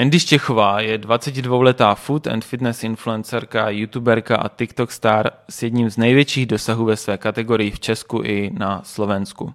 Andy 0.00 0.20
Štěchová 0.20 0.80
je 0.80 0.98
22-letá 0.98 1.94
food 1.94 2.26
and 2.26 2.44
fitness 2.44 2.84
influencerka, 2.84 3.70
youtuberka 3.70 4.36
a 4.36 4.48
TikTok 4.48 4.92
star 4.92 5.30
s 5.50 5.62
jedním 5.62 5.90
z 5.90 5.96
největších 5.96 6.46
dosahů 6.46 6.84
ve 6.84 6.96
své 6.96 7.18
kategorii 7.18 7.70
v 7.70 7.80
Česku 7.80 8.22
i 8.24 8.50
na 8.58 8.82
Slovensku. 8.84 9.54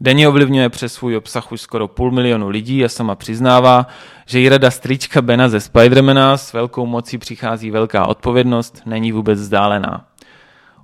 Denně 0.00 0.28
ovlivňuje 0.28 0.68
přes 0.68 0.92
svůj 0.94 1.16
obsah 1.16 1.52
už 1.52 1.60
skoro 1.60 1.88
půl 1.88 2.10
milionu 2.10 2.48
lidí 2.48 2.84
a 2.84 2.88
sama 2.88 3.14
přiznává, 3.14 3.86
že 4.26 4.38
jí 4.38 4.48
rada 4.48 4.70
strička 4.70 5.22
Bena 5.22 5.48
ze 5.48 5.60
Spidermana 5.60 6.36
s 6.36 6.52
velkou 6.52 6.86
mocí 6.86 7.18
přichází 7.18 7.70
velká 7.70 8.06
odpovědnost, 8.06 8.82
není 8.86 9.12
vůbec 9.12 9.40
vzdálená. 9.40 10.08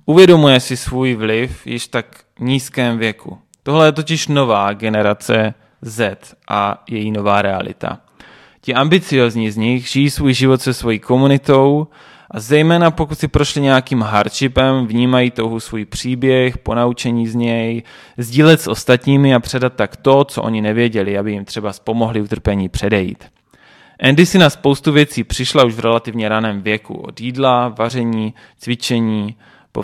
Uvědomuje 0.05 0.59
si 0.59 0.77
svůj 0.77 1.15
vliv 1.15 1.67
již 1.67 1.87
tak 1.87 2.05
nízkém 2.39 2.97
věku. 2.97 3.37
Tohle 3.63 3.87
je 3.87 3.91
totiž 3.91 4.27
nová 4.27 4.73
generace 4.73 5.53
Z 5.81 6.17
a 6.49 6.83
její 6.89 7.11
nová 7.11 7.41
realita. 7.41 8.04
Ti 8.65 8.73
ambiciozní 8.73 9.51
z 9.51 9.57
nich 9.57 9.87
žijí 9.87 10.09
svůj 10.09 10.33
život 10.33 10.61
se 10.61 10.73
svojí 10.73 10.99
komunitou 10.99 11.87
a 12.31 12.39
zejména 12.39 12.91
pokud 12.91 13.19
si 13.19 13.27
prošli 13.27 13.61
nějakým 13.61 14.01
hardshipem, 14.01 14.87
vnímají 14.87 15.31
touhu 15.31 15.59
svůj 15.59 15.85
příběh, 15.85 16.57
ponaučení 16.57 17.27
z 17.27 17.35
něj, 17.35 17.83
sdílet 18.17 18.61
s 18.61 18.67
ostatními 18.67 19.35
a 19.35 19.39
předat 19.39 19.73
tak 19.73 19.95
to, 19.95 20.23
co 20.23 20.41
oni 20.41 20.61
nevěděli, 20.61 21.17
aby 21.17 21.31
jim 21.31 21.45
třeba 21.45 21.71
pomohli 21.83 22.21
utrpení 22.21 22.69
předejít. 22.69 23.23
Andy 23.99 24.25
si 24.25 24.37
na 24.37 24.49
spoustu 24.49 24.91
věcí 24.91 25.23
přišla 25.23 25.65
už 25.65 25.73
v 25.73 25.79
relativně 25.79 26.29
raném 26.29 26.61
věku. 26.61 26.93
Od 26.93 27.21
jídla, 27.21 27.67
vaření, 27.67 28.33
cvičení, 28.57 29.35
po 29.71 29.81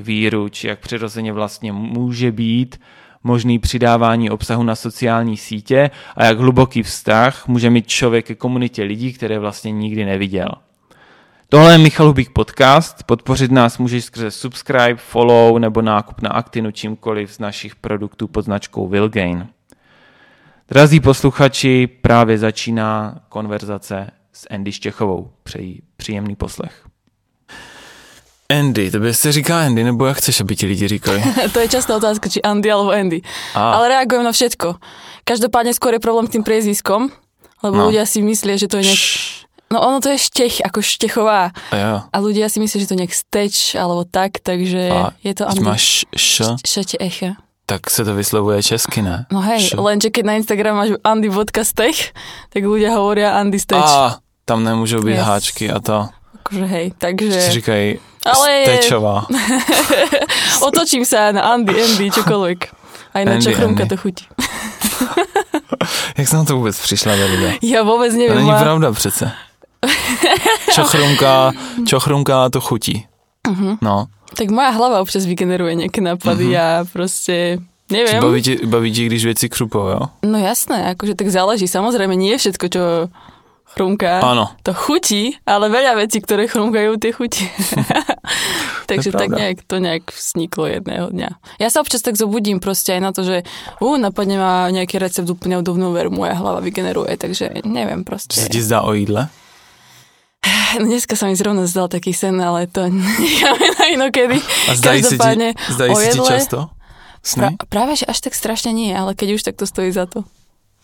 víru, 0.00 0.48
či 0.48 0.68
jak 0.68 0.78
přirozeně 0.78 1.32
vlastně 1.32 1.72
může 1.72 2.32
být 2.32 2.80
možný 3.24 3.58
přidávání 3.58 4.30
obsahu 4.30 4.62
na 4.62 4.74
sociální 4.74 5.36
sítě 5.36 5.90
a 6.16 6.24
jak 6.24 6.38
hluboký 6.38 6.82
vztah 6.82 7.48
může 7.48 7.70
mít 7.70 7.86
člověk 7.86 8.26
ke 8.26 8.34
komunitě 8.34 8.82
lidí, 8.82 9.12
které 9.12 9.38
vlastně 9.38 9.72
nikdy 9.72 10.04
neviděl. 10.04 10.48
Tohle 11.48 11.72
je 11.72 11.78
Michal 11.78 12.06
Hubík 12.06 12.30
podcast. 12.30 13.02
Podpořit 13.02 13.50
nás 13.50 13.78
můžeš 13.78 14.04
skrze 14.04 14.30
subscribe, 14.30 14.96
follow 14.96 15.58
nebo 15.58 15.82
nákup 15.82 16.22
na 16.22 16.30
Actinu 16.30 16.70
čímkoliv 16.70 17.32
z 17.32 17.38
našich 17.38 17.76
produktů 17.76 18.28
pod 18.28 18.44
značkou 18.44 18.88
Wilgain. 18.88 19.48
Drazí 20.68 21.00
posluchači, 21.00 21.86
právě 21.86 22.38
začíná 22.38 23.20
konverzace 23.28 24.10
s 24.32 24.46
Andy 24.50 24.72
Štěchovou. 24.72 25.30
Přeji 25.42 25.82
příjemný 25.96 26.36
poslech. 26.36 26.93
Andy, 28.58 28.90
tebe 28.90 29.14
se 29.14 29.32
říká 29.32 29.60
Andy, 29.60 29.84
nebo 29.84 30.06
jak 30.06 30.16
chceš, 30.16 30.40
aby 30.40 30.56
ti 30.56 30.66
lidi 30.66 30.88
říkali? 30.88 31.22
to 31.52 31.58
je 31.58 31.68
častá 31.68 31.96
otázka, 31.96 32.28
či 32.28 32.42
Andy 32.42 32.70
alebo 32.70 32.90
Andy. 32.90 33.22
A. 33.54 33.72
Ale 33.72 33.88
reagujem 33.88 34.24
na 34.24 34.32
všetko. 34.32 34.78
Každopádne 35.24 35.72
skôr 35.72 35.96
je 35.96 36.04
problém 36.04 36.28
s 36.28 36.36
tým 36.36 36.44
priezviskom, 36.44 37.08
lebo 37.64 37.76
no. 37.76 37.84
ľudia 37.88 38.04
si 38.04 38.20
myslia, 38.22 38.60
že 38.60 38.68
to 38.68 38.78
je 38.78 38.92
nejak... 38.92 39.04
No 39.72 39.80
ono 39.80 39.98
to 39.98 40.12
je 40.12 40.20
štech, 40.20 40.62
ako 40.62 40.84
štechová. 40.84 41.50
A, 41.72 41.74
jo. 41.74 41.94
a 42.06 42.16
ľudia 42.20 42.46
si 42.52 42.60
myslia, 42.60 42.84
že 42.84 42.88
to 42.92 42.94
je 42.94 43.00
nejak 43.02 43.16
steč, 43.16 43.74
alebo 43.74 44.04
tak, 44.04 44.38
takže 44.38 44.82
a 44.92 45.16
je 45.24 45.32
to 45.34 45.48
Andy. 45.48 45.64
máš 45.64 46.04
š? 46.14 46.60
Šete 46.62 47.00
echa. 47.00 47.40
Tak 47.66 47.90
se 47.90 48.04
to 48.04 48.14
vyslovuje 48.14 48.62
česky, 48.62 49.02
ne? 49.02 49.24
No 49.32 49.40
hej, 49.40 49.72
š. 49.72 49.80
lenže 49.80 50.12
keď 50.12 50.24
na 50.28 50.34
Instagram 50.36 50.74
máš 50.76 50.90
andy.stech, 51.00 52.12
tak 52.52 52.60
ľudia 52.60 52.92
hovoria 52.92 53.40
Andy 53.40 53.56
steč. 53.56 53.80
A, 53.80 54.20
tam 54.44 54.60
nemôžu 54.60 55.00
byť 55.00 55.16
yes. 55.16 55.24
háčky 55.24 55.64
a 55.72 55.80
to. 55.80 56.12
Akože 56.44 56.64
hej, 56.64 56.92
takže... 56.98 57.40
Si 57.40 57.50
říkají 57.50 57.98
ale... 58.24 58.48
stečová. 58.62 59.24
Otočím 60.68 61.08
sa 61.08 61.32
na 61.32 61.56
Andy, 61.56 61.72
Andy, 61.72 62.12
čokoľvek. 62.12 62.60
Aj 63.16 63.22
na 63.24 63.40
čo 63.40 63.56
chrumka 63.56 63.88
to 63.88 63.96
chutí. 63.96 64.28
Jak 66.18 66.32
na 66.32 66.44
to 66.44 66.56
vůbec 66.56 66.80
přišla, 66.80 67.16
Davide? 67.16 67.54
Já 67.62 67.82
vůbec 67.82 68.12
nevím. 68.12 68.28
To 68.28 68.34
není 68.34 68.52
pravda 68.60 68.92
přece. 68.92 69.32
Čochrumka, 70.72 71.52
čochrumka 71.86 72.50
to 72.50 72.60
chutí. 72.60 73.06
Uh-huh. 73.48 73.78
No. 73.82 74.06
Tak 74.36 74.50
moja 74.50 74.70
hlava 74.72 75.00
občas 75.00 75.28
vygeneruje 75.28 75.76
nejaké 75.76 76.00
nápady 76.00 76.56
uh-huh. 76.56 76.82
a 76.82 76.88
proste 76.88 77.62
neviem. 77.92 78.18
Baví 78.18 78.42
ti, 78.42 78.56
baví 78.66 78.92
ti, 78.92 79.06
když 79.06 79.24
věci 79.24 79.48
krupou, 79.48 79.86
jo? 79.86 80.00
No 80.24 80.38
jasné, 80.40 80.90
akože 80.90 81.14
tak 81.14 81.28
záleží. 81.28 81.68
Samozrejme, 81.68 82.16
nie 82.16 82.32
je 82.34 82.38
všetko, 82.40 82.66
čo 82.68 82.82
chrumká. 83.74 84.22
Áno. 84.22 84.54
To 84.62 84.70
chutí, 84.70 85.34
ale 85.42 85.66
veľa 85.66 85.98
vecí, 85.98 86.22
ktoré 86.22 86.46
chrumkajú, 86.46 86.94
tie 87.02 87.10
chutí. 87.10 87.50
Takže 88.90 89.10
tak 89.10 89.34
nejak, 89.34 89.66
to 89.66 89.82
nejak 89.82 90.14
vzniklo 90.14 90.70
jedného 90.70 91.10
dňa. 91.10 91.30
Ja 91.58 91.68
sa 91.68 91.82
občas 91.82 92.06
tak 92.06 92.14
zobudím 92.14 92.62
proste 92.62 92.94
aj 92.94 93.00
na 93.02 93.10
to, 93.10 93.26
že 93.26 93.42
ú, 93.82 93.98
napadne 93.98 94.38
ma 94.38 94.70
nejaký 94.70 95.02
recept 95.02 95.26
úplne 95.26 95.58
obdobnú 95.58 95.90
veru, 95.90 96.14
moja 96.14 96.38
hlava 96.38 96.62
vygeneruje, 96.62 97.18
takže 97.18 97.66
neviem 97.66 98.06
proste. 98.06 98.38
Čo 98.38 98.48
ti 98.48 98.62
zdá 98.62 98.86
o 98.86 98.94
jídle? 98.94 99.26
No 100.74 100.90
dneska 100.90 101.14
sa 101.14 101.30
mi 101.30 101.38
zrovna 101.38 101.70
zdal 101.70 101.86
taký 101.86 102.10
sen, 102.10 102.34
ale 102.42 102.66
to 102.66 102.86
necháme 103.22 103.66
na 103.78 103.84
inokedy. 103.94 104.38
A 104.70 104.74
zdají 104.74 105.06
si 105.06 105.14
ti, 105.18 105.30
zdají 105.70 105.92
si 105.94 106.08
ti 106.14 106.20
často? 106.22 106.74
Pra, 107.24 107.56
práve, 107.72 107.96
že 107.96 108.04
až 108.04 108.20
tak 108.20 108.36
strašne 108.36 108.76
nie, 108.76 108.92
ale 108.92 109.16
keď 109.16 109.40
už, 109.40 109.42
tak 109.48 109.56
to 109.56 109.64
stojí 109.64 109.88
za 109.88 110.04
to. 110.04 110.28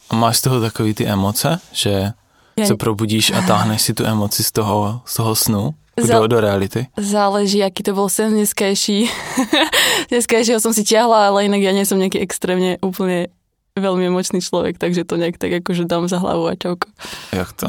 A 0.09 0.17
máš 0.17 0.41
z 0.41 0.49
toho 0.49 0.57
takový 0.65 0.95
ty 0.95 1.05
emoce, 1.05 1.61
že. 1.77 2.17
Se 2.59 2.75
probudíš 2.77 3.33
a 3.33 3.43
táhneš 3.43 3.83
si 3.83 3.93
tu 3.95 4.05
emoci 4.05 4.45
z 4.45 4.53
toho, 4.53 5.01
z 5.05 5.15
toho 5.15 5.35
snu? 5.35 5.75
Za... 6.01 6.27
do 6.27 6.41
reality? 6.41 6.87
Záleží, 6.97 7.61
aký 7.61 7.85
to 7.85 7.93
bol 7.93 8.09
sen 8.09 8.33
dneskajší. 8.33 9.05
dneskajšieho 10.11 10.57
som 10.57 10.73
si 10.73 10.81
ťahla, 10.81 11.29
ale 11.29 11.45
inak 11.45 11.61
ja 11.61 11.77
nie 11.77 11.85
som 11.85 12.01
nejaký 12.01 12.25
extrémne 12.25 12.81
úplne 12.81 13.29
veľmi 13.77 14.09
emočný 14.09 14.41
človek, 14.41 14.81
takže 14.81 15.05
to 15.05 15.21
nejak 15.21 15.37
tak 15.37 15.61
akože 15.61 15.85
dám 15.85 16.09
za 16.09 16.19
hlavu 16.19 16.49
a 16.49 16.55
čauko. 16.57 16.89
Jak 17.33 17.53
to? 17.53 17.69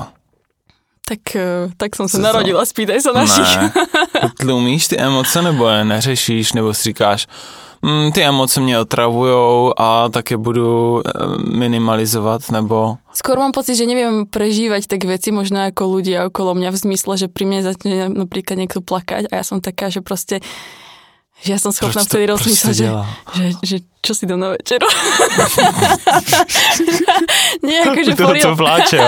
Tak, 1.02 1.36
eh, 1.36 1.68
tak 1.76 1.92
som 1.96 2.08
sa 2.08 2.18
Co 2.18 2.24
narodila, 2.24 2.64
spýtaj 2.64 3.00
sa 3.04 3.12
našich. 3.12 3.52
Ne. 3.60 3.68
Tlumíš 4.40 4.88
ty 4.88 4.96
emoce, 4.96 5.42
nebo 5.42 5.68
je 5.68 5.86
neřešíš, 5.86 6.54
nebo 6.54 6.74
si 6.74 6.84
říkáš, 6.84 7.28
mm, 7.82 8.12
ty 8.12 8.24
emoce 8.24 8.62
mě 8.62 8.80
otravujou 8.80 9.74
a 9.78 10.10
také 10.10 10.38
budu 10.38 11.02
eh, 11.04 11.12
minimalizovat, 11.52 12.52
nebo... 12.52 12.98
Skôr 13.12 13.36
mám 13.36 13.52
pocit, 13.52 13.76
že 13.76 13.84
neviem 13.84 14.24
prežívať 14.24 14.88
tak 14.88 15.04
veci 15.04 15.36
možno 15.36 15.68
ako 15.68 16.00
ľudia 16.00 16.32
okolo 16.32 16.56
mňa 16.56 16.72
v 16.72 16.82
zmysle, 16.88 17.14
že 17.20 17.28
pri 17.28 17.44
mne 17.44 17.60
začne 17.64 18.08
napríklad 18.08 18.56
niekto 18.56 18.80
plakať 18.80 19.28
a 19.28 19.34
ja 19.40 19.44
som 19.44 19.60
taká, 19.60 19.92
že 19.92 20.00
proste 20.00 20.40
že 21.42 21.58
ja 21.58 21.60
som 21.60 21.74
schopná 21.74 22.06
vtedy 22.06 22.30
rozmýšľať, 22.30 22.76
že, 22.78 22.88
že, 23.34 23.46
že 23.66 23.78
čo 24.06 24.14
si 24.14 24.30
dám 24.30 24.38
na 24.38 24.54
večeru. 24.54 24.86
Nie, 27.66 27.90
akože 27.90 28.14
to, 28.14 28.30
to 28.30 28.54
vláče? 28.54 29.02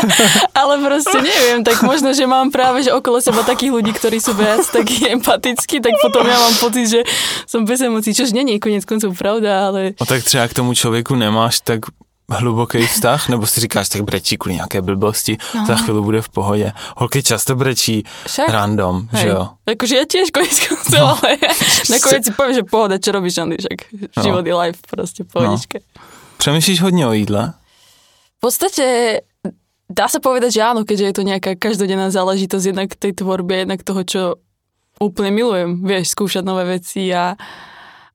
Ale 0.60 0.76
proste 0.76 1.24
neviem, 1.24 1.64
tak 1.64 1.80
možno, 1.80 2.12
že 2.12 2.28
mám 2.28 2.52
práve 2.52 2.84
že 2.84 2.92
okolo 2.92 3.24
seba 3.24 3.48
takých 3.48 3.80
ľudí, 3.80 3.96
ktorí 3.96 4.20
sú 4.20 4.36
viac 4.36 4.60
takí 4.68 5.08
empatickí, 5.16 5.80
tak 5.80 5.96
potom 6.04 6.28
ja 6.28 6.36
mám 6.36 6.52
pocit, 6.60 6.84
že 6.84 7.00
som 7.48 7.64
bez 7.64 7.80
emocí, 7.80 8.12
čož 8.12 8.36
není 8.36 8.60
konec 8.60 8.84
koncov 8.84 9.16
pravda, 9.16 9.72
ale... 9.72 9.96
No 9.96 10.04
tak 10.04 10.20
třeba 10.20 10.48
k 10.48 10.54
tomu 10.54 10.76
člověku 10.76 11.16
nemáš 11.16 11.64
tak 11.64 11.88
hluboký 12.30 12.86
vztah, 12.86 13.28
nebo 13.28 13.46
si 13.46 13.60
říkáš, 13.60 13.88
tak 13.88 14.02
brečí 14.02 14.36
kvůli 14.36 14.54
nějaké 14.54 14.82
blbosti, 14.82 15.38
no. 15.54 15.66
za 15.66 15.74
chvíli 15.76 16.00
bude 16.00 16.22
v 16.22 16.28
pohodě. 16.28 16.72
Holky 16.96 17.22
často 17.22 17.56
brečí 17.56 18.04
Však? 18.26 18.48
random, 18.48 19.08
Hej. 19.10 19.22
že 19.22 19.28
jo? 19.28 19.48
Akože 19.66 19.94
ja 19.96 20.04
tiež 20.06 20.34
konec 20.34 20.56
koncov, 20.66 20.98
no. 20.98 21.18
ale 21.22 21.38
nakoniec 21.94 22.22
si 22.26 22.32
poviem, 22.34 22.54
že 22.54 22.62
pohoda, 22.66 22.98
čo 22.98 23.10
robíš, 23.14 23.38
Andy, 23.38 23.56
však 23.58 23.78
no. 24.16 24.22
život 24.22 24.46
je 24.46 24.54
life, 24.54 24.80
prostě 24.90 25.24
pohodičke. 25.24 25.78
No. 25.78 26.02
Přemýšlíš 26.38 26.80
hodně 26.80 27.06
o 27.06 27.12
jídle? 27.12 27.52
V 28.36 28.40
podstate 28.40 29.20
dá 29.90 30.06
sa 30.06 30.22
povedať, 30.22 30.56
že 30.56 30.64
áno, 30.64 30.86
keďže 30.86 31.04
je 31.04 31.14
to 31.18 31.22
nejaká 31.26 31.52
každodenná 31.58 32.08
záležitosť 32.14 32.64
jednak 32.64 32.90
tej 32.94 33.12
tvorbe, 33.20 33.52
jednak 33.66 33.82
toho, 33.82 34.00
čo 34.06 34.22
úplne 35.02 35.34
milujem, 35.34 35.82
vieš, 35.82 36.14
skúšať 36.14 36.46
nové 36.46 36.64
veci 36.78 37.10
a, 37.10 37.34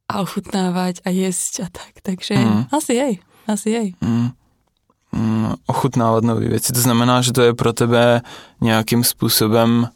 a 0.07 0.13
ochutnávať 0.23 1.03
a 1.03 1.11
jesť 1.11 1.53
a 1.65 1.67
tak, 1.69 1.93
takže 1.99 2.39
mm. 2.39 2.61
asi 2.71 2.93
hej. 2.95 3.13
Asi 3.47 3.69
jej. 3.69 3.93
Mm. 4.01 4.29
Mm, 5.11 5.53
ochutnávat 5.65 6.23
nové 6.23 6.47
věci. 6.47 6.73
To 6.73 6.79
znamená, 6.79 7.21
že 7.21 7.33
to 7.33 7.41
je 7.41 7.53
pro 7.53 7.73
tebe 7.73 8.21
nějakým 8.61 9.03
způsobem 9.03 9.89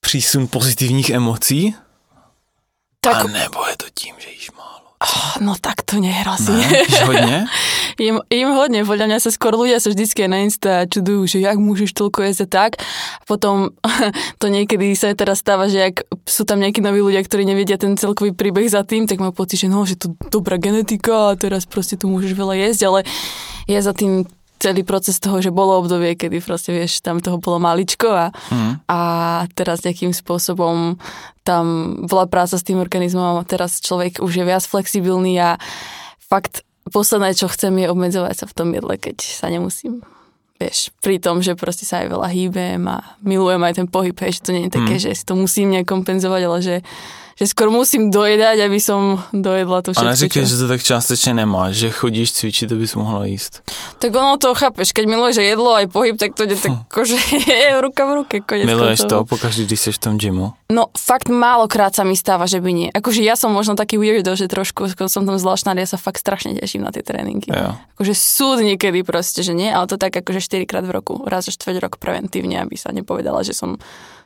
přísun 0.00 0.48
pozitivních 0.48 1.10
emocí? 1.10 1.74
Tak... 3.00 3.16
A 3.16 3.22
nebo 3.28 3.66
je 3.66 3.76
to 3.76 3.86
tím, 3.94 4.14
že 4.18 4.30
jíš 4.30 4.50
málo? 4.52 4.63
Oh, 5.04 5.36
no 5.44 5.52
tak 5.60 5.84
to 5.84 6.00
nehrozí. 6.00 6.56
Ne, 6.56 6.80
hodne? 7.04 7.38
im, 8.08 8.24
im 8.24 8.48
hodne, 8.56 8.88
podľa 8.88 9.12
mňa 9.12 9.18
sa 9.20 9.28
skôr 9.28 9.52
ľudia 9.52 9.76
sa 9.76 9.92
vždycky 9.92 10.24
na 10.24 10.40
Insta 10.40 10.88
čudujú, 10.88 11.28
že 11.28 11.38
jak 11.44 11.60
môžeš 11.60 11.92
toľko 11.92 12.24
jesť 12.24 12.48
a 12.48 12.48
tak. 12.48 12.70
Potom 13.28 13.76
to 14.40 14.46
niekedy 14.48 14.96
sa 14.96 15.12
teraz 15.12 15.44
stáva, 15.44 15.68
že 15.68 15.92
ak 15.92 16.08
sú 16.24 16.48
tam 16.48 16.64
nejakí 16.64 16.80
noví 16.80 17.04
ľudia, 17.04 17.20
ktorí 17.20 17.44
nevedia 17.44 17.76
ten 17.76 18.00
celkový 18.00 18.32
príbeh 18.32 18.64
za 18.64 18.80
tým, 18.80 19.04
tak 19.04 19.20
majú 19.20 19.36
pocit, 19.36 19.60
že 19.60 19.68
no, 19.68 19.84
že 19.84 20.00
to 20.00 20.16
dobrá 20.32 20.56
genetika 20.56 21.36
a 21.36 21.36
teraz 21.36 21.68
proste 21.68 22.00
tu 22.00 22.08
môžeš 22.08 22.32
veľa 22.32 22.56
jesť, 22.64 22.80
ale 22.88 23.00
je 23.68 23.76
za 23.76 23.92
tým 23.92 24.24
celý 24.58 24.82
proces 24.86 25.20
toho, 25.20 25.42
že 25.42 25.52
bolo 25.52 25.82
obdobie, 25.82 26.16
kedy 26.16 26.40
proste, 26.40 26.72
vieš, 26.72 27.04
tam 27.04 27.20
toho 27.20 27.36
bolo 27.36 27.60
maličko 27.60 28.08
a, 28.08 28.26
mm. 28.32 28.88
a 28.88 28.98
teraz 29.52 29.84
nejakým 29.84 30.14
spôsobom 30.16 30.96
tam 31.44 31.64
bola 32.08 32.24
práca 32.24 32.56
s 32.56 32.64
tým 32.64 32.80
organizmom 32.80 33.40
a 33.40 33.44
teraz 33.44 33.82
človek 33.84 34.24
už 34.24 34.32
je 34.40 34.44
viac 34.44 34.64
flexibilný 34.64 35.36
a 35.36 35.60
fakt 36.24 36.64
posledné, 36.88 37.36
čo 37.36 37.52
chcem, 37.52 37.72
je 37.76 37.92
obmedzovať 37.92 38.44
sa 38.44 38.46
v 38.48 38.56
tom 38.56 38.68
jedle, 38.72 38.94
keď 38.96 39.16
sa 39.20 39.52
nemusím. 39.52 40.00
vieš, 40.60 40.94
pri 41.04 41.20
tom, 41.20 41.42
že 41.44 41.58
proste 41.58 41.84
sa 41.84 42.00
aj 42.00 42.14
veľa 42.14 42.28
hýbem 42.30 42.80
a 42.88 43.02
milujem 43.20 43.60
aj 43.60 43.74
ten 43.84 43.88
pohyb, 43.90 44.16
hej, 44.16 44.40
že 44.40 44.44
to 44.48 44.50
nie 44.54 44.70
je 44.70 44.76
také, 44.80 44.94
mm. 44.96 45.02
že 45.02 45.10
si 45.12 45.24
to 45.26 45.34
musím 45.36 45.76
nejak 45.76 45.88
kompenzovať, 45.88 46.42
ale 46.46 46.58
že 46.62 46.76
že 47.34 47.44
skoro 47.50 47.74
musím 47.74 48.14
dojedať, 48.14 48.62
aby 48.62 48.78
som 48.78 49.18
dojedla 49.34 49.82
to 49.82 49.90
všetko. 49.90 50.06
A 50.06 50.12
neříkej, 50.14 50.46
že 50.46 50.54
to 50.54 50.66
tak 50.70 50.82
částečne 50.86 51.42
nemáš, 51.42 51.82
že 51.82 51.88
chodíš 51.90 52.38
cvičiť, 52.38 52.70
aby 52.70 52.86
si 52.86 52.94
mohla 52.94 53.26
jísť. 53.26 53.52
Tak 53.98 54.10
ono 54.14 54.38
to 54.38 54.54
chápeš, 54.54 54.94
keď 54.94 55.04
miluješ 55.10 55.42
jedlo 55.42 55.74
aj 55.74 55.90
pohyb, 55.90 56.14
tak 56.14 56.38
to 56.38 56.46
ide 56.46 56.54
tak 56.54 56.70
hm. 56.70 56.80
akože 56.86 57.16
ruka 57.84 58.02
v 58.06 58.12
ruke. 58.22 58.36
Konec 58.46 58.66
Miluješ 58.70 59.00
to 59.10 59.26
pokaždý, 59.26 59.66
když 59.66 59.80
seš 59.90 59.96
v 59.98 60.02
tom 60.02 60.14
gymu? 60.14 60.54
No 60.70 60.90
fakt 60.94 61.28
málokrát 61.30 61.94
sa 61.94 62.06
mi 62.06 62.14
stáva, 62.14 62.46
že 62.46 62.62
by 62.62 62.70
nie. 62.70 62.88
Akože 62.94 63.20
ja 63.22 63.34
som 63.34 63.50
možno 63.50 63.74
taký 63.74 63.98
weirdo, 63.98 64.34
že 64.38 64.46
trošku 64.46 64.90
som 65.10 65.26
tam 65.26 65.36
zvláštna, 65.38 65.74
ale 65.74 65.82
ja 65.82 65.90
sa 65.90 65.98
fakt 65.98 66.22
strašne 66.22 66.54
teším 66.58 66.86
na 66.86 66.94
tie 66.94 67.02
tréningy. 67.02 67.50
Ja. 67.50 67.82
Akože 67.98 68.14
súd 68.14 68.62
niekedy 68.62 69.02
proste, 69.02 69.42
že 69.42 69.52
nie, 69.54 69.70
ale 69.70 69.90
to 69.90 69.98
tak 69.98 70.14
akože 70.14 70.42
4 70.42 70.70
krát 70.70 70.86
v 70.86 70.94
roku, 70.94 71.22
raz 71.26 71.46
za 71.46 71.52
4 71.54 71.82
rok 71.82 71.98
preventívne, 71.98 72.62
aby 72.62 72.78
sa 72.78 72.94
nepovedala, 72.94 73.42
že 73.42 73.52
som 73.52 73.78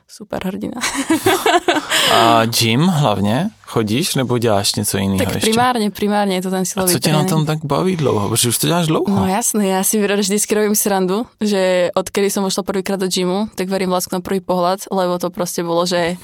super 0.09 0.41
hrdina. 0.45 0.81
A 2.13 2.45
gym 2.45 2.81
hlavně? 2.87 3.49
Chodíš 3.61 4.15
nebo 4.15 4.37
děláš 4.37 4.75
něco 4.75 4.97
jiného 4.97 5.17
Tak 5.17 5.35
ještě? 5.35 5.49
primárně, 5.49 5.91
primárně 5.91 6.35
je 6.35 6.41
to 6.41 6.49
ten 6.49 6.65
silový 6.65 6.91
A 6.91 6.93
co 6.93 6.99
tě 6.99 7.13
na 7.13 7.23
tom 7.23 7.45
tak 7.45 7.65
baví 7.65 7.95
dlouho? 7.95 8.29
Protože 8.29 8.49
už 8.49 8.57
to 8.57 8.67
děláš 8.67 8.87
dlouho. 8.87 9.15
No 9.15 9.27
jasné, 9.27 9.67
já 9.67 9.83
si 9.83 10.07
vždycky 10.07 10.55
robím 10.55 10.75
srandu, 10.75 11.25
že 11.41 11.89
odkedy 11.95 12.29
som 12.31 12.43
vošla 12.43 12.63
prvýkrát 12.63 12.99
do 12.99 13.07
gymu, 13.07 13.47
tak 13.55 13.69
verím 13.69 13.91
lásku 13.93 14.09
na 14.15 14.21
prvý 14.21 14.39
pohľad, 14.41 14.89
lebo 14.91 15.19
to 15.21 15.29
proste 15.29 15.61
bolo, 15.63 15.85
že 15.85 16.17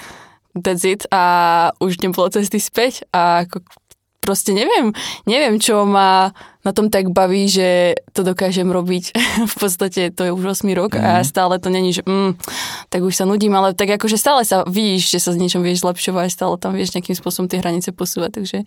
that's 0.57 0.83
it 0.83 1.05
a 1.11 1.71
už 1.79 2.01
nebolo 2.01 2.29
cesty 2.29 2.59
späť 2.59 3.05
a 3.13 3.45
ako 3.45 3.61
proste 4.25 4.57
neviem, 4.57 4.89
neviem, 5.29 5.61
čo 5.61 5.85
ma 5.85 6.33
na 6.65 6.73
tom 6.73 6.89
tak 6.89 7.13
baví, 7.13 7.45
že 7.45 7.94
to 8.12 8.25
dokážem 8.25 8.65
robiť. 8.65 9.13
v 9.53 9.56
podstate 9.56 10.09
to 10.09 10.25
je 10.25 10.31
už 10.33 10.65
8 10.65 10.65
rok 10.73 10.97
mm. 10.97 11.00
a 11.00 11.12
mhm. 11.21 11.25
stále 11.25 11.56
to 11.62 11.69
není, 11.69 11.94
že 11.94 12.01
mm, 12.01 12.35
tak 12.89 13.06
už 13.06 13.13
sa 13.13 13.29
nudím, 13.29 13.53
ale 13.53 13.77
tak 13.77 13.94
akože 13.95 14.17
stále 14.17 14.41
sa 14.41 14.65
vidíš, 14.65 15.13
že 15.13 15.19
sa 15.21 15.29
s 15.31 15.38
niečom 15.38 15.62
vieš 15.62 15.85
zlepšovať, 15.85 16.27
stále 16.33 16.57
tam 16.57 16.73
vieš 16.73 16.97
nejakým 16.97 17.13
spôsobom 17.13 17.45
tie 17.45 17.62
hranice 17.62 17.94
posúvať, 17.94 18.41
takže... 18.41 18.57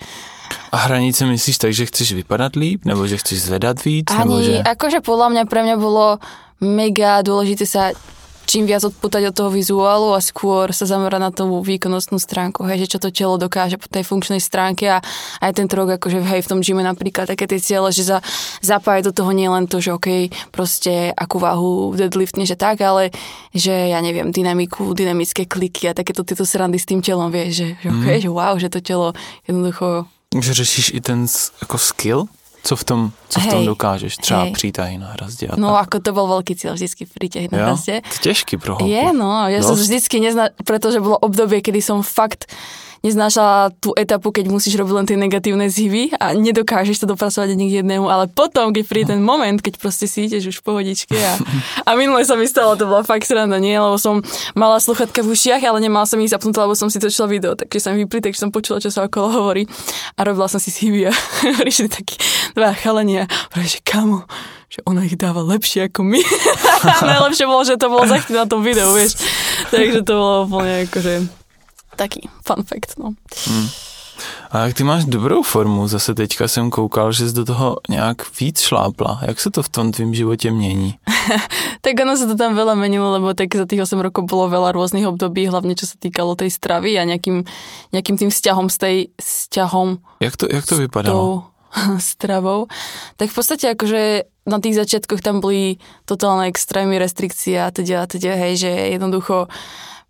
A 0.71 0.87
hranice 0.87 1.27
myslíš 1.27 1.59
tak, 1.59 1.75
že 1.75 1.91
chceš 1.91 2.15
vypadať 2.15 2.53
líp, 2.55 2.87
nebo 2.87 3.05
že 3.05 3.19
chceš 3.19 3.51
zvedať 3.51 3.83
víc? 3.83 4.07
Ani, 4.15 4.23
nebo 4.23 4.37
že... 4.41 4.55
akože 4.63 4.99
podľa 5.03 5.29
mňa 5.35 5.43
pre 5.51 5.61
mňa 5.67 5.77
bolo 5.77 6.23
mega 6.63 7.23
dôležité 7.23 7.67
sa 7.67 7.95
čím 8.49 8.65
viac 8.65 8.81
odputať 8.81 9.29
od 9.29 9.35
toho 9.37 9.51
vizuálu 9.53 10.17
a 10.17 10.25
skôr 10.25 10.73
sa 10.73 10.89
zamerať 10.89 11.21
na 11.21 11.29
tú 11.29 11.61
výkonnostnú 11.61 12.17
stránku, 12.17 12.65
hej, 12.65 12.89
že 12.89 12.97
čo 12.97 12.99
to 12.99 13.13
telo 13.13 13.37
dokáže 13.37 13.77
po 13.77 13.93
tej 13.93 14.09
funkčnej 14.09 14.41
stránke 14.41 14.89
a 14.89 15.05
aj 15.45 15.53
ten 15.53 15.69
rok, 15.69 16.01
akože 16.01 16.25
hej, 16.25 16.41
v 16.41 16.49
tom 16.49 16.65
gyme 16.65 16.81
napríklad 16.81 17.29
také 17.29 17.45
tie 17.45 17.61
ciele, 17.61 17.93
že 17.93 18.09
za, 18.09 18.25
zapájať 18.65 19.13
do 19.13 19.13
toho 19.13 19.37
nielen 19.37 19.69
to, 19.69 19.85
že 19.85 19.93
OK, 19.93 20.33
proste 20.49 21.13
akú 21.13 21.37
váhu 21.37 21.93
deadliftne, 21.93 22.49
že 22.49 22.57
tak, 22.57 22.81
ale 22.81 23.13
že 23.53 23.93
ja 23.93 24.01
neviem, 24.01 24.33
dynamiku, 24.33 24.97
dynamické 24.97 25.45
kliky 25.45 25.93
a 25.93 25.97
takéto 25.97 26.25
tieto 26.25 26.49
srandy 26.49 26.81
s 26.81 26.89
tým 26.89 27.05
telom, 27.05 27.29
vieš, 27.29 27.61
že, 27.61 27.69
že 27.85 27.89
OK, 27.93 28.07
mm. 28.09 28.23
že 28.25 28.31
wow, 28.33 28.55
že 28.57 28.73
to 28.73 28.81
telo 28.81 29.13
jednoducho 29.45 30.09
že 30.29 30.53
řešíš 30.53 30.93
i 30.93 31.01
ten 31.01 31.25
ako 31.65 31.79
skill? 31.81 32.29
Co 32.69 32.77
v 32.77 32.85
tom, 32.85 33.01
co 33.29 33.41
v 33.41 33.47
tom 33.47 33.65
dokážeš? 33.65 34.17
Třeba 34.17 34.43
hej. 34.43 34.53
přítahy 34.53 34.99
na 34.99 35.07
hrazdě. 35.07 35.49
no 35.57 35.73
tak. 35.73 35.89
ako 35.89 35.97
to 36.05 36.11
bol 36.13 36.27
veľký 36.29 36.53
cieľ 36.53 36.77
vždycky 36.77 37.09
príťahy 37.09 37.49
na 37.49 37.59
hrazdě. 37.65 38.05
To 38.05 38.17
těžký 38.21 38.61
pro 38.61 38.77
holku. 38.77 38.93
Je, 38.93 39.09
no. 39.17 39.49
Ja 39.49 39.65
Dost. 39.65 39.69
som 39.73 39.77
vždycky 39.81 40.21
nezna... 40.21 40.53
pretože 40.69 41.01
bolo 41.01 41.17
obdobie, 41.17 41.65
kedy 41.65 41.81
som 41.81 42.05
fakt 42.05 42.45
neznášala 43.03 43.75
tú 43.79 43.95
etapu, 43.95 44.35
keď 44.35 44.51
musíš 44.51 44.75
robiť 44.79 44.95
len 44.95 45.07
tie 45.07 45.19
negatívne 45.19 45.67
zhyby 45.71 46.15
a 46.19 46.35
nedokážeš 46.35 47.05
to 47.05 47.07
dopracovať 47.07 47.55
ani 47.55 47.71
k 47.71 47.77
jednému, 47.83 48.11
ale 48.11 48.27
potom, 48.27 48.75
keď 48.75 48.85
príde 48.87 49.07
ten 49.15 49.23
moment, 49.23 49.59
keď 49.59 49.79
proste 49.79 50.11
si 50.11 50.27
ideš 50.27 50.51
už 50.51 50.57
v 50.61 50.65
pohodičke 50.67 51.15
a, 51.15 51.39
a 51.87 51.91
minule 51.95 52.23
sa 52.27 52.35
mi 52.35 52.51
stalo, 52.51 52.75
to 52.75 52.91
bola 52.91 53.07
fakt 53.07 53.27
sranda, 53.27 53.63
nie? 53.63 53.79
Lebo 53.79 53.97
som 53.97 54.21
mala 54.59 54.83
sluchatka 54.83 55.23
v 55.23 55.31
ušiach, 55.33 55.63
ale 55.63 55.79
nemala 55.79 56.05
som 56.05 56.19
ich 56.19 56.33
zapnutá, 56.33 56.67
lebo 56.67 56.75
som 56.75 56.91
si 56.91 56.99
točila 56.99 57.31
video, 57.31 57.55
takže 57.55 57.79
som 57.79 57.95
vypli, 57.95 58.19
takže 58.19 58.43
som 58.43 58.51
počula, 58.51 58.83
čo 58.83 58.91
sa 58.91 59.07
okolo 59.07 59.31
hovorí 59.31 59.65
a 60.19 60.21
robila 60.27 60.51
som 60.51 60.59
si 60.59 60.75
zhyby 60.75 61.09
a 61.09 61.13
prišli 61.63 61.87
takí 61.87 62.19
dva 62.59 62.75
chalania, 62.75 63.31
že 63.55 63.79
kamo, 63.85 64.27
že 64.69 64.83
ona 64.85 65.07
ich 65.07 65.17
dáva 65.17 65.41
lepšie 65.41 65.89
ako 65.89 66.03
my. 66.05 66.21
Najlepšie 67.15 67.47
bolo, 67.47 67.63
že 67.65 67.81
to 67.81 67.87
bolo 67.89 68.05
zachytiť 68.05 68.37
na 68.37 68.47
tom 68.51 68.61
videu, 68.61 68.91
vieš. 68.93 69.17
Takže 69.71 70.05
to 70.05 70.13
bolo 70.13 70.37
úplne 70.45 70.85
akože 70.89 71.38
taký 71.99 72.31
fun 72.47 72.63
fact, 72.63 72.95
no. 72.99 73.19
Hmm. 73.47 73.69
A 74.51 74.67
jak 74.67 74.75
ty 74.75 74.85
máš 74.85 75.05
dobrou 75.05 75.43
formu, 75.43 75.89
zase 75.89 76.15
teďka 76.15 76.49
jsem 76.49 76.71
koukal, 76.71 77.13
že 77.13 77.29
jsi 77.29 77.35
do 77.35 77.45
toho 77.45 77.77
nějak 77.89 78.41
víc 78.41 78.61
šlápla. 78.61 79.21
Jak 79.23 79.41
se 79.41 79.51
to 79.51 79.63
v 79.63 79.69
tom 79.69 79.93
tvým 79.93 80.15
životě 80.15 80.51
mění? 80.51 80.99
tak 81.81 81.95
ono 82.03 82.17
sa 82.17 82.27
to 82.27 82.35
tam 82.35 82.57
veľa 82.57 82.75
menilo, 82.75 83.13
lebo 83.13 83.31
tak 83.37 83.55
za 83.55 83.69
tých 83.69 83.85
8 83.85 84.01
rokov 84.01 84.27
bolo 84.27 84.49
veľa 84.49 84.73
rôznych 84.75 85.07
období, 85.07 85.47
hlavne 85.47 85.77
čo 85.77 85.87
sa 85.87 85.95
týkalo 86.01 86.35
tej 86.35 86.51
stravy 86.51 86.99
a 86.99 87.05
nejakým, 87.05 87.45
nejakým 87.93 88.17
tým 88.19 88.31
vzťahom 88.33 88.67
s 88.73 88.77
tej 88.81 88.97
vzťahom. 89.21 90.01
Jak 90.25 90.35
to, 90.37 90.45
jak 90.51 90.67
to 90.67 90.75
vypadalo? 90.77 91.53
stravou. 92.01 92.67
Tak 93.21 93.31
v 93.31 93.37
podstate 93.37 93.77
akože 93.77 94.03
na 94.49 94.59
tých 94.59 94.81
začiatkoch 94.81 95.21
tam 95.21 95.45
boli 95.45 95.77
totálne 96.09 96.49
extrémy, 96.49 96.97
restrikcie 96.97 97.61
a 97.61 97.69
teda, 97.69 98.09
teda, 98.09 98.33
hej, 98.35 98.65
že 98.65 98.71
jednoducho 98.97 99.53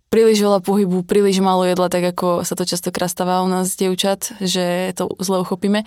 príliš 0.09 0.41
veľa 0.41 0.59
pohybu, 0.65 1.05
príliš 1.05 1.39
málo 1.39 1.63
jedla, 1.65 1.87
tak 1.87 2.03
ako 2.13 2.41
sa 2.41 2.57
to 2.57 2.65
častokrát 2.65 3.09
stáva 3.09 3.45
u 3.45 3.49
nás 3.49 3.77
dievčat, 3.77 4.41
že 4.41 4.93
to 4.97 5.09
zle 5.21 5.41
uchopíme. 5.45 5.85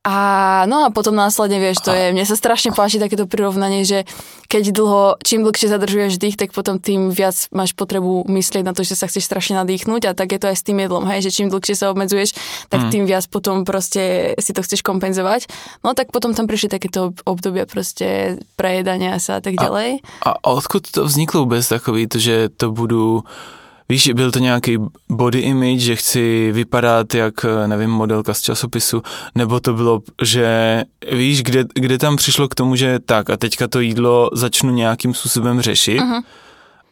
A 0.00 0.16
no 0.64 0.88
a 0.88 0.88
potom 0.88 1.12
následne, 1.12 1.60
vieš, 1.60 1.84
to 1.84 1.92
je, 1.92 2.16
mne 2.16 2.24
sa 2.24 2.32
strašne 2.32 2.72
páči 2.72 2.96
takéto 2.96 3.28
prirovnanie, 3.28 3.84
že 3.84 4.08
keď 4.48 4.72
dlho, 4.72 5.20
čím 5.20 5.44
dlhšie 5.44 5.68
zadržuješ 5.68 6.16
dých, 6.16 6.40
tak 6.40 6.56
potom 6.56 6.80
tým 6.80 7.12
viac 7.12 7.36
máš 7.52 7.76
potrebu 7.76 8.24
myslieť 8.24 8.64
na 8.64 8.72
to, 8.72 8.80
že 8.80 8.96
sa 8.96 9.12
chceš 9.12 9.28
strašne 9.28 9.60
nadýchnuť 9.60 10.08
a 10.08 10.16
tak 10.16 10.32
je 10.32 10.40
to 10.40 10.48
aj 10.48 10.56
s 10.56 10.64
tým 10.64 10.80
jedlom, 10.80 11.04
hej, 11.04 11.28
že 11.28 11.36
čím 11.36 11.52
dlhšie 11.52 11.76
sa 11.76 11.92
obmedzuješ, 11.92 12.32
tak 12.72 12.88
mm. 12.88 12.90
tým 12.96 13.04
viac 13.04 13.28
potom 13.28 13.68
proste 13.68 14.32
si 14.40 14.56
to 14.56 14.64
chceš 14.64 14.80
kompenzovať. 14.80 15.52
No 15.84 15.92
tak 15.92 16.16
potom 16.16 16.32
tam 16.32 16.48
prišli 16.48 16.72
takéto 16.72 17.12
obdobia 17.28 17.68
proste 17.68 18.40
prejedania 18.56 19.20
sa 19.20 19.36
a 19.36 19.44
tak 19.44 19.60
ďalej. 19.60 20.00
A, 20.24 20.32
a 20.32 20.48
odkud 20.48 20.88
to 20.88 21.04
vzniklo 21.04 21.44
vôbec 21.44 21.60
takový, 21.60 22.08
že 22.08 22.48
to 22.48 22.72
budú 22.72 23.28
Víš, 23.90 24.10
byl 24.14 24.30
to 24.30 24.38
nějaký 24.38 24.78
body 25.08 25.38
image, 25.38 25.80
že 25.80 25.96
chci 25.96 26.52
vypadat 26.52 27.14
jak, 27.14 27.34
nevím, 27.66 27.90
modelka 27.90 28.34
z 28.34 28.40
časopisu, 28.40 29.02
nebo 29.34 29.60
to 29.60 29.74
bylo, 29.74 30.00
že 30.22 30.82
víš, 31.12 31.42
kde, 31.42 31.64
kde 31.74 31.98
tam 31.98 32.16
přišlo 32.16 32.48
k 32.48 32.54
tomu, 32.54 32.76
že 32.76 32.98
tak 32.98 33.30
a 33.30 33.36
teďka 33.36 33.68
to 33.68 33.80
jídlo 33.80 34.30
začnu 34.32 34.70
nějakým 34.70 35.14
způsobem 35.14 35.60
řešit 35.60 35.98
uh-huh. 36.00 36.22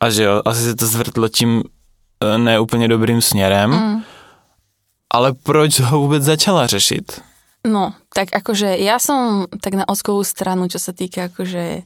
a 0.01 0.11
že 0.11 0.23
jo, 0.23 0.43
asi 0.45 0.63
se 0.63 0.77
to 0.77 0.87
zvrtlo 0.87 1.29
tím 1.29 1.63
eh, 1.63 2.39
neúplně 2.39 2.89
dobrým 2.89 3.23
směrem, 3.23 3.71
uh-huh. 3.71 4.03
ale 5.11 5.33
proč 5.43 5.81
ho 5.81 5.99
vůbec 5.99 6.23
začala 6.23 6.67
řešit? 6.67 7.23
No, 7.67 7.93
tak 8.15 8.31
akože 8.33 8.79
ja 8.79 9.03
som 9.03 9.51
tak 9.61 9.75
na 9.75 9.85
oskovú 9.91 10.23
stranu, 10.23 10.71
čo 10.71 10.79
sa 10.79 10.95
týka 10.95 11.27
akože 11.27 11.83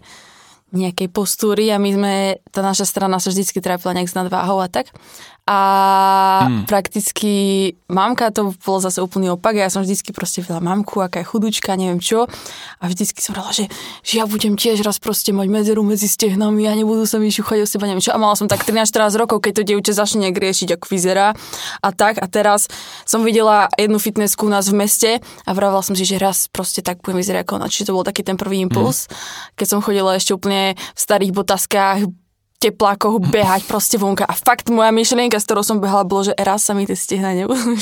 nejakej 0.73 1.09
postúry 1.13 1.69
a 1.69 1.77
my 1.77 1.91
sme, 1.93 2.15
tá 2.49 2.65
naša 2.65 2.89
strana 2.89 3.21
sa 3.21 3.29
vždycky 3.29 3.61
trápila 3.61 3.93
nejak 3.93 4.09
s 4.09 4.17
nadváhou 4.17 4.59
a 4.65 4.69
tak. 4.73 4.89
A 5.43 5.59
hmm. 6.47 6.71
prakticky 6.71 7.33
mamka 7.91 8.31
to 8.31 8.55
bolo 8.63 8.79
zase 8.79 9.03
úplný 9.03 9.35
opak. 9.35 9.59
Ja 9.59 9.67
som 9.75 9.83
vždycky 9.83 10.15
proste 10.15 10.39
vedela 10.39 10.63
mamku, 10.63 11.03
aká 11.03 11.19
je 11.19 11.27
chudúčka, 11.27 11.75
neviem 11.75 11.99
čo. 11.99 12.31
A 12.79 12.85
vždycky 12.87 13.19
som 13.19 13.35
vedela, 13.35 13.51
že, 13.51 13.67
že 14.07 14.23
ja 14.23 14.31
budem 14.31 14.55
tiež 14.55 14.87
raz 14.87 15.03
proste 15.03 15.35
mať 15.35 15.51
medzeru 15.51 15.83
medzi 15.83 16.07
stehnami 16.07 16.71
a 16.71 16.79
nebudú 16.79 17.11
sa 17.11 17.19
mi 17.19 17.27
šuchať 17.35 17.59
o 17.59 17.67
seba, 17.67 17.91
neviem 17.91 17.99
čo. 17.99 18.15
A 18.15 18.23
mala 18.23 18.39
som 18.39 18.47
tak 18.47 18.63
13-14 18.63 19.19
rokov, 19.19 19.43
keď 19.43 19.53
to 19.59 19.63
dievče 19.67 19.93
začne 19.99 20.31
riešiť, 20.31 20.79
ako 20.79 20.87
vyzerá. 20.87 21.35
A 21.83 21.89
tak. 21.91 22.23
A 22.23 22.31
teraz 22.31 22.71
som 23.03 23.27
videla 23.27 23.67
jednu 23.75 23.99
fitnessku 23.99 24.47
u 24.47 24.51
nás 24.55 24.71
v 24.71 24.79
meste 24.79 25.11
a 25.43 25.51
vravela 25.51 25.83
som 25.83 25.99
si, 25.99 26.07
že 26.07 26.23
raz 26.23 26.47
proste 26.47 26.87
tak 26.87 27.03
budem 27.03 27.19
vyzerať 27.19 27.43
ako 27.43 27.59
ona. 27.59 27.67
Čiže 27.67 27.91
to 27.91 27.97
bol 27.99 28.07
taký 28.07 28.23
ten 28.23 28.39
prvý 28.39 28.63
impuls. 28.63 29.11
Hmm. 29.11 29.59
Keď 29.59 29.67
som 29.67 29.83
chodila 29.83 30.15
ešte 30.15 30.39
úplne 30.39 30.79
v 30.79 31.01
starých 31.03 31.35
botaskách, 31.35 32.22
teplákoch 32.63 33.19
behať 33.19 33.67
proste 33.67 33.99
vonka. 33.99 34.23
A 34.23 34.35
fakt 34.39 34.71
moja 34.71 34.95
myšlienka, 34.95 35.43
s 35.43 35.47
ktorou 35.51 35.67
som 35.67 35.83
behala, 35.83 36.07
bolo, 36.07 36.31
že 36.31 36.35
raz 36.39 36.63
sa 36.63 36.79
mi 36.79 36.87
tie 36.87 36.95
stehna 36.95 37.35
nebudú 37.35 37.75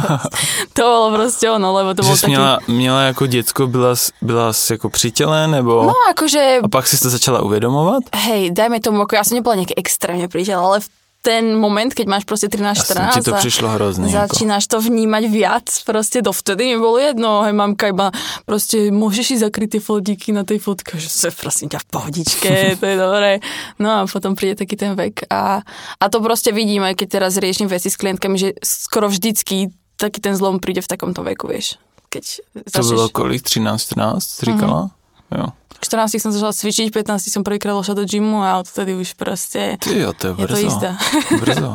To 0.76 0.82
bolo 0.86 1.06
proste 1.18 1.50
ono, 1.50 1.74
lebo 1.74 1.98
to 1.98 2.06
bol 2.06 2.14
taký... 2.14 2.30
Měla, 2.30 2.58
měla 2.68 3.00
jako 3.02 3.26
děcko, 3.26 3.66
byla, 3.66 3.94
byla 4.22 4.52
jsi 4.52 4.72
jako 4.72 4.88
při 4.90 5.10
těle, 5.10 5.48
nebo... 5.48 5.82
No 5.82 5.94
akože... 6.10 6.60
A 6.62 6.68
pak 6.68 6.86
si 6.86 7.00
to 7.00 7.10
začala 7.10 7.42
uvedomovat? 7.42 8.02
Hej, 8.14 8.50
dajme 8.54 8.78
tomu, 8.80 9.02
ako 9.02 9.18
ja 9.18 9.24
som 9.26 9.38
nebola 9.38 9.58
nejaký 9.58 9.74
extrémne 9.74 10.30
pri 10.30 10.46
ale 10.54 10.80
v 10.80 10.88
ten 11.28 11.52
moment, 11.52 11.92
keď 11.92 12.06
máš 12.08 12.24
proste 12.24 12.48
13-14 12.48 13.20
ti 13.20 13.28
to 13.28 13.36
prišlo 13.36 13.68
hrozne. 13.76 14.08
Začínaš 14.08 14.64
to 14.64 14.80
vnímať 14.80 15.24
viac, 15.28 15.68
proste 15.84 16.24
dovtedy 16.24 16.72
mi 16.72 16.76
bolo 16.80 16.96
jedno, 16.96 17.44
hej, 17.44 17.52
mamka 17.52 17.92
iba 17.92 18.08
proste 18.48 18.88
môžeš 18.88 19.24
si 19.28 19.36
zakryť 19.36 19.76
tie 19.76 19.82
fotíky 19.84 20.32
na 20.32 20.48
tej 20.48 20.56
fotke, 20.64 20.96
že 20.96 21.12
sa 21.12 21.28
prosím 21.28 21.68
ťa 21.68 21.84
v 21.84 21.86
pohodičke, 21.92 22.50
to 22.80 22.84
je 22.88 22.96
dobré. 22.96 23.44
No 23.76 23.92
a 23.92 23.98
potom 24.08 24.32
príde 24.32 24.56
taký 24.56 24.80
ten 24.80 24.96
vek 24.96 25.28
a, 25.28 25.60
a 26.00 26.04
to 26.08 26.24
proste 26.24 26.48
vidím, 26.56 26.88
aj 26.88 26.96
keď 26.96 27.20
teraz 27.20 27.36
riešim 27.36 27.68
veci 27.68 27.92
s 27.92 28.00
klientkami, 28.00 28.40
že 28.40 28.56
skoro 28.64 29.12
vždycky 29.12 29.68
taký 30.00 30.24
ten 30.24 30.32
zlom 30.32 30.62
príde 30.62 30.80
v 30.80 30.88
takomto 30.88 31.20
veku, 31.20 31.50
vieš. 31.50 31.76
Keď 32.08 32.24
začneš... 32.72 32.72
To 32.72 32.88
bylo 32.88 33.06
kolik? 33.12 33.44
13-14, 33.44 34.48
říkala? 34.48 34.80
Uh-huh. 34.88 35.38
Jo. 35.38 35.46
14 35.80 36.18
som 36.18 36.30
začala 36.34 36.52
cvičiť, 36.52 36.90
15 36.90 37.30
som 37.30 37.42
prvýkrát 37.46 37.72
došla 37.72 37.94
do 37.94 38.04
gymu 38.04 38.42
a 38.42 38.58
odtedy 38.58 38.98
už 38.98 39.14
proste 39.14 39.78
Ty 39.78 39.98
jo, 39.98 40.10
to 40.12 40.26
je 40.26 40.32
je 40.34 40.46
to 40.46 40.54
brzo. 40.54 40.66
isté. 40.66 40.88
brzo. 41.42 41.70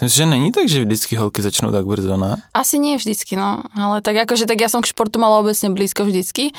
Myslím, 0.00 0.08
že 0.08 0.26
není 0.26 0.48
tak, 0.52 0.68
že 0.68 0.84
vždycky 0.84 1.16
holky 1.16 1.42
začnou 1.42 1.68
tak 1.72 1.84
brzo, 1.84 2.16
ne? 2.16 2.40
Asi 2.54 2.78
nie 2.78 2.96
vždycky, 2.96 3.36
no. 3.36 3.60
Ale 3.76 4.00
tak 4.00 4.16
akože, 4.16 4.48
tak 4.48 4.56
ja 4.60 4.68
som 4.72 4.80
k 4.80 4.88
športu 4.88 5.20
mala 5.20 5.44
obecne 5.44 5.68
blízko 5.76 6.08
vždycky. 6.08 6.56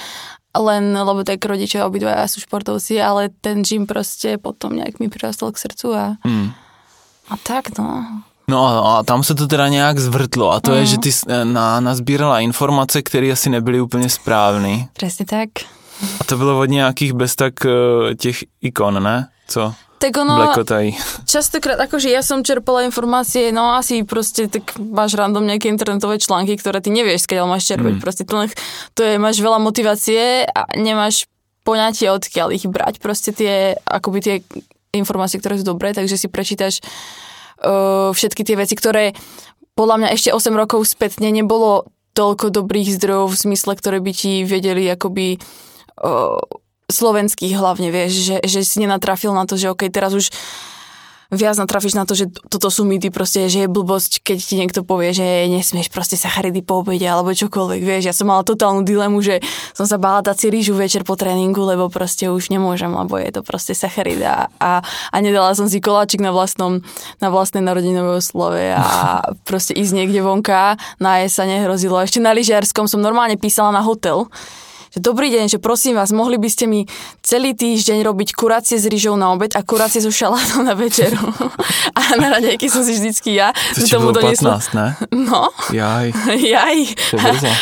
Len, 0.54 0.94
lebo 0.94 1.24
tak 1.24 1.40
rodičia 1.48 1.88
obidvaja 1.88 2.28
sú 2.28 2.44
športovci, 2.44 3.00
ale 3.02 3.32
ten 3.42 3.64
gym 3.66 3.88
proste 3.90 4.36
potom 4.38 4.76
nejak 4.78 5.00
mi 5.00 5.08
prirastol 5.10 5.56
k 5.56 5.58
srdcu 5.58 5.88
a, 5.96 6.06
Hmm. 6.28 6.52
a 7.32 7.36
tak, 7.42 7.72
no. 7.80 8.04
No 8.52 8.58
a, 8.68 9.00
a 9.00 9.04
tam 9.04 9.24
se 9.24 9.32
to 9.36 9.48
teda 9.48 9.68
nějak 9.68 10.00
zvrtlo 10.00 10.52
a 10.52 10.60
to 10.60 10.74
je, 10.76 10.86
že 10.86 10.98
ty 10.98 11.10
eh, 11.10 11.46
na, 11.46 11.80
nazbírala 11.80 12.40
informace, 12.40 13.02
které 13.02 13.32
asi 13.32 13.50
nebyly 13.50 13.82
úplně 13.82 14.10
správné. 14.10 14.88
Presne 14.94 15.26
tak. 15.26 15.50
A 16.20 16.24
to 16.24 16.38
bylo 16.38 16.60
od 16.60 16.70
nějakých 16.70 17.14
bez 17.14 17.36
tak 17.36 17.54
eh, 17.66 18.16
těch 18.16 18.44
ikon, 18.62 19.04
ne? 19.04 19.28
Co? 19.48 19.74
Tak 20.02 20.18
ono, 20.18 20.36
Blekotají. 20.36 20.98
častokrát, 21.30 21.78
akože 21.78 22.10
ja 22.10 22.26
som 22.26 22.42
čerpala 22.42 22.82
informácie, 22.82 23.54
no 23.54 23.78
asi 23.78 24.02
proste 24.02 24.50
tak 24.50 24.74
máš 24.82 25.14
random 25.14 25.46
nejaké 25.46 25.70
internetové 25.70 26.18
články, 26.18 26.58
ktoré 26.58 26.82
ty 26.82 26.90
nevieš, 26.90 27.30
keď 27.30 27.46
máš 27.46 27.70
čerpať. 27.70 27.94
Mm. 27.94 28.02
Proste 28.02 28.26
to, 28.26 28.50
to 28.98 29.02
je, 29.06 29.22
máš 29.22 29.38
veľa 29.38 29.62
motivácie 29.62 30.50
a 30.50 30.66
nemáš 30.74 31.30
poňatie, 31.62 32.10
odkiaľ 32.10 32.50
ich 32.50 32.66
brať. 32.66 32.98
Proste 32.98 33.30
tie, 33.30 33.78
akoby 33.86 34.20
tie 34.26 34.36
informácie, 34.90 35.38
ktoré 35.38 35.62
sú 35.62 35.70
dobré, 35.70 35.94
takže 35.94 36.18
si 36.18 36.26
prečítaš 36.26 36.82
uh, 37.62 38.10
všetky 38.10 38.42
tie 38.42 38.58
veci, 38.58 38.74
ktoré 38.74 39.14
podľa 39.78 40.02
mňa 40.02 40.10
ešte 40.18 40.34
8 40.34 40.50
rokov 40.58 40.82
spätne 40.90 41.30
nebolo 41.30 41.86
toľko 42.18 42.52
dobrých 42.52 42.98
zdrojov 43.00 43.32
v 43.32 43.40
zmysle, 43.48 43.78
ktoré 43.78 44.04
by 44.04 44.12
ti 44.12 44.44
vedeli 44.44 44.90
akoby 44.90 45.40
slovenských 46.92 47.56
hlavne, 47.56 47.90
vieš, 47.90 48.12
že, 48.28 48.38
že 48.44 48.60
si 48.68 48.84
nenatrafil 48.84 49.32
na 49.32 49.48
to, 49.48 49.56
že 49.56 49.72
OK, 49.72 49.88
teraz 49.88 50.12
už 50.12 50.30
viac 51.32 51.56
natrafíš 51.56 51.96
na 51.96 52.04
to, 52.04 52.12
že 52.12 52.28
toto 52.52 52.68
sú 52.68 52.84
mýty 52.84 53.08
proste, 53.08 53.48
že 53.48 53.64
je 53.64 53.70
blbosť, 53.72 54.20
keď 54.20 54.38
ti 54.44 54.60
niekto 54.60 54.84
povie, 54.84 55.16
že 55.16 55.48
nesmieš 55.48 55.88
proste 55.88 56.20
sacharidy 56.20 56.60
po 56.60 56.84
obede 56.84 57.08
alebo 57.08 57.32
čokoľvek, 57.32 57.82
vieš. 57.88 58.12
Ja 58.12 58.16
som 58.16 58.28
mala 58.28 58.44
totálnu 58.44 58.84
dilemu, 58.84 59.24
že 59.24 59.40
som 59.72 59.88
sa 59.88 59.96
bála 59.96 60.20
dať 60.28 60.36
si 60.36 60.48
rýžu 60.52 60.76
večer 60.76 61.08
po 61.08 61.16
tréningu, 61.16 61.64
lebo 61.64 61.88
proste 61.88 62.28
už 62.28 62.52
nemôžem, 62.52 62.92
lebo 62.92 63.16
je 63.16 63.32
to 63.32 63.42
proste 63.48 63.72
sacharida 63.72 64.52
a, 64.60 64.84
a 64.84 65.18
nedala 65.24 65.56
som 65.56 65.72
si 65.72 65.80
koláčik 65.80 66.20
na 66.20 66.36
vlastnom, 66.36 66.84
na 67.24 67.32
vlastnej 67.32 67.64
narodinové 67.64 68.20
oslove 68.20 68.76
a 68.76 69.24
proste 69.48 69.72
ísť 69.72 69.96
niekde 69.96 70.20
vonka, 70.20 70.76
na 71.00 71.24
sa 71.32 71.48
nehrozilo. 71.48 71.96
Ešte 72.04 72.20
na 72.20 72.36
lyžiarskom 72.36 72.92
som 72.92 73.00
normálne 73.00 73.40
písala 73.40 73.72
na 73.72 73.80
hotel, 73.80 74.28
že 74.92 75.00
dobrý 75.00 75.32
deň, 75.32 75.56
že 75.56 75.60
prosím 75.64 75.96
vás, 75.96 76.12
mohli 76.12 76.36
by 76.36 76.50
ste 76.52 76.68
mi 76.68 76.84
celý 77.24 77.56
týždeň 77.56 78.04
robiť 78.04 78.36
kurácie 78.36 78.76
s 78.76 78.84
rýžou 78.92 79.16
na 79.16 79.32
obed 79.32 79.56
a 79.56 79.64
kurácie 79.64 80.04
so 80.04 80.12
šalátom 80.12 80.68
na 80.68 80.76
večeru. 80.76 81.16
a 82.00 82.02
na 82.20 82.28
raňajky 82.36 82.68
som 82.68 82.84
si 82.84 83.00
vždycky 83.00 83.40
ja 83.40 83.56
To 83.56 83.88
ti 83.88 83.96
bylo 83.96 84.12
15, 84.12 84.44
ne? 84.76 85.00
No, 85.16 85.48
Jaj. 85.72 86.12
jaj. 86.36 86.80
To. 87.16 87.18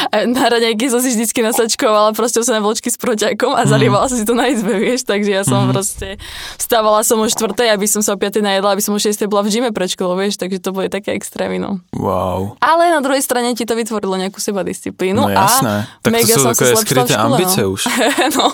A 0.09 0.25
na 0.25 0.45
raňajky 0.49 0.89
som 0.89 1.05
si 1.05 1.13
vždycky 1.13 1.45
nasačkovala 1.45 2.17
proste 2.17 2.41
sa 2.41 2.57
na 2.57 2.65
vločky 2.65 2.89
s 2.89 2.97
proťakom 2.97 3.53
a 3.53 3.61
zalievala 3.69 4.09
som 4.09 4.17
si 4.17 4.25
to 4.25 4.33
na 4.33 4.49
izbe, 4.49 4.73
vieš, 4.73 5.05
takže 5.05 5.29
ja 5.29 5.45
som 5.45 5.69
proste 5.69 6.17
vstávala 6.57 7.05
som 7.05 7.21
o 7.21 7.29
4, 7.29 7.53
aby 7.77 7.85
som 7.85 8.01
sa 8.01 8.15
o 8.15 8.17
5 8.17 8.41
najedla, 8.41 8.73
aby 8.73 8.81
som 8.81 8.97
o 8.97 8.99
6 8.99 9.21
bola 9.29 9.45
v 9.45 9.53
gyme 9.53 9.69
pred 9.69 9.93
školou, 9.93 10.17
vieš, 10.17 10.41
takže 10.41 10.57
to 10.57 10.73
boli 10.73 10.89
také 10.89 11.13
extrémy, 11.13 11.61
no. 11.61 11.77
Wow. 11.93 12.57
Ale 12.57 12.89
na 12.89 13.05
druhej 13.05 13.21
strane 13.21 13.53
ti 13.53 13.69
to 13.69 13.77
vytvorilo 13.77 14.17
nejakú 14.17 14.41
sebadisciplínu 14.41 15.19
No 15.19 15.29
jasné. 15.29 15.85
a 15.85 16.01
Tak 16.01 16.09
to 16.09 16.15
mega 16.15 16.33
sú 16.33 16.41
sa 16.41 16.51
zlepšila 16.57 16.73
v 16.73 16.85
skryté 16.87 17.13
no. 17.27 17.75
už. 17.75 17.81
no, 18.39 18.47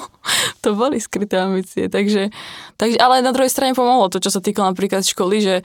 to 0.65 0.73
boli 0.73 0.97
skryté 0.97 1.37
ambície, 1.37 1.85
takže, 1.91 2.33
takže, 2.79 2.97
ale 2.97 3.21
na 3.21 3.29
druhej 3.29 3.53
strane 3.53 3.77
pomohlo 3.77 4.09
to, 4.09 4.17
čo 4.17 4.33
sa 4.33 4.41
týkalo 4.41 4.73
napríklad 4.73 5.05
školy, 5.05 5.37
že 5.43 5.55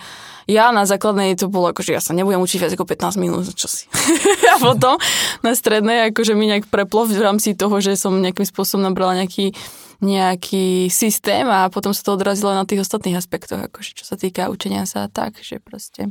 ja 0.51 0.75
na 0.75 0.85
základnej 0.85 1.39
to 1.39 1.49
bolo 1.49 1.73
ako, 1.73 1.81
že 1.81 1.97
ja 1.97 2.03
sa 2.03 2.13
nebudem 2.13 2.43
učiť 2.43 2.59
viac 2.61 2.73
ako 2.75 2.85
15 2.85 3.23
minút, 3.23 3.47
čo 3.57 3.71
si. 3.71 3.89
a 4.53 4.61
potom 4.61 5.01
na 5.41 5.53
strednej 5.57 6.13
akože 6.13 6.37
mi 6.37 6.51
nejak 6.51 6.69
preplo 6.69 7.09
v 7.09 7.23
rámci 7.23 7.57
toho, 7.57 7.79
že 7.81 7.97
som 7.97 8.13
nejakým 8.13 8.45
spôsobom 8.45 8.85
nabrala 8.85 9.25
nejaký 9.25 9.57
nejaký 10.01 10.89
systém 10.89 11.45
a 11.45 11.69
potom 11.69 11.93
sa 11.93 12.01
to 12.01 12.17
odrazilo 12.17 12.57
na 12.57 12.65
tých 12.65 12.89
ostatných 12.89 13.21
aspektoch, 13.21 13.61
akože 13.69 14.01
čo 14.01 14.05
sa 14.09 14.17
týka 14.17 14.49
učenia 14.49 14.89
sa 14.89 15.13
tak, 15.13 15.37
že 15.45 15.61
proste 15.61 16.09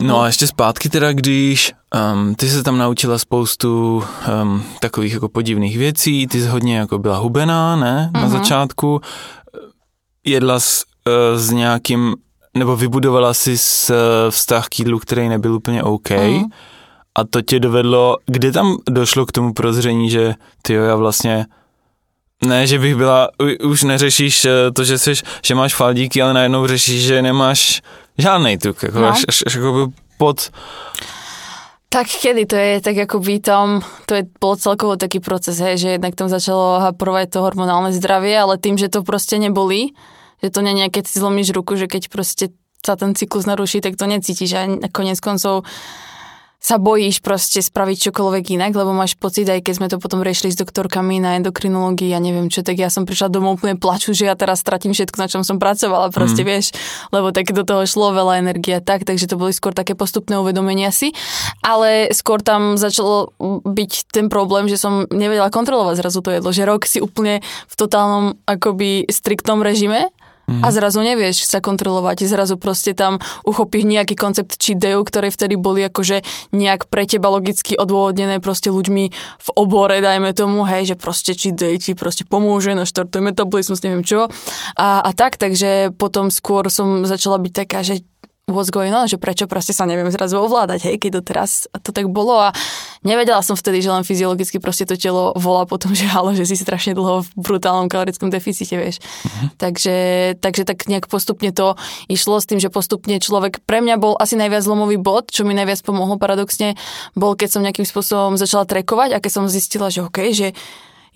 No 0.00 0.20
a 0.20 0.26
ještě 0.26 0.46
zpátky 0.46 0.88
teda, 0.88 1.12
když 1.12 1.72
um, 2.14 2.34
ty 2.34 2.48
se 2.48 2.62
tam 2.62 2.78
naučila 2.78 3.18
spoustu 3.18 4.02
um, 4.42 4.62
takových 4.80 5.12
jako 5.12 5.28
podivných 5.28 5.78
věcí, 5.78 6.26
ty 6.26 6.40
jsi 6.40 6.46
hodně 6.48 6.76
jako 6.78 6.98
byla 6.98 7.16
hubená, 7.18 7.76
ne, 7.76 8.10
na 8.14 8.20
Mhm. 8.20 8.30
začátku, 8.30 9.00
jedla 10.26 10.60
s, 10.60 10.84
uh, 11.06 11.38
s 11.38 11.50
nějakým, 11.50 12.14
nebo 12.54 12.76
vybudovala 12.76 13.34
si 13.34 13.58
s, 13.58 13.90
uh, 13.90 13.96
vztah 14.30 14.68
k 14.68 14.78
jídlu, 14.78 14.98
který 14.98 15.28
nebyl 15.28 15.54
úplně 15.54 15.82
OK 15.82 16.10
Mhm. 16.10 16.44
a 17.14 17.24
to 17.24 17.42
tě 17.42 17.60
dovedlo, 17.60 18.16
kde 18.26 18.52
tam 18.52 18.76
došlo 18.90 19.26
k 19.26 19.32
tomu 19.32 19.52
prozření, 19.52 20.10
že 20.10 20.34
ty 20.62 20.72
jo, 20.72 20.82
já 20.82 20.96
vlastně 20.96 21.46
ne, 22.46 22.66
že 22.66 22.78
bych 22.78 22.94
byla, 22.96 23.28
už 23.64 23.82
neřešíš 23.82 24.44
eh, 24.44 24.50
to, 24.72 24.84
že, 24.84 24.98
jsi, 24.98 25.12
že 25.44 25.54
máš 25.54 25.74
faldíky, 25.74 26.22
ale 26.22 26.34
najednou 26.34 26.66
řešíš, 26.66 27.02
že 27.02 27.22
nemáš 27.22 27.82
žádnej 28.18 28.58
tuk, 28.58 28.82
jako 28.82 28.98
No. 28.98 29.08
až, 29.08 29.24
až, 29.28 29.42
až 29.46 29.54
jako 29.54 29.92
pod, 30.18 30.50
Tak 31.88 32.06
kedy 32.22 32.46
to 32.46 32.56
je, 32.56 32.80
tak 32.80 32.98
akoby 32.98 33.40
tam, 33.40 33.80
to 34.10 34.14
je 34.18 34.22
bol 34.40 34.56
celkovo 34.58 34.98
taký 34.98 35.20
proces, 35.22 35.56
hej, 35.62 35.78
že 35.78 35.88
jednak 35.96 36.18
tam 36.18 36.28
začalo 36.28 36.82
haporovať 36.82 37.30
to 37.30 37.38
hormonálne 37.40 37.94
zdravie, 37.94 38.34
ale 38.36 38.58
tým, 38.58 38.74
že 38.76 38.90
to 38.90 39.06
proste 39.06 39.38
neboli, 39.38 39.94
že 40.42 40.50
to 40.50 40.60
nie 40.66 40.90
keď 40.90 41.04
si 41.06 41.16
zlomíš 41.22 41.54
ruku, 41.54 41.78
že 41.78 41.86
keď 41.86 42.10
proste 42.10 42.44
sa 42.84 42.98
ten 42.98 43.14
cyklus 43.14 43.46
naruší, 43.46 43.80
tak 43.80 43.96
to 43.96 44.04
necítiš 44.06 44.50
a 44.58 44.62
konec 44.90 45.18
koncov 45.22 45.62
sa 46.66 46.82
bojíš 46.82 47.22
proste 47.22 47.62
spraviť 47.62 48.10
čokoľvek 48.10 48.58
inak, 48.58 48.74
lebo 48.74 48.90
máš 48.90 49.14
pocit, 49.14 49.46
aj 49.46 49.62
keď 49.62 49.74
sme 49.78 49.86
to 49.86 50.02
potom 50.02 50.26
riešili 50.26 50.50
s 50.50 50.58
doktorkami 50.58 51.22
na 51.22 51.38
endokrinológii, 51.38 52.10
ja 52.10 52.18
neviem 52.18 52.50
čo, 52.50 52.66
tak 52.66 52.82
ja 52.82 52.90
som 52.90 53.06
prišla 53.06 53.30
domov 53.30 53.62
úplne 53.62 53.78
plaču, 53.78 54.10
že 54.10 54.26
ja 54.26 54.34
teraz 54.34 54.66
stratím 54.66 54.90
všetko, 54.90 55.14
na 55.14 55.30
čom 55.30 55.46
som 55.46 55.62
pracovala, 55.62 56.10
proste 56.10 56.42
mm. 56.42 56.48
vieš, 56.50 56.74
lebo 57.14 57.30
tak 57.30 57.54
do 57.54 57.62
toho 57.62 57.86
šlo 57.86 58.10
veľa 58.10 58.42
energie 58.42 58.74
a 58.74 58.82
tak, 58.82 59.06
takže 59.06 59.30
to 59.30 59.38
boli 59.38 59.54
skôr 59.54 59.70
také 59.70 59.94
postupné 59.94 60.42
uvedomenia 60.42 60.90
si, 60.90 61.14
ale 61.62 62.10
skôr 62.10 62.42
tam 62.42 62.74
začalo 62.74 63.30
byť 63.62 64.10
ten 64.10 64.26
problém, 64.26 64.66
že 64.66 64.74
som 64.74 65.06
nevedela 65.14 65.54
kontrolovať 65.54 66.02
zrazu 66.02 66.18
to 66.18 66.34
jedlo, 66.34 66.50
že 66.50 66.66
rok 66.66 66.82
si 66.82 66.98
úplne 66.98 67.46
v 67.70 67.74
totálnom 67.78 68.42
akoby 68.42 69.06
striktnom 69.06 69.62
režime 69.62 70.10
a 70.46 70.66
zrazu 70.70 71.02
nevieš 71.02 71.42
sa 71.42 71.58
kontrolovať, 71.58 72.22
zrazu 72.30 72.54
proste 72.54 72.94
tam 72.94 73.18
uchopíš 73.42 73.82
nejaký 73.82 74.14
koncept 74.14 74.54
cheat 74.62 74.78
dayu, 74.78 75.02
ktoré 75.02 75.34
vtedy 75.34 75.58
boli 75.58 75.82
akože 75.82 76.22
nejak 76.54 76.86
pre 76.86 77.02
teba 77.02 77.34
logicky 77.34 77.74
odôvodnené 77.74 78.38
proste 78.38 78.70
ľuďmi 78.70 79.04
v 79.14 79.48
obore, 79.58 79.98
dajme 79.98 80.30
tomu, 80.38 80.62
hej, 80.62 80.94
že 80.94 80.96
proste 80.96 81.34
cheat 81.34 81.58
day 81.58 81.74
ti 81.82 81.98
proste 81.98 82.22
pomôže, 82.22 82.78
naštartuje 82.78 83.34
metabolizmus, 83.34 83.82
neviem 83.82 84.06
čo. 84.06 84.30
A, 84.78 85.02
a 85.02 85.10
tak, 85.10 85.34
takže 85.34 85.90
potom 85.98 86.30
skôr 86.30 86.70
som 86.70 87.02
začala 87.02 87.42
byť 87.42 87.52
taká, 87.66 87.82
že 87.82 88.06
what's 88.46 88.70
going 88.70 88.94
on, 88.94 89.10
že 89.10 89.18
prečo 89.18 89.50
proste 89.50 89.74
sa 89.74 89.90
neviem 89.90 90.06
zrazu 90.06 90.38
ovládať, 90.38 90.86
hej, 90.86 90.96
keď 91.02 91.18
to 91.18 91.22
teraz 91.34 91.66
to 91.82 91.90
tak 91.90 92.06
bolo 92.06 92.38
a 92.38 92.54
nevedela 93.02 93.42
som 93.42 93.58
vtedy, 93.58 93.82
že 93.82 93.90
len 93.90 94.06
fyziologicky 94.06 94.62
proste 94.62 94.86
to 94.86 94.94
telo 94.94 95.34
volá 95.34 95.66
potom, 95.66 95.90
že 95.90 96.06
halo, 96.06 96.30
že 96.30 96.46
si 96.46 96.54
strašne 96.54 96.94
dlho 96.94 97.26
v 97.26 97.28
brutálnom 97.34 97.90
kalorickom 97.90 98.30
deficite, 98.30 98.78
vieš. 98.78 99.02
Takže, 99.58 100.38
takže 100.38 100.62
tak 100.62 100.86
nejak 100.86 101.10
postupne 101.10 101.50
to 101.50 101.74
išlo 102.06 102.38
s 102.38 102.46
tým, 102.46 102.62
že 102.62 102.70
postupne 102.70 103.18
človek, 103.18 103.66
pre 103.66 103.82
mňa 103.82 103.98
bol 103.98 104.14
asi 104.14 104.38
najviac 104.38 104.62
zlomový 104.62 104.94
bod, 104.94 105.34
čo 105.34 105.42
mi 105.42 105.50
najviac 105.50 105.82
pomohlo 105.82 106.14
paradoxne, 106.14 106.78
bol 107.18 107.34
keď 107.34 107.48
som 107.50 107.66
nejakým 107.66 107.82
spôsobom 107.82 108.38
začala 108.38 108.62
trekovať 108.62 109.18
a 109.18 109.22
keď 109.22 109.32
som 109.42 109.50
zistila, 109.50 109.90
že 109.90 110.06
OK, 110.06 110.30
že 110.30 110.54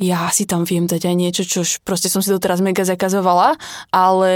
ja 0.01 0.33
si 0.33 0.49
tam 0.49 0.65
viem 0.65 0.89
dať 0.89 1.13
aj 1.13 1.15
niečo, 1.15 1.43
čo 1.45 1.61
proste 1.85 2.09
som 2.09 2.25
si 2.25 2.33
doteraz 2.33 2.65
mega 2.65 2.89
zakazovala, 2.89 3.61
ale 3.93 4.33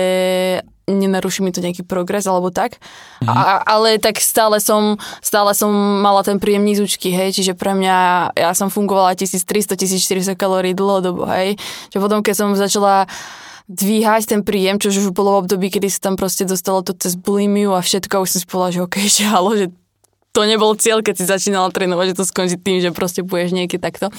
nenaruší 0.85 1.41
mi 1.41 1.57
to 1.57 1.65
nejaký 1.65 1.89
progres 1.89 2.29
alebo 2.29 2.53
tak. 2.53 2.77
Mhm. 3.25 3.33
A, 3.33 3.65
ale 3.65 3.97
tak 3.97 4.21
stále 4.21 4.61
som, 4.61 5.01
stále 5.25 5.57
som 5.57 5.73
mala 6.05 6.21
ten 6.21 6.37
príjem 6.37 6.69
nízučky, 6.69 7.09
hej, 7.09 7.33
čiže 7.33 7.57
pre 7.57 7.73
mňa, 7.73 7.97
ja 8.37 8.53
som 8.53 8.69
fungovala 8.69 9.17
1300-1400 9.17 10.37
kalórií 10.37 10.77
dlhodobo, 10.77 11.25
hej. 11.33 11.57
Čiže 11.89 12.01
potom, 12.05 12.21
keď 12.21 12.35
som 12.37 12.53
začala 12.53 13.09
dvíhať 13.65 14.29
ten 14.29 14.41
príjem, 14.45 14.77
čo 14.77 14.93
už 14.93 15.17
bolo 15.17 15.41
v 15.41 15.49
období, 15.49 15.73
kedy 15.73 15.89
sa 15.89 16.13
tam 16.13 16.21
proste 16.21 16.45
dostalo 16.45 16.85
to 16.85 16.93
cez 16.93 17.17
bulimiu 17.17 17.73
a 17.73 17.81
všetko, 17.81 18.21
už 18.21 18.37
som 18.37 18.41
si 18.45 18.47
povedala, 18.47 18.77
že 18.77 18.81
okej, 18.85 19.07
že 19.17 19.25
halo, 19.25 19.57
že 19.57 19.73
to 20.37 20.45
nebol 20.45 20.77
cieľ, 20.77 21.01
keď 21.01 21.15
si 21.17 21.25
začínala 21.25 21.73
trénovať, 21.73 22.13
že 22.13 22.19
to 22.21 22.29
skončí 22.29 22.57
tým, 22.61 22.85
že 22.85 22.93
proste 22.93 23.25
budeš 23.25 23.57
niekde 23.57 23.81
takto 23.81 24.13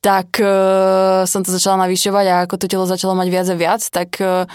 tak 0.00 0.38
uh, 0.38 1.26
som 1.26 1.42
to 1.42 1.50
začala 1.50 1.88
navyšovať 1.88 2.26
a 2.30 2.34
ako 2.46 2.54
to 2.56 2.66
telo 2.70 2.86
začalo 2.86 3.18
mať 3.18 3.28
viac 3.28 3.46
a 3.50 3.56
viac, 3.58 3.82
tak 3.90 4.10
uh, 4.22 4.46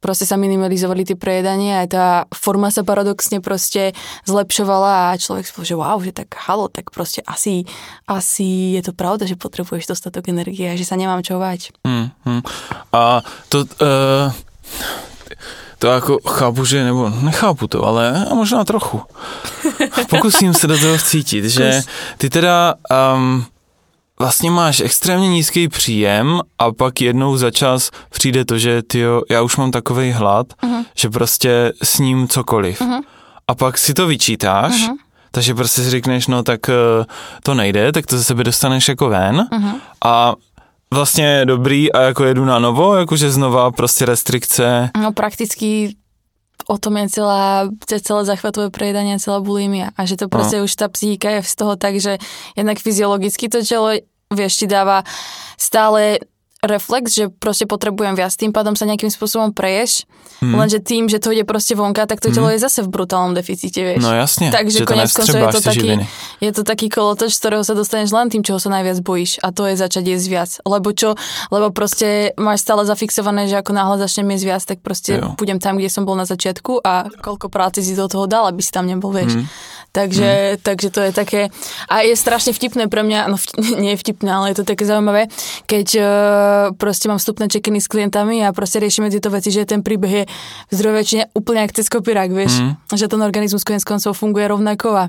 proste 0.00 0.24
sa 0.24 0.40
minimalizovali 0.40 1.04
tie 1.04 1.16
prejedania, 1.16 1.84
aj 1.84 1.88
tá 1.92 2.06
forma 2.32 2.72
sa 2.72 2.84
paradoxne 2.84 3.44
proste 3.44 3.92
zlepšovala 4.24 5.12
a 5.12 5.20
človek 5.20 5.44
si 5.44 5.52
že 5.60 5.76
wow, 5.76 6.00
že 6.00 6.12
tak 6.16 6.32
halo, 6.48 6.72
tak 6.72 6.88
proste 6.92 7.20
asi, 7.28 7.68
asi 8.08 8.76
je 8.80 8.82
to 8.84 8.92
pravda, 8.96 9.28
že 9.28 9.36
potrebuješ 9.36 9.92
dostatok 9.92 10.32
energie 10.32 10.72
a 10.72 10.76
že 10.76 10.88
sa 10.88 10.96
nemám 10.96 11.20
čo 11.20 11.36
vať. 11.36 11.76
Mm, 11.84 12.08
mm. 12.24 12.42
A 12.96 13.20
to... 13.52 13.68
Uh 13.78 14.32
to 15.80 15.86
jako 15.86 16.18
chápu, 16.28 16.64
že, 16.64 16.84
nebo 16.84 17.08
nechápu 17.08 17.66
to, 17.66 17.84
ale 17.84 18.26
možná 18.34 18.64
trochu. 18.64 19.02
Pokusím 20.10 20.54
se 20.54 20.66
do 20.66 20.78
toho 20.78 20.98
cítit, 20.98 21.44
že 21.44 21.82
ty 22.18 22.30
teda 22.30 22.74
um, 23.14 23.46
vlastně 24.20 24.50
máš 24.50 24.80
extrémně 24.80 25.28
nízký 25.28 25.68
příjem 25.68 26.40
a 26.58 26.72
pak 26.72 27.00
jednou 27.00 27.36
za 27.36 27.50
čas 27.50 27.90
přijde 28.10 28.44
to, 28.44 28.58
že 28.58 28.82
ty 28.82 29.02
já 29.30 29.42
už 29.42 29.56
mám 29.56 29.70
takový 29.70 30.12
hlad, 30.12 30.46
uh-huh. 30.62 30.84
že 30.96 31.10
prostě 31.10 31.72
s 31.82 31.98
ním 31.98 32.28
cokoliv. 32.28 32.80
Uh-huh. 32.80 33.00
A 33.48 33.54
pak 33.54 33.78
si 33.78 33.94
to 33.94 34.06
vyčítáš, 34.06 34.72
uh-huh. 34.72 34.96
takže 35.30 35.54
prostě 35.54 35.82
si 35.82 35.90
řekneš, 35.90 36.26
no 36.26 36.42
tak 36.42 36.60
uh, 36.68 37.04
to 37.42 37.54
nejde, 37.54 37.92
tak 37.92 38.06
to 38.06 38.18
ze 38.18 38.24
sebe 38.24 38.44
dostaneš 38.44 38.88
jako 38.88 39.08
ven 39.08 39.48
uh-huh. 39.52 39.74
a 40.04 40.34
vlastně 40.94 41.44
dobrý 41.44 41.92
a 41.92 42.00
jako 42.00 42.24
jedu 42.24 42.44
na 42.44 42.58
novo, 42.58 42.96
jakože 42.96 43.30
znova 43.30 43.70
prostě 43.70 44.04
restrikce. 44.06 44.90
No 45.00 45.12
prakticky 45.12 45.94
o 46.68 46.78
tom 46.78 46.96
je 46.96 47.08
celá, 47.08 47.68
celé 48.02 48.24
zachvatové 48.24 48.70
prejedanie, 48.70 49.18
celá 49.18 49.40
bulimia. 49.40 49.90
A 49.96 50.04
že 50.04 50.14
to 50.14 50.28
proste 50.28 50.62
no. 50.62 50.70
už 50.70 50.72
tá 50.76 50.86
psychika 50.86 51.30
je 51.30 51.42
z 51.42 51.54
toho 51.56 51.74
tak, 51.74 51.98
že 51.98 52.22
jednak 52.54 52.78
fyziologicky 52.78 53.48
to 53.48 53.64
telo, 53.64 53.98
vieš, 54.30 54.62
ti 54.62 54.66
dáva 54.70 55.02
stále 55.58 56.22
reflex, 56.60 57.16
že 57.16 57.32
proste 57.32 57.64
potrebujem 57.64 58.12
viac, 58.12 58.36
tým 58.36 58.52
pádom 58.52 58.76
sa 58.76 58.84
nejakým 58.84 59.08
spôsobom 59.08 59.56
preješ, 59.56 60.04
hmm. 60.44 60.52
lenže 60.52 60.78
tým, 60.84 61.08
že 61.08 61.16
to 61.16 61.32
ide 61.32 61.48
proste 61.48 61.72
vonka, 61.72 62.04
tak 62.04 62.20
to 62.20 62.28
hmm. 62.28 62.36
telo 62.36 62.48
je 62.52 62.60
zase 62.60 62.84
v 62.84 62.88
brutálnom 62.92 63.32
deficite, 63.32 63.80
vieš. 63.80 64.04
No 64.04 64.12
jasne. 64.12 64.52
Takže 64.52 64.84
konec 64.84 65.08
koncov 65.08 65.40
je 65.40 65.48
to 65.56 65.60
taký, 65.64 65.90
je 66.44 66.50
to 66.52 66.62
taký 66.62 66.86
kolotoč, 66.92 67.32
z 67.32 67.40
ktorého 67.40 67.64
sa 67.64 67.72
dostaneš 67.72 68.12
len 68.12 68.28
tým, 68.28 68.44
čoho 68.44 68.60
sa 68.60 68.68
najviac 68.68 69.00
bojíš 69.00 69.40
a 69.40 69.48
to 69.56 69.64
je 69.72 69.74
začať 69.80 70.04
jesť 70.04 70.26
viac. 70.28 70.50
Lebo 70.68 70.92
čo? 70.92 71.16
Lebo 71.48 71.72
proste 71.72 72.36
máš 72.36 72.60
stále 72.60 72.84
zafixované, 72.84 73.48
že 73.48 73.56
ako 73.56 73.72
náhle 73.72 73.96
začnem 73.96 74.28
jesť 74.36 74.44
viac, 74.44 74.62
tak 74.68 74.78
proste 74.84 75.16
jo. 75.16 75.32
budem 75.40 75.56
tam, 75.56 75.80
kde 75.80 75.88
som 75.88 76.04
bol 76.04 76.14
na 76.14 76.28
začiatku 76.28 76.84
a 76.84 77.08
koľko 77.24 77.48
práce 77.48 77.80
si 77.80 77.96
do 77.96 78.04
toho 78.04 78.28
dal, 78.28 78.44
aby 78.44 78.60
si 78.60 78.68
tam 78.68 78.84
nebol, 78.84 79.16
vieš. 79.16 79.40
Hmm. 79.40 79.48
Takže, 79.90 80.30
mm. 80.54 80.62
takže 80.62 80.88
to 80.94 81.00
je 81.02 81.10
také, 81.10 81.40
a 81.90 82.06
je 82.06 82.14
strašne 82.14 82.54
vtipné 82.54 82.86
pre 82.86 83.02
mňa, 83.02 83.26
no 83.26 83.34
vtip, 83.34 83.58
nie 83.82 83.98
je 83.98 84.00
vtipné, 84.06 84.30
ale 84.30 84.54
je 84.54 84.62
to 84.62 84.64
také 84.64 84.86
zaujímavé, 84.86 85.26
keď 85.66 85.88
proste 86.76 87.08
mám 87.08 87.18
vstupné 87.18 87.48
čekiny 87.48 87.80
s 87.80 87.88
klientami 87.88 88.46
a 88.46 88.52
proste 88.52 88.80
riešime 88.80 89.10
tieto 89.10 89.30
veci, 89.30 89.50
že 89.50 89.66
ten 89.66 89.82
príbeh 89.82 90.12
je 90.12 90.24
v 90.70 90.72
zdrojovečine 90.72 91.34
úplne 91.34 91.66
jak 91.66 91.76
cez 91.76 91.86
kopirák, 91.88 92.30
vieš, 92.30 92.60
mm. 92.60 92.96
že 92.96 93.10
ten 93.10 93.20
organizmus 93.22 93.64
konec 93.64 93.84
koncov 93.84 94.16
funguje 94.16 94.46
rovnako 94.48 94.88
a 94.96 95.04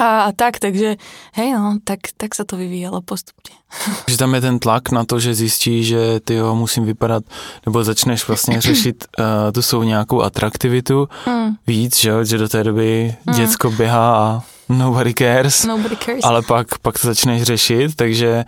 a, 0.00 0.22
a 0.22 0.32
tak, 0.32 0.58
takže 0.58 0.96
hej 1.36 1.52
no, 1.52 1.76
tak, 1.84 2.16
tak 2.16 2.32
sa 2.32 2.48
to 2.48 2.56
vyvíjalo 2.56 3.04
postupne. 3.04 3.52
Že 4.10 4.16
tam 4.16 4.34
je 4.34 4.40
ten 4.40 4.56
tlak 4.58 4.92
na 4.92 5.04
to, 5.04 5.20
že 5.20 5.34
zjistí, 5.34 5.84
že 5.84 6.20
ty 6.20 6.34
jo, 6.34 6.54
musím 6.54 6.84
vypadat, 6.84 7.24
nebo 7.66 7.84
začneš 7.84 8.28
vlastně 8.28 8.60
řešit 8.68 9.04
uh, 9.18 9.52
tu 9.52 9.62
svou 9.62 9.82
nějakou 9.82 10.22
atraktivitu 10.22 11.08
mm. 11.26 11.54
víc, 11.66 11.96
že, 11.96 12.24
že 12.24 12.38
do 12.38 12.48
té 12.48 12.64
doby 12.64 13.14
mm. 13.26 13.34
děcko 13.34 13.70
běhá 13.70 14.16
a 14.16 14.42
nobody 14.68 15.14
cares, 15.14 15.64
nobody 15.64 15.96
cares. 15.96 16.24
ale 16.24 16.42
pak, 16.42 16.78
pak 16.78 16.98
to 16.98 17.06
začneš 17.06 17.42
řešit, 17.42 17.94
takže 17.96 18.44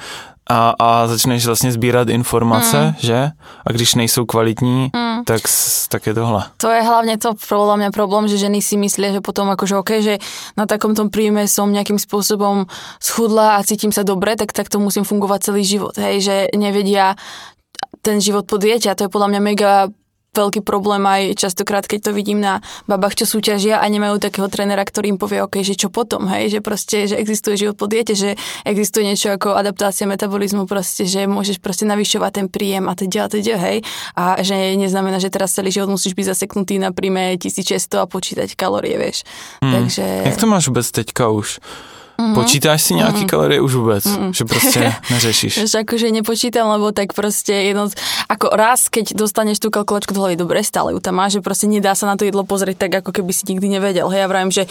a, 0.50 0.74
a 0.78 1.06
začneš 1.06 1.46
vlastně 1.46 1.72
sbírat 1.72 2.08
informace, 2.08 2.84
mm. 2.84 2.94
že? 2.98 3.30
A 3.66 3.72
když 3.72 3.94
nejsou 3.94 4.24
kvalitní, 4.24 4.90
mm. 4.96 5.24
tak, 5.24 5.42
tak 5.88 6.06
je 6.06 6.14
tohle. 6.14 6.44
To 6.56 6.70
je 6.70 6.82
hlavně 6.82 7.18
to 7.18 7.34
podľa 7.34 7.76
mňa 7.76 7.90
problém, 7.90 8.28
že 8.28 8.36
ženy 8.36 8.62
si 8.62 8.76
myslia, 8.76 9.12
že 9.12 9.24
potom 9.24 9.48
akože 9.48 9.76
OK, 9.76 9.90
že 10.04 10.18
na 10.56 10.66
takomto 10.66 11.08
príjme 11.08 11.48
som 11.48 11.72
nejakým 11.72 11.96
spôsobom 11.96 12.68
schudla 13.00 13.56
a 13.56 13.64
cítim 13.64 13.92
sa 13.92 14.04
dobre, 14.04 14.36
tak 14.36 14.52
tak 14.52 14.68
to 14.68 14.76
musím 14.76 15.04
fungovať 15.04 15.40
celý 15.48 15.64
život. 15.64 15.96
Hej, 15.96 16.20
že 16.20 16.36
nevedia 16.52 17.16
ten 18.04 18.20
život 18.20 18.44
po 18.44 18.60
diete 18.60 18.92
a 18.92 18.94
to 18.94 19.08
je 19.08 19.12
podľa 19.12 19.28
mňa 19.32 19.40
mega 19.40 19.72
veľký 20.34 20.60
problém 20.66 21.00
aj 21.06 21.38
častokrát, 21.38 21.86
keď 21.86 22.10
to 22.10 22.16
vidím 22.16 22.42
na 22.42 22.60
babách, 22.90 23.22
čo 23.22 23.26
súťažia 23.38 23.78
a 23.78 23.86
nemajú 23.86 24.18
takého 24.18 24.50
trénera, 24.50 24.82
ktorý 24.82 25.14
im 25.14 25.18
povie, 25.18 25.40
OK, 25.40 25.62
že 25.62 25.78
čo 25.78 25.88
potom, 25.88 26.26
hej, 26.28 26.50
že 26.50 26.60
proste, 26.60 27.06
že 27.06 27.16
existuje 27.16 27.54
život 27.54 27.78
po 27.78 27.86
diete, 27.86 28.18
že 28.18 28.34
existuje 28.66 29.06
niečo 29.06 29.32
ako 29.32 29.54
adaptácia 29.54 30.04
metabolizmu, 30.04 30.66
proste, 30.66 31.06
že 31.06 31.30
môžeš 31.30 31.62
proste 31.62 31.86
navyšovať 31.86 32.30
ten 32.42 32.46
príjem 32.50 32.90
a 32.90 32.98
teď 32.98 33.12
a 33.22 33.26
teď, 33.30 33.44
hej, 33.54 33.78
a 34.18 34.42
že 34.42 34.74
neznamená, 34.74 35.22
že 35.22 35.30
teraz 35.30 35.54
celý 35.54 35.70
život 35.70 35.94
musíš 35.94 36.18
byť 36.18 36.26
zaseknutý 36.34 36.82
na 36.82 36.90
príjme 36.90 37.38
1600 37.38 38.02
a 38.02 38.06
počítať 38.10 38.48
kalórie, 38.58 38.98
vieš. 38.98 39.22
Hmm. 39.62 39.70
Takže... 39.70 40.04
Jak 40.34 40.40
to 40.42 40.46
máš 40.50 40.66
vôbec 40.66 40.86
teďka 40.90 41.30
už? 41.30 41.62
Mm-hmm. 42.14 42.34
Počítáš 42.38 42.80
si 42.86 42.92
nejaké 42.94 43.26
mm-hmm. 43.26 43.30
kalorie 43.30 43.58
už 43.58 43.72
vôbec? 43.82 44.04
Mm-hmm. 44.06 44.30
Že 44.30 44.42
proste 44.46 44.80
neřešíš? 45.14 45.52
Že 45.66 45.76
akože 45.82 46.06
nepočítam, 46.14 46.66
lebo 46.70 46.94
tak 46.94 47.10
proste 47.10 47.74
jedno, 47.74 47.90
ako 48.30 48.54
raz, 48.54 48.86
keď 48.86 49.18
dostaneš 49.18 49.58
tú 49.58 49.74
kalkulačku 49.74 50.14
do 50.14 50.22
hlavy, 50.22 50.38
dobre, 50.38 50.62
stále 50.62 50.94
ju 50.94 51.02
tam 51.02 51.18
máš, 51.18 51.38
že 51.38 51.40
proste 51.42 51.66
nedá 51.66 51.98
sa 51.98 52.06
na 52.06 52.14
to 52.14 52.22
jedlo 52.22 52.46
pozrieť 52.46 52.86
tak, 52.86 53.02
ako 53.02 53.10
keby 53.10 53.34
si 53.34 53.50
nikdy 53.50 53.66
nevedel. 53.78 54.06
Hej, 54.10 54.24
ja 54.24 54.30
vravím, 54.30 54.54
že 54.54 54.70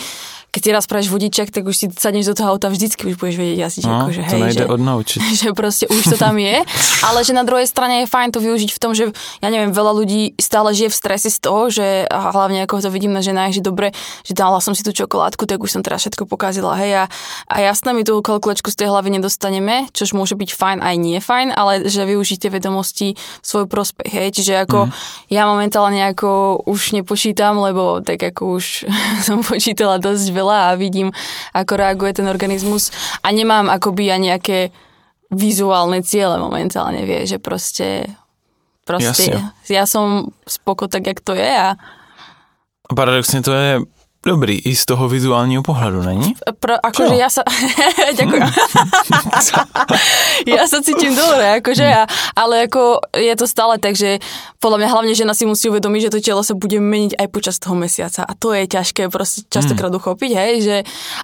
keď 0.54 0.62
si 0.62 0.70
raz 0.70 0.86
pravieš 0.86 1.10
vodičak, 1.10 1.50
tak 1.50 1.66
už 1.66 1.74
si 1.74 1.86
sadneš 1.90 2.30
do 2.30 2.38
toho 2.38 2.54
auta, 2.54 2.70
vždycky 2.70 3.10
už 3.10 3.18
budeš 3.18 3.42
vedieť 3.42 3.58
jazdiť. 3.66 3.84
No, 3.90 4.06
akože, 4.06 4.22
hej, 4.22 4.30
to 4.30 4.38
nejde 4.38 4.62
že, 4.62 4.70
odnaučiť. 4.70 5.20
Že 5.44 5.50
proste 5.58 5.86
už 5.90 6.14
to 6.14 6.16
tam 6.22 6.38
je, 6.38 6.62
ale 7.02 7.20
že 7.26 7.34
na 7.34 7.42
druhej 7.42 7.66
strane 7.66 8.06
je 8.06 8.08
fajn 8.08 8.38
to 8.38 8.40
využiť 8.40 8.70
v 8.70 8.80
tom, 8.80 8.94
že 8.94 9.10
ja 9.42 9.50
neviem, 9.50 9.74
veľa 9.74 9.92
ľudí 9.98 10.38
stále 10.38 10.70
žije 10.78 10.94
v 10.94 10.96
strese 10.96 11.30
z 11.34 11.40
toho, 11.42 11.74
že 11.74 12.06
a 12.06 12.30
hlavne 12.30 12.62
ako 12.70 12.86
to 12.86 12.94
vidím 12.94 13.18
na 13.18 13.26
ženách, 13.26 13.58
že 13.58 13.62
dobre, 13.66 13.98
že 14.22 14.38
dala 14.38 14.62
som 14.62 14.78
si 14.78 14.86
tú 14.86 14.94
čokoládku, 14.94 15.50
tak 15.50 15.58
už 15.58 15.74
som 15.74 15.82
teraz 15.82 16.06
všetko 16.06 16.30
pokazila. 16.30 16.78
Hej, 16.78 17.02
a, 17.02 17.04
a 17.50 17.56
jasné 17.66 17.98
mi 17.98 18.06
tú 18.06 18.22
kalkulačku 18.22 18.70
z 18.70 18.86
tej 18.86 18.94
hlavy 18.94 19.10
nedostaneme, 19.18 19.90
čož 19.90 20.14
môže 20.14 20.38
byť 20.38 20.54
fajn 20.54 20.78
aj 20.86 20.96
nie 21.02 21.18
fajn, 21.18 21.50
ale 21.50 21.90
že 21.90 22.06
využite 22.06 22.54
vedomosti 22.54 23.18
v 23.18 23.46
svoj 23.46 23.66
prospech. 23.66 24.14
Hej, 24.14 24.38
čiže 24.38 24.54
ako 24.70 24.86
mm. 24.86 24.92
ja 25.34 25.50
momentálne 25.50 26.14
ako 26.14 26.62
už 26.70 26.94
nepočítam, 26.94 27.58
lebo 27.58 28.06
tak 28.06 28.22
ako 28.22 28.62
už 28.62 28.86
som 29.26 29.42
počítala 29.42 29.98
dosť 29.98 30.30
veľa 30.30 30.43
veľa 30.44 30.76
a 30.76 30.80
vidím, 30.80 31.16
ako 31.56 31.80
reaguje 31.80 32.20
ten 32.20 32.28
organizmus 32.28 32.92
a 33.24 33.32
nemám 33.32 33.72
akoby 33.72 34.12
ani 34.12 34.36
nejaké 34.36 34.76
vizuálne 35.32 36.04
ciele 36.04 36.36
momentálne, 36.36 37.08
vie, 37.08 37.24
že 37.24 37.40
proste, 37.40 38.12
proste 38.84 39.40
Jasne. 39.40 39.72
ja 39.72 39.88
som 39.88 40.36
spoko 40.44 40.92
tak, 40.92 41.08
jak 41.08 41.24
to 41.24 41.32
je 41.34 41.48
a 41.48 41.80
Paradoxne 42.92 43.40
to 43.40 43.56
je 43.56 43.72
dobrý 44.26 44.60
i 44.60 44.76
z 44.76 44.86
toho 44.86 45.10
vizuálního 45.10 45.64
pohľadu, 45.64 46.02
není? 46.02 46.36
Pro, 46.60 46.76
akože 46.86 47.16
ja 47.16 47.30
sa... 47.30 47.44
Ďakujem. 48.18 48.44
ja 50.56 50.64
sa 50.68 50.80
cítim 50.80 51.12
dobre, 51.16 51.60
akože 51.60 51.84
ja, 51.84 52.08
ale 52.36 52.72
ako 52.72 53.04
je 53.12 53.36
to 53.36 53.46
stále 53.48 53.76
tak, 53.78 54.00
že 54.00 54.24
podľa 54.64 54.78
mňa 54.80 54.90
hlavne 54.90 55.14
žena 55.14 55.36
si 55.36 55.44
musí 55.44 55.68
uvedomiť, 55.68 56.08
že 56.08 56.14
to 56.16 56.20
telo 56.24 56.40
sa 56.40 56.56
bude 56.56 56.80
meniť 56.80 57.20
aj 57.20 57.28
počas 57.28 57.60
toho 57.60 57.76
mesiaca 57.76 58.24
a 58.24 58.32
to 58.32 58.56
je 58.56 58.64
ťažké 58.64 59.12
proste 59.12 59.44
častokrát 59.52 59.92
mm. 59.92 60.00
uchopiť, 60.00 60.32
hej, 60.32 60.54
že 60.64 60.76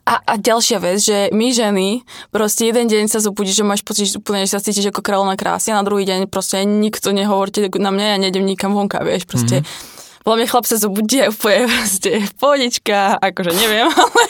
a, 0.04 0.20
a 0.20 0.34
ďalšia 0.36 0.78
vec, 0.84 1.00
že 1.00 1.18
my 1.32 1.48
ženy 1.56 1.88
proste 2.36 2.68
jeden 2.68 2.92
deň 2.92 3.08
sa 3.08 3.24
zobudíš, 3.24 3.64
že 3.64 3.66
máš 3.68 3.82
pocit, 3.88 4.12
že 4.12 4.20
úplne, 4.20 4.44
že 4.44 4.60
sa 4.60 4.64
cítiš 4.64 4.92
ako 4.92 5.00
kráľovná 5.00 5.40
krásy 5.40 5.72
a 5.72 5.80
na 5.80 5.88
druhý 5.88 6.04
deň 6.04 6.28
proste 6.28 6.68
nikto 6.68 7.16
nehovorte 7.16 7.72
na 7.80 7.96
mňa, 7.96 8.06
ja 8.06 8.18
nejdem 8.20 8.44
nikam 8.44 8.76
vonka, 8.76 9.00
vieš, 9.08 9.24
proste 9.24 9.64
mm 9.64 9.98
podľa 10.30 10.46
mňa 10.46 10.52
chlap 10.54 10.66
sa 10.70 10.78
zobudí 10.78 11.18
a 11.26 11.34
úplne 11.34 11.66
proste 11.66 12.22
pohodička, 12.38 13.18
akože 13.18 13.50
neviem, 13.50 13.90
ale 13.98 14.24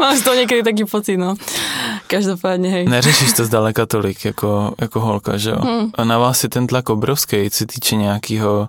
mám 0.00 0.16
z 0.16 0.24
toho 0.24 0.40
niekedy 0.40 0.64
taký 0.64 0.88
pocit, 0.88 1.20
no. 1.20 1.36
Každopádně, 2.06 2.70
hej. 2.70 2.84
Neřešíš 2.88 3.32
to 3.32 3.44
zdaleka 3.44 3.86
tolik 3.86 4.24
jako, 4.24 4.74
jako 4.80 5.00
holka, 5.00 5.36
že 5.36 5.50
jo? 5.50 5.60
Hmm. 5.60 5.90
A 5.94 6.04
na 6.04 6.18
vás 6.18 6.42
je 6.42 6.48
ten 6.48 6.66
tlak 6.66 6.88
obrovský, 6.88 7.50
co 7.50 7.66
týče 7.66 7.96
nějakého, 7.96 8.68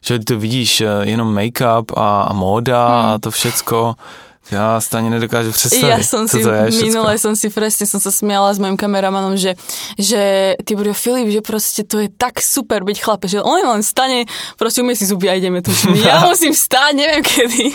že 0.00 0.18
ty 0.18 0.24
to 0.24 0.38
vidíš 0.38 0.80
eh, 0.80 0.88
jenom 1.02 1.28
make-up 1.34 1.92
a, 1.96 2.22
a 2.22 2.32
móda 2.32 2.88
hmm. 2.88 3.06
a 3.06 3.18
to 3.18 3.30
všecko 3.30 3.94
ja 4.52 4.76
si 4.76 4.92
to 4.92 5.00
ani 5.00 5.08
nedokážu 5.08 5.56
predstaviť. 5.56 5.88
Ja 5.88 6.04
som 6.04 6.28
si, 6.28 6.44
minule 6.84 7.16
som 7.16 7.32
si 7.32 7.48
presne 7.48 7.88
som 7.88 7.96
sa 7.96 8.12
smiala 8.12 8.52
s 8.52 8.60
mojim 8.60 8.76
kameramanom, 8.76 9.40
že, 9.40 9.56
že 9.96 10.54
ty 10.68 10.76
bude 10.76 10.92
Filip, 10.92 11.32
že 11.32 11.40
proste 11.40 11.80
to 11.80 12.04
je 12.04 12.12
tak 12.12 12.44
super 12.44 12.84
byť 12.84 12.96
chlape, 13.00 13.24
že 13.24 13.40
on 13.40 13.64
len 13.64 13.80
stane, 13.80 14.28
proste 14.60 14.84
umie 14.84 14.92
si 14.92 15.08
zuby 15.08 15.32
a 15.32 15.40
ideme 15.40 15.64
tu. 15.64 15.72
Ja 16.04 16.20
musím 16.28 16.52
stáť, 16.52 16.92
neviem 16.92 17.24
kedy. 17.24 17.72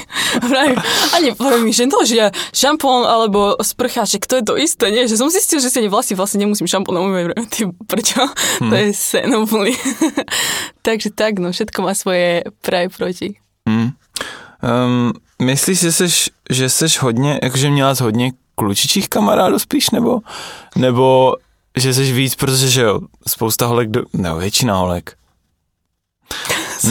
Ani 1.18 1.34
poviem 1.34 1.66
mi, 1.66 1.74
že 1.74 1.90
to, 1.90 2.06
že 2.06 2.16
ja 2.22 2.28
šampón 2.54 3.02
alebo 3.10 3.58
sprcha, 3.66 4.06
že 4.06 4.22
kto 4.22 4.38
je 4.38 4.44
to 4.46 4.54
isté, 4.54 4.86
nie? 4.94 5.10
Že 5.10 5.26
som 5.26 5.30
zistil, 5.34 5.58
že 5.58 5.74
si 5.74 5.90
vlasy 5.90 6.14
vlastne 6.14 6.46
nemusím 6.46 6.70
šampónom. 6.70 7.34
Ty 7.50 7.74
prečo? 7.90 8.22
Hmm. 8.62 8.70
To 8.70 8.76
je 8.78 8.94
sen 8.94 9.34
úplný. 9.34 9.74
Takže 10.88 11.10
tak, 11.18 11.42
no, 11.42 11.50
všetko 11.50 11.82
má 11.82 11.98
svoje 11.98 12.46
pre 12.62 12.94
proti. 12.94 13.42
Hmm. 13.66 13.98
Um, 14.62 15.18
myslíš, 15.42 15.80
že 15.80 15.92
seš, 15.92 16.30
že 16.50 16.70
seš 16.70 17.00
hodně, 17.00 17.40
jakože 17.44 17.70
měla 17.70 17.96
jsi 17.96 18.04
hodně 18.04 18.32
klučičích 18.56 19.10
kamarádů 19.10 19.60
spíš, 19.60 19.90
nebo, 19.90 20.20
nebo 20.76 21.36
že 21.78 21.94
seš 21.94 22.12
víc, 22.12 22.36
protože 22.36 22.70
že 22.70 22.82
jo, 22.82 23.00
spousta 23.28 23.66
holek, 23.66 23.90
do, 23.90 24.04
nebo 24.14 24.40
většina 24.40 24.76
holek. 24.76 25.16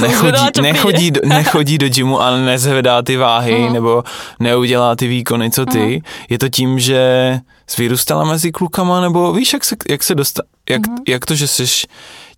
nechodí, 0.01 0.63
nechodí, 0.63 1.11
do, 1.11 1.21
nechodí 1.29 1.79
do 1.79 1.89
gymu, 1.89 2.21
ale 2.21 2.41
nezvedá 2.41 3.03
ty 3.03 3.17
váhy, 3.17 3.55
uh-huh. 3.55 3.73
nebo 3.73 4.05
neudělá 4.41 4.97
ty 4.97 5.07
výkony, 5.09 5.51
co 5.51 5.67
ty. 5.67 5.79
Uh-huh. 5.79 6.03
Je 6.29 6.39
to 6.39 6.49
tím, 6.49 6.79
že 6.79 7.41
jsi 7.67 7.83
vyrůstala 7.83 8.25
mezi 8.25 8.53
klukama, 8.53 9.01
nebo 9.01 9.33
víš, 9.33 9.53
jak 9.53 9.65
se, 9.65 9.77
jak 9.89 10.03
se 10.03 10.15
dostat, 10.15 10.45
jak, 10.71 10.83
uh-huh. 10.83 11.03
jak 11.09 11.27
to, 11.27 11.35
že 11.35 11.47
jsi 11.47 11.67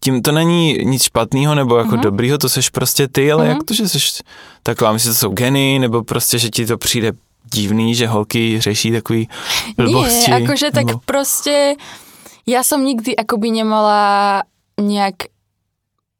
tím 0.00 0.22
to 0.22 0.32
není 0.32 0.78
nic 0.84 1.02
špatného 1.02 1.54
nebo 1.54 1.76
jako 1.76 1.90
uh-huh. 1.90 2.00
dobrýho, 2.00 2.38
to 2.38 2.48
seš 2.48 2.70
prostě 2.70 3.08
ty, 3.08 3.32
ale 3.32 3.44
uh-huh. 3.44 3.48
jak 3.48 3.64
to, 3.64 3.74
že 3.74 3.88
jsi 3.88 3.98
taková, 4.62 4.92
myslím, 4.92 5.12
to 5.12 5.18
jsou 5.18 5.30
geny, 5.30 5.78
nebo 5.78 6.04
prostě, 6.04 6.38
že 6.38 6.48
ti 6.48 6.66
to 6.66 6.78
přijde 6.78 7.12
divný, 7.54 7.94
že 7.94 8.06
holky 8.06 8.60
řeší 8.60 8.92
takový 8.92 9.28
blbosti. 9.76 10.30
Nie, 10.30 10.36
akože 10.44 10.70
tak 10.70 10.86
nebo... 10.86 11.00
proste 11.04 11.74
ja 12.46 12.62
som 12.62 12.84
nikdy 12.84 13.16
akoby 13.16 13.50
nemala 13.50 14.42
nejak 14.80 15.28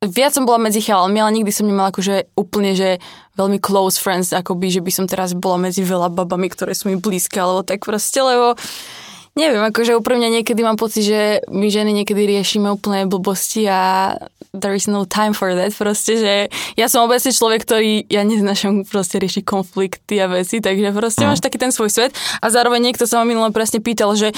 viac 0.00 0.32
som 0.32 0.48
bola 0.48 0.56
medzi 0.56 0.80
chalami, 0.80 1.20
ale 1.20 1.36
nikdy 1.36 1.52
som 1.52 1.68
nemala 1.68 1.92
akože 1.92 2.32
úplne, 2.32 2.72
že 2.72 2.96
veľmi 3.36 3.60
close 3.60 4.00
friends, 4.00 4.32
akoby, 4.32 4.72
že 4.72 4.80
by 4.80 4.92
som 4.92 5.04
teraz 5.04 5.36
bola 5.36 5.68
medzi 5.68 5.84
veľa 5.84 6.08
babami, 6.08 6.48
ktoré 6.48 6.72
sú 6.72 6.88
mi 6.88 6.96
blízke, 6.96 7.36
alebo 7.36 7.60
tak 7.60 7.84
proste, 7.84 8.24
lebo 8.24 8.56
neviem, 9.38 9.62
akože 9.62 9.94
úprimne 9.94 10.26
niekedy 10.30 10.60
mám 10.62 10.74
pocit, 10.74 11.06
že 11.06 11.20
my 11.50 11.70
ženy 11.70 11.94
niekedy 12.02 12.26
riešime 12.26 12.70
úplne 12.70 13.06
blbosti 13.06 13.66
a 13.70 14.14
there 14.50 14.74
is 14.74 14.90
no 14.90 15.06
time 15.06 15.30
for 15.30 15.54
that, 15.54 15.70
proste, 15.78 16.18
že 16.18 16.34
ja 16.74 16.86
som 16.90 17.06
obecne 17.06 17.30
človek, 17.30 17.62
ktorý, 17.62 18.10
ja 18.10 18.26
neznašam 18.26 18.82
proste 18.82 19.22
riešiť 19.22 19.46
konflikty 19.46 20.18
a 20.18 20.26
veci, 20.26 20.58
takže 20.58 20.90
proste 20.90 21.22
mm. 21.22 21.28
máš 21.30 21.40
taký 21.40 21.62
ten 21.62 21.70
svoj 21.70 21.90
svet 21.90 22.12
a 22.42 22.50
zároveň 22.50 22.90
niekto 22.90 23.06
sa 23.06 23.22
ma 23.22 23.30
minule 23.30 23.54
presne 23.54 23.78
pýtal, 23.78 24.18
že 24.18 24.34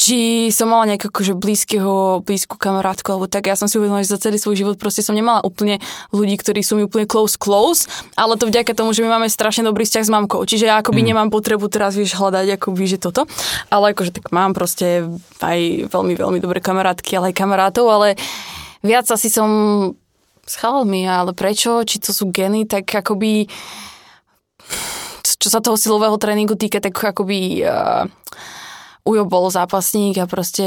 či 0.00 0.48
som 0.48 0.72
mala 0.72 0.88
nejakého 0.88 1.12
akože 1.12 1.36
blízkeho, 1.36 2.24
blízku 2.24 2.56
kamarátku, 2.56 3.04
alebo 3.12 3.28
tak. 3.28 3.52
Ja 3.52 3.56
som 3.60 3.68
si 3.68 3.76
uvedomila, 3.76 4.00
že 4.00 4.16
za 4.16 4.22
celý 4.24 4.40
svoj 4.40 4.56
život 4.56 4.80
proste 4.80 5.04
som 5.04 5.12
nemala 5.12 5.44
úplne 5.44 5.76
ľudí, 6.08 6.40
ktorí 6.40 6.64
sú 6.64 6.80
mi 6.80 6.88
úplne 6.88 7.04
close, 7.04 7.36
close, 7.36 7.84
ale 8.16 8.40
to 8.40 8.48
vďaka 8.48 8.72
tomu, 8.72 8.96
že 8.96 9.04
my 9.04 9.20
máme 9.20 9.28
strašne 9.28 9.68
dobrý 9.68 9.84
vzťah 9.84 10.04
s 10.08 10.08
mamkou. 10.08 10.40
Čiže 10.48 10.72
ja 10.72 10.80
akoby 10.80 11.04
mm. 11.04 11.08
nemám 11.12 11.28
potrebu 11.28 11.68
teraz, 11.68 12.00
vieš, 12.00 12.16
hľadať 12.16 12.56
akoby, 12.56 12.84
že 12.88 12.96
toto. 12.96 13.28
Ale 13.68 13.92
akože 13.92 14.16
tak 14.16 14.32
mám 14.32 14.56
proste 14.56 15.04
aj 15.44 15.92
veľmi, 15.92 16.16
veľmi 16.16 16.38
dobré 16.40 16.64
kamarátky, 16.64 17.20
ale 17.20 17.36
aj 17.36 17.36
kamarátov, 17.36 17.84
ale 17.92 18.16
viac 18.80 19.04
asi 19.04 19.28
som 19.28 19.50
s 20.48 20.54
chalmi, 20.56 21.04
ale 21.04 21.36
prečo? 21.36 21.84
Či 21.84 22.00
to 22.00 22.16
sú 22.16 22.32
geny, 22.32 22.64
tak 22.64 22.88
akoby 22.88 23.52
čo 25.40 25.48
sa 25.48 25.64
toho 25.64 25.76
silového 25.80 26.20
tréningu 26.20 26.52
týka, 26.52 26.84
tak 26.84 26.92
akoby 26.92 27.64
uh, 27.64 28.04
Ujo 29.00 29.24
bol 29.24 29.48
zápasník 29.48 30.20
a 30.20 30.28
proste 30.28 30.66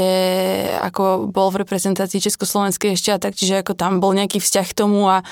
ako 0.82 1.30
bol 1.30 1.54
v 1.54 1.62
reprezentácii 1.62 2.18
Československej 2.18 2.98
ešte 2.98 3.14
a 3.14 3.22
tak, 3.22 3.38
čiže 3.38 3.62
ako 3.62 3.78
tam 3.78 4.02
bol 4.02 4.10
nejaký 4.10 4.42
vzťah 4.42 4.66
k 4.66 4.78
tomu 4.82 5.06
a 5.06 5.22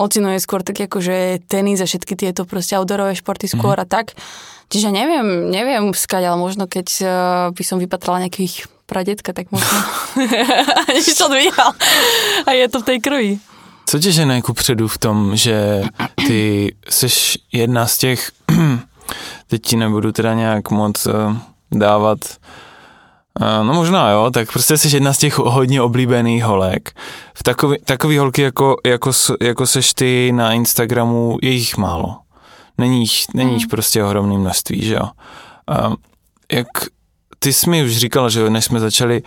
ocino 0.00 0.32
je 0.32 0.40
skôr 0.40 0.64
tak 0.64 0.80
ako, 0.80 1.04
že 1.04 1.44
tenis 1.52 1.84
a 1.84 1.86
všetky 1.88 2.16
tieto 2.16 2.48
proste 2.48 2.80
outdoorové 2.80 3.12
športy 3.12 3.44
skôr 3.44 3.76
mm. 3.76 3.82
a 3.82 3.86
tak. 3.88 4.16
Čiže 4.72 4.88
neviem, 4.88 5.52
neviem 5.52 5.92
skať, 5.92 6.32
ale 6.32 6.36
možno 6.40 6.64
keď 6.64 6.88
uh, 7.04 7.08
by 7.52 7.62
som 7.62 7.76
vypatrala 7.76 8.24
nejakých 8.24 8.66
pradetka, 8.88 9.36
tak 9.36 9.52
možno 9.52 9.76
nič 10.96 11.12
to 11.12 11.28
dvíhal. 11.28 11.70
A 12.48 12.50
je 12.56 12.66
to 12.72 12.80
v 12.80 12.86
tej 12.88 12.98
krvi. 13.00 13.32
Co 13.86 13.98
tě 13.98 14.12
žene 14.12 14.42
předu 14.54 14.88
v 14.88 14.98
tom, 14.98 15.36
že 15.36 15.82
ty 16.26 16.74
jsi 16.88 17.38
jedna 17.52 17.86
z 17.86 17.98
těch, 17.98 18.30
teď 19.46 19.62
ti 19.62 19.76
nebudu 19.76 20.12
teda 20.12 20.34
nějak 20.34 20.70
moc 20.70 21.06
uh 21.06 21.36
dávat 21.72 22.18
No 23.40 23.74
možná 23.74 24.10
jo, 24.10 24.30
tak 24.30 24.52
prostě 24.52 24.78
jsi 24.78 24.96
jedna 24.96 25.12
z 25.12 25.18
těch 25.18 25.38
hodně 25.38 25.82
oblíbených 25.82 26.44
holek. 26.44 26.92
V 27.34 27.42
takový, 27.42 27.76
takový 27.84 28.18
holky 28.18 28.42
jako, 28.42 28.76
jako, 28.86 29.10
jako 29.40 29.66
seš 29.66 29.94
ty 29.94 30.32
na 30.34 30.52
Instagramu, 30.52 31.38
je 31.42 31.50
jich 31.50 31.76
málo. 31.76 32.16
Není 32.78 33.00
jich, 33.00 33.24
není 33.34 33.52
jich 33.52 33.62
hmm. 33.62 33.70
prostě 33.70 34.04
ohromné 34.04 34.38
množství, 34.38 34.84
že 34.84 34.94
jo. 34.94 35.08
A 35.68 35.92
jak 36.52 36.66
ty 37.38 37.52
jsi 37.52 37.70
mi 37.70 37.84
už 37.84 37.96
říkala, 37.96 38.28
že 38.28 38.50
než 38.50 38.64
jsme 38.64 38.80
začali, 38.80 39.22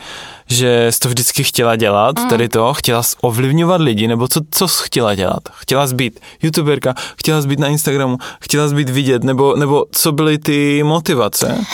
že 0.48 0.88
jsi 0.90 1.00
to 1.00 1.08
vždycky 1.08 1.44
chtěla 1.44 1.76
dělat, 1.76 2.20
mm. 2.20 2.30
tady 2.30 2.50
to, 2.50 2.74
chtěla 2.74 3.04
jsi 3.04 3.16
ovlivňovat 3.22 3.82
lidi, 3.82 4.08
nebo 4.08 4.28
co, 4.28 4.42
co 4.52 4.68
jsi 4.68 4.84
chtěla 4.86 5.16
dělat? 5.16 5.44
Chtěla 5.52 5.88
jsi 5.88 5.96
být 5.96 6.20
youtuberka, 6.44 6.94
chtěla 7.18 7.42
jsi 7.42 7.48
být 7.48 7.60
na 7.60 7.68
Instagramu, 7.68 8.18
chtěla 8.42 8.70
jsi 8.70 8.76
být 8.76 8.90
vidět, 8.90 9.24
nebo, 9.24 9.56
nebo 9.56 9.86
co 9.92 10.12
byly 10.12 10.38
ty 10.38 10.84
motivace? 10.84 11.66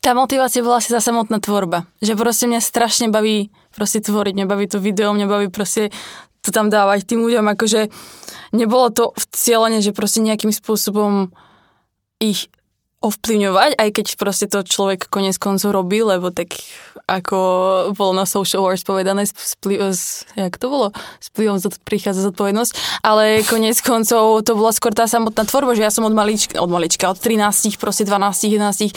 Tá 0.00 0.16
motivácia 0.16 0.64
bola 0.64 0.80
asi 0.80 0.96
za 0.96 1.04
samotná 1.04 1.44
tvorba. 1.44 1.84
Že 2.00 2.16
proste 2.16 2.48
mňa 2.48 2.60
strašne 2.64 3.06
baví 3.12 3.52
proste 3.76 4.00
tvoriť, 4.00 4.32
mňa 4.32 4.46
baví 4.48 4.64
to 4.64 4.80
video, 4.80 5.12
mňa 5.12 5.26
baví 5.28 5.48
proste 5.52 5.92
to 6.40 6.48
tam 6.48 6.72
dávať 6.72 7.04
tým 7.04 7.20
ľuďom, 7.20 7.44
akože 7.52 7.92
nebolo 8.56 8.88
to 8.88 9.12
v 9.12 9.24
cieľene, 9.28 9.84
že 9.84 9.92
proste 9.92 10.24
nejakým 10.24 10.56
spôsobom 10.56 11.28
ich 12.16 12.48
ovplyvňovať, 13.00 13.80
aj 13.80 13.88
keď 13.96 14.06
proste 14.20 14.44
to 14.44 14.60
človek 14.60 15.08
konec 15.08 15.40
koncov 15.40 15.72
robí, 15.72 16.04
lebo 16.04 16.28
tak 16.28 16.60
ako 17.08 17.38
bolo 17.96 18.12
na 18.12 18.28
Social 18.28 18.60
Wars 18.60 18.84
povedané, 18.84 19.24
spli- 19.24 19.80
s, 19.80 20.28
jak 20.36 20.60
to 20.60 20.68
bolo? 20.68 20.92
S 21.16 21.32
plivom 21.32 21.56
prichádza 21.88 22.28
zodpovednosť, 22.28 23.00
ale 23.00 23.40
konec 23.48 23.80
koncov 23.80 24.44
to 24.44 24.52
bola 24.52 24.68
skôr 24.76 24.92
tá 24.92 25.08
samotná 25.08 25.48
tvorba, 25.48 25.72
že 25.72 25.88
ja 25.88 25.88
som 25.88 26.04
od 26.04 26.12
malička, 26.12 26.60
od 26.60 26.68
malička, 26.68 27.08
od 27.08 27.16
13, 27.16 27.80
proste 27.80 28.04
12, 28.04 28.52
11 28.52 28.92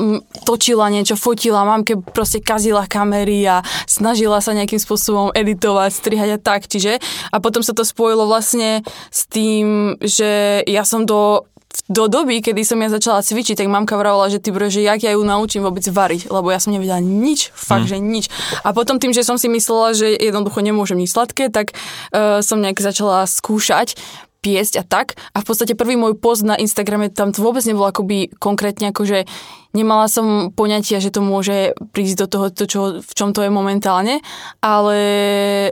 m, 0.00 0.24
točila 0.48 0.88
niečo, 0.88 1.20
fotila, 1.20 1.68
mamke 1.68 2.00
proste 2.00 2.40
kazila 2.40 2.88
kamery 2.88 3.44
a 3.44 3.60
snažila 3.84 4.40
sa 4.40 4.56
nejakým 4.56 4.80
spôsobom 4.80 5.28
editovať, 5.36 5.90
strihať 5.92 6.30
a 6.34 6.38
tak, 6.40 6.64
čiže 6.72 7.04
a 7.28 7.36
potom 7.36 7.60
sa 7.60 7.76
to 7.76 7.84
spojilo 7.84 8.24
vlastne 8.24 8.80
s 9.12 9.28
tým, 9.28 10.00
že 10.00 10.64
ja 10.64 10.88
som 10.88 11.04
do 11.04 11.51
do 11.90 12.06
doby, 12.06 12.40
kedy 12.40 12.62
som 12.62 12.78
ja 12.78 12.88
začala 12.88 13.24
cvičiť, 13.24 13.58
tak 13.58 13.68
mamka 13.68 13.98
vravila, 13.98 14.30
že 14.30 14.38
ty 14.38 14.54
bro, 14.54 14.70
že 14.70 14.84
jak 14.84 15.02
ja 15.02 15.12
ju 15.16 15.22
naučím 15.24 15.66
vôbec 15.66 15.82
variť, 15.82 16.30
lebo 16.30 16.48
ja 16.52 16.62
som 16.62 16.70
nevedela 16.72 17.02
nič, 17.02 17.50
fakt, 17.52 17.88
mm. 17.88 17.90
že 17.90 17.98
nič. 17.98 18.24
A 18.62 18.70
potom 18.70 19.02
tým, 19.02 19.10
že 19.10 19.26
som 19.26 19.36
si 19.36 19.50
myslela, 19.50 19.96
že 19.96 20.14
jednoducho 20.14 20.62
nemôžem 20.62 21.00
nič 21.00 21.10
sladké, 21.10 21.50
tak 21.50 21.74
uh, 22.12 22.40
som 22.44 22.62
nejak 22.62 22.78
začala 22.78 23.26
skúšať 23.26 23.98
piesť 24.42 24.82
a 24.82 24.84
tak. 24.84 25.14
A 25.32 25.40
v 25.40 25.46
podstate 25.46 25.78
prvý 25.78 25.94
môj 25.94 26.18
post 26.18 26.42
na 26.42 26.58
Instagrame 26.58 27.08
tam 27.08 27.30
vôbec 27.30 27.62
nebolo 27.62 27.86
akoby 27.86 28.34
konkrétne 28.42 28.90
akože 28.90 29.24
nemala 29.72 30.06
som 30.08 30.52
poňatia, 30.52 31.00
že 31.00 31.12
to 31.12 31.24
môže 31.24 31.76
prísť 31.92 32.24
do 32.24 32.26
toho, 32.28 32.46
to, 32.52 32.64
čo, 32.68 32.80
v 33.00 33.12
čom 33.12 33.32
to 33.32 33.44
je 33.44 33.50
momentálne, 33.52 34.20
ale 34.60 34.96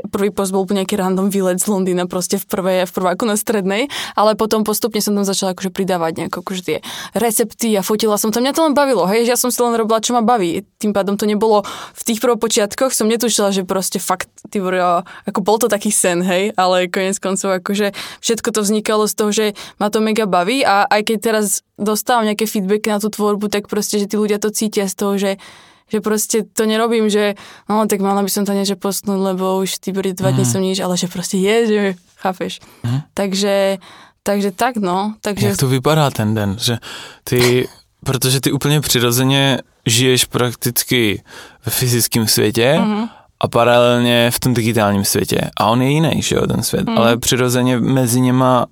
prvý 0.08 0.32
post 0.32 0.52
bol 0.52 0.64
nejaký 0.64 0.96
random 0.96 1.28
výlet 1.28 1.60
z 1.60 1.68
Londýna 1.68 2.08
proste 2.08 2.40
v 2.40 2.44
prvej, 2.48 2.78
v 2.88 2.92
prváku 2.92 3.24
na 3.28 3.36
strednej, 3.36 3.92
ale 4.16 4.34
potom 4.34 4.64
postupne 4.64 4.98
som 5.04 5.12
tam 5.16 5.24
začala 5.24 5.52
akože 5.52 5.70
pridávať 5.72 6.12
nejako 6.24 6.42
akože 6.42 6.62
tie 6.64 6.78
recepty 7.12 7.76
a 7.76 7.84
fotila 7.84 8.16
som 8.16 8.32
to. 8.32 8.40
Mňa 8.40 8.56
to 8.56 8.64
len 8.64 8.74
bavilo, 8.74 9.04
hej, 9.04 9.28
že 9.28 9.36
ja 9.36 9.38
som 9.38 9.52
si 9.52 9.60
len 9.60 9.76
robila, 9.76 10.00
čo 10.00 10.16
ma 10.16 10.24
baví. 10.24 10.64
Tým 10.80 10.96
pádom 10.96 11.20
to 11.20 11.28
nebolo 11.28 11.62
v 11.92 12.02
tých 12.02 12.18
prvopočiatkoch, 12.24 12.96
som 12.96 13.06
netušila, 13.06 13.52
že 13.52 13.68
proste 13.68 14.00
fakt, 14.00 14.32
ty 14.48 14.58
ako 14.60 15.40
bol 15.42 15.56
to 15.58 15.66
taký 15.66 15.90
sen, 15.92 16.24
hej, 16.24 16.56
ale 16.56 16.88
konec 16.88 17.18
koncov 17.18 17.60
akože 17.60 17.92
všetko 18.22 18.48
to 18.54 18.60
vznikalo 18.64 19.04
z 19.10 19.14
toho, 19.14 19.30
že 19.30 19.46
ma 19.76 19.90
to 19.90 19.98
mega 20.04 20.24
baví 20.24 20.62
a 20.62 20.86
aj 20.86 21.10
keď 21.10 21.18
teraz 21.18 21.46
dostávam 21.80 22.28
nejaké 22.28 22.44
feedbacky 22.44 22.92
na 22.92 23.00
tú 23.00 23.08
tvorbu, 23.08 23.48
tak 23.48 23.66
proste 23.66 23.89
proste, 23.90 24.06
že 24.06 24.10
tí 24.14 24.16
ľudia 24.22 24.38
to 24.38 24.54
cítia 24.54 24.86
z 24.86 24.94
toho, 24.94 25.18
že 25.18 25.34
že 25.90 25.98
proste 25.98 26.46
to 26.46 26.70
nerobím, 26.70 27.10
že 27.10 27.34
no 27.66 27.82
tak 27.90 27.98
mala 27.98 28.22
by 28.22 28.30
som 28.30 28.46
to 28.46 28.54
niečo 28.54 28.78
postnúť, 28.78 29.34
lebo 29.34 29.58
už 29.58 29.82
ty 29.82 29.90
boli 29.90 30.14
dva 30.14 30.30
dní 30.30 30.46
mm. 30.46 30.52
som 30.54 30.62
nič, 30.62 30.78
ale 30.78 30.94
že 30.94 31.10
proste 31.10 31.34
je, 31.34 31.56
že 31.66 31.80
chápeš. 32.14 32.62
Mm. 32.86 33.02
Takže, 33.10 33.82
takže 34.22 34.54
tak 34.54 34.78
no. 34.78 35.18
Takže... 35.18 35.58
Jak 35.58 35.58
to 35.58 35.66
vypadá 35.66 36.14
ten 36.14 36.30
den, 36.30 36.54
že 36.62 36.78
ty, 37.26 37.66
protože 38.06 38.38
ty 38.40 38.54
úplně 38.54 38.80
přirozeně 38.80 39.66
žiješ 39.82 40.30
prakticky 40.30 41.22
ve 41.66 41.72
fyzickém 41.74 42.30
světě 42.30 42.78
mm. 42.78 43.10
a 43.40 43.48
paralelně 43.50 44.30
v 44.30 44.38
tom 44.38 44.54
digitálním 44.54 45.02
světě. 45.02 45.50
A 45.58 45.74
on 45.74 45.82
je 45.82 45.90
jiný, 45.90 46.22
že 46.22 46.38
jo, 46.38 46.46
ten 46.46 46.62
svět. 46.62 46.86
Mm. 46.86 46.98
Ale 46.98 47.18
přirozeně 47.18 47.82
mezi 47.82 48.20
něma 48.20 48.66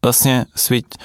vlastně 0.00 0.48
svět 0.56 0.96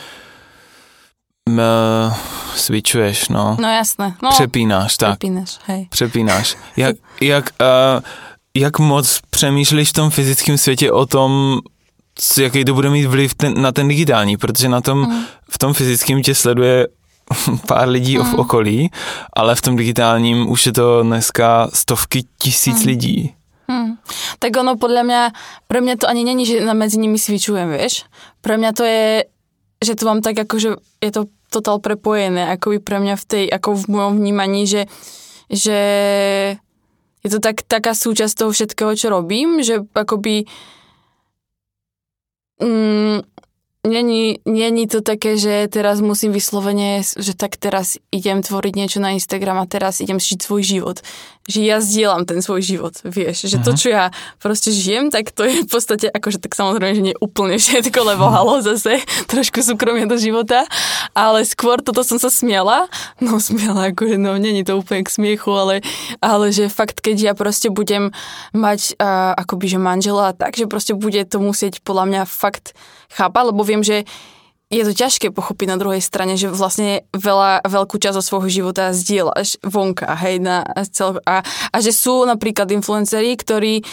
Uh, 1.52 2.14
switchuješ, 2.56 3.30
no. 3.30 3.58
No 3.60 3.70
jasné. 3.70 4.16
No, 4.24 4.30
Přepínáš, 4.30 4.98
tak. 4.98 5.20
Přepínáš, 5.20 5.60
hej. 5.66 5.88
Přepínáš. 5.90 6.56
Jak, 6.78 6.96
jak, 7.22 7.50
uh, 7.62 8.02
jak 8.56 8.80
moc 8.80 9.20
přemýšlíš 9.30 9.90
v 9.90 9.94
tom 9.94 10.10
fyzickém 10.10 10.58
světě 10.58 10.92
o 10.92 11.06
tom, 11.06 11.60
jaký 12.42 12.66
to 12.66 12.74
bude 12.74 12.90
mít 12.90 13.06
vliv 13.06 13.34
ten, 13.34 13.62
na 13.62 13.72
ten 13.72 13.88
digitální, 13.88 14.38
protože 14.38 14.70
na 14.70 14.82
tom, 14.82 15.00
mm. 15.00 15.26
v 15.50 15.58
tom 15.58 15.74
fyzickém 15.74 16.22
tě 16.22 16.36
sleduje 16.36 16.88
pár 17.68 17.90
lidí 17.90 18.18
mm. 18.18 18.24
v 18.24 18.34
okolí, 18.34 18.92
ale 19.34 19.56
v 19.56 19.62
tom 19.62 19.76
digitálním 19.76 20.52
už 20.52 20.66
je 20.66 20.72
to 20.72 21.04
dneska 21.04 21.70
stovky 21.74 22.24
tisíc 22.38 22.80
mm. 22.80 22.88
lidí. 22.88 23.34
Hmm. 23.68 24.00
Tak 24.40 24.56
ono 24.56 24.80
podľa 24.80 25.04
mňa, 25.04 25.22
pre 25.68 25.84
mňa 25.84 26.00
to 26.00 26.08
ani 26.08 26.24
není, 26.24 26.48
že 26.48 26.64
medzi 26.72 26.96
nimi 27.04 27.20
svičujem, 27.20 27.68
vieš. 27.68 28.08
Pre 28.40 28.56
mňa 28.56 28.72
to 28.72 28.84
je, 28.88 29.28
že 29.84 29.94
to 30.00 30.08
mám 30.08 30.24
tak 30.24 30.40
ako, 30.40 30.56
že 30.56 30.70
je 31.04 31.12
to 31.12 31.28
totál 31.48 31.80
prepojené, 31.80 32.52
ako 32.54 32.76
by 32.76 32.80
pre 32.84 32.98
mňa 33.00 33.16
v 33.16 33.26
tej, 33.26 33.46
ako 33.48 33.70
v 33.76 33.86
mojom 33.92 34.14
vnímaní, 34.20 34.68
že, 34.68 34.92
že 35.48 35.80
je 37.24 37.30
to 37.32 37.40
tak, 37.40 37.64
taká 37.66 37.96
súčasť 37.96 38.34
toho 38.36 38.52
všetkého, 38.52 38.92
čo 38.96 39.08
robím, 39.12 39.64
že 39.64 39.84
akoby 39.96 40.48
Mm, 42.58 43.22
Není, 43.88 44.44
není 44.44 44.84
to 44.88 45.00
také, 45.00 45.40
že 45.40 45.72
teraz 45.72 46.04
musím 46.04 46.36
vyslovene, 46.36 47.00
že 47.08 47.32
tak 47.32 47.56
teraz 47.56 47.96
idem 48.12 48.44
tvoriť 48.44 48.74
niečo 48.76 49.00
na 49.00 49.16
Instagram 49.16 49.64
a 49.64 49.70
teraz 49.70 50.04
idem 50.04 50.20
žiť 50.20 50.44
svoj 50.44 50.60
život. 50.60 51.00
Že 51.48 51.60
ja 51.64 51.80
zdieľam 51.80 52.28
ten 52.28 52.44
svoj 52.44 52.60
život, 52.60 53.00
vieš. 53.08 53.48
Že 53.48 53.64
to, 53.64 53.72
mhm. 53.72 53.80
čo 53.80 53.88
ja 53.88 54.06
proste 54.44 54.76
žijem, 54.76 55.08
tak 55.08 55.32
to 55.32 55.48
je 55.48 55.64
v 55.64 55.70
podstate, 55.72 56.12
akože 56.12 56.44
tak 56.44 56.52
samozrejme, 56.60 57.00
že 57.00 57.06
nie 57.08 57.16
úplne 57.24 57.56
všetko, 57.56 58.00
lebo 58.04 58.28
mhm. 58.28 58.34
halo 58.36 58.60
zase, 58.60 59.00
trošku 59.32 59.64
súkromie 59.64 60.04
do 60.04 60.20
života. 60.20 60.68
Ale 61.16 61.48
skôr 61.48 61.80
toto 61.80 62.04
som 62.04 62.20
sa 62.20 62.28
smiala. 62.28 62.92
No 63.24 63.40
smiala, 63.40 63.96
akože 63.96 64.20
no, 64.20 64.36
není 64.36 64.68
to 64.68 64.76
úplne 64.76 65.08
k 65.08 65.16
smiechu, 65.16 65.56
ale, 65.56 65.80
ale 66.20 66.52
že 66.52 66.68
fakt, 66.68 67.00
keď 67.00 67.32
ja 67.32 67.34
proste 67.40 67.72
budem 67.72 68.12
mať 68.52 69.00
uh, 69.00 69.32
akoby, 69.40 69.72
že 69.72 69.80
manžela, 69.80 70.36
tak, 70.36 70.60
že 70.60 70.68
proste 70.68 70.92
bude 70.92 71.24
to 71.24 71.40
musieť 71.40 71.80
podľa 71.80 72.06
mňa 72.12 72.22
fakt 72.28 72.76
chápať, 73.08 73.44
lebo 73.56 73.64
viem, 73.64 73.77
že 73.82 74.06
je 74.68 74.84
to 74.84 74.92
ťažké 74.92 75.32
pochopiť 75.32 75.68
na 75.72 75.80
druhej 75.80 76.04
strane, 76.04 76.36
že 76.36 76.52
vlastne 76.52 77.08
veľa, 77.16 77.64
veľkú 77.64 77.96
časť 77.96 78.20
svojho 78.20 78.52
života 78.52 78.92
zdieľaš 78.92 79.64
vonka, 79.64 80.12
hej, 80.20 80.44
na 80.44 80.68
cel, 80.92 81.24
a, 81.24 81.40
a 81.46 81.78
že 81.80 81.96
sú 81.96 82.28
napríklad 82.28 82.68
influenceri, 82.76 83.32
ktorí 83.40 83.88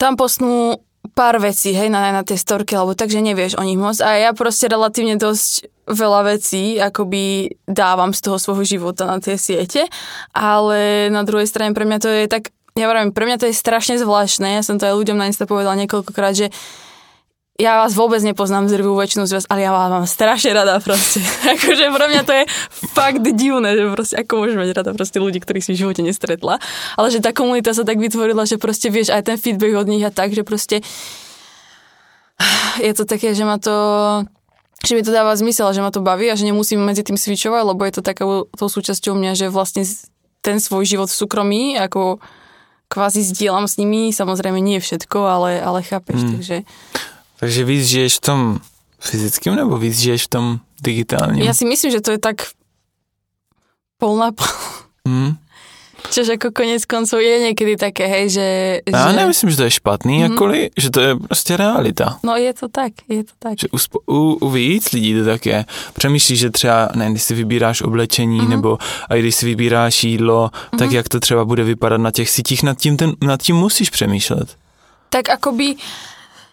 tam 0.00 0.16
posnú 0.16 0.80
pár 1.12 1.36
vecí, 1.38 1.76
hej, 1.76 1.92
na, 1.92 2.08
na 2.08 2.24
tej 2.24 2.40
storke, 2.40 2.72
alebo 2.72 2.96
takže 2.96 3.20
nevieš 3.20 3.60
o 3.60 3.62
nich 3.68 3.76
moc. 3.76 4.00
A 4.00 4.16
ja 4.16 4.30
proste 4.32 4.72
relatívne 4.72 5.20
dosť 5.20 5.68
veľa 5.86 6.34
vecí 6.34 6.80
akoby 6.82 7.54
dávam 7.68 8.10
z 8.10 8.20
toho 8.26 8.40
svojho 8.40 8.64
života 8.66 9.06
na 9.06 9.22
tie 9.22 9.38
siete, 9.38 9.86
ale 10.34 11.12
na 11.12 11.22
druhej 11.22 11.46
strane 11.46 11.76
pre 11.76 11.86
mňa 11.86 11.98
to 12.00 12.08
je 12.10 12.24
tak, 12.26 12.50
ja 12.74 12.90
vravím, 12.90 13.14
pre 13.14 13.28
mňa 13.28 13.38
to 13.38 13.46
je 13.46 13.54
strašne 13.54 14.00
zvláštne, 14.00 14.56
ja 14.56 14.62
som 14.66 14.80
to 14.80 14.88
aj 14.88 14.98
ľuďom 14.98 15.20
na 15.20 15.30
Insta 15.30 15.46
povedala 15.46 15.78
niekoľkokrát, 15.84 16.34
že 16.34 16.48
ja 17.56 17.80
vás 17.80 17.96
vôbec 17.96 18.20
nepoznám 18.20 18.68
z 18.68 18.84
väčšinu 18.84 19.24
z 19.24 19.40
vás, 19.40 19.46
ale 19.48 19.64
ja 19.64 19.72
vás 19.72 19.88
mám 19.88 20.04
strašne 20.04 20.52
rada 20.52 20.76
proste. 20.80 21.24
akože 21.56 21.88
pre 21.88 22.06
mňa 22.12 22.22
to 22.28 22.32
je 22.36 22.44
fakt 22.92 23.24
divné, 23.24 23.72
že 23.72 23.82
proste 23.88 24.14
ako 24.20 24.32
môžeš 24.44 24.56
mať 24.60 24.70
rada 24.76 24.90
proste 24.92 25.18
ľudí, 25.18 25.40
ktorých 25.40 25.64
si 25.64 25.72
v 25.72 25.80
živote 25.88 26.04
nestretla. 26.04 26.60
Ale 27.00 27.08
že 27.08 27.24
tá 27.24 27.32
komunita 27.32 27.72
sa 27.72 27.88
tak 27.88 27.96
vytvorila, 27.96 28.44
že 28.44 28.60
proste 28.60 28.92
vieš 28.92 29.08
aj 29.08 29.32
ten 29.32 29.36
feedback 29.40 29.72
od 29.72 29.88
nich 29.88 30.04
a 30.04 30.12
tak, 30.12 30.36
že 30.36 30.44
proste 30.44 30.84
je 32.84 32.92
to 32.92 33.08
také, 33.08 33.32
že 33.32 33.48
ma 33.48 33.56
to 33.56 33.76
že 34.84 34.92
mi 34.92 35.02
to 35.02 35.10
dáva 35.10 35.32
zmysel, 35.34 35.72
že 35.72 35.80
ma 35.80 35.88
to 35.88 36.04
baví 36.04 36.28
a 36.28 36.36
že 36.36 36.44
nemusím 36.44 36.84
medzi 36.84 37.00
tým 37.00 37.16
switchovať, 37.16 37.62
lebo 37.64 37.80
je 37.88 37.92
to 37.96 38.02
takou 38.04 38.46
tou 38.52 38.68
súčasťou 38.68 39.16
mňa, 39.16 39.32
že 39.34 39.46
vlastne 39.48 39.82
ten 40.44 40.60
svoj 40.60 40.84
život 40.84 41.08
v 41.08 41.16
súkromí, 41.16 41.62
ako 41.80 42.20
kvázi 42.86 43.24
sdielam 43.24 43.66
s 43.66 43.80
nimi, 43.82 44.14
samozrejme 44.14 44.62
nie 44.62 44.78
všetko, 44.78 45.18
ale, 45.26 45.50
ale 45.58 45.80
chápeš, 45.80 46.22
hmm. 46.22 46.32
takže... 46.38 46.56
Takže 47.40 47.64
víc 47.64 47.86
žiješ 47.86 48.16
v 48.16 48.20
tom 48.20 48.40
fyzickém 49.00 49.56
nebo 49.56 49.78
víc 49.78 49.98
žiješ 49.98 50.24
v 50.24 50.28
tom 50.28 50.44
digitálním? 50.82 51.44
Ja 51.44 51.54
si 51.54 51.64
myslím, 51.64 51.92
že 51.92 52.00
to 52.00 52.16
je 52.16 52.20
tak 52.20 52.48
pol 54.00 54.16
na 54.16 54.32
pol. 54.32 54.48
Hmm. 55.06 55.36
Čož 56.06 56.38
ako 56.38 56.54
konec 56.54 56.86
koncov 56.86 57.18
je 57.18 57.50
niekedy 57.50 57.74
také, 57.74 58.06
hej, 58.06 58.30
že... 58.30 58.46
Já 58.86 59.10
že... 59.10 59.16
nemyslím, 59.16 59.50
že 59.50 59.56
to 59.56 59.62
je 59.62 59.70
špatný, 59.70 60.16
mm. 60.16 60.22
jakkoliv, 60.22 60.70
že 60.76 60.90
to 60.90 61.00
je 61.00 61.16
prostě 61.16 61.56
realita. 61.56 62.18
No 62.22 62.36
je 62.36 62.54
to 62.54 62.68
tak, 62.68 62.92
je 63.08 63.24
to 63.24 63.32
tak. 63.38 63.58
Že 63.58 63.68
u, 63.72 63.78
u, 64.06 64.34
u 64.34 64.50
víc 64.50 64.92
lidí 64.92 65.14
to 65.14 65.24
tak 65.24 65.46
je. 65.46 65.64
Přemýšlíš, 65.92 66.38
že 66.38 66.50
třeba, 66.50 66.88
ne, 66.94 67.10
když 67.10 67.22
si 67.22 67.34
vybíráš 67.34 67.82
oblečení, 67.82 68.40
mm. 68.40 68.50
nebo 68.50 68.78
a 69.10 69.14
když 69.14 69.34
si 69.34 69.46
vybíráš 69.46 70.04
jídlo, 70.04 70.50
mm. 70.72 70.78
tak 70.78 70.92
jak 70.92 71.08
to 71.08 71.20
třeba 71.20 71.44
bude 71.44 71.64
vypadat 71.64 71.98
na 71.98 72.10
těch 72.10 72.30
sítích, 72.30 72.62
nad 72.62 72.78
tím, 72.78 72.96
ten, 72.96 73.12
nad 73.20 73.42
tím 73.42 73.56
musíš 73.56 73.90
přemýšlet. 73.90 74.56
Tak 75.10 75.30
akoby 75.30 75.74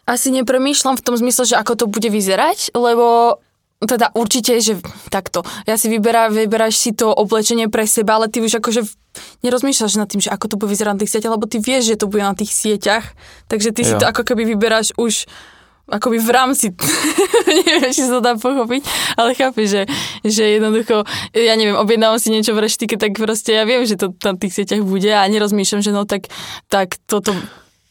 asi 0.04 0.36
nepremýšľam 0.36 1.00
v 1.00 1.06
tom 1.06 1.16
zmysle, 1.16 1.48
že 1.48 1.56
ako 1.56 1.74
to 1.80 1.86
bude 1.88 2.08
vyzerať, 2.12 2.76
lebo 2.76 3.40
teda 3.84 4.16
určite, 4.16 4.60
že 4.64 4.80
takto. 5.12 5.44
Ja 5.68 5.76
si 5.76 5.92
vyberá, 5.92 6.32
vyberáš 6.32 6.80
si 6.80 6.96
to 6.96 7.12
oblečenie 7.12 7.68
pre 7.68 7.84
seba, 7.84 8.16
ale 8.16 8.32
ty 8.32 8.40
už 8.40 8.64
akože 8.64 8.84
nerozmýšľaš 9.44 10.00
nad 10.00 10.08
tým, 10.08 10.24
že 10.24 10.32
ako 10.32 10.56
to 10.56 10.56
bude 10.56 10.72
vyzerať 10.72 10.92
na 10.96 11.02
tých 11.04 11.12
sieťach, 11.12 11.36
lebo 11.36 11.46
ty 11.46 11.60
vieš, 11.60 11.94
že 11.94 12.00
to 12.00 12.08
bude 12.08 12.24
na 12.24 12.34
tých 12.34 12.52
sieťach, 12.52 13.06
takže 13.52 13.76
ty 13.76 13.84
jo. 13.84 13.88
si 13.92 13.94
to 14.00 14.08
ako 14.08 14.24
keby 14.24 14.48
vyberáš 14.48 14.96
už 14.96 15.28
akoby 15.84 16.16
v 16.24 16.30
rámci, 16.32 16.72
neviem, 17.68 17.92
či 17.92 18.08
sa 18.08 18.18
to 18.18 18.22
dá 18.24 18.40
pochopiť, 18.40 18.88
ale 19.20 19.36
chápeš, 19.36 19.68
že, 19.68 19.82
že 20.24 20.44
jednoducho, 20.56 21.04
ja 21.36 21.54
neviem, 21.60 21.76
objednávam 21.76 22.16
si 22.18 22.32
niečo 22.32 22.56
v 22.56 22.64
reštike, 22.64 22.96
tak 22.96 23.20
proste 23.20 23.52
ja 23.52 23.68
viem, 23.68 23.84
že 23.84 24.00
to 24.00 24.16
tam 24.16 24.40
tých 24.40 24.64
sieťach 24.64 24.80
bude 24.80 25.12
a 25.12 25.28
nerozmýšľam, 25.28 25.84
že 25.84 25.92
no 25.92 26.08
tak, 26.08 26.32
tak 26.72 26.96
toto 27.04 27.36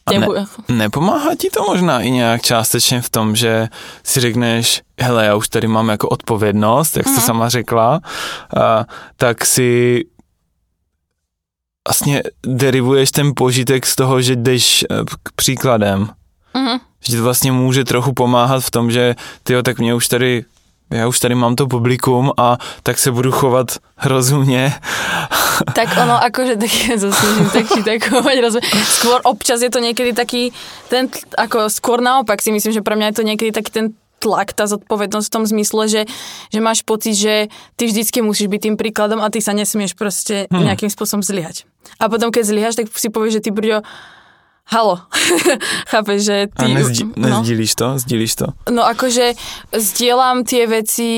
a 0.07 0.12
ne, 0.12 0.27
nepomáhá 0.69 1.35
ti 1.35 1.51
to 1.51 1.62
možná 1.62 2.01
i 2.01 2.11
nějak 2.11 2.43
částečně 2.43 3.01
v 3.01 3.11
tom, 3.11 3.37
že 3.37 3.69
si 4.03 4.21
řekneš, 4.21 4.83
hele, 5.01 5.27
já 5.27 5.35
už 5.35 5.49
tady 5.49 5.69
mám 5.69 5.88
jako 5.88 6.09
odpovědnost, 6.09 6.97
jak 6.97 7.07
jste 7.07 7.21
mm. 7.21 7.27
sama 7.27 7.49
řekla, 7.49 8.01
a, 8.61 8.85
tak 9.17 9.45
si 9.45 10.05
vlastně 11.88 12.23
derivuješ 12.47 13.11
ten 13.11 13.33
požitek 13.37 13.87
z 13.87 13.97
toho, 13.97 14.23
že 14.23 14.37
jdeš 14.37 14.85
eh, 14.91 15.05
k 15.23 15.33
příkladem. 15.37 16.09
Mm. 16.55 16.79
Že 17.09 17.17
to 17.17 17.23
vlastně 17.23 17.53
může 17.53 17.85
trochu 17.85 18.12
pomáhat 18.12 18.65
v 18.65 18.71
tom, 18.71 18.91
že 18.91 19.15
ty 19.43 19.62
tak 19.62 19.79
mě 19.79 19.95
už 19.95 20.09
tady 20.09 20.45
já 20.93 21.09
už 21.09 21.21
tady 21.21 21.35
mám 21.35 21.57
to 21.57 21.67
publikum 21.67 22.33
a 22.37 22.59
tak 22.83 22.99
se 22.99 23.11
budu 23.11 23.33
chovat 23.33 23.67
rozumně. 24.05 24.75
Tak 25.75 25.89
ono 26.03 26.25
akože 26.25 26.57
tak 26.57 26.99
zase 26.99 27.27
tak 27.53 27.69
či 27.71 27.85
tak 27.85 28.03
chovať 28.03 28.37
rozumne. 28.41 28.67
Skôr 28.89 29.21
občas 29.23 29.63
je 29.63 29.71
to 29.71 29.79
niekedy 29.79 30.11
taký, 30.11 30.51
ten, 30.89 31.07
ako 31.39 31.71
skôr 31.71 32.01
naopak 32.01 32.43
si 32.43 32.51
myslím, 32.51 32.73
že 32.73 32.83
pre 32.83 32.97
mňa 32.97 33.13
je 33.13 33.17
to 33.21 33.23
niekedy 33.23 33.51
taký 33.53 33.71
ten 33.71 33.87
tlak, 34.19 34.55
tá 34.55 34.71
zodpovednosť 34.71 35.27
v 35.29 35.35
tom 35.35 35.45
zmysle, 35.47 35.83
že, 35.91 36.03
že 36.55 36.61
máš 36.63 36.87
pocit, 36.87 37.19
že 37.19 37.51
ty 37.75 37.91
vždycky 37.91 38.23
musíš 38.23 38.47
byť 38.47 38.61
tým 38.71 38.77
príkladom 38.79 39.19
a 39.19 39.31
ty 39.35 39.43
sa 39.43 39.51
nesmieš 39.51 39.99
proste 39.99 40.47
hmm. 40.47 40.63
nejakým 40.63 40.91
spôsobom 40.91 41.27
zlyhať. 41.27 41.67
A 41.99 42.07
potom, 42.07 42.31
keď 42.31 42.43
zlyhaš, 42.47 42.75
tak 42.79 42.87
si 42.95 43.11
povieš, 43.11 43.43
že 43.43 43.45
ty 43.47 43.51
brďo, 43.51 43.83
halo, 44.68 44.98
chápeš, 45.90 46.18
že 46.22 46.37
ty... 46.46 46.64
A 46.64 46.68
nezdí, 46.68 47.05
no. 47.16 47.29
nezdíliš 47.29 47.72
to? 47.75 47.98
Zdíliš 47.98 48.33
to? 48.35 48.46
No 48.70 48.87
akože 48.87 49.35
zdieľam 49.75 50.44
tie 50.46 50.66
veci 50.70 51.11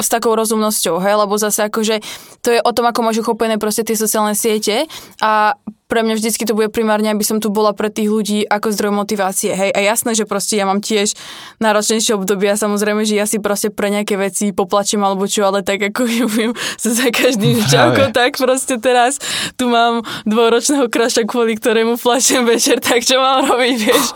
s 0.00 0.08
takou 0.08 0.32
rozumnosťou, 0.32 0.96
hej, 1.04 1.14
lebo 1.20 1.36
zase 1.36 1.68
akože 1.68 2.00
to 2.40 2.56
je 2.56 2.60
o 2.64 2.72
tom, 2.72 2.88
ako 2.88 3.00
máš 3.04 3.20
uchopené 3.20 3.60
proste 3.60 3.84
tie 3.84 3.96
sociálne 3.96 4.32
siete 4.32 4.88
a 5.20 5.52
pre 5.90 6.06
mňa 6.06 6.14
vždycky 6.14 6.46
to 6.46 6.54
bude 6.54 6.70
primárne, 6.70 7.10
aby 7.10 7.26
som 7.26 7.42
tu 7.42 7.50
bola 7.50 7.74
pre 7.74 7.90
tých 7.90 8.06
ľudí 8.06 8.46
ako 8.46 8.70
zdroj 8.70 8.94
motivácie. 8.94 9.50
Hej, 9.50 9.74
a 9.74 9.82
jasné, 9.82 10.14
že 10.14 10.22
proste 10.22 10.54
ja 10.54 10.62
mám 10.62 10.78
tiež 10.78 11.18
náročnejšie 11.58 12.14
obdobia, 12.14 12.54
samozrejme, 12.54 13.02
že 13.02 13.18
ja 13.18 13.26
si 13.26 13.42
proste 13.42 13.74
pre 13.74 13.90
nejaké 13.90 14.14
veci 14.14 14.54
poplačím 14.54 15.02
alebo 15.02 15.26
čo, 15.26 15.50
ale 15.50 15.66
tak 15.66 15.82
ako 15.82 16.06
viem 16.38 16.54
sa 16.78 16.94
za 16.94 17.10
každým 17.10 17.58
čauko, 17.72 18.14
tak 18.14 18.38
proste 18.38 18.78
teraz 18.78 19.18
tu 19.58 19.66
mám 19.66 20.06
dvoročného 20.24 20.86
kraša, 20.86 21.26
kvôli 21.26 21.58
ktorému 21.58 21.98
plačem 21.98 22.46
večer, 22.46 22.78
tak 22.86 23.02
čo 23.02 23.18
mám 23.18 23.50
robiť, 23.50 23.76
vieš? 23.82 24.06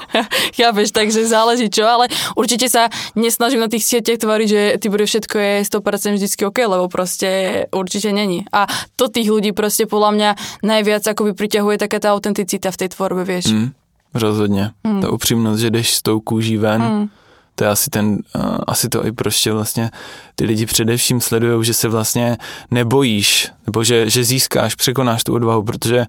Chápeš, 0.55 0.95
takže 0.95 1.27
záleží 1.27 1.67
čo, 1.67 1.83
ale 1.91 2.07
určite 2.39 2.71
sa 2.71 2.87
nesnažím 3.19 3.59
na 3.59 3.69
tých 3.69 3.83
sieťach 3.83 4.23
tvoriť, 4.23 4.49
že 4.49 4.61
ty 4.79 4.87
bude 4.87 5.03
všetko 5.11 5.37
je 5.37 5.55
100% 5.67 6.15
vždycky 6.15 6.43
OK, 6.47 6.63
lebo 6.63 6.87
proste 6.87 7.65
určite 7.75 8.15
není. 8.15 8.47
A 8.55 8.71
to 8.95 9.11
tých 9.11 9.27
ľudí 9.27 9.51
proste 9.51 9.91
podľa 9.91 10.11
mňa 10.15 10.31
najviac 10.63 11.03
akoby 11.03 11.35
priťahuje 11.35 11.64
přitahuje 11.65 11.79
také 11.79 12.01
ta 12.01 12.13
autenticita 12.13 12.71
v 12.71 12.77
té 12.77 12.89
tvorbě, 12.89 13.25
víš. 13.25 13.47
Mm, 13.47 13.73
rozhodně. 14.15 14.71
Mm. 14.85 15.01
Ta 15.01 15.11
upřímnost, 15.11 15.61
že 15.61 15.71
jdeš 15.71 15.95
s 15.95 16.03
tou 16.03 16.21
kůží 16.21 16.57
ven, 16.57 16.83
mm. 16.83 17.09
to 17.55 17.65
je 17.65 17.71
asi 17.71 17.91
ten, 17.91 18.19
uh, 18.37 18.59
asi 18.67 18.89
to 18.89 19.07
i 19.07 19.13
prostě 19.13 19.53
vlastně 19.53 19.91
ty 20.35 20.45
lidi 20.45 20.67
především 20.67 21.21
sledují, 21.21 21.65
že 21.65 21.75
se 21.75 21.89
vlastně 21.89 22.37
nebojíš, 22.71 23.51
nebo 23.67 23.85
že, 23.85 24.11
že 24.11 24.25
získáš, 24.25 24.75
překonáš 24.75 25.25
tu 25.25 25.35
odvahu, 25.35 25.63
protože 25.63 26.07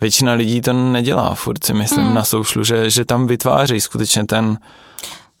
většina 0.00 0.32
lidí 0.32 0.60
to 0.60 0.72
nedělá 0.72 1.34
furt 1.34 1.64
si 1.64 1.74
myslím 1.74 2.06
mm. 2.06 2.14
na 2.14 2.24
soušlu, 2.24 2.64
že, 2.64 2.90
že 2.90 3.04
tam 3.04 3.26
vytvářejí 3.26 3.80
skutečně 3.80 4.26
ten 4.26 4.58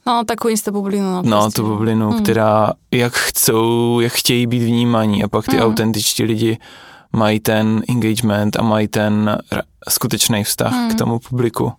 No, 0.06 0.24
takovou 0.24 0.54
bublinu. 0.70 1.12
No, 1.12 1.22
no 1.22 1.50
tu 1.50 1.66
bublinu, 1.66 2.10
mm. 2.10 2.22
která 2.22 2.72
jak 2.90 3.12
chcou, 3.12 4.00
jak 4.00 4.12
chtějí 4.12 4.46
být 4.46 4.62
vnímaní 4.62 5.24
a 5.24 5.28
pak 5.28 5.46
ty 5.46 5.56
mm. 5.56 5.62
autentičtí 5.62 6.24
lidi 6.24 6.58
mají 7.12 7.40
ten 7.40 7.82
engagement 7.88 8.56
a 8.56 8.62
mají 8.62 8.88
ten 8.88 9.38
skutečný 9.88 10.44
vztah 10.44 10.72
hmm. 10.72 10.90
k 10.90 10.94
tomu 10.94 11.18
publiku. 11.18 11.72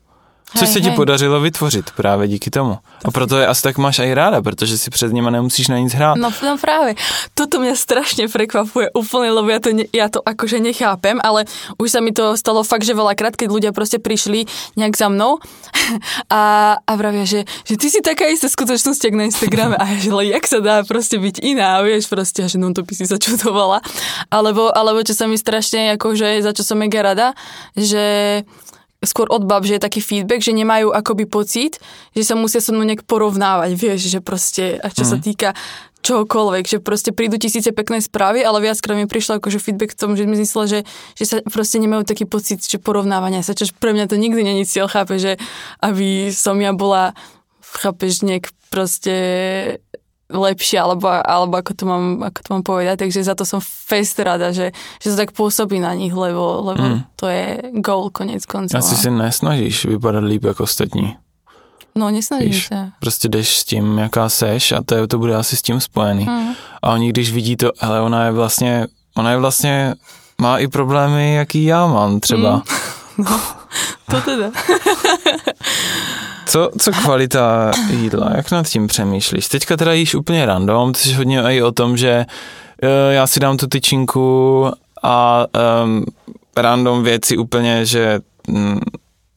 Co 0.57 0.65
se 0.65 0.81
ti 0.81 0.87
hej. 0.87 0.95
podařilo 0.95 1.39
vytvořit 1.39 1.91
právě 1.91 2.27
díky 2.27 2.49
tomu. 2.49 2.77
A 3.05 3.11
proto 3.11 3.37
je 3.37 3.47
asi 3.47 3.61
tak 3.61 3.77
máš 3.77 3.99
aj 3.99 4.13
ráda, 4.13 4.41
protože 4.41 4.77
si 4.77 4.89
před 4.89 5.13
nimi 5.13 5.31
nemusíš 5.31 5.67
na 5.67 5.77
nic 5.77 5.93
hrát. 5.93 6.17
No, 6.17 6.29
no 6.43 6.57
práve. 6.57 6.95
Toto 7.33 7.63
mňa 7.63 7.75
strašne 7.79 8.27
prekvapuje 8.27 8.91
úplne, 8.91 9.31
lebo 9.31 9.47
ja 9.47 9.63
to, 9.63 9.71
ne, 9.71 9.87
ja 9.95 10.11
to 10.11 10.19
akože 10.19 10.59
nechápem, 10.59 11.17
ale 11.23 11.47
už 11.79 11.87
sa 11.87 11.99
mi 12.03 12.11
to 12.11 12.35
stalo 12.35 12.67
fakt, 12.67 12.83
že 12.83 12.91
veľakrát, 12.91 13.39
keď 13.39 13.47
ľudia 13.47 13.71
proste 13.71 13.97
prišli 13.97 14.45
nejak 14.75 14.93
za 14.93 15.07
mnou 15.07 15.39
a, 16.29 16.75
a 16.83 16.91
vravia, 16.99 17.23
že, 17.23 17.47
že 17.63 17.79
ty 17.79 17.87
si 17.87 18.03
taká 18.03 18.27
istá 18.27 18.51
skutočnosť, 18.51 19.01
jak 19.07 19.15
na 19.15 19.25
Instagrame. 19.31 19.79
A 19.79 19.87
že 19.97 20.11
ale 20.11 20.35
jak 20.35 20.45
sa 20.45 20.59
dá 20.59 20.83
proste 20.83 21.15
byť 21.15 21.41
iná, 21.41 21.79
vieš, 21.81 22.11
proste, 22.11 22.43
že 22.45 22.59
no 22.59 22.75
to 22.75 22.83
by 22.83 22.93
si 22.93 23.07
sa 23.07 23.15
čudovala. 23.15 23.79
Alebo, 24.27 24.67
alebo 24.69 24.99
čo 25.01 25.15
sa 25.15 25.25
mi 25.25 25.39
strašne, 25.39 25.95
akože, 25.95 26.43
za 26.43 26.51
čo 26.51 26.61
som 26.67 26.77
mega 26.77 27.01
rada, 27.01 27.33
že 27.73 28.43
skôr 29.01 29.25
od 29.33 29.43
bab, 29.49 29.65
že 29.65 29.77
je 29.77 29.81
taký 29.81 29.99
feedback, 29.99 30.45
že 30.45 30.53
nemajú 30.53 30.93
akoby 30.93 31.25
pocit, 31.25 31.81
že 32.13 32.21
sa 32.21 32.37
musia 32.37 32.61
so 32.61 32.69
mnou 32.69 32.85
nejak 32.85 33.03
porovnávať, 33.09 33.73
vieš, 33.73 34.13
že 34.13 34.19
proste, 34.21 34.77
a 34.77 34.93
čo 34.93 35.03
mm. 35.03 35.09
sa 35.09 35.17
mhm. 35.17 35.23
týka 35.25 35.49
čokoľvek, 36.01 36.65
že 36.65 36.77
proste 36.81 37.13
prídu 37.13 37.37
tisíce 37.37 37.69
pekné 37.69 38.01
správy, 38.01 38.41
ale 38.41 38.57
viackrát 38.61 38.97
mi 38.97 39.05
prišlo 39.05 39.37
akože 39.37 39.61
feedback 39.61 39.93
v 39.93 39.99
tom, 40.01 40.17
že 40.17 40.25
mi 40.25 40.33
zmyslela, 40.33 40.65
že, 40.65 40.79
že 41.13 41.25
sa 41.29 41.35
proste 41.45 41.77
nemajú 41.77 42.03
taký 42.09 42.25
pocit, 42.25 42.61
že 42.65 42.81
porovnávania 42.81 43.45
sa, 43.45 43.53
čo 43.53 43.69
pre 43.77 43.93
mňa 43.93 44.09
to 44.09 44.17
nikdy 44.17 44.41
není 44.41 44.65
cieľ, 44.65 44.89
chápe, 44.89 45.21
že 45.21 45.37
aby 45.77 46.33
som 46.33 46.57
ja 46.57 46.73
bola, 46.73 47.13
chápeš, 47.61 48.25
nejak 48.25 48.49
proste 48.73 49.13
lepšie, 50.31 50.79
alebo, 50.79 51.07
alebo 51.07 51.59
ako, 51.59 51.71
to 51.75 51.83
mám, 51.85 52.23
ako 52.23 52.39
to 52.43 52.49
mám 52.53 52.63
povedať, 52.63 52.95
takže 53.05 53.23
za 53.23 53.35
to 53.35 53.45
som 53.45 53.59
fest 53.61 54.19
rada, 54.19 54.55
že, 54.55 54.71
že 55.03 55.07
to 55.11 55.15
tak 55.15 55.31
pôsobí 55.35 55.79
na 55.79 55.93
nich, 55.93 56.15
lebo, 56.15 56.63
lebo 56.71 56.83
mm. 56.83 56.99
to 57.15 57.27
je 57.27 57.45
goal 57.83 58.09
konec 58.09 58.45
koncov. 58.47 58.79
Asi 58.79 58.95
si 58.95 59.11
nesnažíš 59.11 59.85
vypadat 59.85 60.23
líp 60.23 60.43
jako 60.43 60.63
ostatní. 60.63 61.17
No, 61.95 62.09
nesnažím 62.09 62.51
Víš, 62.51 62.67
se. 62.67 62.91
Prostě 62.99 63.29
jdeš 63.29 63.57
s 63.57 63.63
tím, 63.63 63.97
jaká 63.97 64.29
seš 64.29 64.71
a 64.71 64.83
to, 64.85 65.07
to 65.07 65.17
bude 65.17 65.35
asi 65.35 65.57
s 65.57 65.61
tím 65.61 65.79
spojený. 65.79 66.25
Mm. 66.25 66.53
A 66.81 66.91
oni, 66.91 67.09
když 67.09 67.31
vidí 67.31 67.55
to, 67.55 67.71
hele, 67.79 68.01
ona 68.01 68.25
je 68.25 68.31
vlastně, 68.31 68.87
ona 69.17 69.31
je 69.31 69.37
vlastně, 69.37 69.93
má 70.41 70.57
i 70.57 70.67
problémy, 70.67 71.33
jaký 71.33 71.63
já 71.63 71.87
mám 71.87 72.19
třeba. 72.19 72.55
Mm. 72.55 72.61
No, 73.17 73.41
to 74.11 74.21
teda. 74.21 74.51
Co, 76.45 76.71
co 76.79 76.91
kvalita 76.91 77.71
jídla? 77.89 78.31
Jak 78.35 78.51
nad 78.51 78.67
tím 78.67 78.87
přemýšlíš? 78.87 79.47
Teďka 79.47 79.77
teda 79.77 79.93
jíš 79.93 80.15
úplně 80.15 80.45
random, 80.45 80.95
jsi 80.95 81.13
hodně 81.13 81.41
i 81.41 81.61
o 81.61 81.71
tom, 81.71 81.97
že 81.97 82.25
uh, 82.83 82.89
já 83.13 83.27
si 83.27 83.39
dám 83.39 83.57
tu 83.57 83.67
tyčinku 83.67 84.67
a 85.03 85.45
um, 85.83 86.05
random 86.57 87.03
věci 87.03 87.37
úplně, 87.37 87.85
že 87.85 88.19
um, 88.47 88.79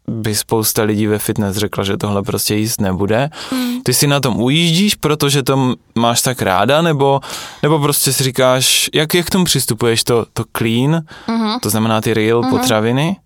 by 0.09 0.35
spousta 0.35 0.83
lidí 0.83 1.07
ve 1.07 1.19
fitness 1.19 1.57
řekla, 1.57 1.85
že 1.85 1.97
tohle 1.97 2.23
prostě 2.23 2.55
jíst 2.55 2.81
nebude. 2.81 3.31
Hmm. 3.51 3.83
Ty 3.83 3.95
si 3.95 4.07
na 4.07 4.21
tom 4.21 4.41
ujíždíš, 4.41 4.95
protože 4.95 5.43
to 5.43 5.75
máš 5.95 6.23
tak 6.23 6.43
ráda, 6.43 6.83
nebo, 6.83 7.21
nebo 7.63 7.79
prostě 7.79 8.13
si 8.13 8.25
říkáš, 8.25 8.91
jak, 8.95 9.15
jak 9.15 9.27
k 9.27 9.31
tomu 9.31 9.45
přistupuješ, 9.45 10.05
to, 10.05 10.27
to 10.33 10.45
clean, 10.57 11.03
uh-huh. 11.29 11.61
to 11.61 11.71
znamená 11.71 12.01
ty 12.01 12.15
real 12.15 12.41
uh-huh. 12.41 12.51
potraviny, 12.51 13.17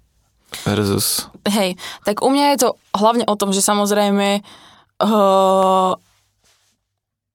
versus... 0.65 1.29
Hej, 1.49 1.77
tak 2.05 2.21
u 2.25 2.29
mňa 2.29 2.45
je 2.55 2.59
to 2.67 2.69
hlavne 2.97 3.25
o 3.25 3.35
tom, 3.39 3.53
že 3.53 3.65
samozrejme 3.65 4.45
uh, 5.03 5.93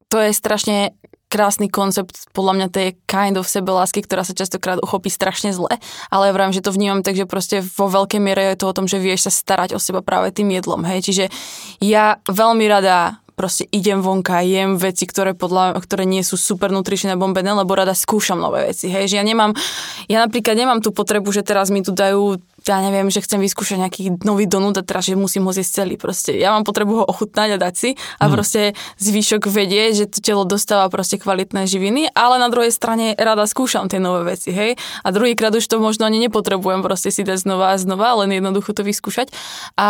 to 0.10 0.18
je 0.22 0.32
strašne 0.34 0.94
krásny 1.34 1.66
koncept 1.66 2.30
podľa 2.30 2.54
mňa 2.54 2.68
tej 2.70 2.88
kind 3.10 3.42
of 3.42 3.50
sebelásky, 3.50 4.06
ktorá 4.06 4.22
sa 4.22 4.38
častokrát 4.38 4.78
uchopí 4.78 5.10
strašne 5.10 5.50
zle, 5.50 5.82
ale 6.14 6.30
ja 6.30 6.36
vravím, 6.38 6.54
že 6.54 6.62
to 6.62 6.70
vnímam 6.70 7.02
tak, 7.02 7.18
že 7.18 7.26
proste 7.26 7.66
vo 7.66 7.90
veľkej 7.90 8.22
miere 8.22 8.54
je 8.54 8.62
to 8.62 8.70
o 8.70 8.76
tom, 8.78 8.86
že 8.86 9.02
vieš 9.02 9.26
sa 9.26 9.34
starať 9.34 9.74
o 9.74 9.82
seba 9.82 10.06
práve 10.06 10.30
tým 10.30 10.54
jedlom, 10.54 10.86
hej, 10.86 11.02
čiže 11.02 11.34
ja 11.82 12.22
veľmi 12.30 12.70
rada 12.70 13.18
proste 13.34 13.66
idem 13.74 13.98
vonka, 13.98 14.46
jem 14.46 14.78
veci, 14.78 15.10
ktoré, 15.10 15.34
podľa, 15.34 15.82
ktoré 15.82 16.06
nie 16.06 16.22
sú 16.22 16.38
super 16.38 16.70
nutričné 16.70 17.18
bombené, 17.18 17.50
lebo 17.50 17.74
rada 17.74 17.98
skúšam 17.98 18.38
nové 18.38 18.70
veci. 18.70 18.94
Hej, 18.94 19.10
že 19.10 19.18
ja 19.18 19.26
nemám, 19.26 19.58
ja 20.06 20.22
napríklad 20.22 20.54
nemám 20.54 20.80
tú 20.86 20.94
potrebu, 20.94 21.34
že 21.34 21.42
teraz 21.42 21.74
mi 21.74 21.82
tu 21.82 21.90
dajú 21.90 22.38
ja 22.64 22.80
neviem, 22.80 23.12
že 23.12 23.20
chcem 23.20 23.44
vyskúšať 23.44 23.78
nejaký 23.84 24.02
nový 24.24 24.48
donut 24.48 24.76
a 24.80 24.84
teraz, 24.84 25.08
že 25.08 25.20
musím 25.20 25.44
ho 25.48 25.52
zjesť 25.52 25.84
celý. 25.84 25.96
Proste 26.00 26.32
ja 26.36 26.56
mám 26.56 26.64
potrebu 26.64 27.04
ho 27.04 27.06
ochutnať 27.06 27.56
a 27.56 27.58
dať 27.60 27.74
si 27.76 27.90
a 28.20 28.28
hmm. 28.28 28.34
proste 28.34 28.62
zvyšok 29.00 29.52
vedie, 29.52 29.92
že 29.92 30.08
to 30.08 30.24
telo 30.24 30.44
dostáva 30.48 30.88
proste 30.88 31.20
kvalitné 31.20 31.68
živiny, 31.68 32.12
ale 32.16 32.40
na 32.40 32.48
druhej 32.48 32.72
strane 32.72 33.14
rada 33.20 33.44
skúšam 33.44 33.92
tie 33.92 34.00
nové 34.00 34.36
veci, 34.36 34.56
hej. 34.56 34.80
A 35.04 35.12
druhýkrát 35.12 35.52
už 35.52 35.68
to 35.68 35.84
možno 35.84 36.08
ani 36.08 36.24
nepotrebujem 36.24 36.80
proste 36.80 37.12
si 37.12 37.28
dať 37.28 37.44
znova 37.44 37.76
a 37.76 37.80
znova, 37.80 38.24
len 38.24 38.32
jednoducho 38.32 38.72
to 38.72 38.88
vyskúšať. 38.88 39.32
A, 39.76 39.90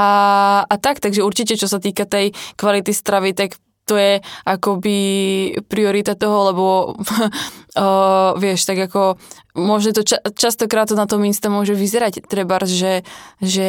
a 0.66 0.76
tak, 0.82 0.98
takže 0.98 1.22
určite, 1.22 1.58
čo 1.58 1.70
sa 1.70 1.78
týka 1.78 2.10
tej 2.10 2.34
kvality 2.58 2.92
stravy, 2.94 3.38
tak 3.38 3.58
to 3.84 4.00
je 4.00 4.24
akoby 4.48 4.98
priorita 5.68 6.16
toho, 6.16 6.38
lebo 6.52 6.66
uh, 7.80 8.32
vieš, 8.40 8.64
tak 8.64 8.88
ako 8.88 9.20
môže 9.54 9.94
to 9.94 10.02
ča- 10.02 10.22
častokrát 10.34 10.90
to 10.90 10.98
na 10.98 11.06
tom 11.06 11.22
Insta 11.26 11.50
môže 11.50 11.78
vyzerať. 11.78 12.26
Treba, 12.26 12.58
že, 12.66 13.06
že 13.38 13.68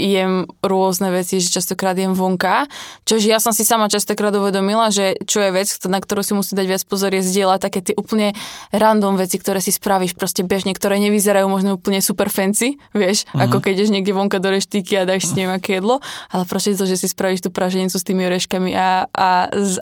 jem 0.00 0.48
rôzne 0.64 1.12
veci, 1.12 1.40
že 1.40 1.52
častokrát 1.52 1.96
jem 1.96 2.16
vonka, 2.16 2.64
čože 3.04 3.28
ja 3.28 3.36
som 3.40 3.52
si 3.52 3.64
sama 3.64 3.92
častokrát 3.92 4.32
uvedomila, 4.32 4.88
že 4.88 5.20
čo 5.28 5.44
je 5.44 5.50
vec, 5.52 5.68
na 5.84 6.00
ktorú 6.00 6.24
si 6.24 6.32
musí 6.32 6.56
dať 6.56 6.66
viac 6.66 6.82
pozor, 6.88 7.12
je 7.12 7.24
zdieľať 7.24 7.60
také 7.60 7.80
tie 7.84 7.94
úplne 7.96 8.32
random 8.72 9.20
veci, 9.20 9.36
ktoré 9.36 9.60
si 9.60 9.72
spravíš 9.72 10.16
proste 10.16 10.44
bežne, 10.44 10.72
ktoré 10.72 10.96
nevyzerajú 10.96 11.46
možno 11.48 11.76
úplne 11.76 12.00
super 12.00 12.32
fancy, 12.32 12.80
vieš, 12.96 13.28
uh-huh. 13.28 13.48
ako 13.48 13.60
keď 13.60 13.72
ideš 13.84 13.92
niekde 13.92 14.12
vonka 14.16 14.40
do 14.40 14.48
reštiky 14.48 14.96
a 14.96 15.08
dáš 15.08 15.28
s 15.28 15.36
ním 15.36 15.52
aké 15.52 15.80
jedlo, 15.80 16.00
ale 16.32 16.44
proste 16.48 16.72
to, 16.72 16.88
že 16.88 17.04
si 17.04 17.08
spravíš 17.08 17.44
tú 17.44 17.50
praženicu 17.52 17.96
s 18.00 18.04
tými 18.06 18.24
oreškami 18.28 18.72
a, 18.72 19.08
a, 19.12 19.28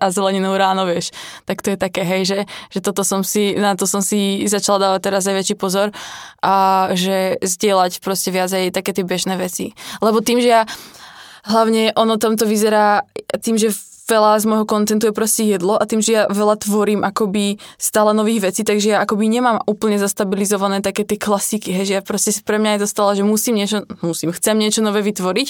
a 0.02 0.06
zeleninou 0.11 0.59
ráno, 0.59 0.87
vieš, 0.87 1.14
tak 1.46 1.62
to 1.62 1.74
je 1.74 1.78
také, 1.78 2.02
hej, 2.02 2.22
že, 2.26 2.38
že 2.74 2.80
toto 2.82 3.06
som 3.06 3.22
si 3.22 3.54
na 3.54 3.78
to 3.78 3.87
som 3.87 4.02
si 4.02 4.44
začala 4.48 4.90
dávať 4.90 5.00
teraz 5.06 5.22
aj 5.28 5.36
väčší 5.37 5.55
pozor 5.61 5.92
a 6.40 6.88
že 6.96 7.37
zdieľať 7.44 8.01
proste 8.01 8.33
viac 8.33 8.49
aj 8.49 8.72
také 8.72 8.96
tie 8.96 9.05
bežné 9.05 9.37
veci. 9.37 9.77
Lebo 10.01 10.25
tým, 10.25 10.40
že 10.40 10.49
ja 10.49 10.62
hlavne 11.46 11.94
ono 11.94 12.16
tam 12.16 12.35
to 12.35 12.49
vyzerá 12.49 13.05
tým, 13.44 13.61
že 13.61 13.70
veľa 14.07 14.38
z 14.38 14.44
môjho 14.46 14.66
kontentu 14.66 15.11
je 15.11 15.14
proste 15.14 15.42
jedlo 15.42 15.75
a 15.75 15.83
tým, 15.83 15.99
že 15.99 16.11
ja 16.14 16.22
veľa 16.31 16.62
tvorím 16.62 17.03
akoby 17.03 17.59
stále 17.75 18.14
nových 18.14 18.51
vecí, 18.51 18.62
takže 18.62 18.94
ja 18.94 18.99
akoby 19.03 19.27
nemám 19.27 19.59
úplne 19.66 19.99
zastabilizované 19.99 20.79
také 20.79 21.03
tie 21.03 21.18
klasiky, 21.18 21.75
hej, 21.75 21.90
že 21.90 21.94
ja 21.99 22.03
proste 22.07 22.31
pre 22.46 22.62
mňa 22.62 22.79
je 22.79 22.81
to 22.87 22.88
stále, 22.88 23.11
že 23.18 23.27
musím 23.27 23.59
niečo, 23.59 23.83
musím, 24.07 24.31
chcem 24.31 24.55
niečo 24.55 24.81
nové 24.87 25.03
vytvoriť 25.03 25.49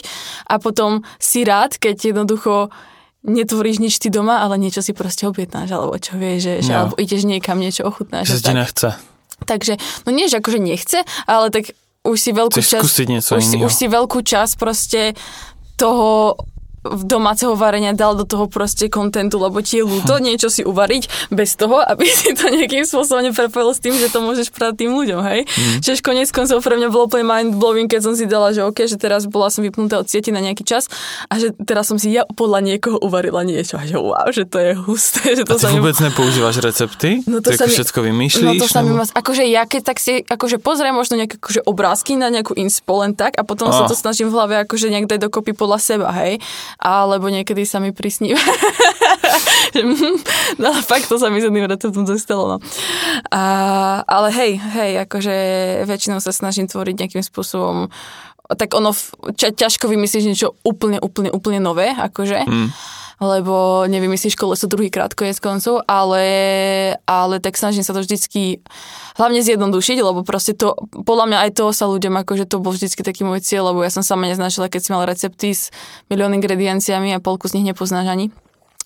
a 0.49 0.57
potom 0.57 1.05
si 1.20 1.44
rád, 1.44 1.77
keď 1.77 2.16
jednoducho 2.16 2.72
netvoríš 3.27 3.83
nič 3.83 4.01
ty 4.01 4.09
doma, 4.09 4.40
ale 4.40 4.57
niečo 4.57 4.81
si 4.81 4.96
proste 4.96 5.29
objednáš, 5.29 5.77
alebo 5.77 5.99
čo 6.01 6.16
vieš, 6.16 6.49
že, 6.49 6.55
že 6.64 6.72
alebo 6.72 6.96
ideš 6.96 7.29
niekam 7.29 7.61
niečo 7.61 7.85
ochutnáš. 7.85 8.33
Že 8.33 8.40
ti 8.40 8.55
nechce. 8.57 8.88
Takže, 9.44 9.77
no 10.07 10.11
nie, 10.14 10.31
že 10.33 10.40
akože 10.40 10.59
nechce, 10.62 10.99
ale 11.29 11.53
tak 11.53 11.77
už 12.07 12.16
si 12.16 12.31
veľkú 12.33 12.62
časť... 12.62 12.83
už, 12.83 13.44
si, 13.44 13.57
už 13.61 13.72
si 13.75 13.87
veľkú 13.90 14.22
časť 14.22 14.55
proste 14.57 15.12
toho 15.77 16.38
domáceho 17.03 17.59
varenia 17.59 17.96
dal 17.96 18.14
do 18.14 18.29
toho 18.29 18.46
proste 18.46 18.87
kontentu, 18.87 19.40
lebo 19.40 19.59
ti 19.64 19.81
je 19.81 19.85
ľúto 19.85 20.18
hm. 20.18 20.22
niečo 20.22 20.49
si 20.53 20.62
uvariť 20.62 21.33
bez 21.33 21.59
toho, 21.59 21.83
aby 21.83 22.07
si 22.20 22.33
to 22.37 22.49
nejakým 22.53 22.87
spôsobom 22.87 23.25
neprepojil 23.27 23.70
s 23.72 23.81
tým, 23.83 23.94
že 23.96 24.12
to 24.12 24.22
môžeš 24.22 24.53
predať 24.55 24.87
tým 24.87 24.92
ľuďom, 24.94 25.20
hej? 25.27 25.40
Mm. 25.46 25.79
Čiže 25.83 26.01
konec 26.05 26.29
koncov 26.31 26.62
pre 26.62 26.77
mňa 26.79 26.88
bolo 26.92 27.09
úplne 27.09 27.27
mind-blowing, 27.27 27.88
keď 27.88 28.01
som 28.07 28.14
si 28.14 28.29
dala, 28.29 28.53
že 28.53 28.62
OK, 28.62 28.87
že 28.87 29.01
teraz 29.01 29.27
bola 29.27 29.49
som 29.51 29.64
vypnutá 29.64 30.01
od 30.01 30.07
sieti 30.07 30.31
na 30.31 30.40
nejaký 30.42 30.62
čas 30.62 30.87
a 31.27 31.40
že 31.40 31.53
teraz 31.64 31.88
som 31.90 31.99
si 31.99 32.12
ja 32.12 32.27
podľa 32.27 32.62
niekoho 32.62 32.96
uvarila 33.01 33.42
niečo 33.42 33.79
a 33.81 33.85
že 33.85 33.96
wow, 33.99 34.29
že 34.31 34.44
to 34.46 34.59
je 34.61 34.72
husté. 34.77 35.37
Že 35.37 35.44
to 35.49 35.57
a 35.57 35.70
ty 35.70 35.79
vôbec 35.79 35.96
mi... 35.99 36.05
nepoužívaš 36.11 36.57
recepty? 36.62 37.11
No 37.27 37.40
to 37.42 37.55
sa 37.55 37.66
mi... 37.66 37.75
všetko 37.75 37.99
vymýšľíš? 38.03 38.46
No 38.46 38.53
to 38.61 38.66
sa 38.68 38.81
mi... 38.83 38.92
Akože 38.96 39.44
ja 39.46 39.64
keď 39.64 39.83
tak 39.83 39.99
si 40.03 40.22
akože 40.27 40.59
pozriem 40.62 40.94
možno 40.94 41.18
nejaké 41.18 41.38
akože 41.38 41.62
obrázky 41.66 42.18
na 42.18 42.29
nejakú 42.33 42.57
inspo 42.59 43.03
len 43.03 43.14
tak 43.14 43.38
a 43.38 43.42
potom 43.46 43.70
oh. 43.70 43.75
sa 43.75 43.87
to 43.87 43.94
snažím 43.94 44.29
v 44.31 44.35
hlave 44.37 44.55
akože 44.66 44.90
nejak 44.90 45.07
dať 45.07 45.18
dokopy 45.29 45.53
podľa 45.55 45.79
seba, 45.79 46.09
hej? 46.22 46.42
Alebo 46.76 47.32
niekedy 47.32 47.64
sa 47.64 47.80
mi 47.80 47.90
prisníva. 47.90 48.38
no 50.62 50.68
fakt 50.84 51.08
to 51.08 51.16
sa 51.16 51.32
mi 51.32 51.40
s 51.40 51.48
jedným 51.48 51.68
receptom 51.68 52.04
dostalo. 52.04 52.44
No. 52.46 52.56
A, 53.32 53.42
ale 54.04 54.28
hej, 54.32 54.52
hej, 54.60 54.92
akože 55.08 55.34
väčšinou 55.88 56.20
sa 56.20 56.32
snažím 56.32 56.68
tvoriť 56.68 56.94
nejakým 56.96 57.24
spôsobom 57.24 57.88
tak 58.46 58.78
ono 58.78 58.94
ča, 59.34 59.50
ťažko 59.50 59.90
vymyslíš 59.90 60.30
niečo 60.30 60.54
úplne, 60.62 61.02
úplne, 61.02 61.34
úplne 61.34 61.58
nové, 61.58 61.90
akože. 61.90 62.46
Mm 62.46 62.70
lebo 63.16 63.88
nevymyslíš 63.88 64.37
koleso 64.37 64.68
druhýkrát 64.68 65.16
konec 65.16 65.40
koncov, 65.40 65.81
ale, 65.88 66.24
ale 67.09 67.40
tak 67.40 67.57
snažím 67.57 67.81
sa 67.81 67.96
to 67.96 68.05
vždycky 68.05 68.61
hlavne 69.16 69.40
zjednodušiť, 69.40 69.98
lebo 70.05 70.20
proste 70.20 70.52
to, 70.52 70.76
podľa 70.92 71.24
mňa 71.33 71.38
aj 71.48 71.50
to 71.57 71.64
sa 71.72 71.88
ľuďom, 71.88 72.12
akože 72.20 72.44
to 72.44 72.61
bol 72.61 72.76
vždycky 72.76 73.00
taký 73.00 73.24
môj 73.24 73.40
cieľ, 73.40 73.72
lebo 73.72 73.81
ja 73.81 73.88
som 73.88 74.05
sama 74.05 74.29
neznačila, 74.29 74.68
keď 74.68 74.81
si 74.85 74.90
mal 74.92 75.09
recepty 75.09 75.57
s 75.57 75.72
milión 76.12 76.37
ingredienciami 76.37 77.16
a 77.16 77.24
polku 77.24 77.48
z 77.48 77.57
nich 77.61 77.72
nepoznáš 77.72 78.12
ani. 78.12 78.29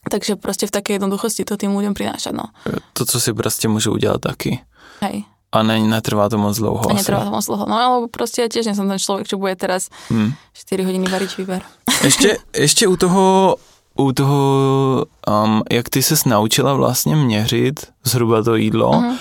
Takže 0.01 0.41
proste 0.41 0.65
v 0.65 0.73
takej 0.73 0.97
jednoduchosti 0.97 1.45
to 1.45 1.61
tým 1.61 1.77
ľuďom 1.77 1.93
prináša, 1.93 2.33
no. 2.33 2.55
To, 2.97 3.05
co 3.05 3.17
si 3.21 3.37
proste 3.37 3.69
môže 3.69 3.93
udělat 3.93 4.23
taky. 4.23 4.65
Hej. 5.05 5.29
A 5.51 5.67
ne, 5.67 5.83
netrvá 5.83 6.31
to 6.31 6.39
moc 6.39 6.55
dlouho. 6.55 6.87
A 6.87 6.95
netrvá 6.95 7.27
to 7.27 7.35
moc 7.35 7.43
dlouho. 7.43 7.67
No 7.67 7.75
alebo 7.75 8.07
proste 8.07 8.47
ja 8.47 8.49
tiež 8.49 8.71
nie 8.71 8.79
som 8.79 8.87
ten 8.87 9.03
človek, 9.03 9.27
čo 9.27 9.35
bude 9.35 9.59
teraz 9.59 9.91
hmm. 10.07 10.39
4 10.55 10.87
hodiny 10.87 11.11
variť 11.11 11.31
výber. 11.43 11.67
Ešte, 12.07 12.39
ešte 12.71 12.87
u 12.87 12.95
toho 12.95 13.59
u 14.01 14.13
toho, 14.13 15.07
um, 15.45 15.63
jak 15.73 15.89
ty 15.89 16.03
ses 16.03 16.25
naučila 16.25 16.75
vlastně 16.75 17.17
měřit 17.17 17.87
zhruba 18.05 18.43
to 18.43 18.57
jídlo, 18.57 18.91
uh-huh. 18.91 19.17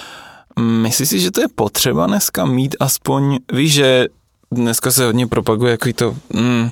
myslíš 0.60 1.10
si, 1.10 1.20
že 1.20 1.32
to 1.32 1.42
je 1.42 1.48
potřeba 1.56 2.08
dneska 2.08 2.46
mít 2.46 2.76
aspoň, 2.80 3.38
víš, 3.54 3.74
že 3.74 4.08
dneska 4.52 4.92
se 4.92 5.06
hodně 5.06 5.28
propaguje 5.28 5.72
jako 5.72 5.90
to 5.96 6.16
mm, 6.34 6.72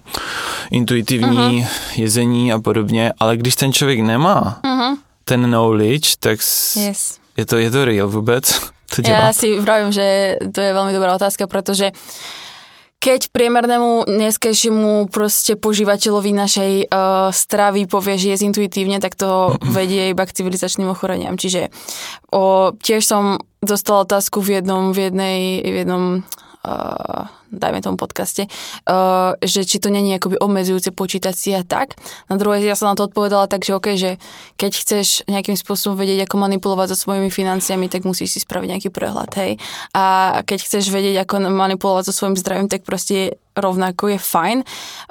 intuitivní 0.71 1.63
uh-huh. 1.63 1.67
jezení 1.95 2.53
a 2.53 2.59
podobně, 2.59 3.13
ale 3.19 3.37
když 3.37 3.55
ten 3.55 3.73
člověk 3.73 3.99
nemá 3.99 4.59
uh-huh. 4.63 4.97
ten 5.23 5.43
knowledge, 5.43 6.09
tak 6.19 6.39
yes. 6.75 7.17
je, 7.37 7.45
to, 7.45 7.57
je 7.57 7.71
to 7.71 7.85
real 7.85 8.09
vůbec? 8.09 8.61
To 8.87 9.03
Ja 9.03 9.35
si 9.35 9.59
vravím, 9.59 9.91
že 9.91 10.39
to 10.55 10.63
je 10.63 10.71
veľmi 10.71 10.95
dobrá 10.95 11.11
otázka, 11.11 11.43
pretože 11.43 11.91
keď 12.97 13.29
priemernému 13.29 14.09
dneskejšiemu 14.09 15.13
proste 15.13 15.53
požívateľovi 15.53 16.31
našej 16.33 16.71
uh, 16.89 17.29
stravy 17.29 17.85
povie, 17.85 18.17
že 18.17 18.33
je 18.33 18.45
intuitívne, 18.49 18.97
tak 18.97 19.13
to 19.13 19.53
vedie 19.77 20.11
iba 20.11 20.25
k 20.25 20.35
civilizačným 20.35 20.89
ochoreniam. 20.89 21.37
Čiže 21.37 21.69
o, 22.33 22.73
tiež 22.73 23.05
som 23.05 23.37
dostala 23.61 24.05
otázku 24.05 24.41
v 24.41 24.61
jednom, 24.61 24.93
v 24.93 25.09
jednej, 25.09 25.39
v 25.61 25.75
jednom 25.85 26.03
uh, 26.67 27.31
dajme 27.47 27.79
tomu 27.79 27.95
podcaste, 27.95 28.51
uh, 28.51 29.39
že 29.39 29.63
či 29.63 29.79
to 29.79 29.87
není 29.87 30.11
akoby 30.19 30.35
obmedzujúce 30.35 30.91
počítať 30.91 31.33
si 31.33 31.55
a 31.55 31.63
tak. 31.63 31.95
Na 32.27 32.35
druhé, 32.35 32.59
ja 32.59 32.75
som 32.75 32.91
na 32.91 32.99
to 32.99 33.07
odpovedala 33.07 33.47
tak, 33.47 33.63
že 33.63 33.71
OK, 33.71 33.87
že 33.95 34.19
keď 34.59 34.71
chceš 34.75 35.07
nejakým 35.31 35.55
spôsobom 35.55 35.95
vedieť, 35.95 36.27
ako 36.27 36.35
manipulovať 36.43 36.93
so 36.93 37.07
svojimi 37.07 37.31
financiami, 37.31 37.87
tak 37.87 38.03
musíš 38.03 38.35
si 38.35 38.39
spraviť 38.43 38.67
nejaký 38.75 38.89
prehľad, 38.91 39.31
hej. 39.39 39.55
A 39.95 40.37
keď 40.43 40.59
chceš 40.67 40.91
vedieť, 40.91 41.23
ako 41.23 41.47
manipulovať 41.47 42.11
so 42.11 42.13
svojím 42.13 42.35
zdravím, 42.35 42.67
tak 42.67 42.83
proste 42.83 43.39
rovnako 43.57 44.13
je 44.13 44.19
fajn. 44.21 44.57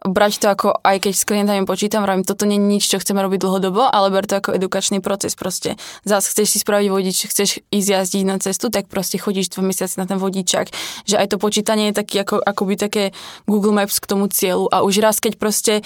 Brať 0.06 0.32
to 0.38 0.46
ako, 0.46 0.68
aj 0.80 1.02
keď 1.02 1.12
s 1.12 1.26
klientami 1.26 1.66
počítam, 1.66 2.06
vravím, 2.06 2.22
toto 2.22 2.46
nie 2.46 2.56
je 2.56 2.66
nič, 2.78 2.84
čo 2.86 3.02
chceme 3.02 3.18
robiť 3.20 3.42
dlhodobo, 3.42 3.90
ale 3.90 4.14
ber 4.14 4.24
to 4.24 4.38
ako 4.38 4.54
edukačný 4.54 5.02
proces 5.02 5.34
proste. 5.34 5.74
Zas 6.06 6.30
chceš 6.30 6.56
si 6.56 6.58
spraviť 6.62 6.88
vodič, 6.88 7.26
chceš 7.26 7.60
ísť 7.74 7.88
jazdiť 7.90 8.24
na 8.24 8.38
cestu, 8.38 8.70
tak 8.70 8.86
proste 8.86 9.18
chodíš 9.18 9.50
dva 9.52 9.66
mesiace 9.66 9.98
na 9.98 10.06
ten 10.06 10.16
vodičak. 10.16 10.70
Že 11.04 11.18
aj 11.18 11.26
to 11.34 11.36
počítanie 11.42 11.90
je 11.90 11.98
taký 11.98 12.22
ako, 12.22 12.38
akoby 12.40 12.74
také 12.78 13.04
Google 13.50 13.74
Maps 13.74 13.98
k 13.98 14.06
tomu 14.06 14.30
cieľu 14.30 14.70
a 14.70 14.86
už 14.86 15.02
raz, 15.02 15.18
keď 15.18 15.34
proste 15.36 15.82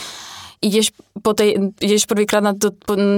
ideš, 0.61 0.93
po 1.25 1.33
tej, 1.33 1.73
ideš 1.81 2.05
prvýkrát 2.05 2.45
na 2.45 2.53
to, 2.53 2.73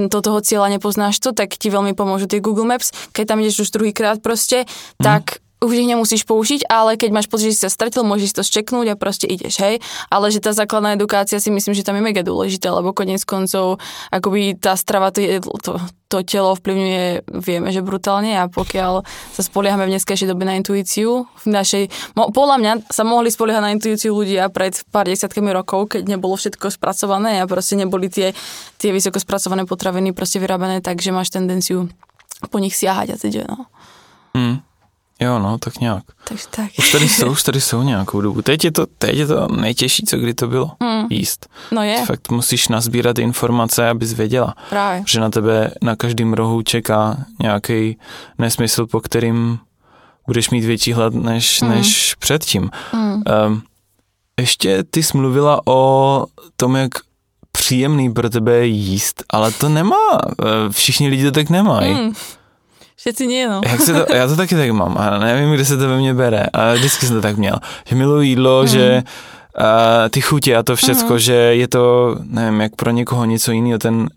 do 0.07 0.19
toho 0.23 0.39
cieľa, 0.39 0.71
nepoznáš 0.71 1.19
to, 1.19 1.35
tak 1.35 1.59
ti 1.59 1.67
veľmi 1.67 1.91
pomôžu 1.91 2.31
tie 2.31 2.39
Google 2.39 2.67
Maps. 2.67 2.95
Keď 3.11 3.23
tam 3.27 3.43
ideš 3.43 3.67
už 3.67 3.75
druhýkrát 3.75 4.23
proste, 4.23 4.63
mm. 4.63 5.03
tak 5.03 5.42
už 5.63 5.73
ich 5.79 5.87
nemusíš 5.87 6.27
použiť, 6.27 6.67
ale 6.67 6.99
keď 6.99 7.09
máš 7.15 7.31
pocit, 7.31 7.55
že 7.55 7.55
si 7.55 7.63
sa 7.63 7.71
stratil, 7.71 8.03
môžeš 8.03 8.35
to 8.35 8.43
ščeknúť 8.43 8.93
a 8.93 8.99
proste 8.99 9.25
ideš, 9.31 9.63
hej. 9.63 9.79
Ale 10.11 10.27
že 10.27 10.43
tá 10.43 10.51
základná 10.51 10.99
edukácia 10.99 11.39
si 11.39 11.47
myslím, 11.47 11.71
že 11.71 11.87
tam 11.87 11.95
je 11.95 12.03
mega 12.03 12.19
dôležitá, 12.19 12.69
lebo 12.75 12.91
konec 12.91 13.23
koncov 13.23 13.79
akoby 14.11 14.59
tá 14.59 14.75
strava, 14.75 15.15
to, 15.15 15.23
to, 15.63 15.79
to 16.11 16.17
telo 16.27 16.53
vplyvňuje, 16.53 17.31
vieme, 17.41 17.71
že 17.71 17.79
brutálne 17.79 18.35
a 18.35 18.51
pokiaľ 18.51 19.07
sa 19.33 19.41
spoliehame 19.41 19.87
v 19.87 19.95
dneskejšej 19.95 20.29
dobe 20.29 20.43
na 20.43 20.59
intuíciu, 20.59 21.25
v 21.25 21.45
našej, 21.47 21.89
mo, 22.19 22.29
podľa 22.29 22.57
mňa 22.59 22.73
sa 22.91 23.07
mohli 23.07 23.31
spoliehať 23.31 23.63
na 23.63 23.73
intuíciu 23.73 24.11
ľudia 24.13 24.51
pred 24.51 24.75
pár 24.91 25.07
desiatkami 25.07 25.49
rokov, 25.55 25.95
keď 25.95 26.11
nebolo 26.11 26.35
všetko 26.35 26.69
spracované 26.69 27.39
a 27.39 27.47
proste 27.47 27.79
neboli 27.79 28.11
tie, 28.11 28.35
tie 28.77 28.91
vysoko 28.91 29.17
spracované 29.17 29.63
potraviny 29.63 30.11
proste 30.11 30.37
vyrábané 30.43 30.83
tak, 30.83 30.99
že 30.99 31.15
máš 31.15 31.31
tendenciu 31.31 31.87
po 32.51 32.59
nich 32.59 32.75
siahať 32.75 33.15
a 33.15 33.17
teď, 33.17 33.33
no. 33.47 33.71
Mm. 34.35 34.72
Jo, 35.23 35.39
no, 35.39 35.57
tak 35.57 35.79
nějak. 35.79 36.03
Takže 36.27 36.43
tak. 36.49 36.69
Už 36.79 36.91
tady 36.91 37.09
jsou, 37.09 37.31
už 37.31 37.43
tady 37.43 37.61
jsou 37.61 37.83
nějakou 37.83 38.21
dobu. 38.21 38.41
Teď 38.41 38.65
je 38.65 38.71
to, 38.71 38.85
teď 38.97 39.15
je 39.15 39.27
to 39.27 39.47
nejtěžší, 39.47 40.05
co 40.05 40.17
kdy 40.17 40.33
to 40.33 40.47
bylo. 40.47 40.71
Hmm. 40.81 41.07
Jíst. 41.09 41.49
No 41.71 41.83
je. 41.83 42.05
Fakt 42.05 42.31
musíš 42.31 42.67
nazbírat 42.67 43.19
informace, 43.19 43.89
abys 43.89 44.13
věděla. 44.13 44.53
Právě. 44.69 45.03
Že 45.07 45.19
na 45.19 45.29
tebe 45.29 45.71
na 45.81 45.95
každém 45.95 46.33
rohu 46.33 46.61
čeká 46.61 47.17
nějaký 47.41 47.97
nesmysl, 48.37 48.87
po 48.87 48.99
kterým 48.99 49.59
budeš 50.27 50.49
mít 50.49 50.65
větší 50.65 50.93
hlad 50.93 51.13
než, 51.13 51.61
hmm. 51.61 51.71
než 51.71 52.15
předtím. 52.19 52.69
Hmm. 52.91 53.23
Um, 53.47 53.61
ještě 54.39 54.83
ty 54.83 55.03
jsi 55.03 55.17
mluvila 55.17 55.61
o 55.67 56.25
tom, 56.55 56.75
jak 56.75 56.91
příjemný 57.51 58.13
pro 58.13 58.29
tebe 58.29 58.65
jíst, 58.65 59.23
ale 59.29 59.51
to 59.51 59.69
nemá, 59.69 60.19
eh, 60.21 60.45
všichni 60.69 61.07
lidi 61.07 61.23
to 61.23 61.31
tak 61.31 61.49
nemají. 61.49 61.93
Hmm. 61.93 62.13
Všetci 63.03 63.27
nie, 63.27 63.49
no. 63.49 63.61
Jak 63.67 63.81
se 63.81 63.93
to, 63.93 64.15
já 64.15 64.27
to 64.27 64.35
taky 64.35 64.55
tak 64.55 64.71
mám 64.71 64.97
a 64.97 65.19
nevím, 65.19 65.53
kde 65.53 65.65
se 65.65 65.77
to 65.77 65.87
ve 65.87 65.97
mně 65.97 66.13
bere, 66.13 66.45
ale 66.53 66.75
vždycky 66.75 67.05
jsem 67.05 67.15
to 67.15 67.21
tak 67.21 67.37
měl. 67.37 67.55
Že 67.87 67.95
miluji 67.95 68.29
jídlo, 68.29 68.61
mm. 68.61 68.67
že 68.67 69.03
uh, 69.59 69.65
ty 70.09 70.21
chutě 70.21 70.55
a 70.55 70.63
to 70.63 70.75
všecko, 70.75 71.13
mm. 71.13 71.19
že 71.19 71.33
je 71.33 71.67
to, 71.67 72.15
nevím, 72.23 72.61
jak 72.61 72.75
pro 72.75 72.91
někoho 72.91 73.25
něco 73.25 73.51
jiného, 73.51 73.79
ten, 73.79 74.09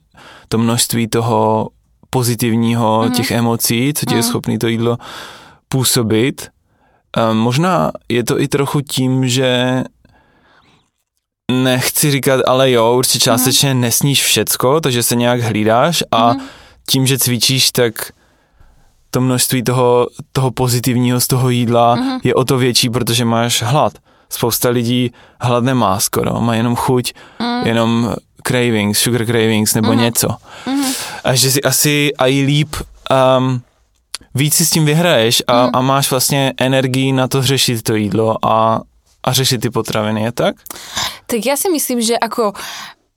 to 0.49 0.59
množství 0.59 1.09
toho 1.09 1.69
pozitivního, 2.11 3.03
mm. 3.05 3.13
těch 3.13 3.31
emocí, 3.31 3.95
co 3.95 4.07
ti 4.07 4.15
mm. 4.15 4.17
je 4.17 4.23
schopný 4.23 4.59
to 4.59 4.69
jídlo 4.69 4.99
působit. 5.69 6.49
Uh, 7.17 7.35
možná 7.35 7.93
je 8.09 8.25
to 8.25 8.41
i 8.41 8.49
trochu 8.49 8.81
tím, 8.81 9.29
že 9.29 9.83
nechci 11.53 12.11
říkat, 12.11 12.41
ale 12.47 12.71
jo, 12.71 12.95
určitě 12.95 13.19
částečně 13.19 13.75
mm. 13.75 13.81
nesníš 13.81 14.23
všecko, 14.23 14.81
takže 14.81 15.03
se 15.03 15.17
nějak 15.17 15.41
hlídáš 15.41 16.05
a 16.11 16.33
mm. 16.33 16.41
tím, 16.91 17.07
že 17.07 17.19
cvičíš, 17.19 17.73
tak 17.73 18.16
to 19.11 19.21
množství 19.21 19.63
toho, 19.63 20.07
toho 20.33 20.51
pozitivního 20.51 21.21
z 21.21 21.27
toho 21.27 21.51
jídla 21.51 21.97
mm-hmm. 21.97 22.21
je 22.25 22.35
o 22.35 22.45
to 22.45 22.59
větší, 22.59 22.91
protože 22.91 23.25
máš 23.25 23.63
hlad. 23.63 23.93
Spousta 24.31 24.69
lidí 24.69 25.13
hlad 25.41 25.65
nemá 25.65 26.01
skoro, 26.01 26.41
má 26.41 26.55
jenom 26.55 26.77
chuť, 26.77 27.13
mm. 27.39 27.67
jenom 27.67 28.15
cravings, 28.47 28.99
sugar 28.99 29.27
cravings 29.27 29.75
nebo 29.75 29.89
mm-hmm. 29.89 30.01
něco. 30.01 30.29
Mm-hmm. 30.29 30.95
A 31.25 31.35
že 31.35 31.51
si 31.51 31.63
asi 31.63 32.11
i 32.19 32.43
líp 32.43 32.77
um, 33.39 33.63
víc 34.35 34.55
si 34.55 34.67
s 34.67 34.71
tím 34.71 34.85
vyhraješ 34.85 35.43
a, 35.47 35.67
mm. 35.67 35.71
a 35.73 35.81
máš 35.81 36.11
vlastně 36.11 36.53
energii 36.59 37.13
na 37.13 37.29
to 37.29 37.43
řešit 37.43 37.83
to 37.83 37.95
jídlo 37.95 38.45
a, 38.45 38.81
a 39.25 39.33
řešit 39.33 39.61
ty 39.61 39.71
potraviny, 39.71 40.23
je 40.23 40.33
tak? 40.33 40.55
Tak 41.27 41.43
ja 41.43 41.59
si 41.59 41.67
myslím, 41.67 41.99
že 41.99 42.15
ako 42.15 42.55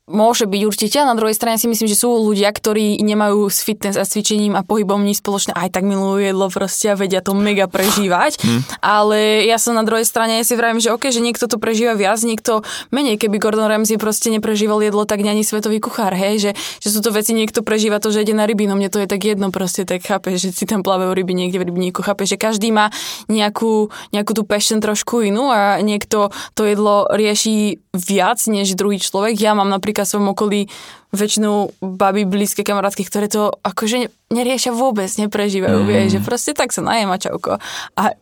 môže 0.09 0.49
byť 0.49 0.61
určite, 0.65 0.97
a 0.99 1.05
na 1.05 1.13
druhej 1.13 1.37
strane 1.37 1.61
si 1.61 1.69
myslím, 1.69 1.85
že 1.85 1.95
sú 1.95 2.09
ľudia, 2.09 2.49
ktorí 2.49 2.97
nemajú 2.99 3.45
s 3.45 3.61
fitness 3.61 3.95
a 3.95 4.03
cvičením 4.03 4.57
a 4.57 4.65
pohybom 4.65 5.05
nič 5.05 5.21
spoločné, 5.21 5.53
aj 5.53 5.69
tak 5.69 5.85
milujú 5.85 6.25
jedlo 6.25 6.49
proste 6.49 6.91
a 6.91 6.97
vedia 6.97 7.21
to 7.21 7.37
mega 7.37 7.69
prežívať, 7.69 8.41
hmm. 8.41 8.61
ale 8.81 9.45
ja 9.45 9.61
som 9.61 9.77
na 9.77 9.85
druhej 9.85 10.03
strane 10.03 10.41
si 10.41 10.57
vravím, 10.57 10.81
že 10.81 10.89
OK, 10.89 11.13
že 11.13 11.21
niekto 11.21 11.45
to 11.45 11.61
prežíva 11.61 11.93
viac, 11.93 12.17
niekto 12.25 12.65
menej, 12.89 13.21
keby 13.21 13.37
Gordon 13.37 13.69
Ramsay 13.69 14.01
proste 14.01 14.33
neprežíval 14.33 14.81
jedlo, 14.81 15.05
tak 15.05 15.21
ani 15.21 15.45
svetový 15.45 15.77
kuchár, 15.77 16.17
hej, 16.17 16.41
že, 16.41 16.51
že 16.81 16.89
sú 16.89 17.05
to 17.05 17.13
veci, 17.13 17.37
niekto 17.37 17.61
prežíva 17.61 18.01
to, 18.01 18.09
že 18.09 18.25
ide 18.25 18.33
na 18.33 18.49
ryby, 18.49 18.65
no 18.65 18.73
mne 18.73 18.89
to 18.89 18.97
je 18.97 19.05
tak 19.05 19.21
jedno 19.21 19.53
proste, 19.53 19.85
tak 19.85 20.01
chápe, 20.01 20.33
že 20.41 20.49
si 20.49 20.65
tam 20.65 20.81
plavajú 20.81 21.13
ryby 21.13 21.37
niekde 21.37 21.61
v 21.61 21.69
rybníku, 21.69 22.01
chápe, 22.01 22.25
že 22.25 22.41
každý 22.41 22.73
má 22.73 22.89
nejakú, 23.29 23.93
nejakú 24.09 24.33
tú 24.33 24.41
passion 24.41 24.81
trošku 24.81 25.21
inú 25.21 25.53
a 25.53 25.77
niekto 25.85 26.33
to 26.57 26.65
jedlo 26.65 27.05
rieši 27.13 27.77
viac 27.93 28.39
než 28.47 28.73
druhý 28.73 28.97
človek. 28.97 29.37
Ja 29.37 29.53
mám 29.53 29.69
napríklad 29.69 29.98
v 30.03 30.11
svojom 30.11 30.31
okolí 30.35 30.69
väčšinou 31.09 31.73
baby 31.81 32.21
blízke 32.29 32.61
kamarátky, 32.61 33.01
ktoré 33.01 33.25
to 33.25 33.49
akože 33.65 34.13
neriešia 34.29 34.69
vôbec, 34.69 35.09
neprežívajú, 35.09 35.81
mm. 35.81 35.87
vieš, 35.89 36.07
že 36.13 36.19
proste 36.21 36.51
tak 36.53 36.69
sa 36.69 36.85
najem 36.85 37.09
a 37.09 37.17
čauko. 37.17 37.57
A 37.97 38.13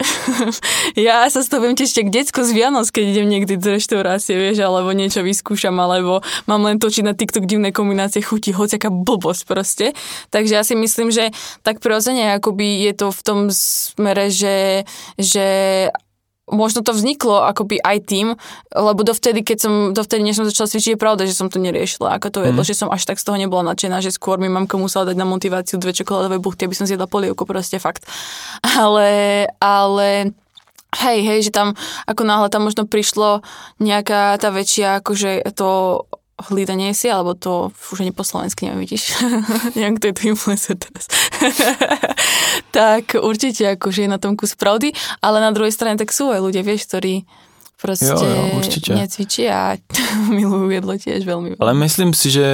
ja 0.95 1.27
sa 1.27 1.43
z 1.43 1.51
toho 1.51 1.67
viem 1.67 1.75
tiež 1.75 1.99
detsko 2.07 2.47
z 2.47 2.55
Vianoc, 2.55 2.87
keď 2.87 3.03
idem 3.11 3.27
niekdy 3.27 3.59
do 3.59 3.75
reštaurácie, 3.75 4.39
vieš, 4.39 4.63
alebo 4.63 4.95
niečo 4.95 5.19
vyskúšam, 5.19 5.75
alebo 5.75 6.23
mám 6.47 6.63
len 6.63 6.79
točiť 6.79 7.03
na 7.03 7.11
TikTok 7.11 7.43
divné 7.43 7.75
kombinácie 7.75 8.23
chutí, 8.23 8.55
hociaká 8.55 8.87
blbosť 8.87 9.43
proste. 9.43 9.85
Takže 10.31 10.55
ja 10.55 10.63
si 10.63 10.79
myslím, 10.79 11.11
že 11.11 11.35
tak 11.67 11.83
prirodzene 11.83 12.39
akoby 12.39 12.87
je 12.87 12.93
to 12.95 13.11
v 13.11 13.21
tom 13.27 13.39
smere, 13.51 14.31
že, 14.31 14.87
že 15.19 15.45
možno 16.47 16.79
to 16.79 16.95
vzniklo 16.95 17.43
akoby 17.43 17.83
aj 17.83 17.97
tým, 18.07 18.27
lebo 18.71 19.03
dovtedy, 19.03 19.43
keď 19.43 19.57
som, 19.59 19.73
dovtedy, 19.91 20.23
než 20.23 20.39
som 20.39 20.47
začala 20.47 20.71
cvičiť, 20.71 20.95
je 20.95 20.99
pravda, 20.99 21.27
že 21.27 21.35
som 21.35 21.51
to 21.51 21.59
neriešila, 21.59 22.15
ako 22.15 22.27
to 22.31 22.39
jedlo, 22.47 22.63
mm. 22.63 22.67
že 22.67 22.75
som 22.79 22.87
až 22.87 23.03
tak 23.03 23.19
z 23.19 23.27
toho 23.27 23.35
nebola 23.35 23.67
nadšená, 23.75 23.99
že 23.99 24.15
skôr 24.15 24.39
mi 24.39 24.47
mamka 24.47 24.79
musela 24.79 25.11
dať 25.11 25.17
na 25.19 25.27
motiváciu 25.27 25.75
dve 25.75 25.91
čokoládové 25.91 26.39
buchty, 26.39 26.65
aby 26.65 26.75
som 26.75 26.87
zjedla 26.87 27.11
polievku, 27.11 27.43
proste 27.43 27.83
fakt. 27.83 28.07
Ale, 28.63 29.45
ale 29.59 30.31
hej, 30.95 31.19
hej, 31.19 31.39
že 31.49 31.51
tam 31.51 31.75
ako 32.07 32.23
náhle 32.23 32.47
tam 32.47 32.63
možno 32.63 32.87
prišlo 32.87 33.43
nejaká 33.83 34.39
tá 34.39 34.47
väčšia, 34.47 35.03
akože 35.03 35.51
to 35.51 36.03
hlídanie 36.37 36.93
si, 36.93 37.09
alebo 37.09 37.33
to 37.33 37.73
už 37.91 38.05
ani 38.05 38.13
po 38.13 38.21
slovensky 38.21 38.65
neviem, 38.69 38.85
vidíš, 38.85 39.17
nejak 39.73 39.99
to 39.99 40.07
je 40.07 40.13
to 40.13 40.23
influencer 40.29 40.75
teraz. 40.77 41.05
tak 42.77 43.17
určite 43.17 43.77
akože 43.77 44.05
je 44.05 44.09
na 44.09 44.21
tom 44.21 44.37
kus 44.37 44.53
pravdy, 44.53 44.93
ale 45.21 45.41
na 45.41 45.49
druhej 45.49 45.73
strane 45.73 45.97
tak 45.97 46.13
sú 46.13 46.29
aj 46.29 46.41
ľudia, 46.41 46.61
vieš, 46.61 46.85
ktorí 46.89 47.25
proste 47.81 48.09
jo, 48.09 48.21
jo, 48.21 48.43
určite. 48.57 48.93
necvičí 48.93 49.49
a 49.49 49.77
milujú 50.37 50.69
jedlo 50.69 50.93
tiež 50.97 51.21
veľmi. 51.25 51.57
Ale 51.57 51.73
myslím 51.73 52.13
si, 52.13 52.29
že 52.31 52.47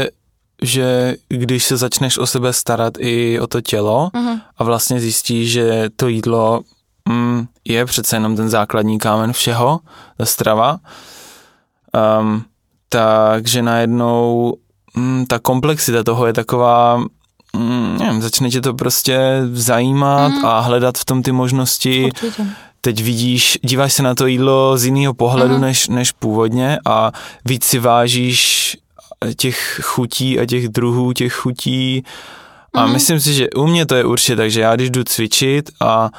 že 0.63 1.15
když 1.27 1.63
se 1.63 1.77
začneš 1.77 2.17
o 2.17 2.27
sebe 2.27 2.53
starat 2.53 2.93
i 2.99 3.39
o 3.39 3.47
to 3.47 3.61
tělo 3.61 4.09
uh-huh. 4.13 4.41
a 4.57 4.63
vlastně 4.63 4.99
zjistíš, 4.99 5.51
že 5.51 5.89
to 5.95 6.07
jídlo 6.07 6.61
mm, 7.09 7.47
je 7.67 7.86
přece 7.86 8.15
jenom 8.15 8.36
ten 8.36 8.49
základní 8.49 8.99
kámen 8.99 9.34
všeho, 9.34 9.79
ta 10.17 10.25
strava, 10.25 10.79
um, 12.21 12.45
takže 12.94 13.62
najednou 13.62 14.54
mm, 14.96 15.26
ta 15.26 15.39
komplexita 15.39 16.04
toho 16.04 16.26
je 16.26 16.34
taková, 16.34 16.98
mm, 17.58 17.98
nevím, 18.00 18.22
začne 18.22 18.50
tě 18.50 18.62
to 18.62 18.74
prostě 18.74 19.20
zajímat 19.52 20.34
mm. 20.34 20.46
a 20.46 20.60
hledat 20.60 20.98
v 20.98 21.06
tom 21.06 21.24
ty 21.24 21.32
možnosti. 21.32 22.04
Určitě. 22.04 22.46
Teď 22.82 23.04
vidíš, 23.04 23.58
díváš 23.62 23.94
se 23.94 24.04
na 24.04 24.16
to 24.16 24.28
jídlo 24.28 24.78
z 24.78 24.86
jiného 24.86 25.14
pohledu 25.14 25.56
mm. 25.56 25.62
než, 25.62 25.88
než 25.88 26.12
původně 26.12 26.80
a 26.86 27.12
víc 27.46 27.64
si 27.64 27.80
vážíš 27.80 28.78
těch 29.38 29.80
chutí 29.84 30.39
a 30.39 30.46
těch 30.46 30.70
druhů 30.70 31.14
těch 31.14 31.34
chutí 31.34 32.04
a 32.74 32.86
mm. 32.86 32.94
myslím 32.94 33.20
si, 33.20 33.34
že 33.34 33.50
u 33.50 33.68
mě 33.68 33.86
to 33.86 33.96
je 33.96 34.06
určitě 34.06 34.36
tak, 34.36 34.52
že 34.52 34.62
já 34.62 34.76
když 34.76 34.89
jdu 34.89 35.04
cvičit 35.04 35.70
a 35.82 36.10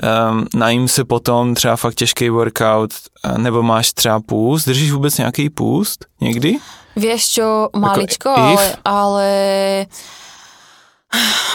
um, 0.00 0.46
najím 0.54 0.88
se 0.88 1.04
potom 1.04 1.54
třeba 1.54 1.76
fakt 1.76 1.94
těžký 1.94 2.30
workout, 2.30 2.90
nebo 3.36 3.62
máš 3.62 3.92
třeba 3.92 4.20
půst, 4.20 4.64
držíš 4.64 4.92
vůbec 4.92 5.18
nějaký 5.18 5.50
půst 5.50 6.06
někdy? 6.20 6.56
Vieš 6.96 7.28
čo, 7.28 7.68
maličko, 7.76 8.28
ale, 8.28 8.76
ale 8.84 9.30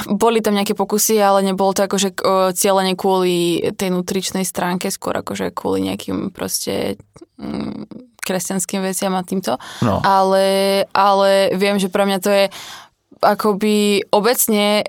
boli 0.10 0.42
tam 0.42 0.54
nejaké 0.54 0.78
pokusy, 0.78 1.18
ale 1.18 1.42
nebolo 1.42 1.74
to 1.74 1.86
akože 1.86 2.14
cieľene 2.54 2.94
kvôli 2.94 3.62
tej 3.74 3.90
nutričnej 3.90 4.46
stránke, 4.46 4.94
skôr 4.94 5.18
akože 5.18 5.50
kvôli 5.54 5.90
nejakým 5.90 6.30
proste 6.30 7.02
mm, 7.42 7.90
kresťanským 8.22 8.86
veciam 8.86 9.18
a 9.18 9.26
týmto. 9.26 9.58
No. 9.82 9.98
Ale, 10.06 10.86
ale 10.94 11.54
viem, 11.58 11.82
že 11.82 11.90
pre 11.90 12.06
mňa 12.06 12.20
to 12.22 12.30
je 12.30 12.46
akoby 13.18 14.06
obecne 14.14 14.86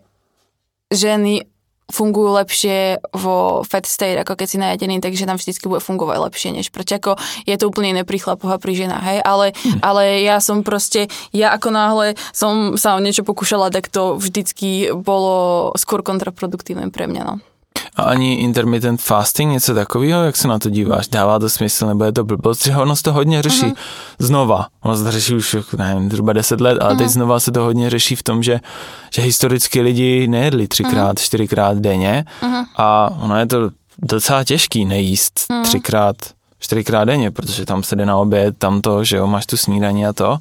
ženy 0.93 1.49
fungujú 1.89 2.37
lepšie 2.37 3.01
vo 3.17 3.65
fat 3.65 3.89
state, 3.89 4.21
ako 4.21 4.37
keď 4.37 4.47
si 4.47 4.61
najedený, 4.61 5.01
takže 5.01 5.25
nám 5.25 5.41
vždycky 5.41 5.65
bude 5.73 5.81
fungovať 5.81 6.19
lepšie, 6.21 6.51
než 6.53 6.69
proti 6.69 7.01
ako 7.01 7.17
je 7.49 7.57
to 7.57 7.65
úplne 7.65 7.97
iné 7.97 8.03
pri 8.05 8.21
chlapoch 8.21 8.53
a 8.53 8.61
pri 8.61 8.77
ženách, 8.77 9.05
hej, 9.09 9.19
ale, 9.25 9.57
hm. 9.57 9.81
ale 9.81 10.21
ja 10.21 10.37
som 10.45 10.61
proste, 10.61 11.09
ja 11.33 11.49
ako 11.57 11.69
náhle 11.73 12.07
som 12.37 12.77
sa 12.77 12.93
o 12.93 13.01
niečo 13.01 13.25
pokúšala, 13.25 13.73
tak 13.73 13.89
to 13.89 14.21
vždycky 14.21 14.93
bolo 14.93 15.73
skôr 15.81 16.05
kontraproduktívne 16.05 16.93
pre 16.93 17.09
mňa, 17.09 17.23
no. 17.25 17.35
A 17.97 18.03
ani 18.03 18.35
intermittent 18.35 19.03
fasting, 19.03 19.53
něco 19.53 19.75
takového, 19.75 20.23
jak 20.23 20.37
se 20.37 20.49
na 20.49 20.59
to 20.59 20.71
díváš? 20.71 21.09
Dává 21.09 21.39
to 21.39 21.49
smysl, 21.49 21.87
nebo 21.87 22.05
je 22.05 22.13
to 22.13 22.25
blbost? 22.25 22.65
Že 22.65 22.77
ono 22.77 22.97
se 22.97 23.03
to 23.03 23.13
hodně 23.13 23.43
řeší 23.43 23.67
uh-huh. 23.67 23.77
znova. 24.19 24.67
Ono 24.83 24.97
se 24.97 25.05
to 25.05 25.11
řeší 25.11 25.35
už, 25.35 25.57
nevím, 25.77 26.11
zhruba 26.11 26.33
10 26.33 26.61
let, 26.61 26.79
ale 26.81 26.95
uh-huh. 26.95 26.99
teď 26.99 27.09
znova 27.09 27.41
se 27.41 27.53
to 27.53 27.63
hodně 27.63 27.91
řeší 27.91 28.17
v 28.17 28.23
tom, 28.23 28.43
že, 28.43 28.61
že 29.11 29.23
historicky 29.23 29.81
lidi 29.81 30.29
nejedli 30.29 30.69
třikrát, 30.69 31.17
uh-huh. 31.17 31.23
čtyřikrát 31.23 31.79
denně 31.79 32.25
uh-huh. 32.43 32.65
a 32.77 33.11
ono 33.21 33.39
je 33.39 33.47
to 33.47 33.71
docela 33.99 34.45
těžký 34.45 34.85
nejíst 34.85 35.41
uh-huh. 35.51 35.63
třikrát, 35.63 36.17
čtyřikrát 36.59 37.05
denně, 37.05 37.31
protože 37.31 37.67
tam 37.67 37.83
se 37.83 37.97
jde 37.97 38.07
na 38.07 38.17
oběd, 38.17 38.59
tam 38.59 38.81
to, 38.81 39.05
že 39.05 39.17
jo, 39.17 39.27
máš 39.27 39.47
tu 39.47 39.57
snídaní 39.57 40.07
a 40.07 40.13
to. 40.13 40.39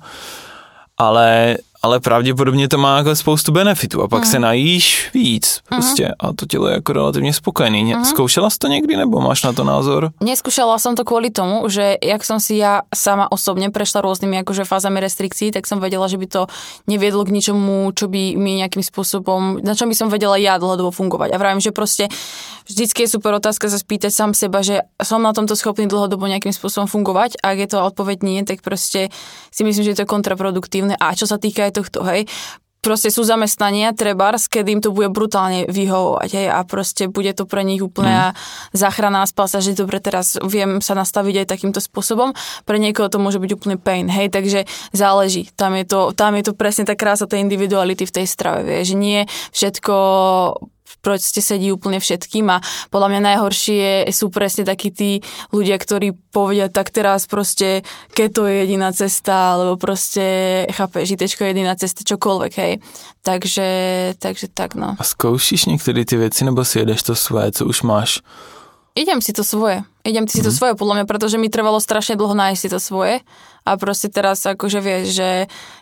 Ale 0.98 1.58
ale 1.82 2.00
pravděpodobně 2.00 2.68
to 2.68 2.78
má 2.78 2.98
jako 2.98 3.16
spoustu 3.16 3.52
benefitů 3.52 4.02
a 4.02 4.08
pak 4.08 4.24
mm. 4.24 4.32
se 4.32 4.40
najíš 4.40 5.10
víc 5.14 5.62
mhm. 5.72 5.82
prostě 5.82 6.06
mm. 6.06 6.14
a 6.20 6.34
to 6.34 6.46
tělo 6.46 6.68
je 6.68 6.74
jako 6.74 6.94
relativně 6.94 7.34
spokojený. 7.34 7.84
Mm. 7.84 8.06
Zkoušela 8.06 8.50
jsi 8.50 8.58
to 8.58 8.68
někdy 8.68 8.98
nebo 8.98 9.22
máš 9.22 9.44
na 9.44 9.54
to 9.54 9.64
názor? 9.64 10.12
Neskúšala 10.22 10.80
som 10.82 10.98
to 10.98 11.06
kvôli 11.06 11.30
tomu, 11.30 11.70
že 11.70 12.00
jak 12.02 12.24
som 12.26 12.42
si 12.42 12.58
ja 12.58 12.82
sama 12.90 13.30
osobne 13.30 13.70
prešla 13.70 14.02
rôznymi 14.02 14.42
akože 14.42 14.66
fázami 14.66 14.98
restrikcií, 15.04 15.54
tak 15.54 15.70
som 15.70 15.78
vedela, 15.78 16.10
že 16.10 16.18
by 16.18 16.28
to 16.28 16.42
neviedlo 16.90 17.22
k 17.24 17.34
ničomu, 17.36 17.92
čo 17.94 18.10
by 18.10 18.34
mi 18.34 18.60
nejakým 18.64 18.82
spôsobom, 18.82 19.62
na 19.62 19.78
čom 19.78 19.92
by 19.92 19.96
som 19.96 20.08
vedela 20.10 20.40
ja 20.40 20.58
dlhodobo 20.58 20.90
fungovať. 20.90 21.36
A 21.36 21.38
vravím, 21.38 21.62
že 21.62 21.76
proste 21.76 22.10
vždycky 22.66 23.06
je 23.06 23.14
super 23.14 23.36
otázka 23.36 23.70
sa 23.70 23.78
spýtať 23.78 24.12
sám 24.12 24.32
seba, 24.34 24.66
že 24.66 24.84
som 25.00 25.22
na 25.22 25.32
tomto 25.32 25.54
schopný 25.54 25.86
dlhodobo 25.86 26.28
nejakým 26.28 26.52
spôsobom 26.52 26.90
fungovať 26.90 27.40
a 27.44 27.54
ak 27.54 27.58
je 27.64 27.70
to 27.70 27.78
odpoveď 27.84 28.18
nie, 28.24 28.40
tak 28.44 28.64
proste 28.66 29.14
si 29.52 29.62
myslím, 29.64 29.84
že 29.86 29.92
je 29.94 30.00
to 30.04 30.10
kontraproduktívne. 30.10 30.98
A 30.98 31.16
čo 31.16 31.30
sa 31.30 31.38
týka 31.40 31.67
aj 31.68 31.74
tohto, 31.76 32.00
hej, 32.08 32.26
proste 32.88 33.12
sú 33.12 33.28
zamestnania, 33.28 33.92
trebárs, 33.92 34.48
kedy 34.48 34.80
im 34.80 34.82
to 34.82 34.96
bude 34.96 35.12
brutálne 35.12 35.68
vyhovovať, 35.68 36.30
hej, 36.32 36.48
a 36.48 36.64
proste 36.64 37.12
bude 37.12 37.36
to 37.36 37.44
pre 37.44 37.68
nich 37.68 37.84
úplne 37.84 38.32
mm. 38.32 38.34
záchranná 38.72 39.28
spasa, 39.28 39.60
že 39.60 39.76
dobre, 39.76 40.00
teraz 40.00 40.40
viem 40.40 40.80
sa 40.80 40.96
nastaviť 40.96 41.44
aj 41.44 41.48
takýmto 41.52 41.84
spôsobom, 41.84 42.32
pre 42.64 42.80
niekoho 42.80 43.12
to 43.12 43.20
môže 43.20 43.44
byť 43.44 43.52
úplne 43.60 43.76
pain, 43.76 44.08
hej, 44.08 44.32
takže 44.32 44.64
záleží, 44.96 45.52
tam 45.60 45.76
je 45.76 45.84
to, 45.84 46.16
tam 46.16 46.40
je 46.40 46.48
to 46.48 46.54
presne 46.56 46.88
tá 46.88 46.96
krása 46.96 47.28
tej 47.28 47.44
individuality 47.44 48.08
v 48.08 48.16
tej 48.24 48.26
strave, 48.30 48.64
vie, 48.64 48.80
že 48.88 48.96
nie 48.96 49.28
všetko 49.52 49.96
proste 51.02 51.42
sedí 51.42 51.72
úplne 51.72 52.00
všetkým 52.00 52.50
a 52.50 52.62
podľa 52.90 53.08
mňa 53.14 53.22
najhoršie 53.34 53.86
sú 54.12 54.30
presne 54.30 54.64
takí 54.68 54.92
tí 54.92 55.22
ľudia, 55.54 55.78
ktorí 55.78 56.14
povedia, 56.32 56.68
tak 56.70 56.90
teraz 56.90 57.26
proste 57.26 57.82
keto 58.14 58.46
je 58.46 58.66
jediná 58.66 58.92
cesta, 58.94 59.58
alebo 59.58 59.78
proste, 59.78 60.66
chápe, 60.72 61.06
žitečko 61.06 61.44
je 61.44 61.50
jediná 61.54 61.74
cesta, 61.76 62.04
čokoľvek, 62.04 62.54
hej. 62.58 62.74
Takže, 63.24 63.68
takže 64.20 64.48
tak, 64.54 64.76
no. 64.76 64.96
A 65.00 65.04
zkoušíš 65.04 65.66
některé 65.66 66.06
ty 66.06 66.18
věci, 66.18 66.46
nebo 66.46 66.66
si 66.66 66.80
jedeš 66.80 67.04
to 67.04 67.16
svoje, 67.16 67.52
co 67.52 67.66
už 67.66 67.82
máš? 67.82 68.20
Idem 68.98 69.22
si 69.22 69.30
to 69.30 69.46
svoje. 69.46 69.86
Idem 70.02 70.26
si 70.26 70.42
to 70.42 70.50
mhm. 70.50 70.58
svoje, 70.58 70.74
podľa 70.74 70.94
mňa, 71.02 71.06
pretože 71.06 71.38
mi 71.38 71.54
trvalo 71.54 71.78
strašne 71.78 72.18
dlho 72.18 72.34
nájsť 72.34 72.60
si 72.60 72.70
to 72.74 72.80
svoje 72.82 73.22
a 73.68 73.76
proste 73.76 74.08
teraz 74.08 74.48
akože 74.48 74.80
vieš, 74.80 75.20
že 75.20 75.30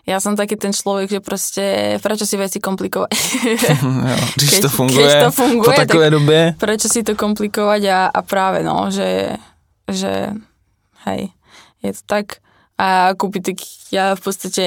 ja 0.09 0.17
som 0.17 0.33
taký 0.33 0.57
ten 0.57 0.73
človek, 0.73 1.07
že 1.07 1.21
proste 1.21 1.65
prečo 2.01 2.25
si 2.25 2.35
veci 2.35 2.57
komplikovať. 2.57 3.13
jo, 4.09 4.17
když 4.41 4.49
keď, 4.49 4.61
to 4.65 4.69
funguje, 4.73 5.05
keď 5.05 5.23
to 5.29 5.31
funguje 5.31 5.67
po 5.69 5.81
takové 5.85 6.07
době. 6.09 6.39
Prečo 6.57 6.87
si 6.89 7.05
to 7.05 7.13
komplikovať 7.13 7.81
a, 7.87 7.99
a 8.09 8.19
práve 8.25 8.65
no, 8.65 8.89
že, 8.89 9.37
že 9.85 10.33
hej, 11.05 11.29
je 11.85 11.91
to 11.93 12.03
tak 12.09 12.41
a 12.75 13.15
kúpiť 13.15 13.41
tak 13.53 13.57
ja 13.95 14.05
v 14.19 14.21
podstate 14.21 14.63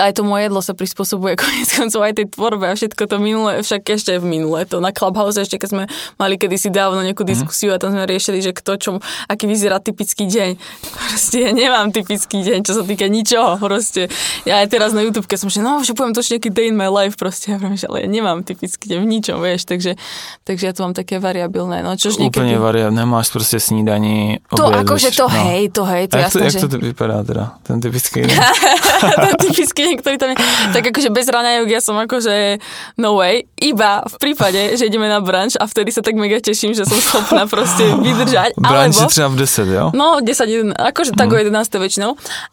aj 0.00 0.12
to 0.16 0.22
moje 0.22 0.48
jedlo 0.48 0.60
sa 0.60 0.72
prispôsobuje 0.76 1.36
konec 1.42 1.68
koncov 1.72 2.00
aj 2.04 2.14
tej 2.20 2.26
tvorbe 2.32 2.64
a 2.68 2.74
všetko 2.76 3.02
to 3.08 3.16
minulé, 3.16 3.64
však 3.64 3.82
ešte 3.88 4.18
v 4.20 4.26
minulé, 4.26 4.68
to 4.68 4.80
na 4.80 4.92
Clubhouse 4.92 5.40
ešte 5.40 5.56
keď 5.56 5.68
sme 5.72 5.84
mali 6.20 6.34
kedysi 6.36 6.68
dávno 6.68 7.00
nejakú 7.00 7.24
mhm. 7.24 7.30
diskusiu 7.32 7.70
mm. 7.72 7.74
a 7.74 7.80
tam 7.80 7.90
sme 7.96 8.04
riešili, 8.04 8.38
že 8.44 8.52
kto 8.52 8.72
čo, 8.76 8.90
aký 9.26 9.48
vyzerá 9.48 9.80
typický 9.80 10.28
deň. 10.28 10.50
Proste 11.06 11.36
ja 11.48 11.50
nemám 11.54 11.90
typický 11.94 12.44
deň, 12.44 12.58
čo 12.66 12.72
sa 12.76 12.82
týka 12.84 13.08
ničoho, 13.08 13.56
proste. 13.56 14.10
Ja 14.44 14.60
aj 14.60 14.68
teraz 14.74 14.90
na 14.92 15.00
YouTube, 15.00 15.24
keď 15.24 15.46
som 15.46 15.48
že 15.48 15.62
no, 15.62 15.80
že 15.80 15.96
poviem 15.96 16.12
to 16.12 16.20
nejaký 16.20 16.50
day 16.52 16.68
in 16.68 16.76
my 16.76 16.90
life, 16.90 17.16
proste, 17.16 17.48
ja 17.54 17.56
viem, 17.56 17.78
že 17.78 17.88
ale 17.88 18.04
ja 18.04 18.08
nemám 18.10 18.42
typický 18.42 18.92
deň 18.92 18.98
v 19.00 19.08
ničom, 19.08 19.36
vieš, 19.40 19.64
takže, 19.64 19.94
takže 20.44 20.64
ja 20.68 20.72
tu 20.74 20.84
mám 20.84 20.92
také 20.92 21.16
variabilné. 21.22 21.80
No, 21.80 21.94
čož 21.94 22.18
niekedy... 22.20 22.42
Úplne 22.42 22.58
variabilné, 22.60 22.98
nemáš 23.06 23.30
proste 23.30 23.62
snídaní, 23.62 24.42
To 24.50 24.68
akože 24.68 25.14
to 25.14 25.30
no. 25.30 25.36
hej, 25.46 25.70
to 25.70 25.82
hej, 25.86 26.10
to 26.10 26.16
jasné, 26.18 26.32
to, 26.32 26.46
jak 26.50 26.54
to, 26.64 26.68
to 26.68 26.78
vypadá 26.82 27.16
teda, 27.22 27.44
ten 27.62 27.76
typický 27.78 28.26
deň? 28.26 28.36
ten 29.30 29.34
typický 29.40 29.85
deň, 29.86 29.94
ktorý 30.02 30.16
tam 30.18 30.34
tak 30.74 30.82
akože 30.90 31.14
bez 31.14 31.26
raňajok 31.30 31.68
ja 31.70 31.80
som 31.80 31.94
akože 31.96 32.58
no 32.98 33.14
way, 33.22 33.46
iba 33.62 34.02
v 34.04 34.16
prípade, 34.18 34.74
že 34.74 34.90
ideme 34.90 35.06
na 35.06 35.22
brunch 35.22 35.54
a 35.56 35.64
vtedy 35.70 35.94
sa 35.94 36.02
tak 36.02 36.18
mega 36.18 36.42
teším, 36.42 36.74
že 36.74 36.82
som 36.82 36.98
schopná 36.98 37.46
proste 37.46 37.86
vydržať. 38.02 38.58
Brunch 38.58 38.98
alebo, 38.98 39.10
třeba 39.10 39.28
v 39.28 39.36
10, 39.46 39.78
jo? 39.78 39.84
No, 39.94 40.18
10, 40.20 40.74
11, 40.74 40.74
akože 40.74 41.10
mm. 41.14 41.18
tak 41.18 41.28
o 41.30 41.36
11 41.38 41.82
väčšinou. 41.82 42.10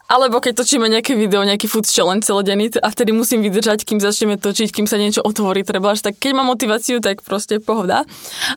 Alebo 0.08 0.38
keď 0.38 0.54
točíme 0.62 0.86
nejaké 0.86 1.18
video, 1.18 1.42
nejaký 1.42 1.66
food 1.66 1.90
challenge 1.90 2.30
celodenný 2.30 2.70
a 2.80 2.88
vtedy 2.94 3.12
musím 3.12 3.42
vydržať, 3.42 3.82
kým 3.82 3.98
začneme 3.98 4.38
točiť, 4.38 4.70
kým 4.70 4.86
sa 4.86 5.02
niečo 5.02 5.26
otvorí, 5.26 5.66
treba 5.66 5.96
tak 5.98 6.18
keď 6.20 6.32
mám 6.36 6.54
motiváciu, 6.54 7.00
tak 7.00 7.22
proste 7.26 7.58
pohoda. 7.64 8.06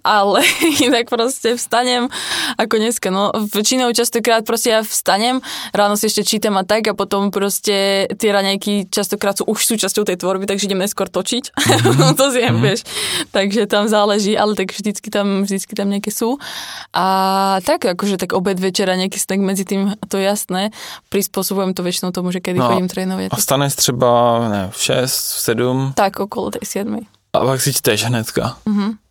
Ale 0.05 0.45
inak 0.87 1.09
proste 1.09 1.57
vstanem 1.57 2.13
ako 2.61 2.75
dneska, 2.77 3.09
no 3.09 3.33
väčšinou 3.33 3.93
častokrát 3.95 4.43
proste 4.43 4.75
ja 4.75 4.81
vstanem, 4.83 5.41
ráno 5.73 5.95
si 5.95 6.11
ešte 6.11 6.27
čítam 6.27 6.59
a 6.59 6.65
tak 6.67 6.91
a 6.91 6.93
potom 6.93 7.31
proste 7.31 8.09
tie 8.19 8.29
raňajky 8.35 8.66
čas 8.93 9.07
častokrát 9.07 9.39
sú 9.39 9.47
už 9.47 9.63
súčasťou 9.63 10.03
tej 10.03 10.19
tvorby, 10.19 10.51
takže 10.51 10.67
idem 10.67 10.83
neskôr 10.83 11.07
točiť. 11.07 11.55
Mm-hmm. 11.55 12.17
to 12.21 12.27
zjem, 12.35 12.59
mm-hmm. 12.59 12.67
vieš. 12.67 12.81
Takže 13.31 13.71
tam 13.71 13.87
záleží, 13.87 14.35
ale 14.35 14.59
tak 14.59 14.75
vždycky 14.75 15.09
tam, 15.15 15.47
vždycky 15.47 15.73
tam 15.79 15.87
nejaké 15.95 16.11
sú. 16.11 16.43
A 16.91 17.07
tak, 17.63 17.87
akože 17.87 18.19
tak 18.19 18.35
obed 18.35 18.59
večera, 18.59 18.99
nejaký 18.99 19.23
snack 19.23 19.39
medzi 19.39 19.63
tým, 19.63 19.95
to 20.11 20.19
je 20.19 20.27
jasné. 20.27 20.75
Prispôsobujem 21.07 21.79
to 21.79 21.87
väčšinou 21.87 22.11
tomu, 22.11 22.35
že 22.35 22.43
kedy 22.43 22.59
no, 22.59 22.67
chodím 22.67 22.91
trénovať. 22.91 23.31
A 23.31 23.39
staneš 23.39 23.79
třeba 23.79 24.11
ne, 24.51 24.63
v 24.75 24.79
6, 25.07 25.07
v 25.07 25.39
7? 25.95 25.95
Tak, 25.95 26.19
okolo 26.19 26.51
tej 26.51 26.83
7. 26.83 27.07
A 27.07 27.39
pak 27.39 27.63
si 27.63 27.71
čteš 27.71 28.11
hnedka. 28.11 28.59
Mm-hmm 28.67 29.06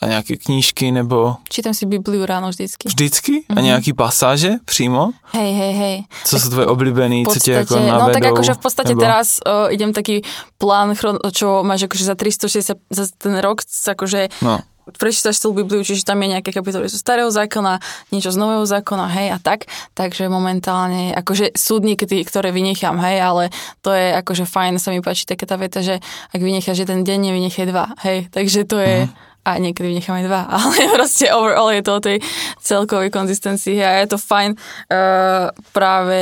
a 0.00 0.06
nějaké 0.06 0.36
knížky 0.36 0.92
nebo... 0.92 1.36
Čítam 1.48 1.74
si 1.74 1.86
Bibliu 1.86 2.26
ráno 2.26 2.48
vždycky. 2.48 2.88
Vždycky? 2.88 3.32
Mm-hmm. 3.32 3.44
A 3.50 3.54
mhm. 3.54 3.64
nějaký 3.64 3.92
pasáže 3.92 4.50
přímo? 4.64 5.10
Hej, 5.32 5.52
hej, 5.54 5.72
hej. 5.74 5.96
Co 6.24 6.36
tak 6.36 6.42
sú 6.42 6.48
tvoje 6.50 6.66
oblíbený, 6.66 7.24
podstate, 7.24 7.40
co 7.40 7.44
ti 7.44 7.50
ako 7.56 7.74
navedou? 7.76 8.08
No 8.08 8.14
tak 8.16 8.24
akože 8.32 8.52
v 8.54 8.62
podstate 8.62 8.92
nebo... 8.96 9.00
teraz 9.00 9.26
uh, 9.44 9.68
idem 9.68 9.92
taký 9.92 10.24
plán, 10.58 10.96
čo 11.32 11.60
máš 11.62 11.84
akože 11.84 12.04
za 12.04 12.14
360, 12.16 12.76
za 12.90 13.04
ten 13.18 13.34
rok, 13.38 13.60
akože 13.64 14.28
no 14.40 14.60
prečítaš 14.90 15.38
celú 15.38 15.62
Bibliu, 15.62 15.86
čiže 15.86 16.02
tam 16.02 16.18
je 16.18 16.34
nejaké 16.34 16.50
kapitoly 16.50 16.90
zo 16.90 16.98
starého 16.98 17.30
zákona, 17.30 17.78
niečo 18.10 18.34
z 18.34 18.40
nového 18.40 18.66
zákona, 18.66 19.06
hej, 19.14 19.28
a 19.30 19.38
tak. 19.38 19.70
Takže 19.94 20.26
momentálne, 20.26 21.14
akože 21.14 21.54
sú 21.54 21.78
dní, 21.78 21.94
ktoré 22.00 22.50
vynechám, 22.50 22.98
hej, 22.98 23.22
ale 23.22 23.44
to 23.84 23.94
je 23.94 24.10
akože 24.18 24.50
fajn, 24.50 24.82
sa 24.82 24.90
mi 24.90 24.98
páči 24.98 25.28
taká 25.28 25.46
tá 25.46 25.54
veta, 25.54 25.78
že 25.84 26.02
ak 26.34 26.40
vynecháš 26.40 26.82
jeden 26.82 27.06
deň, 27.06 27.18
nevynechaj 27.30 27.66
dva, 27.70 27.94
hej. 28.02 28.26
Takže 28.34 28.66
to 28.66 28.82
je, 28.82 28.96
mm 29.06 29.29
a 29.40 29.56
niekedy 29.56 29.96
vynecháme 29.96 30.26
dva, 30.28 30.44
ale 30.56 30.92
proste 30.92 31.32
overall 31.32 31.72
je 31.72 31.82
to 31.82 31.92
o 31.96 32.00
tej 32.00 32.16
celkovej 32.60 33.08
konzistencii 33.08 33.80
a 33.80 34.04
je 34.04 34.12
to 34.12 34.18
fajn 34.20 34.56
uh, 34.56 35.48
práve 35.72 36.20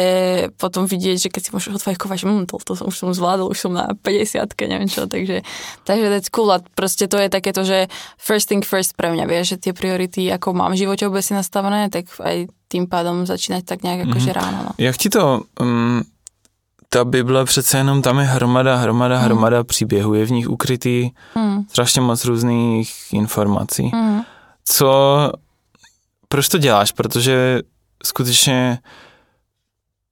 potom 0.56 0.86
vidieť, 0.86 1.26
že 1.26 1.28
keď 1.32 1.42
si 1.42 1.50
môžeš 1.50 1.82
odfajkovať, 1.82 2.18
hm, 2.24 2.46
to, 2.46 2.56
to 2.62 2.72
už 2.78 2.94
som 2.94 3.10
zvládol, 3.10 3.50
už 3.50 3.58
som 3.58 3.72
na 3.74 3.90
50 3.92 4.46
neviem 4.70 4.90
čo, 4.90 5.10
takže, 5.10 5.42
takže 5.82 6.06
that's 6.08 6.30
cool 6.30 6.50
a 6.54 6.62
proste 6.78 7.10
to 7.10 7.18
je 7.18 7.28
takéto, 7.28 7.66
že 7.66 7.90
first 8.16 8.48
thing 8.48 8.62
first 8.62 8.94
pre 8.94 9.10
mňa, 9.10 9.26
vieš, 9.26 9.58
že 9.58 9.70
tie 9.70 9.72
priority, 9.74 10.30
ako 10.30 10.54
mám 10.54 10.72
v 10.74 10.86
živote 10.86 11.06
obecne 11.10 11.42
nastavené, 11.42 11.90
tak 11.90 12.06
aj 12.22 12.48
tým 12.68 12.84
pádom 12.84 13.24
začínať 13.24 13.64
tak 13.64 13.80
nejak 13.80 14.04
mm-hmm. 14.04 14.12
akože 14.12 14.30
ráno. 14.36 14.58
No. 14.68 14.72
Jak 14.76 14.96
ti 15.00 15.08
to 15.08 15.48
um, 15.56 16.04
ta 16.88 17.04
Bible 17.04 17.44
přece 17.44 17.78
jenom 17.78 18.02
tam 18.02 18.18
je 18.18 18.24
hromada, 18.24 18.76
hromada, 18.76 19.18
mm. 19.18 19.24
hromada 19.24 19.64
příběhů, 19.64 20.14
je 20.14 20.26
v 20.26 20.30
nich 20.30 20.48
ukrytý 20.48 21.10
mm. 21.34 21.64
strašně 21.70 22.00
moc 22.00 22.24
různých 22.24 22.94
informací. 23.12 23.90
Mm. 23.94 24.22
co, 24.64 25.32
proč 26.28 26.48
to 26.48 26.58
děláš? 26.58 26.92
Protože 26.92 27.60
skutečně 28.04 28.78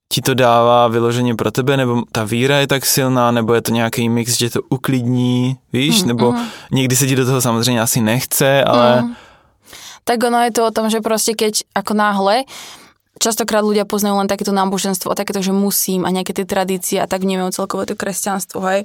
ti 0.09 0.23
to 0.23 0.35
dává 0.35 0.89
vyloženě 0.89 1.35
pro 1.35 1.51
tebe, 1.51 1.77
nebo 1.77 2.03
ta 2.13 2.25
víra 2.25 2.59
je 2.59 2.67
tak 2.67 2.87
silná, 2.87 3.31
nebo 3.31 3.55
je 3.55 3.63
to 3.63 3.73
nějaký 3.73 4.09
mix, 4.09 4.39
že 4.39 4.51
to 4.51 4.61
uklidní, 4.69 5.57
víš, 5.73 6.03
mm, 6.03 6.09
nebo 6.09 6.33
mm. 6.33 6.47
někdy 6.73 6.97
se 6.97 7.07
ti 7.07 7.17
do 7.17 7.27
toho 7.27 7.41
samozřejmě 7.41 7.81
asi 7.81 8.01
nechce, 8.01 8.65
ale... 8.65 9.03
Mm. 9.03 9.15
Tak 10.05 10.23
ono 10.23 10.39
je 10.39 10.53
to 10.53 10.67
o 10.67 10.71
tom, 10.71 10.91
že 10.91 11.01
prostě 11.01 11.35
keď 11.35 11.63
ako 11.75 11.95
náhle 11.95 12.45
častokrát 13.19 13.65
ľudia 13.65 13.89
poznajú 13.89 14.21
len 14.21 14.29
takéto 14.29 14.53
náboženstvo 14.53 15.13
a 15.13 15.19
takéto, 15.19 15.41
že 15.41 15.53
musím 15.55 16.05
a 16.05 16.13
nejaké 16.15 16.37
tie 16.37 16.47
tradície 16.47 16.99
a 17.01 17.09
tak 17.09 17.25
vnímajú 17.25 17.53
celkové 17.53 17.89
to 17.89 17.95
kresťanstvo, 17.99 18.61
hej. 18.67 18.81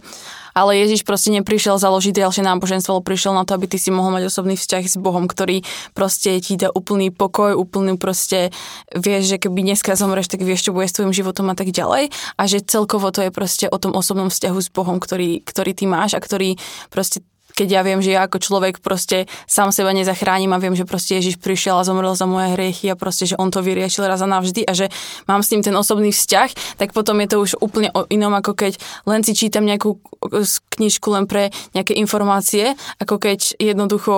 Ale 0.51 0.75
Ježiš 0.75 1.07
proste 1.07 1.32
neprišiel 1.32 1.79
založiť 1.79 2.23
ďalšie 2.23 2.43
náboženstvo, 2.43 2.99
ale 2.99 3.07
prišiel 3.07 3.32
na 3.32 3.47
to, 3.47 3.55
aby 3.55 3.71
ty 3.71 3.79
si 3.79 3.88
mohol 3.88 4.11
mať 4.19 4.27
osobný 4.27 4.59
vzťah 4.59 4.84
s 4.84 4.99
Bohom, 4.99 5.23
ktorý 5.32 5.63
proste 5.95 6.36
ti 6.43 6.59
dá 6.59 6.67
úplný 6.75 7.07
pokoj, 7.07 7.55
úplný 7.55 7.95
proste, 7.95 8.51
vieš, 8.91 9.32
že 9.32 9.38
keby 9.39 9.63
dneska 9.63 9.95
zomreš, 9.95 10.27
tak 10.27 10.43
vieš, 10.43 10.67
čo 10.67 10.75
bude 10.75 10.91
s 10.91 10.95
tvojim 10.95 11.15
životom 11.15 11.47
a 11.47 11.55
tak 11.55 11.71
ďalej. 11.71 12.11
A 12.36 12.41
že 12.51 12.59
celkovo 12.59 13.15
to 13.15 13.23
je 13.23 13.32
proste 13.32 13.71
o 13.71 13.77
tom 13.79 13.95
osobnom 13.95 14.27
vzťahu 14.27 14.59
s 14.59 14.67
Bohom, 14.75 14.99
ktorý, 14.99 15.39
ktorý 15.39 15.71
ty 15.71 15.88
máš 15.88 16.19
a 16.19 16.23
ktorý 16.23 16.59
proste 16.91 17.23
keď 17.62 17.70
ja 17.78 17.82
viem, 17.86 18.01
že 18.01 18.18
ja 18.18 18.26
ako 18.26 18.41
človek 18.41 18.82
proste 18.82 19.30
sám 19.45 19.70
seba 19.70 19.93
nezachránim 19.93 20.49
a 20.49 20.57
viem, 20.57 20.74
že 20.74 20.82
proste 20.82 21.22
Ježiš 21.22 21.38
prišiel 21.38 21.78
a 21.78 21.86
zomrel 21.86 22.18
za 22.18 22.26
moje 22.26 22.57
hriechy 22.57 22.89
a 22.89 22.97
proste, 22.97 23.30
že 23.30 23.38
on 23.38 23.53
to 23.53 23.62
vyriešil 23.62 24.01
raz 24.09 24.18
a 24.18 24.26
navždy 24.26 24.66
a 24.66 24.74
že 24.74 24.89
mám 25.30 25.45
s 25.45 25.53
ním 25.53 25.62
ten 25.62 25.78
osobný 25.78 26.09
vzťah, 26.09 26.82
tak 26.82 26.89
potom 26.97 27.22
je 27.22 27.28
to 27.30 27.38
už 27.38 27.62
úplne 27.62 27.93
o 27.93 28.09
inom, 28.09 28.34
ako 28.34 28.57
keď 28.57 28.82
len 29.05 29.22
si 29.22 29.38
čítam 29.38 29.62
nejakú 29.70 30.01
knižku 30.74 31.05
len 31.14 31.30
pre 31.30 31.53
nejaké 31.78 31.93
informácie, 32.01 32.74
ako 32.97 33.22
keď 33.22 33.62
jednoducho 33.62 34.14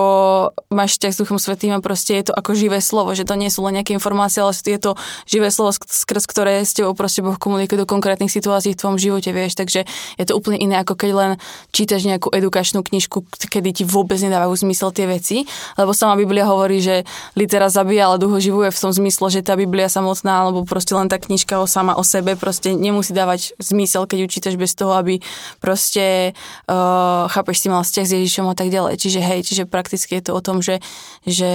máš 0.72 0.96
vzťah 0.96 1.12
s 1.12 1.20
Duchom 1.20 1.36
Svetým 1.36 1.76
a 1.76 1.84
proste 1.84 2.16
je 2.16 2.24
to 2.28 2.32
ako 2.32 2.56
živé 2.56 2.80
slovo, 2.80 3.12
že 3.12 3.28
to 3.28 3.36
nie 3.36 3.52
sú 3.52 3.60
len 3.68 3.76
nejaké 3.76 3.92
informácie, 3.92 4.40
ale 4.40 4.56
je 4.56 4.80
to 4.80 4.96
živé 5.28 5.52
slovo, 5.52 5.76
skrz 5.76 6.24
ktoré 6.24 6.64
s 6.64 6.72
tebou 6.72 6.96
proste 6.96 7.20
Boh 7.20 7.36
komunikuje 7.36 7.76
do 7.76 7.88
konkrétnych 7.88 8.32
situácií 8.32 8.72
v 8.72 8.80
tvojom 8.80 8.96
živote, 8.96 9.36
vieš, 9.36 9.60
takže 9.60 9.84
je 10.16 10.24
to 10.24 10.32
úplne 10.32 10.56
iné, 10.56 10.80
ako 10.80 10.96
keď 10.96 11.10
len 11.12 11.30
čítaš 11.72 12.08
nejakú 12.08 12.32
edukačnú 12.32 12.80
knižku, 12.80 13.33
kedy 13.36 13.70
ti 13.70 13.84
vôbec 13.84 14.16
nedávajú 14.18 14.54
zmysel 14.66 14.90
tie 14.94 15.06
veci, 15.10 15.44
lebo 15.76 15.90
sama 15.90 16.14
Biblia 16.14 16.46
hovorí, 16.46 16.78
že 16.78 17.02
litera 17.34 17.68
zabíja, 17.68 18.10
ale 18.10 18.22
duho 18.22 18.38
živuje 18.38 18.70
v 18.70 18.78
tom 18.78 18.92
zmysle, 18.94 19.26
že 19.30 19.40
tá 19.42 19.58
Biblia 19.58 19.90
samotná, 19.90 20.46
alebo 20.46 20.62
proste 20.64 20.94
len 20.94 21.10
tá 21.10 21.18
knižka 21.18 21.58
o 21.58 21.66
sama 21.66 21.98
o 21.98 22.04
sebe 22.06 22.38
proste 22.38 22.72
nemusí 22.74 23.12
dávať 23.12 23.54
zmysel, 23.58 24.06
keď 24.06 24.18
ju 24.24 24.28
čítaš 24.30 24.54
bez 24.54 24.72
toho, 24.78 24.94
aby 24.96 25.18
proste 25.58 26.36
uh, 26.70 27.26
chápeš 27.30 27.64
si 27.64 27.68
mal 27.68 27.82
vzťah 27.82 28.06
s 28.06 28.14
Ježišom 28.16 28.46
a 28.50 28.56
tak 28.56 28.70
ďalej. 28.70 28.98
Čiže 28.98 29.20
hej, 29.20 29.40
čiže 29.42 29.64
prakticky 29.66 30.18
je 30.18 30.24
to 30.30 30.32
o 30.36 30.44
tom, 30.44 30.62
že, 30.62 30.78
že 31.26 31.50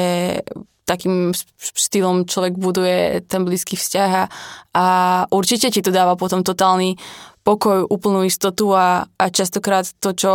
takým 0.90 1.38
štýlom 1.62 2.26
človek 2.26 2.58
buduje 2.58 3.22
ten 3.30 3.46
blízky 3.46 3.78
vzťah 3.78 4.10
a, 4.10 4.24
a 4.74 4.86
určite 5.30 5.70
ti 5.70 5.86
to 5.86 5.94
dáva 5.94 6.18
potom 6.18 6.42
totálny 6.42 6.98
pokoj, 7.46 7.86
úplnú 7.86 8.26
istotu 8.26 8.74
a, 8.74 9.06
a 9.06 9.26
častokrát 9.30 9.86
to, 10.02 10.18
čo 10.18 10.32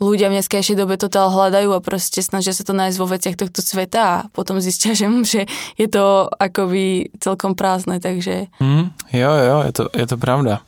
ľudia 0.00 0.30
v 0.30 0.38
dneskajšej 0.38 0.76
dobe 0.78 0.94
totál 0.96 1.30
hľadajú 1.30 1.74
a 1.74 1.84
proste 1.84 2.22
snažia 2.22 2.54
sa 2.54 2.62
to 2.62 2.74
nájsť 2.74 2.96
vo 2.98 3.06
veciach 3.06 3.36
tohto 3.36 3.60
sveta 3.62 4.00
a 4.02 4.16
potom 4.30 4.62
zistia, 4.62 4.94
že, 4.98 5.06
že 5.22 5.40
je 5.78 5.86
to 5.90 6.30
akoby 6.38 7.10
celkom 7.18 7.54
prázdne, 7.58 8.00
takže... 8.00 8.46
Mm, 8.62 8.90
jo, 9.12 9.30
jo, 9.30 9.56
je 9.66 9.72
to, 9.72 9.84
je 9.94 10.06
to 10.06 10.16
pravda. 10.16 10.62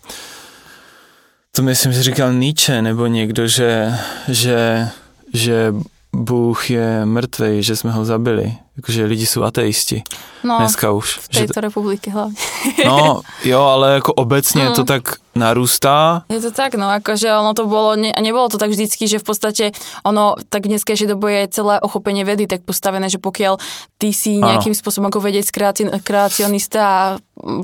To 1.53 1.63
myslím, 1.63 1.93
že 1.93 2.03
říkal 2.03 2.33
Nietzsche 2.33 2.83
nebo 2.83 3.07
někdo, 3.07 3.47
že, 3.47 3.95
že, 4.29 4.89
že 5.35 5.75
Bůh 6.13 6.71
je 6.71 7.05
mrtvý, 7.05 7.63
že 7.63 7.77
jsme 7.77 7.91
ho 7.91 8.05
zabili. 8.05 8.55
Jakože 8.77 9.05
lidi 9.05 9.27
jsou 9.27 9.43
ateisti. 9.43 10.03
No, 10.45 10.59
Dneska 10.59 10.93
už. 10.93 11.19
V 11.19 11.29
této 11.29 11.53
že 11.55 11.61
republike 11.61 12.11
hlavně. 12.11 12.37
no, 12.87 13.21
jo, 13.45 13.61
ale 13.61 13.93
jako 13.93 14.13
obecně 14.13 14.65
mm. 14.65 14.75
to 14.75 14.85
tak 14.85 15.03
narústá. 15.35 16.27
Je 16.27 16.43
to 16.43 16.51
tak, 16.51 16.75
no 16.75 16.91
akože 16.91 17.31
ono 17.31 17.55
to 17.55 17.71
bolo, 17.71 17.95
ne, 17.95 18.11
a 18.11 18.19
nebolo 18.19 18.51
to 18.51 18.59
tak 18.59 18.75
vždycky, 18.75 19.07
že 19.07 19.23
v 19.23 19.27
podstate 19.31 19.65
ono 20.03 20.35
tak 20.51 20.67
v 20.67 20.75
dneskejšej 20.75 21.07
dobe 21.07 21.31
je 21.33 21.55
celé 21.55 21.79
ochopenie 21.79 22.27
vedy 22.27 22.51
tak 22.51 22.67
postavené, 22.67 23.07
že 23.07 23.23
pokiaľ 23.23 23.55
ty 23.95 24.11
si 24.11 24.43
nejakým 24.43 24.75
ano. 24.75 24.81
spôsobom 24.83 25.07
ako 25.07 25.23
vedec 25.23 25.47
kreacionista 26.03 26.83
a 26.83 27.01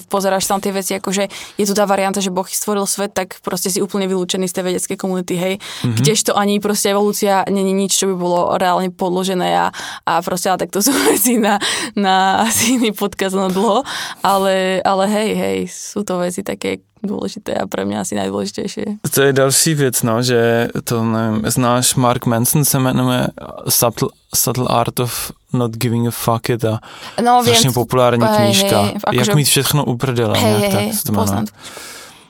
pozeráš 0.09 0.47
tam 0.47 0.63
tie 0.63 0.73
veci, 0.73 0.95
akože 0.95 1.29
je 1.59 1.65
tu 1.67 1.75
tá 1.75 1.85
varianta, 1.91 2.23
že 2.23 2.31
Boh 2.31 2.47
stvoril 2.47 2.87
svet, 2.87 3.13
tak 3.13 3.43
proste 3.43 3.69
si 3.69 3.83
úplne 3.83 4.07
vylúčený 4.07 4.47
z 4.47 4.55
tej 4.57 4.65
vedeckej 4.73 4.97
komunity, 4.97 5.35
hej. 5.37 5.55
Mm-hmm. 5.59 5.97
Kdežto 6.01 6.39
ani 6.39 6.63
proste 6.63 6.95
evolúcia 6.95 7.45
není 7.51 7.75
nič, 7.75 7.99
čo 7.99 8.09
by 8.09 8.15
bolo 8.15 8.41
reálne 8.57 8.95
podložené 8.95 9.53
a, 9.53 9.67
a 10.07 10.13
proste, 10.23 10.49
ale 10.49 10.65
tak 10.65 10.73
to 10.73 10.81
sú 10.81 10.96
veci 11.05 11.39
na, 11.39 11.59
na 11.97 12.37
asi 12.37 12.73
iný 12.73 12.93
podkaz 12.93 13.33
na 13.33 13.49
dlho, 13.49 13.83
ale, 14.23 14.81
ale 14.85 15.05
hej, 15.07 15.31
hej, 15.35 15.59
sú 15.69 16.05
to 16.05 16.19
veci 16.19 16.43
také, 16.43 16.77
důležité 17.03 17.55
a 17.55 17.67
pro 17.67 17.87
mě 17.87 18.01
asi 18.01 18.15
nejdůležitější. 18.15 18.83
To 19.15 19.23
je 19.23 19.33
další 19.33 19.75
věc, 19.75 20.03
no, 20.03 20.23
že 20.23 20.69
to 20.85 21.05
nevím, 21.05 21.43
znáš 21.47 21.95
Mark 21.95 22.27
Manson 22.27 22.65
se 22.65 22.79
jmenuje 22.79 23.29
Subtle, 23.69 24.09
Subtle 24.35 24.67
Art 24.69 25.01
of 25.01 25.33
Not 25.53 25.77
Giving 25.77 26.09
a 26.09 26.11
Fuck 26.11 26.51
It 26.51 26.65
a 26.65 26.81
no, 27.23 27.43
strašně 27.43 27.71
populární 27.71 28.25
hej, 28.27 28.37
knížka. 28.37 28.83
Hej, 28.83 28.95
Jak 29.13 29.35
mít 29.35 29.45
všechno 29.45 29.85
uprdele, 29.85 30.39
hej, 30.39 30.61
hej, 30.61 30.93
tak 31.05 31.15
jmenuje. 31.15 31.45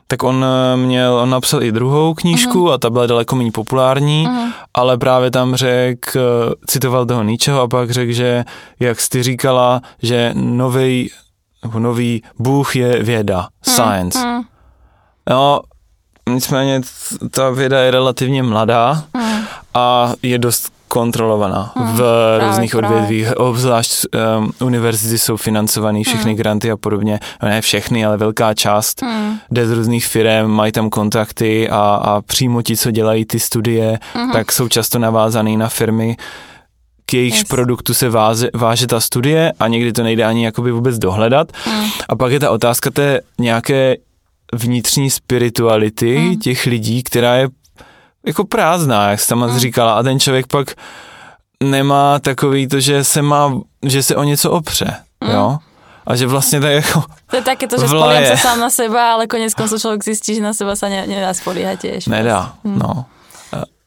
Tak 0.06 0.22
on 0.22 0.44
eh, 0.44 0.76
měl, 0.76 1.14
on 1.14 1.30
napsal 1.30 1.62
i 1.62 1.72
druhou 1.72 2.14
knížku 2.14 2.64
uh-huh. 2.64 2.72
a 2.72 2.78
ta 2.78 2.90
byla 2.90 3.06
daleko 3.06 3.36
méně 3.36 3.52
populární, 3.52 4.26
uh-huh. 4.26 4.52
ale 4.74 4.98
právě 4.98 5.30
tam 5.30 5.54
řekl, 5.54 6.18
eh, 6.18 6.54
citoval 6.66 7.06
toho 7.06 7.22
Nietzscheho 7.22 7.60
a 7.60 7.68
pak 7.68 7.90
řekl, 7.90 8.12
že 8.12 8.44
jak 8.80 9.00
jsi 9.00 9.22
říkala, 9.22 9.82
že 10.02 10.30
nový 10.34 11.10
nový 11.78 12.22
Bůh 12.38 12.76
je 12.76 13.02
věda, 13.02 13.48
science. 13.62 14.18
Uh-huh. 14.18 14.44
No, 15.30 15.60
nicméně 16.30 16.80
ta 17.30 17.50
věda 17.50 17.80
je 17.80 17.90
relativně 17.90 18.42
mladá 18.42 19.04
hmm. 19.14 19.44
a 19.74 20.12
je 20.22 20.38
dost 20.38 20.75
kontrolovaná 20.88 21.72
hmm, 21.76 21.96
v 21.96 22.00
různých 22.46 22.74
odvětvích. 22.74 23.36
Obzvlášť 23.36 24.06
um, 24.38 24.52
univerzity 24.60 25.18
jsou 25.18 25.36
financované, 25.36 26.02
všechny 26.02 26.30
hmm. 26.30 26.36
granty 26.36 26.70
a 26.70 26.76
podobně. 26.76 27.20
Ne 27.42 27.60
všechny, 27.60 28.04
ale 28.04 28.16
velká 28.16 28.54
část 28.54 29.02
hmm. 29.02 29.38
jde 29.50 29.66
z 29.66 29.70
různých 29.70 30.06
firm, 30.06 30.50
mají 30.50 30.72
tam 30.72 30.90
kontakty 30.90 31.68
a, 31.68 31.80
a 31.80 32.20
přímo 32.20 32.62
ti, 32.62 32.76
co 32.76 32.90
dělají 32.90 33.24
ty 33.24 33.40
studie, 33.40 33.98
hmm. 34.14 34.32
tak 34.32 34.52
jsou 34.52 34.68
často 34.68 34.98
navázaný 34.98 35.56
na 35.56 35.68
firmy, 35.68 36.16
k 37.06 37.14
jejichž 37.14 37.38
yes. 37.38 37.48
produktu 37.48 37.94
se 37.94 38.08
váze, 38.08 38.48
váže 38.54 38.86
ta 38.86 39.00
studie 39.00 39.52
a 39.58 39.68
někdy 39.68 39.92
to 39.92 40.02
nejde 40.02 40.24
ani 40.24 40.44
jakoby 40.44 40.72
vůbec 40.72 40.98
dohledat. 40.98 41.52
Hmm. 41.64 41.88
A 42.08 42.16
pak 42.16 42.32
je 42.32 42.40
ta 42.40 42.50
otázka 42.50 42.90
té 42.90 43.20
nějaké 43.40 43.96
vnitřní 44.54 45.10
spirituality 45.10 46.16
hmm. 46.16 46.36
těch 46.36 46.66
lidí, 46.66 47.02
která 47.02 47.36
je 47.36 47.48
jako 48.26 48.44
prázdná, 48.44 49.10
jak 49.10 49.20
jsi 49.20 49.28
tam 49.28 49.42
hmm. 49.42 49.58
říkala, 49.58 49.92
a 49.92 50.02
ten 50.02 50.20
člověk 50.20 50.46
pak 50.46 50.74
nemá 51.62 52.18
takový 52.18 52.68
to, 52.68 52.80
že 52.80 53.04
se 53.04 53.22
má, 53.22 53.52
že 53.82 54.02
se 54.02 54.16
o 54.16 54.22
něco 54.22 54.50
opře, 54.50 54.96
hmm. 55.24 55.34
jo? 55.34 55.58
A 56.06 56.16
že 56.16 56.26
vlastně 56.26 56.60
tak 56.60 56.72
jako 56.72 57.04
To 57.30 57.36
je 57.36 57.42
také 57.42 57.66
to, 57.66 57.82
že 57.82 57.88
spolieham 57.90 58.24
sa 58.24 58.36
sám 58.38 58.62
na 58.62 58.70
seba, 58.70 59.18
ale 59.18 59.26
konec 59.26 59.50
koncov 59.58 59.82
človek 59.82 60.06
zistí, 60.06 60.38
že 60.38 60.42
na 60.42 60.54
seba 60.54 60.78
sa 60.78 60.86
ne, 60.86 61.02
nedá 61.02 61.34
spoliehať 61.34 61.78
tiež. 61.82 62.00
Nedá, 62.06 62.54
hmm. 62.62 62.78
no. 62.78 63.10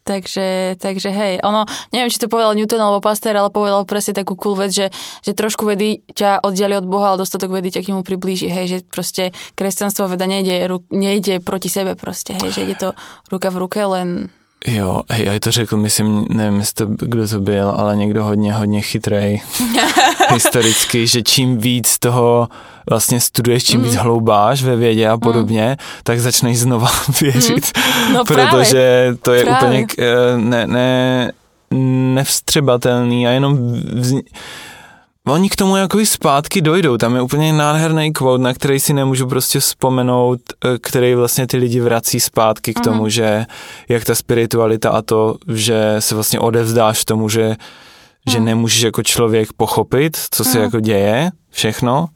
Takže, 0.09 0.73
takže 0.81 1.13
hej, 1.13 1.37
ono, 1.45 1.69
neviem, 1.93 2.09
či 2.09 2.17
to 2.17 2.25
povedal 2.25 2.57
Newton 2.57 2.81
alebo 2.81 2.97
Pasteur, 2.97 3.37
ale 3.37 3.53
povedal 3.53 3.85
presne 3.85 4.17
takú 4.17 4.33
cool 4.33 4.57
vec, 4.57 4.73
že, 4.73 4.89
že 5.21 5.37
trošku 5.37 5.69
vedy 5.69 6.01
ťa 6.17 6.41
oddiali 6.41 6.73
od 6.81 6.89
Boha, 6.89 7.13
ale 7.13 7.21
dostatok 7.21 7.53
vedy 7.53 7.69
ťa 7.77 7.85
k 7.85 7.89
nemu 7.93 8.01
priblíži, 8.01 8.49
hej, 8.49 8.65
že 8.65 8.77
proste 8.81 9.37
kresťanstvo 9.53 10.09
veda 10.09 10.25
nejde, 10.25 10.65
nejde 10.89 11.45
proti 11.45 11.69
sebe 11.69 11.93
proste, 11.93 12.33
hej, 12.41 12.49
že 12.57 12.65
ide 12.65 12.73
to 12.73 12.89
ruka 13.29 13.53
v 13.53 13.61
ruke, 13.61 13.77
len 13.85 14.33
Jo, 14.67 15.01
hej, 15.09 15.25
já 15.25 15.39
to 15.39 15.51
řekl, 15.51 15.77
myslím, 15.77 16.25
nevím, 16.29 16.59
jestli 16.59 16.73
to, 16.73 17.05
kdo 17.05 17.27
to 17.27 17.39
byl, 17.39 17.69
ale 17.69 17.95
někdo 17.95 18.23
hodně, 18.23 18.53
hodně 18.53 18.81
chytrej 18.81 19.41
historicky, 20.29 21.07
že 21.07 21.23
čím 21.23 21.57
víc 21.57 21.99
toho 21.99 22.47
vlastně 22.89 23.19
studuješ, 23.19 23.63
čím 23.63 23.79
mm. 23.79 23.85
víc 23.85 23.95
hloubáš 23.95 24.63
ve 24.63 24.75
vědě 24.75 25.07
a 25.07 25.17
podobně, 25.17 25.69
mm. 25.69 25.75
tak 26.03 26.19
začneš 26.19 26.59
znova 26.59 26.91
věřit, 27.21 27.71
mm. 27.77 28.13
no, 28.13 28.25
protože 28.25 29.15
to 29.21 29.33
je 29.33 29.43
právě. 29.43 29.67
úplně 29.67 29.87
eh, 29.99 30.37
ne, 30.37 30.67
ne, 30.67 31.31
nevstřebatelný 32.13 33.27
a 33.27 33.31
jenom 33.31 33.57
vz 33.99 34.13
Oni 35.27 35.49
k 35.49 35.55
tomu 35.55 35.75
jako 35.75 36.05
zpátky 36.05 36.61
dojdou, 36.61 36.97
tam 36.97 37.15
je 37.15 37.21
úplně 37.21 37.53
nádherný 37.53 38.13
quote, 38.13 38.43
na 38.43 38.53
který 38.53 38.79
si 38.79 38.93
nemůžu 38.93 39.27
prostě 39.27 39.59
vzpomenout, 39.59 40.39
eh, 40.65 40.77
který 40.81 41.15
vlastně 41.15 41.47
ty 41.47 41.57
lidi 41.57 41.79
vrací 41.79 42.19
zpátky 42.19 42.73
k 42.73 42.79
tomu, 42.79 43.03
mm. 43.03 43.09
že 43.09 43.45
jak 43.89 44.03
ta 44.03 44.15
spiritualita 44.15 44.89
a 44.89 45.01
to, 45.01 45.35
že 45.47 45.95
se 45.99 46.15
vlastně 46.15 46.39
odevzdáš 46.39 47.05
tomu, 47.05 47.29
že, 47.29 47.47
mm. 47.49 47.55
že 48.31 48.39
nemůžeš 48.39 48.81
jako 48.81 49.03
člověk 49.03 49.53
pochopit, 49.53 50.17
co 50.31 50.43
se 50.43 50.57
mm. 50.57 50.63
jako 50.63 50.79
děje, 50.79 51.31
všechno. 51.49 52.07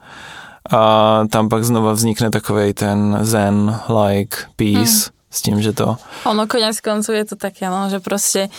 A 0.72 1.24
tam 1.30 1.50
pak 1.50 1.64
znova 1.64 1.92
vznikne 1.92 2.30
takový 2.30 2.74
ten 2.74 3.20
zen, 3.22 3.80
like, 4.06 4.38
peace, 4.56 4.80
mm. 4.80 5.16
s 5.32 5.42
tím, 5.42 5.62
že 5.62 5.74
to... 5.74 5.98
Ono 6.26 6.48
konec 6.48 6.80
konců 6.80 7.12
je 7.12 7.26
to 7.26 7.36
také, 7.36 7.70
no, 7.70 7.90
že 7.90 8.00
prostě 8.00 8.50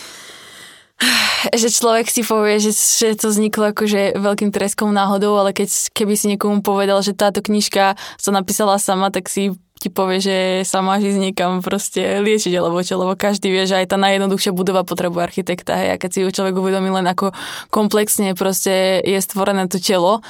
že 1.61 1.67
človek 1.69 2.07
si 2.07 2.23
povie, 2.23 2.57
že, 2.57 2.71
že 2.71 3.19
to 3.19 3.29
vzniklo 3.29 3.75
akože 3.75 4.17
veľkým 4.17 4.49
treskom 4.49 4.95
náhodou, 4.95 5.35
ale 5.37 5.51
keď, 5.51 5.91
keby 5.91 6.13
si 6.15 6.25
niekomu 6.31 6.63
povedal, 6.63 7.03
že 7.03 7.17
táto 7.17 7.43
knižka 7.43 7.99
sa 7.99 8.29
napísala 8.31 8.79
sama, 8.79 9.11
tak 9.11 9.27
si 9.27 9.53
ti 9.75 9.91
povie, 9.91 10.23
že 10.23 10.37
sa 10.63 10.79
máš 10.79 11.11
ísť 11.11 11.19
niekam 11.19 11.59
proste 11.59 12.23
liečiť 12.23 12.55
alebo 12.55 12.79
čo, 12.79 12.95
lebo 12.95 13.19
každý 13.19 13.51
vie, 13.51 13.67
že 13.67 13.83
aj 13.83 13.91
tá 13.91 13.97
najjednoduchšia 13.99 14.55
budova 14.55 14.87
potrebuje 14.87 15.21
architekta, 15.27 15.75
hej, 15.75 15.89
a 15.93 15.99
keď 15.99 16.09
si 16.09 16.19
ju 16.23 16.29
človek 16.31 16.55
uvedomí 16.55 16.87
len 16.87 17.03
ako 17.03 17.35
komplexne 17.75 18.39
proste 18.39 19.03
je 19.03 19.19
stvorené 19.19 19.67
to 19.67 19.75
telo 19.75 20.23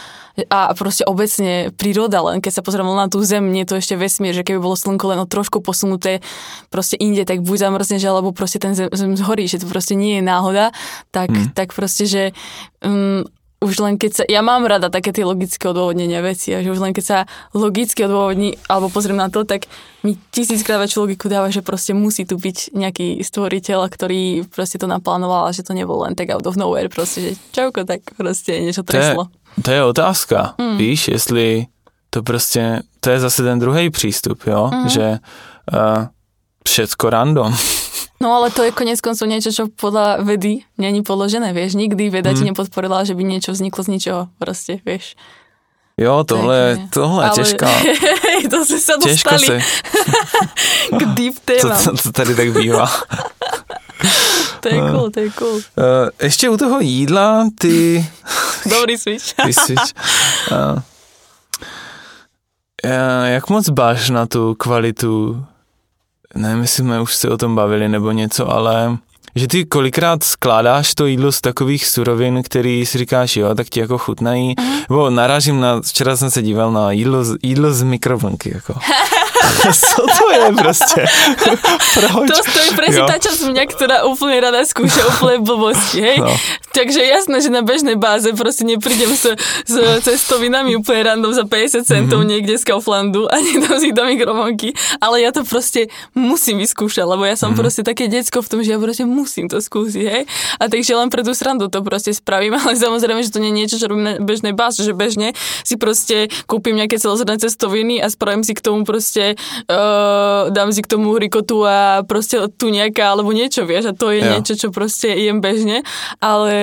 a 0.50 0.74
proste 0.74 1.06
obecne 1.06 1.70
príroda, 1.78 2.26
len 2.26 2.41
keď 2.41 2.60
sa 2.60 2.66
pozrieme 2.66 2.89
na 2.89 3.06
tú 3.06 3.22
zem, 3.22 3.54
nie 3.54 3.70
to 3.70 3.78
ešte 3.78 3.93
vesmír, 3.96 4.34
že 4.34 4.41
keby 4.41 4.58
bolo 4.58 4.74
slnko 4.74 5.14
len 5.14 5.22
o 5.22 5.30
trošku 5.30 5.62
posunuté 5.62 6.26
proste 6.74 6.98
inde, 6.98 7.22
tak 7.24 7.46
buď 7.46 7.70
zamrzneš, 7.70 8.02
alebo 8.04 8.34
proste 8.34 8.58
ten 8.58 8.74
zem, 8.74 8.89
zem 8.91 9.14
zhorí, 9.14 9.46
že 9.46 9.62
to 9.62 9.70
proste 9.70 9.93
nie 9.93 10.20
je 10.20 10.24
náhoda, 10.26 10.74
tak, 11.14 11.30
mm. 11.30 11.54
tak 11.54 11.72
proste, 11.72 12.10
že 12.10 12.24
um, 12.82 13.24
už 13.62 13.80
len 13.80 13.97
keď 13.97 14.12
sa, 14.12 14.24
ja 14.28 14.41
mám 14.43 14.68
rada 14.68 14.91
také 14.91 15.16
tie 15.16 15.26
logické 15.26 15.66
odôvodnenia 15.66 16.22
veci, 16.22 16.53
a 16.53 16.62
že 16.62 16.70
už 16.70 16.80
len 16.84 16.93
keď 16.93 17.06
sa 17.06 17.18
logicky 17.56 18.06
odôvodní, 18.06 18.60
alebo 18.70 18.91
pozriem 18.91 19.18
na 19.18 19.32
to, 19.32 19.47
tak 19.47 19.66
mi 20.03 20.20
tisíckrát 20.30 20.78
väčšiu 20.78 21.08
logiku 21.08 21.32
dáva, 21.32 21.49
že 21.49 21.66
proste 21.66 21.95
musí 21.95 22.28
tu 22.28 22.38
byť 22.38 22.76
nejaký 22.78 23.24
stvoriteľ, 23.26 23.89
ktorý 23.89 24.45
proste 24.51 24.78
to 24.78 24.86
naplánoval 24.86 25.49
a 25.49 25.56
že 25.56 25.66
to 25.66 25.74
nebolo 25.74 26.06
len 26.06 26.14
tak 26.14 26.30
out 26.30 26.45
of 26.45 26.60
nowhere, 26.60 26.91
proste, 26.91 27.22
že 27.22 27.32
čauko, 27.56 27.88
tak 27.88 28.06
proste 28.14 28.60
niečo 28.62 28.86
treslo. 28.86 29.32
To 29.32 29.60
je, 29.60 29.64
to 29.64 29.70
je 29.72 29.82
otázka, 29.84 30.53
mm. 30.60 30.78
víš, 30.78 31.08
jestli 31.08 31.66
to 32.10 32.24
prostě, 32.24 32.82
to 32.99 33.10
je 33.10 33.20
zase 33.20 33.43
ten 33.43 33.60
druhý 33.60 33.89
přístup, 33.89 34.47
jo, 34.47 34.70
mm. 34.74 34.89
že 34.89 35.20
uh, 35.74 36.06
všetko 36.68 37.10
random. 37.10 37.56
No 38.20 38.32
ale 38.32 38.47
to 38.51 38.63
je 38.63 38.72
konec 38.72 39.01
koncov 39.03 39.28
niečo, 39.28 39.51
čo 39.51 39.63
podľa 39.68 40.24
vedy 40.24 40.63
není 40.80 41.03
položené, 41.03 41.51
vieš. 41.51 41.76
Nikdy 41.76 42.09
veda 42.09 42.32
mm. 42.32 42.38
ti 42.39 42.43
nepodporila, 42.47 43.03
že 43.03 43.11
by 43.11 43.24
niečo 43.28 43.51
vzniklo 43.51 43.84
z 43.84 43.89
ničoho, 43.91 44.22
proste, 44.39 44.80
vieš. 44.88 45.20
Jo, 45.97 46.24
tohle, 46.24 46.78
tak, 46.78 46.89
tohle 46.89 47.24
je 47.26 47.30
ale... 47.30 47.36
těžká. 47.36 47.70
to 48.49 48.66
se 48.66 48.80
sa 48.80 48.93
dostali 48.97 49.45
se... 49.45 49.59
k 50.99 51.01
deep 51.16 51.39
témam. 51.45 51.78
To, 51.84 51.91
to, 51.91 51.97
to 52.03 52.11
tady 52.11 52.36
tak 52.36 52.51
bývá. 52.51 52.91
to 54.59 54.68
je 54.68 54.80
cool, 54.91 55.11
to 55.11 55.20
je 55.20 55.30
cool. 55.32 55.55
Uh, 55.55 55.61
ještě 56.22 56.49
u 56.49 56.57
toho 56.57 56.80
jídla, 56.80 57.47
ty... 57.59 58.05
Dobrý 58.70 58.97
switch. 58.97 59.34
ty 59.45 59.53
switch. 59.53 59.93
Uh, 60.51 60.80
jak 63.26 63.49
moc 63.49 63.70
báš 63.70 64.09
na 64.09 64.26
tu 64.26 64.55
kvalitu 64.55 65.45
nevím, 66.36 66.62
jestli 66.62 66.84
jsme 66.84 67.02
už 67.02 67.16
se 67.16 67.30
o 67.30 67.38
tom 67.38 67.56
bavili 67.56 67.90
nebo 67.90 68.12
něco, 68.12 68.52
ale 68.52 68.98
že 69.36 69.48
ty 69.48 69.66
kolikrát 69.66 70.24
skládáš 70.24 70.96
to 70.96 71.06
jídlo 71.06 71.32
z 71.32 71.42
takových 71.42 71.88
surovin, 71.88 72.44
který 72.44 72.86
si 72.86 72.98
říkáš, 72.98 73.38
jo, 73.38 73.56
tak 73.56 73.70
ti 73.70 73.80
jako 73.80 73.98
chutnají. 73.98 74.56
Uh-huh. 74.56 74.86
Nebo 74.90 75.10
narážím 75.10 75.60
na, 75.60 75.82
včera 75.82 76.18
jsem 76.18 76.32
se 76.32 76.42
díval 76.42 76.72
na 76.72 76.92
jídlo, 76.92 77.24
jídlo 77.44 77.74
z 77.74 77.84
mikrovlnky, 77.84 78.52
jako. 78.54 78.74
Co 79.96 80.02
to 80.02 80.32
je 80.32 80.52
prostě? 80.58 81.06
Proč? 81.93 82.30
To 82.30 82.52
stojí 82.52 82.70
presne 82.76 83.02
tá 83.08 83.18
časť 83.18 83.41
mňa, 83.50 83.64
ktorá 83.72 83.98
úplne 84.06 84.38
rada 84.41 84.62
skúša 84.66 85.02
úplne 85.16 85.41
blbosti, 85.41 86.00
hej? 86.02 86.18
No. 86.20 86.32
Takže 86.76 87.00
jasné, 87.00 87.39
že 87.39 87.50
na 87.50 87.64
bežnej 87.64 87.96
báze 87.96 88.28
proste 88.36 88.68
neprídem 88.68 89.16
s, 89.16 89.32
s 89.64 89.76
cestovinami 90.04 90.76
úplne 90.76 91.08
random 91.08 91.32
za 91.32 91.48
50 91.48 91.88
centov 91.88 92.20
mm-hmm. 92.20 92.32
niekde 92.36 92.54
z 92.60 92.64
Kauflandu 92.68 93.32
a 93.32 93.39
nedám 93.39 93.80
si 93.80 93.96
do 93.96 94.04
mikrovlnky, 94.04 94.76
ale 95.00 95.24
ja 95.24 95.32
to 95.32 95.48
proste 95.48 95.88
musím 96.12 96.60
vyskúšať, 96.60 97.08
lebo 97.08 97.24
ja 97.24 97.39
som 97.39 97.56
mm-hmm. 97.56 97.62
proste 97.64 97.82
také 97.88 98.12
decko 98.12 98.43
v 98.43 98.50
tom, 98.52 98.60
že 98.60 98.76
ja 98.76 98.80
proste 98.80 99.08
musím 99.08 99.48
to 99.48 99.64
skúsiť, 99.64 100.06
hej? 100.06 100.24
A 100.60 100.68
takže 100.68 101.00
len 101.00 101.08
pre 101.08 101.24
tú 101.24 101.32
srandu 101.32 101.72
to 101.72 101.80
proste 101.80 102.12
spravím, 102.12 102.58
ale 102.60 102.76
samozrejme, 102.76 103.24
že 103.24 103.32
to 103.32 103.39
nie 103.39 103.56
je 103.56 103.60
niečo, 103.64 103.76
čo 103.80 103.88
robím 103.88 104.04
na 104.04 104.14
bežnej 104.20 104.52
báze, 104.52 104.84
že 104.84 104.91
bežne 104.91 105.32
si 105.64 105.80
proste 105.80 106.28
kúpim 106.43 106.76
nejaké 106.76 107.00
celozrné 107.00 107.39
cestoviny 107.39 108.04
a 108.04 108.12
spravím 108.12 108.43
si 108.43 108.52
k 108.52 108.60
tomu 108.60 108.84
proste 108.84 109.35
uh, 109.36 110.50
dám 110.50 110.72
si 110.72 110.82
k 110.82 110.92
tomu 110.92 111.16
rikotu 111.20 111.64
a 111.68 112.02
proste 112.08 112.40
tu 112.56 112.72
nejaká 112.72 113.14
alebo 113.14 113.36
niečo, 113.36 113.68
vieš, 113.68 113.92
a 113.92 113.94
to 113.94 114.10
je 114.12 114.20
yeah. 114.24 114.32
niečo, 114.38 114.56
čo 114.58 114.68
proste 114.74 115.12
jem 115.14 115.44
bežne, 115.44 115.86
ale 116.24 116.54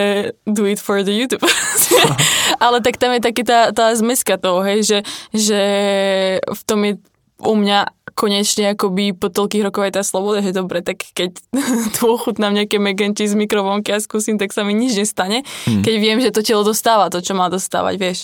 do 0.45 0.66
it 0.66 0.83
for 0.83 1.05
the 1.05 1.14
YouTube. 1.14 1.45
ale 2.64 2.83
tak 2.83 2.99
tam 2.99 3.14
je 3.14 3.20
taký 3.23 3.43
tá, 3.45 3.70
tá 3.70 3.93
zmeska 3.95 4.37
toho, 4.41 4.64
hej, 4.64 4.83
že, 4.83 4.99
že 5.31 5.62
v 6.43 6.62
tom 6.66 6.81
je 6.85 6.95
u 7.43 7.55
mňa 7.59 7.91
konečne 8.14 8.77
akoby 8.77 9.16
po 9.16 9.33
toľkých 9.33 9.64
rokoch 9.66 9.89
aj 9.89 9.95
tá 9.99 10.03
sloboda, 10.05 10.45
že 10.45 10.55
dobre, 10.55 10.85
tak 10.85 11.03
keď 11.03 11.33
tu 11.97 12.03
ochutnám 12.07 12.55
nejaké 12.55 12.79
megenči 12.79 13.27
z 13.27 13.35
mikrovonky 13.35 13.91
a 13.91 13.99
skúsim, 13.99 14.37
tak 14.39 14.55
sa 14.55 14.62
mi 14.62 14.77
nič 14.77 14.95
nestane, 14.95 15.43
hmm. 15.43 15.83
keď 15.83 15.95
viem, 15.99 16.18
že 16.20 16.31
to 16.31 16.45
telo 16.45 16.62
dostáva 16.62 17.11
to, 17.11 17.18
čo 17.25 17.35
má 17.35 17.49
dostávať, 17.51 17.95
vieš 17.99 18.20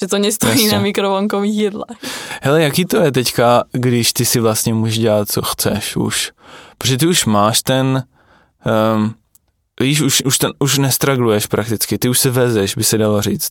že 0.00 0.06
to 0.06 0.18
nestojí 0.18 0.62
Jasně. 0.62 0.72
na 0.72 0.82
mikrovlnkových 0.82 1.58
jedlách. 1.58 1.96
Hele, 2.42 2.62
jaký 2.62 2.84
to 2.84 2.96
je 2.96 3.12
teďka, 3.12 3.64
když 3.72 4.12
ty 4.12 4.24
si 4.24 4.40
vlastně 4.40 4.74
můžeš 4.74 4.98
dělat, 4.98 5.30
co 5.30 5.42
chceš 5.42 5.96
už? 5.96 6.32
Protože 6.78 6.96
ty 6.96 7.06
už 7.06 7.24
máš 7.24 7.62
ten, 7.62 8.04
um, 8.94 9.14
víš, 9.80 10.00
už, 10.00 10.22
už, 10.22 10.38
ten, 10.38 10.52
už 10.58 10.78
nestragluješ 10.78 11.46
prakticky, 11.46 11.98
ty 11.98 12.08
už 12.08 12.18
se 12.18 12.30
vezeš, 12.30 12.74
by 12.74 12.84
se 12.84 12.98
dalo 12.98 13.22
říct. 13.22 13.50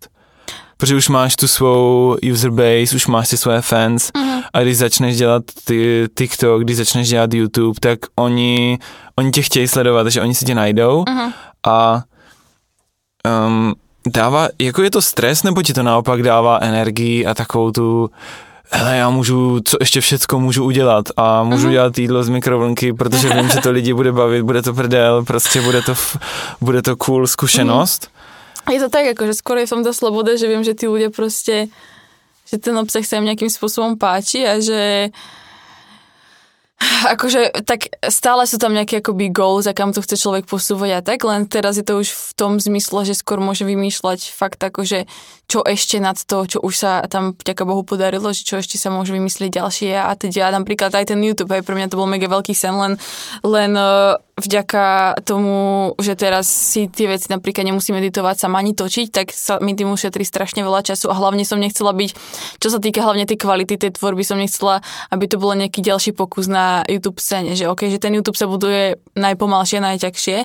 Protože 0.77 0.95
už 0.95 1.09
máš 1.09 1.35
tu 1.35 1.47
svou 1.47 2.15
user 2.31 2.51
base, 2.51 2.95
už 2.95 3.07
máš 3.07 3.29
ty 3.29 3.37
svoje 3.37 3.61
fans 3.61 4.09
uh-huh. 4.09 4.43
a 4.53 4.61
když 4.61 4.77
začneš 4.77 5.17
dělat 5.17 5.43
ty 5.63 6.07
TikTok, 6.17 6.63
když 6.63 6.77
začneš 6.77 7.09
dělat 7.09 7.33
YouTube, 7.33 7.79
tak 7.79 7.99
oni, 8.15 8.79
oni 9.15 9.31
tě 9.31 9.41
chtějí 9.41 9.67
sledovat, 9.67 10.07
že 10.07 10.21
oni 10.21 10.35
si 10.35 10.45
tě 10.45 10.55
najdou 10.55 11.03
uh-huh. 11.03 11.33
a 11.67 12.03
um, 13.47 13.73
dává, 14.05 14.47
jako 14.61 14.81
je 14.83 14.91
to 14.91 15.01
stres, 15.01 15.43
nebo 15.43 15.63
ti 15.63 15.73
to 15.73 15.83
naopak 15.83 16.23
dává 16.23 16.59
energii 16.61 17.25
a 17.25 17.33
takovou 17.33 17.71
tu 17.71 18.09
hele, 18.71 18.97
já 18.97 19.09
můžu, 19.09 19.59
co 19.65 19.77
ještě 19.79 20.01
všecko 20.01 20.39
můžu 20.39 20.63
udělat 20.63 21.05
a 21.17 21.43
můžu 21.43 21.67
uh-huh. 21.67 21.71
dělat 21.71 21.97
jídlo 21.97 22.23
z 22.23 22.29
mikrovlnky, 22.29 22.93
protože 22.93 23.29
vím, 23.29 23.49
že 23.49 23.61
to 23.61 23.71
lidi 23.71 23.93
bude 23.93 24.11
bavit, 24.11 24.41
bude 24.41 24.61
to 24.61 24.73
prdel, 24.73 25.25
prostě 25.25 25.61
bude 25.61 25.81
to, 25.81 25.93
bude 26.61 26.81
to 26.81 26.95
cool 26.95 27.27
zkušenost. 27.27 28.03
Uh-huh. 28.03 28.73
Je 28.73 28.79
to 28.81 28.89
tak, 28.89 29.05
akože 29.13 29.37
skôr 29.37 29.61
je 29.61 29.69
v 29.69 29.73
tomto 29.77 29.93
slobode, 29.93 30.33
že 30.41 30.49
viem, 30.49 30.65
že 30.65 30.73
tí 30.73 30.89
ľudia 30.89 31.13
proste, 31.13 31.69
že 32.49 32.57
ten 32.57 32.73
obsah 32.73 33.05
sa 33.05 33.21
im 33.21 33.29
nejakým 33.29 33.45
spôsobom 33.45 33.93
páči 33.93 34.41
a 34.41 34.57
že 34.57 35.13
Akože, 37.15 37.63
tak 37.63 37.87
stále 38.11 38.43
sú 38.43 38.59
tam 38.59 38.75
nejaké 38.75 38.99
akoby 38.99 39.31
goals 39.31 39.63
a 39.63 39.71
kam 39.71 39.95
to 39.95 40.03
chce 40.03 40.19
človek 40.19 40.43
posúvať 40.43 40.99
a 40.99 41.05
tak, 41.05 41.23
len 41.23 41.47
teraz 41.47 41.79
je 41.79 41.87
to 41.87 42.03
už 42.03 42.11
v 42.11 42.31
tom 42.35 42.59
zmysle, 42.59 43.07
že 43.07 43.15
skôr 43.15 43.39
môže 43.39 43.63
vymýšľať 43.63 44.35
fakt 44.35 44.59
akože, 44.59 45.07
čo 45.47 45.63
ešte 45.63 46.03
nad 46.03 46.19
to, 46.19 46.37
čo 46.43 46.59
už 46.59 46.75
sa 46.75 46.91
tam 47.07 47.31
vďaka 47.31 47.63
Bohu 47.63 47.87
podarilo, 47.87 48.35
že 48.35 48.43
čo 48.43 48.59
ešte 48.59 48.75
sa 48.75 48.91
môže 48.91 49.15
vymyslieť 49.15 49.55
ďalšie 49.55 49.91
a 49.95 50.11
teda 50.19 50.51
napríklad 50.51 50.91
aj 50.91 51.15
ten 51.15 51.19
YouTube, 51.23 51.55
aj 51.55 51.63
pre 51.63 51.79
mňa 51.79 51.95
to 51.95 51.99
bol 51.99 52.11
mega 52.11 52.27
veľký 52.27 52.51
sen, 52.51 52.75
len, 52.75 52.93
len 53.39 53.71
uh, 53.79 54.19
vďaka 54.35 55.15
tomu, 55.23 55.95
že 55.95 56.19
teraz 56.19 56.51
si 56.51 56.91
tie 56.91 57.07
veci 57.07 57.31
napríklad 57.31 57.71
nemusím 57.71 58.03
editovať 58.03 58.35
sama 58.35 58.59
ani 58.59 58.75
točiť, 58.75 59.07
tak 59.07 59.31
sa 59.31 59.63
mi 59.63 59.79
tým 59.79 59.87
ušetrí 59.95 60.27
strašne 60.27 60.59
veľa 60.59 60.83
času 60.83 61.07
a 61.07 61.15
hlavne 61.15 61.47
som 61.47 61.55
nechcela 61.55 61.95
byť, 61.95 62.11
čo 62.59 62.67
sa 62.67 62.83
týka 62.83 62.99
hlavne 62.99 63.23
tej 63.23 63.39
kvality 63.39 63.79
tej 63.79 63.95
tvorby, 63.95 64.27
som 64.27 64.35
nechcela, 64.35 64.83
aby 65.07 65.31
to 65.31 65.39
bolo 65.39 65.55
nejaký 65.55 65.79
ďalší 65.79 66.11
pokus 66.11 66.51
na 66.51 66.83
YouTube 66.91 67.23
scéne, 67.23 67.55
že 67.55 67.71
OK, 67.71 67.87
že 67.87 67.95
ten 67.95 68.11
YouTube 68.11 68.35
sa 68.35 68.51
buduje 68.51 68.99
najpomalšie, 69.15 69.79
najťažšie, 69.79 70.37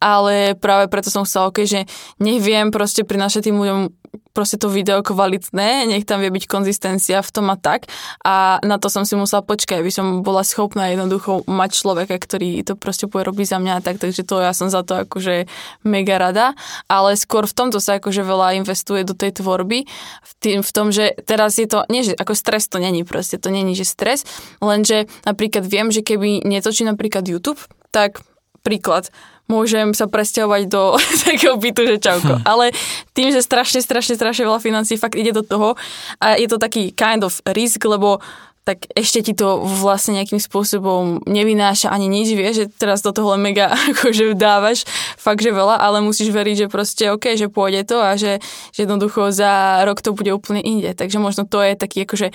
ale 0.00 0.56
práve 0.56 0.88
preto 0.88 1.12
som 1.12 1.28
chcela 1.28 1.52
OK, 1.52 1.68
že 1.68 1.84
nech 2.24 2.40
viem 2.40 2.72
proste 2.72 3.04
prinášať 3.04 3.52
tým 3.52 3.60
ľuďom 3.60 4.03
proste 4.32 4.60
to 4.60 4.70
video 4.70 5.00
kvalitné, 5.00 5.86
nech 5.88 6.04
tam 6.04 6.20
vie 6.20 6.30
byť 6.30 6.44
konzistencia 6.48 7.22
v 7.22 7.30
tom 7.30 7.50
a 7.52 7.56
tak. 7.56 7.86
A 8.22 8.58
na 8.64 8.76
to 8.80 8.90
som 8.90 9.06
si 9.06 9.14
musela 9.14 9.40
počkať, 9.44 9.80
aby 9.80 9.92
som 9.92 10.22
bola 10.26 10.42
schopná 10.42 10.90
jednoducho 10.92 11.46
mať 11.46 11.70
človeka, 11.74 12.16
ktorý 12.18 12.62
to 12.66 12.74
proste 12.74 13.06
bude 13.06 13.26
robiť 13.26 13.46
za 13.46 13.58
mňa 13.60 13.84
tak, 13.84 13.98
takže 13.98 14.22
to 14.26 14.42
ja 14.42 14.52
som 14.52 14.68
za 14.72 14.82
to 14.82 15.06
akože 15.06 15.46
mega 15.86 16.16
rada. 16.18 16.56
Ale 16.90 17.14
skôr 17.14 17.44
v 17.44 17.56
tomto 17.56 17.78
sa 17.78 17.98
akože 17.98 18.22
veľa 18.24 18.58
investuje 18.58 19.06
do 19.06 19.14
tej 19.14 19.40
tvorby, 19.42 19.86
v, 20.22 20.32
tým, 20.42 20.58
v 20.62 20.70
tom, 20.70 20.90
že 20.90 21.14
teraz 21.24 21.56
je 21.60 21.68
to, 21.70 21.86
nie 21.88 22.04
že 22.04 22.16
ako 22.16 22.34
stres 22.36 22.66
to 22.68 22.82
není 22.82 23.06
proste, 23.06 23.40
to 23.40 23.48
není, 23.48 23.72
že 23.72 23.86
stres, 23.86 24.26
lenže 24.60 25.06
napríklad 25.24 25.64
viem, 25.64 25.88
že 25.88 26.04
keby 26.04 26.44
netočí 26.44 26.84
napríklad 26.84 27.24
YouTube, 27.26 27.60
tak 27.94 28.20
príklad, 28.64 29.12
môžem 29.46 29.92
sa 29.92 30.08
presťahovať 30.08 30.62
do 30.68 30.96
takého 31.24 31.56
bytu, 31.60 31.84
že 31.84 31.96
čauko. 32.00 32.40
Hm. 32.40 32.44
Ale 32.44 32.64
tým, 33.12 33.30
že 33.30 33.44
strašne, 33.44 33.84
strašne, 33.84 34.16
strašne 34.16 34.48
veľa 34.48 34.60
financí 34.60 34.96
fakt 34.96 35.18
ide 35.18 35.32
do 35.36 35.44
toho 35.44 35.76
a 36.20 36.40
je 36.40 36.48
to 36.48 36.56
taký 36.56 36.92
kind 36.96 37.22
of 37.24 37.40
risk, 37.52 37.84
lebo 37.84 38.20
tak 38.64 38.88
ešte 38.96 39.20
ti 39.20 39.32
to 39.36 39.60
vlastne 39.60 40.16
nejakým 40.16 40.40
spôsobom 40.40 41.20
nevynáša 41.28 41.92
ani 41.92 42.08
nič, 42.08 42.32
vie, 42.32 42.48
že 42.56 42.72
teraz 42.72 43.04
do 43.04 43.12
toho 43.12 43.36
mega 43.36 43.68
akože 43.92 44.32
dávaš 44.32 44.88
fakt, 45.20 45.44
že 45.44 45.52
veľa, 45.52 45.76
ale 45.76 46.00
musíš 46.00 46.32
veriť, 46.32 46.64
že 46.64 46.72
proste 46.72 47.12
OK, 47.12 47.36
že 47.36 47.52
pôjde 47.52 47.84
to 47.84 48.00
a 48.00 48.16
že, 48.16 48.40
že 48.72 48.88
jednoducho 48.88 49.28
za 49.36 49.84
rok 49.84 50.00
to 50.00 50.16
bude 50.16 50.32
úplne 50.32 50.64
inde. 50.64 50.96
Takže 50.96 51.20
možno 51.20 51.44
to 51.44 51.60
je 51.60 51.76
taký 51.76 52.08
akože 52.08 52.32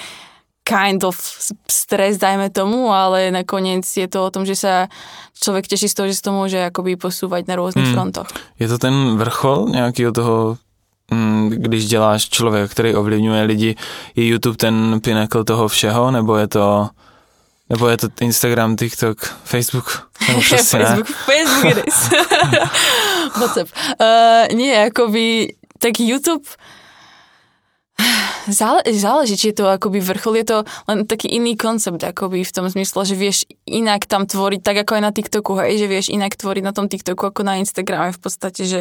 kind 0.70 1.04
of 1.04 1.18
stres, 1.66 2.22
dajme 2.22 2.54
tomu, 2.54 2.94
ale 2.94 3.34
nakoniec 3.34 3.98
je 3.98 4.06
to 4.06 4.26
o 4.26 4.30
tom, 4.30 4.46
že 4.46 4.54
sa 4.56 4.86
člověk 5.42 5.68
těší 5.68 5.90
z 5.90 5.94
toho, 5.94 6.08
že 6.08 6.16
se 6.16 6.22
to 6.22 6.32
může 6.32 6.58
jakoby 6.58 6.96
posúvať 6.96 7.48
na 7.48 7.56
různých 7.56 7.86
hmm. 7.86 7.94
frontoch. 7.94 8.28
Je 8.60 8.68
to 8.68 8.78
ten 8.78 9.18
vrchol 9.18 9.70
nějakého 9.70 10.12
toho 10.12 10.58
mm, 11.12 11.50
když 11.50 11.86
děláš 11.86 12.30
člověk, 12.30 12.72
který 12.72 12.96
ovlivňuje 12.96 13.44
lidi, 13.44 13.76
je 14.16 14.28
YouTube 14.28 14.58
ten 14.58 15.02
pinnacle 15.02 15.44
toho 15.44 15.68
všeho, 15.68 16.12
nebo 16.12 16.38
je 16.38 16.48
to 16.48 16.90
nebo 17.70 17.88
je 17.88 17.98
to 17.98 18.08
Instagram, 18.22 18.76
TikTok, 18.76 19.18
Facebook? 19.44 20.10
Facebook, 20.50 21.08
Facebook 21.08 21.78
it 21.78 21.84
is. 21.88 22.10
WhatsApp. 23.40 23.70
Uh, 24.02 24.58
nie, 24.58 24.86
akoby, 24.86 25.54
tak 25.80 26.00
YouTube 26.00 26.50
Zále, 28.50 28.82
záleží, 28.90 29.38
či 29.38 29.54
je 29.54 29.62
to 29.62 29.70
akoby 29.70 30.02
vrchol, 30.02 30.42
je 30.42 30.46
to 30.46 30.58
len 30.90 31.06
taký 31.06 31.30
iný 31.30 31.54
koncept 31.54 32.02
akoby 32.02 32.42
v 32.42 32.56
tom 32.56 32.66
zmysle, 32.66 33.06
že 33.06 33.16
vieš 33.16 33.38
inak 33.70 34.10
tam 34.10 34.26
tvoriť, 34.26 34.62
tak 34.66 34.82
ako 34.86 34.98
aj 34.98 35.04
na 35.06 35.12
TikToku, 35.14 35.54
hej, 35.62 35.86
že 35.86 35.88
vieš 35.88 36.08
inak 36.10 36.34
tvoriť 36.34 36.64
na 36.66 36.74
tom 36.74 36.90
TikToku 36.90 37.30
ako 37.30 37.46
na 37.46 37.62
Instagrame 37.62 38.10
v 38.10 38.20
podstate, 38.20 38.66
že 38.66 38.80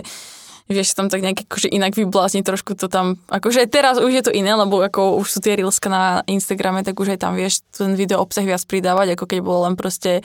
vieš 0.69 0.93
tam 0.93 1.09
tak 1.09 1.25
nejak 1.25 1.49
akože 1.49 1.73
inak 1.73 1.97
vyblázni 1.97 2.45
trošku 2.45 2.77
to 2.77 2.93
tam, 2.93 3.17
akože 3.33 3.65
teraz 3.73 3.97
už 3.97 4.13
je 4.13 4.23
to 4.29 4.33
iné, 4.37 4.53
lebo 4.53 4.85
ako 4.85 5.17
už 5.17 5.27
sú 5.33 5.39
tie 5.41 5.57
reelska 5.57 5.89
na 5.89 6.21
Instagrame, 6.29 6.85
tak 6.85 7.01
už 7.01 7.17
aj 7.17 7.25
tam 7.25 7.33
vieš 7.35 7.65
ten 7.73 7.97
video 7.97 8.21
obsah 8.21 8.45
viac 8.45 8.61
pridávať, 8.69 9.17
ako 9.17 9.25
keď 9.25 9.39
bolo 9.41 9.65
len 9.65 9.81
proste 9.81 10.21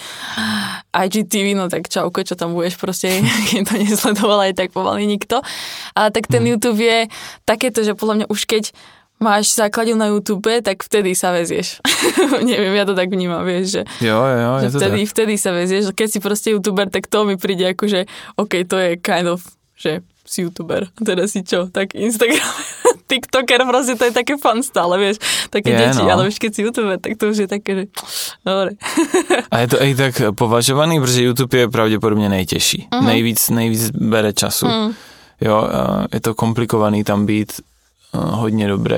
IGTV, 0.91 1.55
no 1.55 1.71
tak 1.71 1.87
čauko, 1.87 2.27
čo 2.27 2.35
tam 2.35 2.51
budeš 2.51 2.75
proste, 2.75 3.23
keď 3.49 3.71
to 3.71 3.75
nesledoval 3.79 4.43
aj 4.43 4.53
tak 4.59 4.75
pomaly 4.75 5.07
nikto. 5.07 5.39
Ale 5.95 6.11
tak 6.11 6.27
ten 6.27 6.43
hmm. 6.43 6.51
YouTube 6.59 6.83
je 6.83 7.07
takéto, 7.47 7.87
že 7.87 7.95
podľa 7.95 8.15
mňa 8.23 8.25
už 8.27 8.43
keď 8.43 8.75
máš 9.23 9.55
základil 9.55 9.95
na 9.95 10.11
YouTube, 10.11 10.59
tak 10.59 10.83
vtedy 10.83 11.15
sa 11.15 11.31
vezieš. 11.31 11.79
Neviem, 12.49 12.75
ja 12.75 12.83
to 12.83 12.91
tak 12.91 13.07
vnímam, 13.07 13.47
vieš, 13.47 13.79
že, 13.79 13.81
jo, 14.03 14.19
jo, 14.19 14.51
že 14.67 14.69
vtedy, 14.75 14.99
vtedy 15.07 15.33
sa 15.39 15.55
vezieš. 15.55 15.95
Keď 15.95 16.07
si 16.11 16.19
proste 16.19 16.51
YouTuber, 16.51 16.91
tak 16.91 17.07
to 17.07 17.23
mi 17.23 17.39
príde 17.39 17.63
ako, 17.71 17.87
že 17.87 18.03
OK, 18.35 18.67
to 18.67 18.75
je 18.75 18.99
kind 18.99 19.31
of, 19.31 19.39
že 19.79 20.03
si 20.27 20.43
YouTuber. 20.43 20.91
A 20.91 21.27
si 21.27 21.43
čo? 21.43 21.71
Tak 21.71 21.95
Instagram, 21.95 22.43
TikToker, 23.09 23.63
proste 23.67 23.95
to 23.95 24.03
je 24.07 24.13
také 24.15 24.35
fan 24.39 24.63
stále, 24.63 24.99
vieš, 24.99 25.19
také 25.47 25.71
je, 25.71 25.79
deti, 25.79 26.03
no. 26.03 26.11
ale 26.11 26.27
vieš, 26.27 26.39
keď 26.39 26.51
si 26.51 26.61
YouTuber, 26.63 26.97
tak 26.99 27.15
to 27.15 27.31
už 27.31 27.37
je 27.45 27.47
také, 27.47 27.71
že 27.75 27.83
dobre. 28.43 28.75
A 29.53 29.55
je 29.63 29.67
to 29.67 29.77
aj 29.79 29.91
tak 29.95 30.13
považovaný, 30.35 30.99
protože 30.99 31.23
YouTube 31.23 31.57
je 31.57 31.67
pravděpodobně 31.67 32.29
nejtěžší. 32.29 32.87
Uh-huh. 32.91 33.05
Nejvíc, 33.05 33.49
nejvíc 33.49 33.89
bere 33.89 34.33
času. 34.33 34.65
Uh-huh. 34.65 34.93
Jo, 35.41 35.67
je 36.13 36.19
to 36.21 36.35
komplikovaný 36.35 37.03
tam 37.03 37.25
být 37.25 37.51
hodně 38.13 38.67
dobrý. 38.67 38.97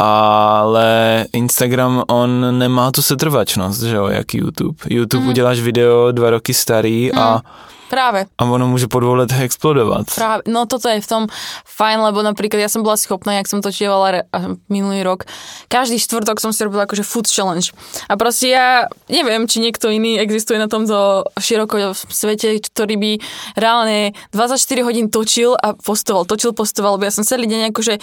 Ale 0.00 1.26
Instagram, 1.32 2.02
on 2.08 2.58
nemá 2.58 2.90
tu 2.90 3.02
setrvačnost, 3.02 3.82
že 3.82 3.96
jo, 3.96 4.06
jak 4.06 4.34
YouTube. 4.34 4.78
YouTube 4.90 5.22
mm. 5.22 5.28
uděláš 5.28 5.60
video 5.60 6.12
dva 6.12 6.30
roky 6.30 6.54
starý 6.54 7.10
mm. 7.12 7.18
a 7.18 7.34
mhm. 7.34 7.42
Práve. 7.90 8.30
A 8.38 8.46
ono 8.46 8.70
môže 8.70 8.86
po 8.86 9.02
dvou 9.02 9.18
letech 9.18 9.50
explodovať. 9.50 10.14
Práve. 10.14 10.42
No 10.46 10.70
toto 10.70 10.86
je 10.86 11.02
v 11.02 11.08
tom 11.10 11.22
fajn, 11.66 11.98
lebo 12.06 12.22
napríklad 12.22 12.62
ja 12.62 12.70
som 12.70 12.86
bola 12.86 12.94
schopná, 12.94 13.42
jak 13.42 13.50
som 13.50 13.58
točievala 13.58 14.30
minulý 14.70 15.02
rok, 15.02 15.26
každý 15.66 15.98
štvrtok 15.98 16.38
som 16.38 16.54
si 16.54 16.62
robila 16.62 16.86
akože 16.86 17.02
food 17.02 17.26
challenge. 17.26 17.74
A 18.06 18.14
proste 18.14 18.54
ja 18.54 18.86
neviem, 19.10 19.50
či 19.50 19.58
niekto 19.58 19.90
iný 19.90 20.22
existuje 20.22 20.54
na 20.62 20.70
tomto 20.70 21.26
široko 21.34 21.90
svete, 21.96 22.62
ktorý 22.62 22.94
by 22.94 23.12
reálne 23.58 24.14
24 24.30 24.86
hodín 24.86 25.10
točil 25.10 25.58
a 25.58 25.74
postoval, 25.74 26.30
točil, 26.30 26.54
postoval, 26.54 26.94
lebo 26.94 27.10
ja 27.10 27.12
som 27.14 27.26
celý 27.26 27.50
deň 27.50 27.74
akože, 27.74 27.94
e, 27.98 28.00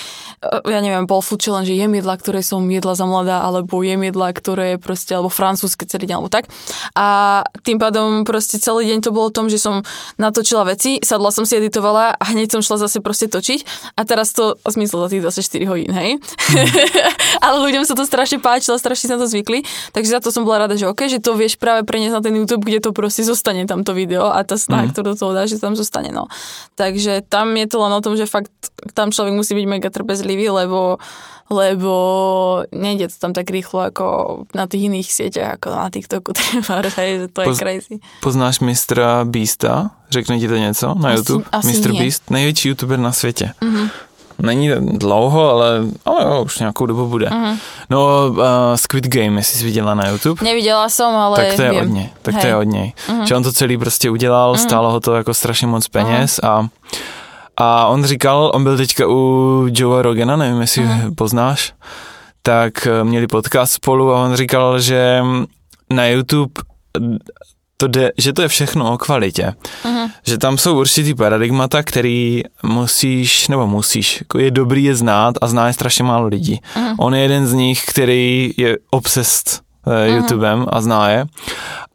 ja 0.67 0.79
neviem, 0.83 1.07
bol 1.07 1.23
food 1.23 1.39
challenge, 1.39 1.71
jem 1.71 1.95
jedla, 1.95 2.19
ktoré 2.19 2.43
som 2.43 2.59
jedla 2.67 2.91
za 2.91 3.07
mladá, 3.07 3.39
alebo 3.39 3.79
jem 3.87 4.03
jedla, 4.03 4.35
ktoré 4.35 4.75
proste, 4.75 5.15
alebo 5.15 5.31
francúzske 5.31 5.87
celý 5.87 6.11
deň, 6.11 6.15
alebo 6.19 6.31
tak. 6.33 6.51
A 6.97 7.39
tým 7.63 7.79
pádom 7.79 8.27
proste 8.27 8.59
celý 8.59 8.91
deň 8.91 8.99
to 9.07 9.15
bolo 9.15 9.31
o 9.31 9.35
tom, 9.35 9.47
že 9.47 9.61
som 9.61 9.76
natočila 10.21 10.63
veci, 10.63 11.01
sadla 11.01 11.33
som 11.33 11.43
si, 11.43 11.57
editovala 11.57 12.15
a 12.15 12.23
hneď 12.31 12.57
som 12.57 12.61
šla 12.61 12.87
zase 12.87 13.01
proste 13.03 13.27
točiť 13.27 13.93
a 13.97 14.01
teraz 14.07 14.31
to 14.31 14.55
zmizlo 14.63 15.05
za 15.05 15.07
tých 15.11 15.21
24 15.25 15.71
hodín, 15.71 15.91
hej. 15.91 16.21
Mm. 16.21 16.67
Ale 17.45 17.57
ľuďom 17.63 17.83
sa 17.83 17.93
to 17.97 18.05
strašne 18.05 18.39
páčilo, 18.39 18.77
strašne 18.77 19.13
sa 19.13 19.17
to 19.17 19.25
zvykli, 19.25 19.65
takže 19.91 20.09
za 20.17 20.19
to 20.23 20.29
som 20.29 20.47
bola 20.47 20.67
rada, 20.67 20.77
že 20.77 20.87
OK, 20.87 21.09
že 21.09 21.19
to 21.19 21.35
vieš 21.35 21.57
práve 21.59 21.83
preniesť 21.83 22.15
na 22.17 22.21
ten 22.23 22.33
YouTube, 22.33 22.63
kde 22.63 22.79
to 22.79 22.89
proste 22.95 23.25
zostane 23.25 23.65
tamto 23.65 23.91
video 23.91 24.29
a 24.29 24.41
tá 24.45 24.55
snaha, 24.55 24.87
mm. 24.87 24.91
ktorú 24.93 25.07
do 25.13 25.17
toho 25.17 25.31
dá, 25.33 25.43
že 25.49 25.59
tam 25.59 25.73
zostane, 25.73 26.13
no. 26.13 26.29
Takže 26.77 27.25
tam 27.25 27.53
je 27.57 27.67
to 27.67 27.77
len 27.81 27.93
o 27.93 28.03
tom, 28.03 28.13
že 28.13 28.29
fakt 28.29 28.53
tam 28.93 29.09
človek 29.09 29.33
musí 29.33 29.57
byť 29.57 29.65
mega 29.65 29.89
trpezlivý, 29.89 30.53
lebo 30.53 31.01
lebo 31.49 31.93
nejde 32.71 33.07
to 33.07 33.13
tam 33.19 33.33
tak 33.33 33.49
rýchlo 33.49 33.79
ako 33.87 34.05
na 34.55 34.67
tých 34.67 34.91
iných 34.91 35.07
sieťach, 35.07 35.51
ako 35.55 35.67
na 35.71 35.87
TikToku, 35.89 36.31
že 36.91 37.27
to 37.31 37.41
je 37.41 37.47
Poz, 37.47 37.57
crazy. 37.57 37.95
Poznáš 38.21 38.59
mistra 38.59 39.23
Beasta? 39.23 39.91
Řekne 40.09 40.39
ti 40.39 40.47
to 40.47 40.55
něco 40.55 40.95
na 40.95 41.09
asi, 41.09 41.17
YouTube? 41.17 41.45
Asi 41.51 41.67
Mr. 41.67 41.91
Nie. 41.91 42.03
Beast, 42.03 42.31
největší 42.31 42.69
youtuber 42.69 42.99
na 42.99 43.11
světě. 43.11 43.51
Mm-hmm. 43.61 43.89
Není 44.39 44.69
dlouho, 44.79 45.49
ale, 45.49 45.81
ale 46.05 46.23
jo, 46.23 46.43
už 46.43 46.59
nějakou 46.59 46.85
dobu 46.85 47.07
bude. 47.07 47.25
Uh-huh. 47.25 47.57
No, 47.89 48.27
uh, 48.29 48.37
Squid 48.75 49.07
Game, 49.07 49.39
jestli 49.39 49.59
jsi 49.59 49.65
viděla 49.65 49.93
na 49.93 50.09
YouTube. 50.09 50.45
Neviděla 50.45 50.89
jsem, 50.89 51.05
ale 51.05 51.45
Tak 51.45 51.55
to 51.55 51.61
je 51.61 51.71
vím. 51.71 51.81
od 51.81 51.93
něj. 51.93 52.09
Tak 52.21 52.33
Hej. 52.33 52.41
to 52.41 52.47
je 52.47 52.55
od 52.55 52.63
něj. 52.63 52.93
Uh-huh. 53.07 53.23
Že 53.23 53.35
on 53.35 53.43
to 53.43 53.53
celý 53.53 53.77
prostě 53.77 54.09
udělal, 54.09 54.53
uh-huh. 54.53 54.57
stálo 54.57 54.91
ho 54.91 54.99
to 54.99 55.15
jako 55.15 55.33
strašně 55.33 55.67
moc 55.67 55.87
peněz 55.87 56.39
uh-huh. 56.43 56.47
a 56.47 56.67
a 57.57 57.87
on 57.87 58.05
říkal, 58.05 58.51
on 58.53 58.63
byl 58.63 58.77
teďka 58.77 59.07
u 59.07 59.67
Joe 59.71 60.01
Rogana, 60.01 60.35
nevím, 60.35 60.61
jestli 60.61 60.83
uh-huh. 60.83 61.15
poznáš, 61.15 61.73
tak 62.41 62.87
eh, 62.87 63.03
měli 63.03 63.27
podcast 63.27 63.73
spolu 63.73 64.13
a 64.13 64.23
on 64.23 64.35
říkal, 64.35 64.79
že 64.79 65.23
na 65.93 66.05
YouTube 66.05 66.61
to 67.77 67.87
jde, 67.87 68.11
že 68.17 68.33
to 68.33 68.41
je 68.41 68.47
všechno 68.47 68.93
o 68.93 68.97
kvalitě. 68.97 69.53
Uh-huh. 69.83 70.09
Že 70.25 70.37
tam 70.37 70.57
jsou 70.57 70.79
určitý 70.79 71.13
paradigmata, 71.13 71.83
který 71.83 72.43
musíš, 72.63 73.47
nebo 73.47 73.67
musíš, 73.67 74.23
je 74.37 74.51
dobrý 74.51 74.83
je 74.83 74.95
znát 74.95 75.35
a 75.41 75.47
zná 75.47 75.67
je 75.67 75.73
strašně 75.73 76.03
málo 76.03 76.27
lidí. 76.27 76.61
Uh-huh. 76.75 76.95
On 76.99 77.15
je 77.15 77.21
jeden 77.21 77.47
z 77.47 77.53
nich, 77.53 77.85
který 77.85 78.53
je 78.57 78.77
obsest 78.89 79.61
uh, 79.85 79.93
YouTubem 80.15 80.59
uh-huh. 80.59 80.69
a 80.71 80.81
zná 80.81 81.09
je. 81.09 81.25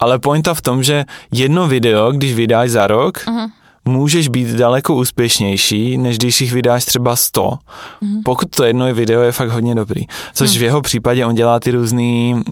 Ale 0.00 0.18
pointa 0.18 0.54
v 0.54 0.62
tom, 0.62 0.82
že 0.82 1.04
jedno 1.32 1.68
video, 1.68 2.12
když 2.12 2.34
vydáš 2.34 2.70
za 2.70 2.86
rok, 2.86 3.18
uh-huh 3.18 3.50
můžeš 3.84 4.28
být 4.28 4.48
daleko 4.48 4.94
úspěšnější, 4.94 5.98
než 5.98 6.18
když 6.18 6.40
jich 6.40 6.52
vydáš 6.52 6.84
třeba 6.84 7.16
100, 7.16 7.58
mm. 8.00 8.22
pokud 8.22 8.50
to 8.50 8.64
jedno 8.64 8.94
video 8.94 9.22
je 9.22 9.32
fakt 9.32 9.50
hodně 9.50 9.74
dobrý. 9.74 10.02
Což 10.34 10.52
mm. 10.52 10.58
v 10.58 10.62
jeho 10.62 10.82
případě 10.82 11.26
on 11.26 11.34
dělá 11.34 11.60
ty 11.60 11.70
různý, 11.70 12.42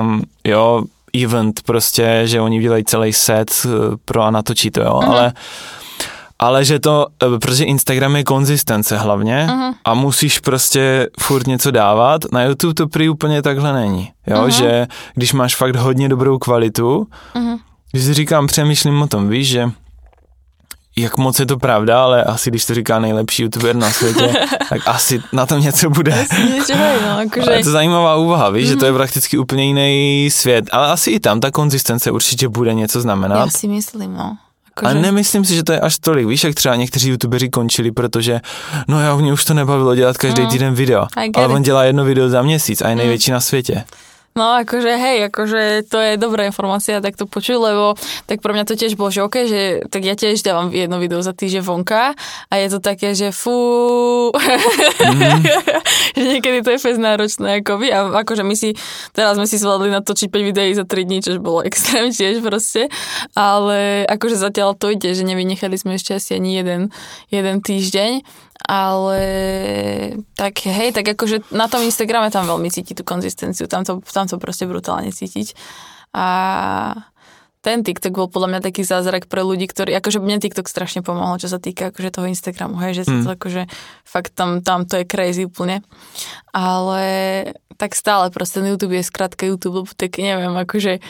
um, 0.00 0.22
jo, 0.44 0.82
event 1.24 1.60
prostě, 1.66 2.22
že 2.24 2.40
oni 2.40 2.60
dělají 2.60 2.84
celý 2.84 3.12
set 3.12 3.66
eh, 3.66 3.68
pro 4.04 4.22
a 4.22 4.30
natočí 4.30 4.70
to, 4.70 4.80
jo, 4.82 5.00
mm. 5.02 5.10
ale 5.10 5.32
ale 6.38 6.64
že 6.64 6.78
to, 6.78 7.06
eh, 7.22 7.38
protože 7.38 7.64
Instagram 7.64 8.16
je 8.16 8.24
konzistence 8.24 8.98
hlavně 8.98 9.46
uh-huh. 9.50 9.74
a 9.84 9.94
musíš 9.94 10.38
prostě 10.38 11.08
furt 11.20 11.46
něco 11.46 11.70
dávat. 11.70 12.32
Na 12.32 12.42
YouTube 12.42 12.74
to 12.74 12.88
prý 12.88 13.08
úplně 13.08 13.42
takhle 13.42 13.72
není, 13.72 14.12
jo, 14.26 14.36
uh-huh. 14.36 14.48
že 14.48 14.86
když 15.14 15.32
máš 15.32 15.56
fakt 15.56 15.76
hodně 15.76 16.08
dobrou 16.08 16.38
kvalitu, 16.38 17.06
uh-huh. 17.34 17.58
když 17.90 18.04
si 18.04 18.14
říkám, 18.14 18.46
přemýšlím 18.46 19.02
o 19.02 19.06
tom, 19.06 19.28
víš, 19.28 19.48
že 19.48 19.70
jak 20.96 21.16
moc 21.18 21.40
je 21.40 21.46
to 21.46 21.58
pravda, 21.58 22.02
ale 22.02 22.24
asi 22.24 22.50
když 22.50 22.64
to 22.64 22.74
říká 22.74 22.98
nejlepší 22.98 23.42
youtuber 23.42 23.76
na 23.76 23.90
světě, 23.90 24.32
tak 24.68 24.80
asi 24.86 25.22
na 25.32 25.46
tom 25.46 25.60
něco 25.60 25.90
bude. 25.90 26.26
no, 27.02 27.18
akože... 27.18 27.50
je 27.50 27.64
to 27.64 27.70
zajímavá 27.70 28.16
úvaha, 28.16 28.50
víš, 28.50 28.64
mm. 28.64 28.70
že 28.70 28.76
to 28.76 28.84
je 28.84 28.90
mhm. 28.90 28.98
prakticky 28.98 29.38
úplně 29.38 29.64
jiný 29.64 30.30
svět, 30.30 30.64
ale 30.72 30.86
asi 30.86 31.10
i 31.10 31.20
tam 31.20 31.40
ta 31.40 31.50
konzistence 31.50 32.10
určitě 32.10 32.48
bude 32.48 32.74
něco 32.74 33.00
znamenat. 33.00 33.38
Já 33.38 33.50
si 33.50 33.68
myslím, 33.68 34.14
no. 34.14 34.36
Akože... 34.76 34.92
Ale 34.92 35.02
nemyslím 35.02 35.44
si, 35.44 35.54
že 35.54 35.62
to 35.62 35.72
je 35.72 35.80
až 35.80 35.98
tolik. 35.98 36.26
Víš, 36.26 36.44
jak 36.44 36.54
třeba 36.54 36.76
někteří 36.76 37.10
youtubeři 37.10 37.48
končili, 37.48 37.92
protože 37.92 38.40
no 38.88 39.00
já 39.00 39.16
mě 39.16 39.32
už 39.32 39.44
to 39.44 39.54
nebavilo 39.54 39.94
dělat 39.94 40.18
každý 40.18 40.42
mm. 40.42 40.48
týden 40.48 40.74
video. 40.74 41.06
Ale 41.34 41.48
on 41.48 41.62
dělá 41.62 41.84
jedno 41.84 42.04
video 42.04 42.28
za 42.28 42.42
měsíc 42.42 42.82
a 42.82 42.88
je 42.88 42.94
mm. 42.94 42.98
největší 42.98 43.30
na 43.30 43.40
světě. 43.40 43.84
No 44.34 44.58
akože 44.58 44.98
hej, 44.98 45.30
akože 45.30 45.86
to 45.86 46.02
je 46.02 46.18
dobrá 46.18 46.42
informácia, 46.50 46.98
tak 46.98 47.14
to 47.14 47.22
počuť, 47.22 47.54
lebo 47.54 47.94
tak 48.26 48.42
pre 48.42 48.50
mňa 48.50 48.66
to 48.66 48.74
tiež 48.74 48.98
bolo, 48.98 49.14
že 49.14 49.22
OK, 49.22 49.46
že 49.46 49.86
tak 49.86 50.02
ja 50.02 50.18
tiež 50.18 50.42
dávam 50.42 50.74
jedno 50.74 50.98
video 50.98 51.22
za 51.22 51.30
týždeň 51.30 51.62
vonka 51.62 52.18
a 52.50 52.54
je 52.58 52.66
to 52.66 52.82
také, 52.82 53.14
že 53.14 53.30
fú, 53.30 53.54
mm. 54.34 55.38
že 56.18 56.24
niekedy 56.26 56.66
to 56.66 56.74
je 56.74 56.82
fest 56.82 56.98
náročné 56.98 57.62
akoby. 57.62 57.94
A 57.94 58.26
akože 58.26 58.42
my 58.42 58.58
si, 58.58 58.74
teraz 59.14 59.38
sme 59.38 59.46
si 59.46 59.54
zvládli 59.54 59.94
natočiť 60.02 60.26
5 60.26 60.50
videí 60.50 60.74
za 60.74 60.82
3 60.82 61.06
dní, 61.06 61.22
čo 61.22 61.38
bolo 61.38 61.62
extrém 61.70 62.10
tiež 62.10 62.42
proste, 62.42 62.90
ale 63.38 64.02
akože 64.10 64.34
zatiaľ 64.34 64.74
to 64.74 64.90
ide, 64.90 65.14
že 65.14 65.22
nevynechali 65.22 65.78
sme 65.78 65.94
ešte 65.94 66.18
asi 66.18 66.34
ani 66.34 66.58
jeden, 66.58 66.90
jeden 67.30 67.62
týždeň 67.62 68.26
ale 68.64 69.20
tak 70.34 70.64
hej, 70.64 70.96
tak 70.96 71.04
akože 71.04 71.52
na 71.52 71.68
tom 71.68 71.84
Instagrame 71.84 72.32
tam 72.32 72.48
veľmi 72.48 72.72
cíti 72.72 72.96
tú 72.96 73.04
konzistenciu, 73.04 73.68
tam 73.68 73.84
to, 73.84 74.00
tam 74.00 74.24
to 74.24 74.40
proste 74.40 74.64
brutálne 74.64 75.12
cítiť. 75.12 75.52
A 76.16 76.26
ten 77.64 77.80
TikTok 77.80 78.12
bol 78.12 78.28
podľa 78.28 78.48
mňa 78.52 78.60
taký 78.60 78.84
zázrak 78.84 79.24
pre 79.24 79.40
ľudí, 79.40 79.64
ktorí, 79.64 79.96
akože 79.96 80.20
mne 80.20 80.36
TikTok 80.36 80.68
strašne 80.68 81.00
pomohol, 81.00 81.40
čo 81.40 81.48
sa 81.48 81.56
týka 81.56 81.88
akože 81.88 82.12
toho 82.12 82.28
Instagramu, 82.28 82.76
hej, 82.76 83.00
že 83.00 83.02
mm. 83.08 83.24
to 83.24 83.28
akože 83.40 83.62
fakt 84.04 84.36
tam, 84.36 84.60
tam 84.60 84.84
to 84.84 85.00
je 85.00 85.08
crazy 85.08 85.48
úplne. 85.48 85.80
Ale 86.52 87.04
tak 87.76 87.94
stále 87.98 88.30
proste 88.30 88.62
ten 88.62 88.70
YouTube 88.70 88.94
je 88.94 89.04
skrátka 89.04 89.46
YouTube, 89.46 89.90
tak 89.96 90.16
neviem, 90.18 90.54
akože 90.54 91.02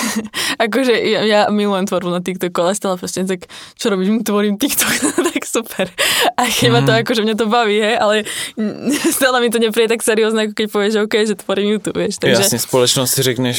akože 0.66 0.94
ja, 0.94 1.20
ja 1.24 1.40
milujem 1.48 1.86
tvorbu 1.88 2.10
na 2.12 2.20
TikToku, 2.20 2.58
ale 2.62 2.72
stále 2.76 2.94
proste 2.98 3.24
tak, 3.24 3.48
čo 3.76 3.86
robíš, 3.92 4.22
tvorím 4.26 4.58
TikTok, 4.58 4.92
tak 5.32 5.42
super. 5.46 5.86
A 6.36 6.48
keď 6.48 6.68
mm. 6.68 6.74
ma 6.74 6.80
to, 6.82 6.92
mhm. 6.92 7.00
akože 7.04 7.20
mňa 7.24 7.36
to 7.36 7.46
baví, 7.48 7.76
hej, 7.78 7.96
ale 7.98 8.14
stále 9.16 9.36
mi 9.40 9.48
to 9.48 9.58
nepríde 9.60 9.92
tak 9.92 10.02
seriózne, 10.04 10.48
ako 10.48 10.54
keď 10.56 10.66
povieš, 10.68 10.92
že 10.92 11.00
OK, 11.04 11.14
že 11.28 11.34
tvorím 11.38 11.66
YouTube, 11.78 11.98
vieš. 11.98 12.20
Takže... 12.20 12.42
Jasne, 12.48 12.60
spoločnosť 12.60 13.10
si 13.10 13.20
řekneš, 13.22 13.56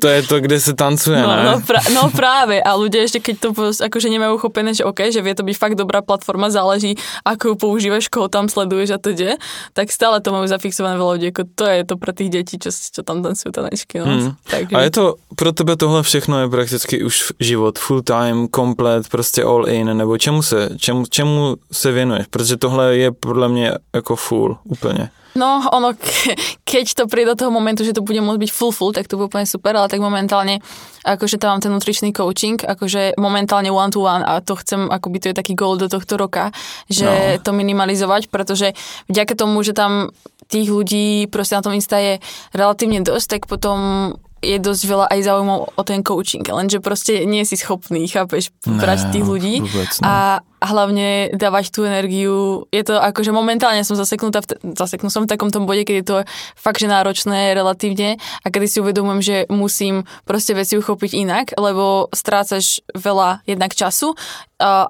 to 0.00 0.08
je 0.10 0.20
to, 0.26 0.36
kde 0.42 0.56
sa 0.58 0.72
tancuje, 0.74 1.18
no, 1.18 1.28
ne? 1.30 1.44
No, 1.44 1.54
pra, 1.62 1.80
no 1.92 2.10
práve, 2.10 2.58
a 2.60 2.70
ľudia 2.74 3.06
ešte 3.06 3.20
keď 3.22 3.36
to 3.40 3.48
akože 3.80 4.08
nemajú 4.10 4.36
uchopené, 4.38 4.74
že 4.74 4.84
OK, 4.84 5.10
že 5.10 5.22
vie 5.22 5.34
to 5.34 5.46
byť 5.46 5.56
fakt 5.56 5.76
dobrá 5.78 6.02
platforma, 6.04 6.50
záleží, 6.50 6.98
ako 7.24 7.54
ju 7.54 7.56
používaš, 7.56 8.10
koho 8.10 8.28
tam 8.28 8.50
sleduješ 8.50 8.96
a 8.96 8.98
teda, 8.98 9.40
tak 9.72 9.90
stále 9.90 10.20
to 10.20 10.30
majú 10.34 10.46
zafixované 10.46 10.98
veľa 10.98 11.12
ľudí, 11.18 11.23
ako 11.28 11.42
to 11.54 11.64
je 11.64 11.84
to 11.84 11.94
pre 11.96 12.12
tých 12.12 12.30
detí, 12.30 12.58
čo, 12.58 12.70
čo 12.72 13.00
tam 13.02 13.22
tancujú 13.22 13.52
tanečky. 13.52 13.98
No. 14.00 14.06
Mm. 14.06 14.30
Takže... 14.50 14.74
A 14.76 14.80
je 14.80 14.90
to 14.90 15.04
pro 15.36 15.52
tebe 15.52 15.76
tohle 15.76 16.02
všechno 16.02 16.40
je 16.40 16.48
prakticky 16.48 17.04
už 17.04 17.32
život, 17.40 17.78
full 17.78 18.02
time, 18.02 18.48
komplet, 18.48 19.08
prostě 19.08 19.42
all 19.42 19.68
in, 19.68 19.96
nebo 19.96 20.18
čemu 20.18 20.42
se, 20.42 20.70
čemu, 20.76 21.06
čemu 21.06 21.56
se 21.72 21.92
věnuješ? 21.92 22.26
Protože 22.30 22.56
tohle 22.56 22.96
je 22.96 23.12
podle 23.12 23.48
mě 23.48 23.72
jako 23.94 24.16
full, 24.16 24.58
úplně. 24.64 25.10
No, 25.34 25.66
ono, 25.74 25.98
ke, 25.98 26.38
keď 26.62 26.94
to 26.94 27.04
príde 27.10 27.34
do 27.34 27.34
toho 27.34 27.50
momentu, 27.50 27.82
že 27.82 27.90
to 27.90 28.06
bude 28.06 28.22
môcť 28.22 28.38
byť 28.38 28.50
full 28.54 28.70
full, 28.70 28.94
tak 28.94 29.10
to 29.10 29.18
bude 29.18 29.34
úplne 29.34 29.42
super, 29.50 29.74
ale 29.74 29.90
tak 29.90 29.98
momentálne, 29.98 30.62
akože 31.02 31.42
tam 31.42 31.58
mám 31.58 31.60
ten 31.60 31.74
nutričný 31.74 32.14
coaching, 32.14 32.62
akože 32.62 33.18
momentálne 33.18 33.66
one 33.66 33.90
to 33.90 34.06
one 34.06 34.22
a 34.22 34.38
to 34.38 34.54
chcem, 34.54 34.86
akoby 34.86 35.18
to 35.18 35.26
je 35.34 35.36
taký 35.36 35.58
goal 35.58 35.74
do 35.74 35.90
tohto 35.90 36.14
roka, 36.14 36.54
že 36.86 37.10
no. 37.10 37.42
to 37.42 37.50
minimalizovať, 37.50 38.30
pretože 38.30 38.78
vďaka 39.10 39.34
tomu, 39.34 39.66
že 39.66 39.74
tam 39.74 40.14
tých 40.48 40.68
ľudí 40.70 41.28
proste 41.28 41.56
na 41.58 41.64
tom 41.64 41.76
Insta 41.76 41.98
je 42.00 42.20
relatívne 42.52 43.00
dosť, 43.02 43.26
tak 43.26 43.42
potom 43.50 44.12
je 44.44 44.56
dosť 44.60 44.82
veľa 44.84 45.06
aj 45.08 45.20
zaujímav 45.24 45.60
o 45.72 45.82
ten 45.82 46.04
coaching, 46.04 46.44
lenže 46.44 46.84
proste 46.84 47.24
nie 47.24 47.42
si 47.48 47.56
schopný, 47.56 48.04
chápeš, 48.04 48.52
brať 48.68 49.10
tých 49.10 49.24
ľudí 49.24 49.64
vôbec, 49.64 49.90
a 50.04 50.44
hlavne 50.64 51.28
dávať 51.36 51.76
tú 51.76 51.84
energiu. 51.84 52.64
Je 52.72 52.80
to 52.80 52.96
akože 52.96 53.36
momentálne 53.36 53.84
som 53.84 54.00
zaseknutá, 54.00 54.40
v, 54.40 54.72
zaseknú 54.72 55.12
som 55.12 55.28
v 55.28 55.30
takom 55.36 55.52
tom 55.52 55.68
bode, 55.68 55.84
keď 55.84 55.96
je 56.00 56.06
to 56.08 56.16
fakt, 56.56 56.80
že 56.80 56.88
náročné 56.88 57.52
relatívne 57.52 58.16
a 58.16 58.46
kedy 58.48 58.66
si 58.68 58.80
uvedomujem, 58.80 59.20
že 59.20 59.36
musím 59.52 60.08
proste 60.24 60.56
veci 60.56 60.80
uchopiť 60.80 61.12
inak, 61.20 61.46
lebo 61.60 62.08
strácaš 62.16 62.80
veľa 62.96 63.44
jednak 63.44 63.76
času, 63.76 64.16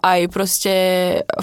aj 0.04 0.30
proste 0.30 0.74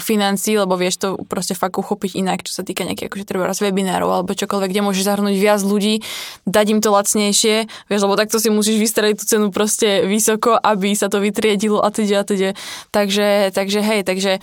financí, 0.00 0.56
lebo 0.56 0.78
vieš 0.78 1.02
to 1.02 1.08
proste 1.28 1.52
fakt 1.58 1.76
uchopiť 1.76 2.16
inak, 2.16 2.46
čo 2.46 2.54
sa 2.54 2.62
týka 2.64 2.86
nejakých 2.86 3.12
akože 3.12 3.28
treba 3.28 3.44
raz 3.44 3.60
webinárov 3.60 4.08
alebo 4.08 4.32
čokoľvek, 4.32 4.70
kde 4.72 4.86
môžeš 4.86 5.04
zahrnúť 5.04 5.36
viac 5.36 5.60
ľudí, 5.60 6.00
dať 6.48 6.66
im 6.72 6.80
to 6.80 6.94
lacnejšie, 6.94 7.68
vieš, 7.90 8.00
lebo 8.02 8.18
takto 8.18 8.42
si 8.42 8.50
musíš 8.50 8.82
vystreliť 8.82 9.16
tú 9.16 9.24
cenu 9.24 9.46
proste 9.54 10.02
vysoko, 10.04 10.58
aby 10.58 10.92
sa 10.98 11.06
to 11.06 11.22
vytriedilo 11.22 11.78
a 11.78 11.88
teda 11.94 12.20
a 12.20 12.24
teda. 12.26 12.50
Takže, 12.90 13.54
takže 13.54 13.80
hej, 13.80 14.00
takže 14.02 14.42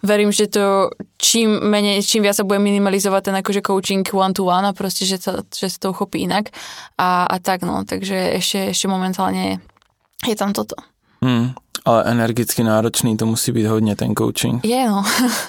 verím, 0.00 0.32
že 0.32 0.48
to 0.48 0.94
čím 1.18 1.60
menej, 1.60 2.00
čím 2.00 2.24
viac 2.24 2.38
sa 2.38 2.46
bude 2.46 2.62
minimalizovať 2.62 3.22
ten 3.30 3.36
akože 3.42 3.60
coaching 3.60 4.06
one 4.14 4.32
to 4.32 4.48
one 4.48 4.64
a 4.64 4.72
proste, 4.72 5.04
že 5.04 5.20
sa, 5.20 5.42
že 5.50 5.68
sa 5.68 5.78
to 5.82 5.92
uchopí 5.92 6.24
inak 6.24 6.54
a, 6.96 7.28
a 7.28 7.36
tak 7.42 7.66
no, 7.66 7.84
takže 7.84 8.38
ešte, 8.40 8.72
ešte 8.72 8.86
momentálne 8.88 9.60
je 10.24 10.36
tam 10.36 10.56
toto. 10.56 10.76
Hmm. 11.20 11.52
Ale 11.80 12.12
energicky 12.12 12.60
náročný 12.60 13.16
to 13.16 13.24
musí 13.24 13.56
byť 13.56 13.64
hodne 13.64 13.96
ten 13.96 14.12
coaching. 14.12 14.60
Je 14.60 14.84
no. 14.84 15.00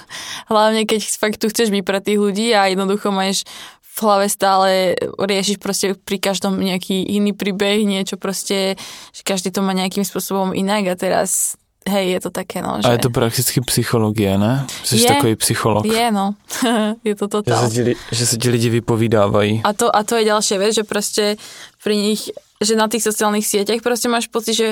Hlavne 0.52 0.88
keď 0.88 1.00
fakt 1.20 1.36
tu 1.40 1.52
chceš 1.52 1.68
byť 1.68 1.84
pre 1.84 2.00
tých 2.00 2.16
ľudí 2.16 2.56
a 2.56 2.72
jednoducho 2.72 3.12
máš 3.12 3.44
v 3.92 3.98
hlave 4.00 4.26
stále 4.32 4.96
riešiš 5.20 5.60
proste 5.60 5.92
pri 5.92 6.16
každom 6.16 6.56
nejaký 6.56 7.04
iný 7.12 7.36
príbeh, 7.36 7.84
niečo 7.84 8.16
proste, 8.16 8.80
že 9.12 9.22
každý 9.22 9.52
to 9.52 9.60
má 9.60 9.76
nejakým 9.76 10.04
spôsobom 10.04 10.56
inak 10.56 10.88
a 10.88 10.94
teraz 10.96 11.60
Hej, 11.82 12.14
je 12.14 12.20
to 12.22 12.30
také, 12.30 12.62
no. 12.62 12.78
Že... 12.78 12.86
A 12.86 12.94
je 12.94 13.02
to 13.02 13.10
prakticky 13.10 13.58
psychologie, 13.66 14.38
ne? 14.38 14.62
Jsi 14.86 15.02
je, 15.02 15.08
takový 15.10 15.34
psycholog. 15.36 15.82
Je, 15.82 16.14
no. 16.14 16.38
je 17.08 17.14
to 17.18 17.26
totál. 17.26 17.58
Že 17.58 17.58
sa, 17.58 17.68
ti, 17.74 17.82
že 18.14 18.24
sa 18.26 18.36
ti 18.38 18.48
lidi 18.54 18.70
vypovídávají. 18.70 19.66
A 19.66 19.74
to, 19.74 19.90
a 19.90 20.06
to 20.06 20.14
je 20.14 20.30
ďalšia 20.30 20.56
vec, 20.62 20.78
že 20.78 20.86
proste 20.86 21.34
pri 21.82 21.98
nich 21.98 22.30
že 22.62 22.78
na 22.78 22.86
tých 22.86 23.02
sociálnych 23.02 23.42
sieťach 23.42 23.82
proste 23.82 24.06
máš 24.06 24.30
pocit, 24.30 24.54
že 24.54 24.68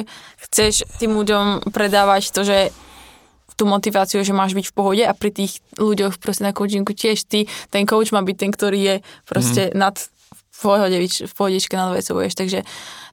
chceš 0.47 0.87
tým 1.03 1.11
ľuďom 1.19 1.75
predávať 1.75 2.31
to, 2.31 2.47
že 2.47 2.71
tú 3.61 3.69
motiváciu, 3.69 4.25
že 4.25 4.33
máš 4.33 4.57
byť 4.57 4.73
v 4.73 4.75
pohode 4.75 5.05
a 5.05 5.13
pri 5.13 5.37
tých 5.37 5.61
ľuďoch 5.77 6.17
proste 6.17 6.49
na 6.49 6.57
coachingu 6.57 6.97
tiež 6.97 7.29
ty, 7.29 7.45
ten 7.69 7.85
coach 7.85 8.09
má 8.17 8.25
byť 8.25 8.37
ten, 8.41 8.49
ktorý 8.49 8.81
je 8.81 8.97
proste 9.29 9.69
mm. 9.69 9.77
nad 9.77 10.01
v 10.51 10.59
pohode, 10.65 10.97
v 11.25 11.35
pohodičke 11.37 11.73
nad 11.77 11.93
vecou, 11.93 12.21
vieš, 12.21 12.37
takže 12.41 12.65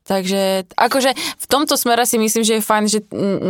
Takže 0.08 0.72
akože 0.72 1.12
v 1.20 1.46
tomto 1.52 1.76
smere 1.76 2.08
si 2.08 2.16
myslím, 2.16 2.40
že 2.48 2.54
je 2.58 2.64
fajn, 2.64 2.84
že 2.88 3.04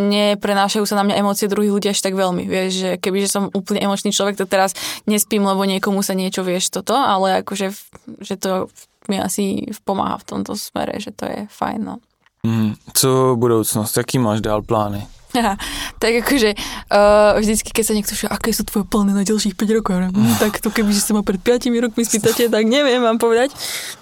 neprenášajú 0.10 0.90
sa 0.90 0.98
na 0.98 1.06
mňa 1.06 1.22
emócie 1.22 1.46
druhých 1.46 1.70
ľudí 1.70 1.88
až 1.94 2.02
tak 2.02 2.18
veľmi. 2.18 2.50
Vieš, 2.50 2.70
že 2.74 2.92
keby 2.98 3.22
že 3.22 3.30
som 3.30 3.54
úplne 3.54 3.78
emočný 3.86 4.10
človek, 4.10 4.42
to 4.42 4.50
teraz 4.50 4.74
nespím, 5.06 5.46
lebo 5.46 5.70
niekomu 5.70 6.02
sa 6.02 6.18
niečo 6.18 6.42
vieš 6.42 6.74
toto, 6.74 6.98
ale 6.98 7.46
akože 7.46 7.78
že 8.26 8.36
to 8.42 8.74
mi 9.06 9.22
asi 9.22 9.70
pomáha 9.86 10.18
v 10.18 10.28
tomto 10.34 10.58
smere, 10.58 10.98
že 10.98 11.14
to 11.14 11.30
je 11.30 11.46
fajn. 11.46 11.80
No. 11.86 11.96
Mm, 12.42 12.74
co 12.94 13.36
budoucnost? 13.38 13.98
Jaký 13.98 14.18
máš 14.18 14.42
dál 14.42 14.66
plány? 14.66 15.06
tak 16.02 16.12
akože 16.24 16.56
uh, 16.92 17.38
vždycky, 17.38 17.70
keď 17.74 17.84
sa 17.84 17.94
niekto 17.94 18.14
že 18.14 18.28
aké 18.28 18.50
sú 18.54 18.64
tvoje 18.66 18.86
plány 18.88 19.14
na 19.14 19.24
ďalších 19.24 19.54
5 19.56 19.78
rokov, 19.78 19.92
ja, 19.98 20.10
hm, 20.10 20.36
tak 20.42 20.60
to 20.62 20.70
keby 20.70 20.92
sa 20.94 21.14
ma 21.14 21.22
pred 21.22 21.40
5 21.42 21.70
rokmi 21.84 22.02
spýtate, 22.04 22.50
tak 22.50 22.64
neviem 22.66 23.02
vám 23.02 23.18
povedať. 23.22 23.54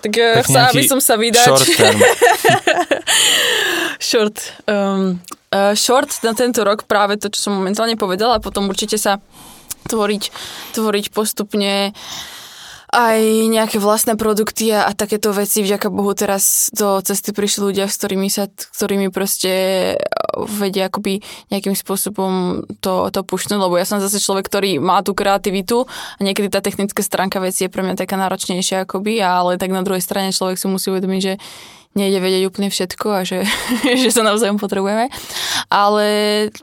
Tak, 0.01 0.11
uh, 0.15 0.41
chcela 0.43 0.71
by 0.71 0.83
som 0.85 0.99
sa 1.03 1.15
vydať. 1.19 1.45
Short 1.45 1.67
term. 1.75 1.99
short. 4.11 4.37
Um, 4.67 5.23
uh, 5.51 5.73
short 5.73 6.11
na 6.21 6.35
tento 6.35 6.61
rok 6.63 6.87
práve 6.87 7.19
to, 7.19 7.31
čo 7.31 7.49
som 7.49 7.57
momentálne 7.57 7.95
povedala, 7.95 8.43
potom 8.43 8.67
určite 8.67 8.99
sa 8.99 9.23
tvoriť, 9.85 10.23
tvoriť 10.73 11.05
postupne 11.13 11.93
uh, 11.93 12.34
aj 12.95 13.19
nejaké 13.51 13.77
vlastné 13.83 14.15
produkty 14.15 14.71
a, 14.71 14.87
takéto 14.95 15.35
veci. 15.35 15.59
Vďaka 15.59 15.91
Bohu 15.91 16.15
teraz 16.15 16.71
do 16.71 17.03
cesty 17.03 17.35
prišli 17.35 17.67
ľudia, 17.71 17.91
s 17.91 17.99
ktorými 17.99 18.31
sa, 18.31 18.47
ktorými 18.47 19.11
proste 19.11 19.51
vedia 20.47 20.87
akoby 20.87 21.19
nejakým 21.51 21.75
spôsobom 21.75 22.63
to, 22.79 23.11
to 23.11 23.21
pušnúť, 23.27 23.59
lebo 23.59 23.75
ja 23.75 23.83
som 23.83 23.99
zase 23.99 24.23
človek, 24.23 24.47
ktorý 24.47 24.79
má 24.79 25.03
tú 25.03 25.11
kreativitu 25.11 25.83
a 25.87 26.19
niekedy 26.23 26.47
tá 26.47 26.63
technická 26.63 27.03
stránka 27.03 27.43
veci 27.43 27.67
je 27.67 27.73
pre 27.73 27.83
mňa 27.83 27.99
taká 27.99 28.15
náročnejšia 28.15 28.87
akoby, 28.87 29.19
ale 29.19 29.59
tak 29.59 29.75
na 29.75 29.83
druhej 29.83 30.03
strane 30.03 30.31
človek 30.31 30.55
si 30.55 30.71
musí 30.71 30.87
uvedomiť, 30.87 31.21
že 31.21 31.33
nejde 31.95 32.19
vedieť 32.19 32.43
úplne 32.51 32.67
všetko 32.67 33.07
a 33.07 33.21
že, 33.23 33.47
že 34.03 34.11
sa 34.11 34.21
navzájom 34.27 34.59
potrebujeme. 34.59 35.07
Ale 35.71 36.07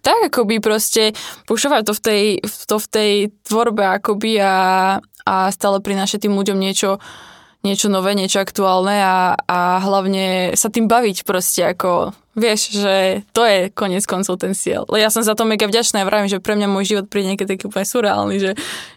tak 0.05 0.29
akoby 0.29 0.61
proste 0.61 1.17
pušovať 1.49 1.83
to 1.89 1.93
v 1.97 2.01
tej, 2.05 2.25
to 2.69 2.77
v 2.77 2.87
tej 2.87 3.13
tvorbe 3.49 3.83
akoby 4.01 4.39
a, 4.39 4.55
a 5.27 5.51
stále 5.55 5.79
prinášať 5.83 6.29
tým 6.29 6.35
ľuďom 6.35 6.59
niečo, 6.59 6.99
niečo 7.63 7.87
nové, 7.87 8.19
niečo 8.19 8.43
aktuálne 8.43 8.99
a, 9.03 9.39
a 9.39 9.59
hlavne 9.79 10.55
sa 10.59 10.67
tým 10.67 10.91
baviť 10.91 11.23
proste 11.23 11.63
ako, 11.63 12.11
vieš, 12.35 12.75
že 12.75 13.23
to 13.31 13.47
je 13.47 13.71
koniec 13.71 14.03
koncov 14.03 14.43
ten 14.43 14.51
cieľ. 14.51 14.83
Ja 14.99 15.15
som 15.15 15.23
za 15.23 15.39
to 15.39 15.47
mega 15.47 15.71
vďačná 15.71 16.03
a 16.03 16.09
vravím, 16.09 16.27
že 16.27 16.43
pre 16.43 16.59
mňa 16.59 16.67
môj 16.67 16.91
život 16.91 17.07
príde 17.07 17.33
niekedy 17.35 17.55
taký 17.55 17.71
úplne 17.71 17.87
surreálny, 17.87 18.37
že, 18.43 18.53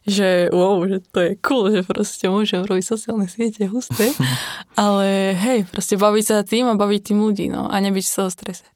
že 0.09 0.49
wow, 0.49 0.81
že 0.89 1.05
to 1.13 1.19
je 1.21 1.31
cool, 1.45 1.69
že 1.69 1.81
proste 1.85 2.25
môžem 2.25 2.65
robiť 2.65 2.85
sociálne 2.89 3.29
siete, 3.29 3.69
husté, 3.69 4.09
ale 4.79 5.37
hej, 5.37 5.69
proste 5.69 5.99
baviť 5.99 6.23
sa 6.25 6.41
tým 6.41 6.73
a 6.73 6.79
baviť 6.79 7.13
tým 7.13 7.19
ľudí, 7.21 7.53
no 7.53 7.69
a 7.69 7.75
nebyť 7.77 8.05
z 8.05 8.13
toho 8.17 8.29
strese. 8.33 8.65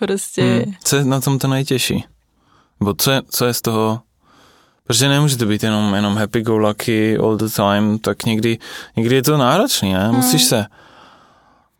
proste. 0.00 0.42
Hmm, 0.42 0.74
co 0.84 0.96
je 0.96 1.04
na 1.04 1.20
tom 1.20 1.38
to 1.38 1.48
najtěžší? 1.48 2.04
Bo 2.80 2.94
co 2.94 3.10
je, 3.10 3.22
co 3.30 3.46
je 3.46 3.54
z 3.54 3.60
toho 3.60 4.00
Protože 4.90 5.08
nemůže 5.08 5.36
to 5.36 5.46
být 5.46 5.62
jenom, 5.62 5.94
jenom 5.94 6.16
happy 6.16 6.42
go 6.42 6.58
lucky 6.58 7.18
all 7.18 7.36
the 7.36 7.46
time, 7.46 7.98
tak 7.98 8.24
někdy, 8.24 8.58
někdy 8.96 9.14
je 9.14 9.22
to 9.22 9.36
náročný, 9.36 9.92
ne? 9.92 10.12
Musíš 10.12 10.42
hmm. 10.42 10.48
se, 10.48 10.66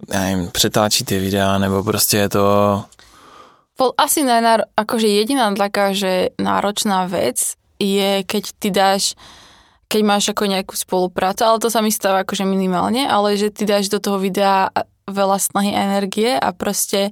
nevím, 0.08 0.50
přetáčit 0.50 1.06
ty 1.06 1.18
videa, 1.18 1.58
nebo 1.58 1.82
prostě 1.82 2.16
je 2.16 2.28
to... 2.28 2.44
Bol 3.78 3.92
asi 3.98 4.22
najnáro... 4.22 4.62
akože 4.76 5.06
jediná 5.10 5.54
taká, 5.54 5.92
že 5.92 6.28
náročná 6.38 7.06
vec 7.06 7.58
je, 7.82 8.22
keď 8.22 8.44
ty 8.58 8.70
dáš 8.70 9.18
keď 9.90 10.02
máš 10.06 10.30
ako 10.30 10.46
nejakú 10.46 10.78
spoluprácu, 10.78 11.42
ale 11.42 11.58
to 11.58 11.66
sa 11.66 11.82
mi 11.82 11.90
stáva 11.90 12.22
akože 12.22 12.46
minimálne, 12.46 13.10
ale 13.10 13.34
že 13.34 13.50
ty 13.50 13.66
dáš 13.66 13.90
do 13.90 13.98
toho 13.98 14.22
videa 14.22 14.70
veľa 15.10 15.38
snahy 15.42 15.74
a 15.74 15.82
energie 15.82 16.38
a 16.38 16.54
proste 16.54 17.10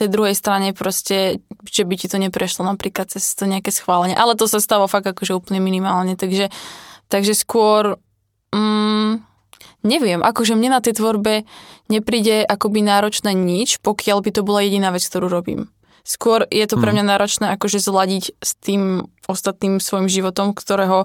tej 0.00 0.08
druhej 0.08 0.32
strane 0.32 0.72
proste, 0.72 1.44
že 1.68 1.84
by 1.84 1.94
ti 2.00 2.08
to 2.08 2.16
neprešlo 2.16 2.64
napríklad 2.64 3.12
cez 3.12 3.36
to 3.36 3.44
nejaké 3.44 3.68
schválenie. 3.68 4.16
Ale 4.16 4.32
to 4.32 4.48
sa 4.48 4.56
stalo 4.56 4.88
fakt 4.88 5.04
akože 5.04 5.36
úplne 5.36 5.60
minimálne, 5.60 6.16
takže, 6.16 6.48
takže 7.12 7.36
skôr 7.36 8.00
mm, 8.56 9.20
neviem, 9.84 10.20
akože 10.24 10.56
mne 10.56 10.76
na 10.76 10.80
tej 10.80 11.00
tvorbe 11.00 11.44
nepríde 11.92 12.44
akoby 12.44 12.80
náročné 12.84 13.36
nič, 13.36 13.80
pokiaľ 13.84 14.18
by 14.24 14.30
to 14.32 14.42
bola 14.44 14.64
jediná 14.64 14.88
vec, 14.92 15.04
ktorú 15.04 15.28
robím. 15.28 15.68
Skôr 16.00 16.48
je 16.48 16.64
to 16.64 16.80
pre 16.80 16.90
mhm. 16.90 16.96
mňa 16.96 17.04
náročné 17.16 17.46
akože 17.60 17.76
zladiť 17.76 18.24
s 18.40 18.56
tým 18.56 19.04
ostatným 19.28 19.78
svojim 19.78 20.08
životom, 20.08 20.56
ktorého 20.56 21.04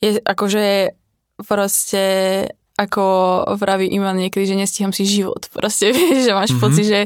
je 0.00 0.16
akože 0.24 0.96
proste 1.44 2.04
ako 2.80 3.04
vraví 3.60 3.92
Iman 3.92 4.16
niekedy, 4.16 4.48
že 4.48 4.56
nestíham 4.56 4.92
si 4.96 5.04
život. 5.04 5.44
Proste 5.56 5.92
vieš, 5.92 6.24
že 6.24 6.32
máš 6.32 6.56
mm-hmm. 6.56 6.64
pocit, 6.64 6.84
že 6.88 7.00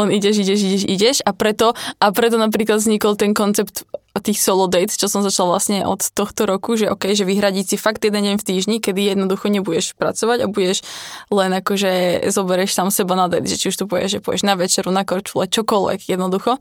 len 0.00 0.08
ideš, 0.10 0.42
ideš, 0.42 0.60
ideš, 0.60 0.84
ideš 0.88 1.16
a 1.22 1.30
preto, 1.32 1.72
a 1.98 2.06
preto 2.10 2.36
napríklad 2.38 2.82
vznikol 2.82 3.14
ten 3.14 3.34
koncept 3.34 3.86
tých 4.24 4.40
solo 4.40 4.64
dates, 4.70 4.96
čo 4.96 5.04
som 5.04 5.20
začala 5.20 5.58
vlastne 5.58 5.84
od 5.84 6.00
tohto 6.00 6.48
roku, 6.48 6.80
že 6.80 6.88
OK, 6.88 7.12
že 7.12 7.28
vyhradiť 7.28 7.74
si 7.74 7.76
fakt 7.76 8.00
jeden 8.00 8.24
deň 8.24 8.36
v 8.40 8.46
týždni, 8.46 8.76
kedy 8.80 9.12
jednoducho 9.12 9.52
nebudeš 9.52 9.92
pracovať 10.00 10.46
a 10.46 10.50
budeš 10.50 10.80
len 11.28 11.52
akože 11.52 12.24
zoberieš 12.32 12.72
sám 12.72 12.88
seba 12.88 13.20
na 13.20 13.28
date, 13.28 13.50
že 13.50 13.60
či 13.60 13.66
už 13.68 13.76
tu 13.76 13.84
povieš, 13.84 14.18
že 14.18 14.20
pôjdeš 14.24 14.48
na 14.48 14.56
večeru, 14.56 14.88
na 14.88 15.04
korčule, 15.04 15.44
čokoľvek 15.44 16.08
jednoducho. 16.08 16.56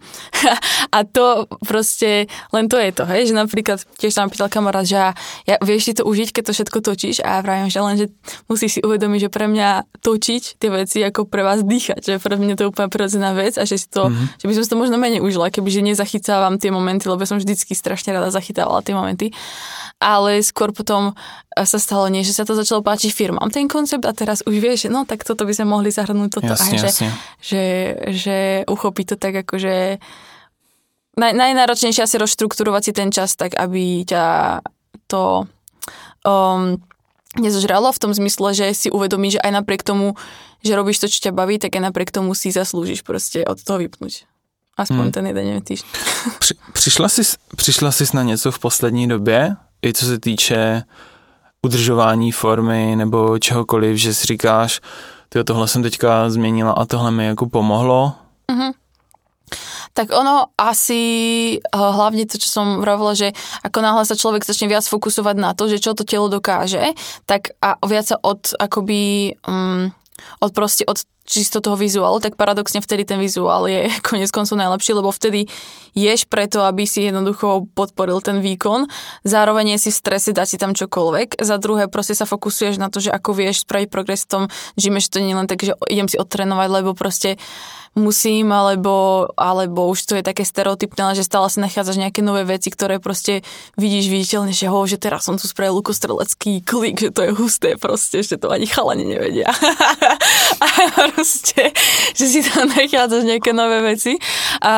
a 0.97 0.99
to 1.07 1.47
proste, 1.63 2.27
len 2.51 2.65
to 2.67 2.75
je 2.75 2.91
to, 2.91 3.07
hej, 3.07 3.31
že 3.31 3.33
napríklad 3.37 3.79
tiež 3.95 4.11
tam 4.11 4.27
pýtal 4.27 4.51
kamarát, 4.51 4.83
že 4.83 5.15
ja, 5.47 5.55
vieš 5.63 5.87
si 5.87 5.93
to 5.95 6.03
užiť, 6.03 6.35
keď 6.35 6.43
to 6.49 6.53
všetko 6.57 6.77
točíš 6.83 7.23
a 7.23 7.37
ja 7.37 7.39
vravím, 7.45 7.71
že 7.71 7.79
len, 7.79 7.95
že 7.95 8.07
musíš 8.51 8.71
si 8.75 8.79
uvedomiť, 8.83 9.19
že 9.23 9.29
pre 9.31 9.47
mňa 9.47 10.01
točiť 10.03 10.59
tie 10.59 10.69
veci 10.73 10.99
ako 11.05 11.29
pre 11.29 11.47
vás 11.47 11.63
dýchať, 11.63 12.01
že 12.01 12.13
pre 12.19 12.35
mňa 12.35 12.59
to 12.59 12.67
úplne 12.67 12.91
prirodzená 13.23 13.29
vec 13.31 13.55
a 13.55 13.63
že 13.63 13.79
si 13.79 13.87
to, 13.87 14.11
mm-hmm. 14.11 14.39
že 14.39 14.45
by 14.47 14.53
som 14.53 14.63
si 14.63 14.69
to 14.69 14.77
možno 14.77 14.95
menej 14.99 15.21
užila, 15.23 15.47
kebyže 15.47 15.79
nezachycávam 15.79 16.59
tie 16.59 16.71
momenty, 16.71 17.07
lebo 17.07 17.23
som 17.23 17.39
vždycky 17.39 17.71
strašne 17.71 18.11
rada 18.11 18.27
zachytávala 18.29 18.83
tie 18.83 18.91
momenty. 18.95 19.31
Ale 20.03 20.43
skôr 20.43 20.75
potom 20.75 21.15
e, 21.55 21.63
sa 21.63 21.79
stalo 21.79 22.11
nie, 22.11 22.27
že 22.27 22.35
sa 22.35 22.43
to 22.43 22.57
začalo 22.57 22.83
páčiť 22.83 23.15
firmám 23.15 23.47
ten 23.53 23.71
koncept 23.71 24.03
a 24.03 24.11
teraz 24.11 24.43
už 24.43 24.59
vieš, 24.59 24.87
že 24.87 24.89
no 24.91 25.07
tak 25.07 25.23
toto 25.23 25.47
by 25.47 25.53
sme 25.55 25.71
mohli 25.71 25.89
zahrnúť 25.93 26.29
toto 26.43 26.51
jasne, 26.51 26.75
aj, 26.75 26.79
že, 26.81 26.87
jasne. 26.91 27.09
že, 27.39 27.63
že 28.11 28.37
uchopí 28.67 29.07
to 29.07 29.15
tak 29.15 29.47
ako, 29.47 29.55
že 29.55 29.75
naj, 31.15 31.31
najnáročnejšie 31.31 32.03
asi 32.03 32.19
rozštruktúrovať 32.19 32.81
si 32.83 32.91
ten 32.91 33.09
čas 33.13 33.39
tak, 33.39 33.55
aby 33.55 34.03
ťa 34.03 34.59
to 35.07 35.47
um, 36.27 36.83
nezožralo 37.39 37.91
v 37.91 38.01
tom 38.01 38.11
zmysle, 38.13 38.53
že 38.53 38.65
si 38.73 38.87
uvedomí, 38.91 39.31
že 39.33 39.41
aj 39.41 39.51
napriek 39.63 39.83
tomu, 39.83 40.13
že 40.63 40.77
robíš 40.77 41.01
to, 41.01 41.07
čo 41.09 41.29
ťa 41.29 41.31
baví, 41.33 41.57
tak 41.59 41.75
aj 41.75 41.89
napriek 41.89 42.09
tomu 42.13 42.37
si 42.37 42.53
zaslúžiš 42.53 43.01
proste 43.01 43.41
od 43.45 43.57
toho 43.61 43.81
vypnúť. 43.81 44.25
Aspoň 44.73 45.05
hmm. 45.09 45.13
ten 45.13 45.25
jeden 45.29 45.61
týždeň. 45.61 45.89
Při, 46.39 46.53
přišla, 46.73 47.09
jsi, 47.09 47.21
přišla 47.55 47.91
jsi 47.91 48.05
na 48.13 48.23
něco 48.23 48.51
v 48.51 48.59
poslední 48.59 49.07
době, 49.07 49.55
i 49.85 49.93
co 49.93 50.05
se 50.05 50.19
týče 50.19 50.83
udržování 51.61 52.31
formy 52.31 52.95
nebo 52.95 53.39
čehokoliv, 53.39 53.97
že 53.97 54.13
si 54.13 54.27
říkáš, 54.27 54.81
tyjo, 55.29 55.43
tohle 55.43 55.67
jsem 55.67 55.83
teďka 55.83 56.29
změnila 56.29 56.71
a 56.71 56.85
tohle 56.85 57.11
mi 57.11 57.25
jako 57.25 57.49
pomohlo? 57.49 58.13
Mm-hmm. 58.51 58.73
Tak 59.93 60.09
ono 60.09 60.49
asi 60.57 61.01
eh, 61.57 61.61
hlavne 61.71 62.25
to, 62.25 62.41
čo 62.41 62.49
som 62.49 62.81
vravila, 62.81 63.13
že 63.13 63.31
ako 63.61 63.79
náhle 63.81 64.03
sa 64.05 64.17
človek 64.17 64.45
začne 64.45 64.69
viac 64.69 64.85
fokusovať 64.85 65.35
na 65.37 65.53
to, 65.53 65.69
že 65.69 65.81
čo 65.81 65.93
to 65.93 66.05
telo 66.05 66.27
dokáže, 66.27 66.97
tak 67.29 67.53
a 67.61 67.77
viac 67.85 68.09
sa 68.09 68.17
od 68.17 68.57
akoby 68.57 69.33
um, 69.45 69.93
od 70.41 70.51
proste 70.51 70.83
od 70.87 71.01
čisto 71.23 71.63
toho 71.63 71.79
vizuálu, 71.79 72.19
tak 72.19 72.35
paradoxne 72.35 72.83
vtedy 72.83 73.07
ten 73.07 73.15
vizuál 73.15 73.67
je 73.71 73.87
konec 74.07 74.29
koncov 74.29 74.59
najlepší, 74.59 74.91
lebo 74.93 75.09
vtedy 75.09 75.47
ješ 75.95 76.27
preto, 76.27 76.67
aby 76.67 76.83
si 76.83 77.07
jednoducho 77.07 77.71
podporil 77.71 78.19
ten 78.19 78.43
výkon, 78.43 78.89
zároveň 79.23 79.79
si 79.79 79.89
v 79.89 79.99
strese 80.03 80.35
dať 80.35 80.47
si 80.47 80.57
tam 80.59 80.75
čokoľvek, 80.75 81.39
za 81.39 81.55
druhé 81.57 81.87
proste 81.87 82.17
sa 82.17 82.27
fokusuješ 82.27 82.75
na 82.75 82.91
to, 82.91 82.99
že 82.99 83.13
ako 83.13 83.31
vieš 83.33 83.63
spraviť 83.63 83.87
progres 83.87 84.27
v 84.27 84.29
tom 84.29 84.43
že 84.75 84.89
to 85.09 85.23
nie 85.23 85.37
len 85.37 85.47
tak, 85.47 85.63
že 85.63 85.73
idem 85.87 86.11
si 86.11 86.19
odtrénovať, 86.19 86.69
lebo 86.69 86.91
proste 86.91 87.39
musím, 87.93 88.49
alebo, 88.49 89.29
alebo 89.37 89.85
už 89.93 90.09
to 90.09 90.13
je 90.17 90.25
také 90.25 90.41
stereotypné, 90.41 91.13
že 91.13 91.25
stále 91.25 91.45
si 91.49 91.61
nachádzaš 91.61 92.01
nejaké 92.01 92.25
nové 92.25 92.41
veci, 92.41 92.73
ktoré 92.73 92.97
proste 92.97 93.45
vidíš 93.77 94.09
viditeľne, 94.09 94.49
že 94.49 94.65
ho, 94.65 94.79
že 94.89 94.97
teraz 94.97 95.29
som 95.29 95.37
tu 95.37 95.45
spravil 95.45 95.77
lukostrelecký 95.77 96.65
klik, 96.65 96.97
že 96.97 97.13
to 97.13 97.21
je 97.29 97.31
husté 97.37 97.77
proste, 97.77 98.25
že 98.25 98.41
to 98.41 98.49
ani 98.49 98.65
chalani 98.65 99.05
nevedia. 99.05 99.53
a 100.63 100.67
proste, 101.13 101.69
že 102.17 102.25
si 102.25 102.39
tam 102.41 102.65
nachádzaš 102.73 103.29
nejaké 103.29 103.53
nové 103.53 103.85
veci 103.85 104.17
a 104.57 104.73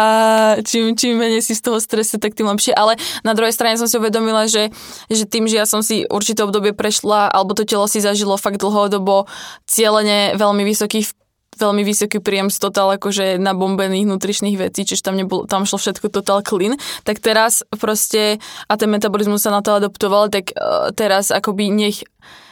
čím, 0.67 0.99
čím 0.99 1.15
menej 1.15 1.39
si 1.39 1.55
z 1.55 1.63
toho 1.63 1.79
strese, 1.79 2.19
tak 2.19 2.35
tým 2.35 2.51
lepšie. 2.51 2.75
Ale 2.75 2.99
na 3.23 3.31
druhej 3.31 3.55
strane 3.55 3.79
som 3.79 3.87
si 3.87 3.95
uvedomila, 3.95 4.51
že, 4.51 4.75
že 5.07 5.23
tým, 5.23 5.47
že 5.47 5.55
ja 5.55 5.65
som 5.65 5.79
si 5.79 6.03
určité 6.11 6.43
obdobie 6.43 6.75
prešla, 6.75 7.31
alebo 7.31 7.55
to 7.55 7.63
telo 7.63 7.87
si 7.87 8.03
zažilo 8.03 8.35
fakt 8.35 8.59
dlhodobo 8.59 9.31
cieľene 9.63 10.35
veľmi 10.35 10.67
vysokých 10.67 11.24
veľmi 11.57 11.83
vysoký 11.83 12.19
príjem 12.21 12.51
z 12.51 12.57
total 12.59 12.95
akože 12.95 13.41
nabombených 13.41 14.07
nutričných 14.07 14.57
vecí, 14.59 14.85
čiže 14.85 15.01
tam, 15.03 15.15
nebol, 15.15 15.47
tam 15.49 15.63
šlo 15.63 15.79
všetko 15.79 16.07
total 16.11 16.45
clean, 16.45 16.77
tak 17.07 17.19
teraz 17.19 17.65
proste, 17.75 18.37
a 18.67 18.73
ten 18.75 18.91
metabolizmus 18.91 19.43
sa 19.43 19.51
na 19.51 19.63
to 19.63 19.75
adoptoval, 19.75 20.29
tak 20.29 20.53
uh, 20.55 20.91
teraz 20.91 21.31
akoby 21.31 21.71
nech 21.71 22.03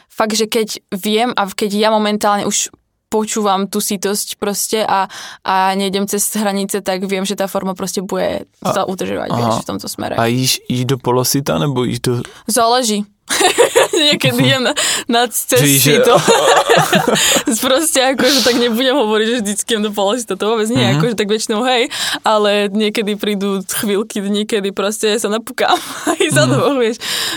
fakt, 0.08 0.38
že 0.38 0.46
keď 0.46 0.82
viem 0.94 1.30
a 1.34 1.48
keď 1.50 1.70
ja 1.74 1.88
momentálne 1.90 2.46
už 2.46 2.70
počúvam 3.14 3.70
tú 3.70 3.78
sítosť 3.78 4.42
proste 4.42 4.82
a, 4.82 5.06
a 5.46 5.54
nejdem 5.78 6.10
cez 6.10 6.26
hranice, 6.34 6.82
tak 6.82 7.06
viem, 7.06 7.22
že 7.22 7.38
tá 7.38 7.46
forma 7.46 7.78
proste 7.78 8.02
bude 8.02 8.50
sa 8.58 8.82
udržovať, 8.82 9.30
vieš, 9.30 9.54
v 9.62 9.68
tomto 9.70 9.86
smere. 9.86 10.18
A 10.18 10.26
jíš, 10.26 10.58
jíš 10.66 10.82
do 10.90 10.96
polosita, 10.98 11.54
nebo 11.62 11.86
jíš 11.86 12.02
do... 12.02 12.12
Záleží. 12.50 13.06
Niekedy 14.12 14.42
jem 14.44 14.62
na, 14.68 14.72
na 15.08 15.22
cesty 15.28 15.96
to. 16.04 16.14
Proste 17.64 18.14
akože 18.14 18.44
tak 18.44 18.56
nebudem 18.60 18.96
hovoriť, 18.96 19.26
že 19.26 19.36
vždycky 19.40 19.68
jem 19.76 19.82
do 19.84 19.92
polosita, 19.94 20.36
to 20.36 20.44
vôbec 20.44 20.68
nie, 20.68 20.80
mm-hmm. 20.80 21.00
akože 21.00 21.14
tak 21.16 21.28
väčšinou 21.30 21.60
hej, 21.64 21.88
ale 22.20 22.68
niekedy 22.68 23.16
prídu 23.16 23.64
chvíľky, 23.64 24.20
niekedy 24.20 24.70
proste 24.76 25.16
sa 25.16 25.28
napukám 25.32 25.76
aj 26.10 26.24
za 26.30 26.44
mm-hmm. 26.44 26.76
vieš. 26.76 26.96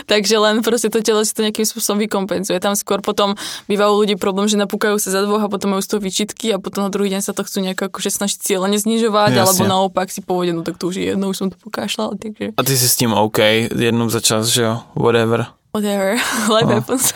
Takže 0.10 0.36
len 0.42 0.56
proste 0.60 0.92
to 0.92 1.00
telo 1.00 1.24
si 1.24 1.32
to 1.32 1.46
nejakým 1.46 1.64
spôsobom 1.64 2.04
vykompenzuje. 2.04 2.58
Tam 2.60 2.76
skôr 2.76 3.00
potom 3.00 3.40
bývajú 3.72 3.94
ľudí 4.04 4.16
problém, 4.20 4.52
že 4.52 4.60
napúkajú 4.60 5.00
sa 5.00 5.14
za 5.14 5.24
dvoch 5.24 5.44
a 5.46 5.48
potom 5.48 5.76
majú 5.76 5.82
z 5.84 5.90
toho 5.96 6.02
vyčitky 6.04 6.52
a 6.52 6.58
potom 6.60 6.84
na 6.84 6.92
druhý 6.92 7.14
deň 7.14 7.22
sa 7.24 7.32
to 7.32 7.48
chcú 7.48 7.64
nejako 7.64 7.88
akože 7.88 8.12
snažiť 8.12 8.38
cieľene 8.44 8.76
znižovať, 8.76 9.32
Jasne. 9.36 9.44
alebo 9.44 9.64
naopak 9.64 10.12
si 10.12 10.20
povedia, 10.20 10.52
no 10.52 10.68
tak 10.68 10.76
to 10.76 10.92
už 10.92 11.00
je 11.00 11.06
jedno, 11.16 11.32
už 11.32 11.38
som 11.40 11.48
to 11.48 11.58
pokášľal. 11.64 12.20
Takže... 12.20 12.58
A 12.60 12.62
ty 12.64 12.74
si 12.76 12.88
s 12.88 13.00
tým 13.00 13.16
OK, 13.16 13.72
jednou 13.72 14.12
za 14.12 14.20
čas, 14.20 14.52
že 14.52 14.68
jo, 14.68 14.74
whatever 14.98 15.58
whatever, 15.78 16.18
life 16.54 16.70
happens. 16.74 17.14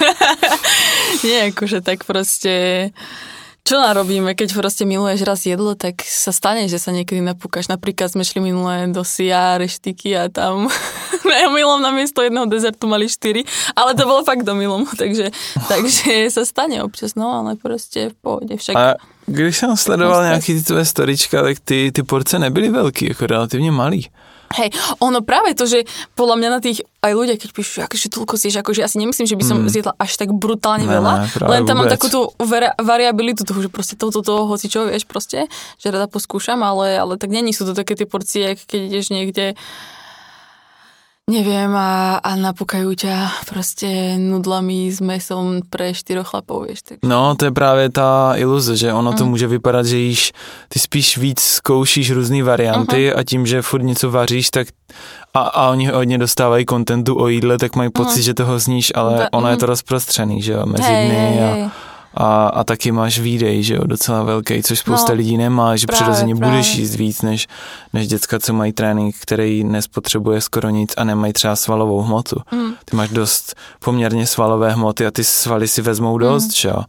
Nie, 1.25 1.49
akože 1.49 1.81
tak 1.81 2.05
proste 2.05 2.89
čo 3.61 3.77
narobíme, 3.77 4.33
keď 4.33 4.57
proste 4.57 4.89
miluješ 4.89 5.21
raz 5.21 5.45
jedlo, 5.45 5.77
tak 5.77 6.01
sa 6.01 6.33
stane, 6.33 6.65
že 6.65 6.81
sa 6.81 6.89
niekedy 6.89 7.21
napúkaš. 7.21 7.69
Napríklad 7.69 8.09
sme 8.09 8.25
šli 8.25 8.41
minulé 8.41 8.89
do 8.89 9.05
Sia, 9.05 9.61
reštiky 9.61 10.17
a 10.17 10.33
tam 10.33 10.65
na 11.29 11.45
milom 11.53 11.77
na 11.77 11.93
miesto 11.93 12.25
jedného 12.25 12.49
dezertu 12.49 12.89
mali 12.89 13.05
štyri, 13.05 13.45
ale 13.77 13.93
to 13.93 14.09
bolo 14.09 14.25
fakt 14.25 14.49
do 14.49 14.57
milom, 14.57 14.89
takže, 14.89 15.29
takže 15.69 16.33
sa 16.33 16.41
stane 16.41 16.81
občas, 16.81 17.13
no 17.13 17.29
ale 17.29 17.53
proste 17.53 18.09
v 18.09 18.15
pohode 18.17 18.53
však. 18.57 18.75
A 18.75 18.97
když 19.25 19.57
jsem 19.57 19.77
sledoval 19.77 20.23
nějaký 20.23 20.53
ty 20.53 20.63
tvoje 20.63 20.85
storička, 20.85 21.41
tak 21.41 21.59
ty, 21.59 21.91
ty 21.93 22.03
porce 22.03 22.39
nebyly 22.39 22.69
velký, 22.69 23.07
jako 23.07 23.27
relativně 23.27 23.71
malý. 23.71 24.09
Hej, 24.51 24.69
ono 24.99 25.23
práve 25.23 25.55
to, 25.55 25.63
že 25.65 25.87
podľa 26.15 26.35
mňa 26.37 26.49
na 26.51 26.59
tých 26.59 26.83
aj 27.01 27.13
ľudia, 27.17 27.35
keď 27.39 27.49
píšu, 27.49 27.81
akože 27.81 28.07
toľko 28.13 28.33
zješ, 28.37 28.61
akože 28.61 28.79
ja 28.85 28.89
si 28.91 29.01
nemyslím, 29.01 29.25
že 29.25 29.33
by 29.33 29.45
som 29.45 29.57
mm. 29.65 29.71
zjedla 29.73 29.93
až 29.97 30.11
tak 30.21 30.29
brutálne 30.37 30.85
ne, 30.85 30.93
veľa, 30.93 31.13
ne, 31.41 31.49
len 31.49 31.61
tam 31.65 31.81
vôbec. 31.81 31.89
mám 31.89 31.93
takú 31.97 32.07
tú 32.13 32.21
variabilitu 32.77 33.41
toho, 33.41 33.57
že 33.57 33.73
proste 33.73 33.95
toto, 33.97 34.21
toho, 34.21 34.45
hoci 34.45 34.69
čo, 34.69 34.85
vieš, 34.85 35.09
proste, 35.09 35.49
že 35.81 35.87
rada 35.89 36.05
poskúšam, 36.05 36.61
ale, 36.61 37.01
ale 37.01 37.17
tak 37.17 37.33
není 37.33 37.57
sú 37.57 37.65
to 37.65 37.73
také 37.73 37.97
tie 37.97 38.05
porcie, 38.05 38.53
keď 38.53 38.79
ideš 38.93 39.09
niekde 39.09 39.57
neviem, 41.31 41.71
a, 41.71 42.19
a 42.19 42.35
napúkajú 42.35 42.91
ťa 42.91 43.47
proste 43.47 44.19
nudlami 44.19 44.91
s 44.91 44.99
mesom 44.99 45.63
pre 45.63 45.95
štyroch 45.95 46.35
chlapov, 46.35 46.67
vieš. 46.67 46.83
Tak... 46.83 46.97
No, 47.07 47.35
to 47.39 47.47
je 47.47 47.51
právě 47.51 47.89
ta 47.89 48.35
iluze, 48.35 48.75
že 48.77 48.93
ono 48.93 49.11
mm. 49.11 49.17
to 49.17 49.25
může 49.25 49.47
vypadat, 49.47 49.85
že 49.85 49.97
jíš, 49.97 50.31
ty 50.67 50.79
spíš 50.79 51.17
víc 51.17 51.39
zkoušíš 51.39 52.11
různé 52.11 52.43
varianty 52.43 53.09
uh-huh. 53.09 53.19
a 53.19 53.23
tím, 53.23 53.45
že 53.47 53.61
furt 53.61 53.83
něco 53.83 54.11
vaříš, 54.11 54.49
tak 54.49 54.67
a, 55.33 55.39
a 55.39 55.69
oni 55.69 55.87
hodně 55.87 56.17
dostávají 56.17 56.65
kontentu 56.65 57.19
o 57.19 57.27
jídle, 57.27 57.57
tak 57.57 57.75
mají 57.75 57.89
pocit, 57.89 58.19
uh-huh. 58.19 58.25
že 58.25 58.33
toho 58.33 58.59
zníš, 58.59 58.91
ale 58.95 59.29
ono 59.31 59.47
je 59.47 59.57
to 59.57 59.65
rozprostřený, 59.65 60.41
že 60.41 60.51
jo, 60.51 60.65
mezi 60.65 60.83
hey, 60.83 61.07
dny 61.07 61.15
hey, 61.15 61.43
a... 61.43 61.53
Hey 61.53 61.69
a, 62.13 62.47
a 62.47 62.63
taky 62.63 62.91
máš 62.91 63.19
výdej, 63.19 63.63
že 63.63 63.73
jo, 63.75 63.83
docela 63.85 64.23
velký, 64.23 64.63
což 64.63 64.79
spousta 64.79 65.11
no, 65.11 65.17
lidí 65.17 65.37
nemá, 65.37 65.75
že 65.75 65.87
právě, 65.87 66.01
přirozeně 66.01 66.35
právě. 66.35 66.51
budeš 66.51 66.75
jíst 66.75 66.95
víc 66.95 67.21
než, 67.21 67.47
než 67.93 68.07
děcka, 68.07 68.39
co 68.39 68.53
mají 68.53 68.73
trénink, 68.73 69.15
který 69.21 69.63
nespotřebuje 69.63 70.41
skoro 70.41 70.69
nic 70.69 70.93
a 70.97 71.03
nemají 71.03 71.33
třeba 71.33 71.55
svalovou 71.55 72.01
hmotu. 72.01 72.41
Mm. 72.51 72.73
Ty 72.85 72.95
máš 72.95 73.09
dost 73.09 73.55
poměrně 73.79 74.27
svalové 74.27 74.71
hmoty 74.71 75.05
a 75.05 75.11
ty 75.11 75.23
svaly 75.23 75.67
si 75.67 75.81
vezmou 75.81 76.17
dost, 76.17 76.45
mm. 76.45 76.51
že 76.51 76.69
jo. 76.69 76.83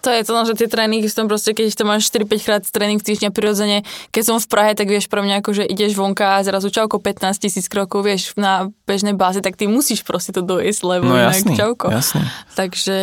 To 0.00 0.10
je 0.10 0.24
to, 0.24 0.30
no, 0.30 0.46
že 0.46 0.54
tie 0.54 0.70
tréninky 0.70 1.10
som 1.10 1.26
proste, 1.26 1.50
keď 1.50 1.74
to 1.74 1.82
máš 1.82 2.06
4-5 2.14 2.46
krát 2.46 2.62
tréning 2.62 3.02
týždňa 3.02 3.34
prirodzene, 3.34 3.82
keď 4.14 4.22
som 4.22 4.36
v 4.38 4.46
Prahe, 4.46 4.72
tak 4.78 4.86
vieš 4.86 5.10
pro 5.10 5.26
mňa 5.26 5.42
ako, 5.42 5.50
že 5.58 5.64
ideš 5.66 5.98
vonka 5.98 6.38
a 6.38 6.44
zrazu 6.46 6.70
čauko 6.70 7.02
15 7.02 7.34
tisíc 7.42 7.66
krokov, 7.66 8.06
vieš, 8.06 8.30
na 8.38 8.70
bežnej 8.86 9.18
báze, 9.18 9.42
tak 9.42 9.58
ty 9.58 9.66
musíš 9.66 10.06
proste 10.06 10.30
to 10.30 10.46
dojesť, 10.46 10.80
lebo 10.86 11.10
no, 11.10 11.18
jasný, 11.18 11.58
čauko. 11.58 11.90
Jasný. 11.90 12.22
Takže 12.54 12.96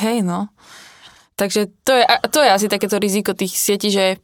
hej, 0.00 0.24
no. 0.24 0.48
Takže 1.40 1.72
to 1.88 1.96
je, 1.96 2.04
to 2.28 2.44
je 2.44 2.50
asi 2.52 2.68
takéto 2.68 3.00
riziko 3.00 3.32
tých 3.32 3.56
sietí, 3.56 3.88
že 3.88 4.20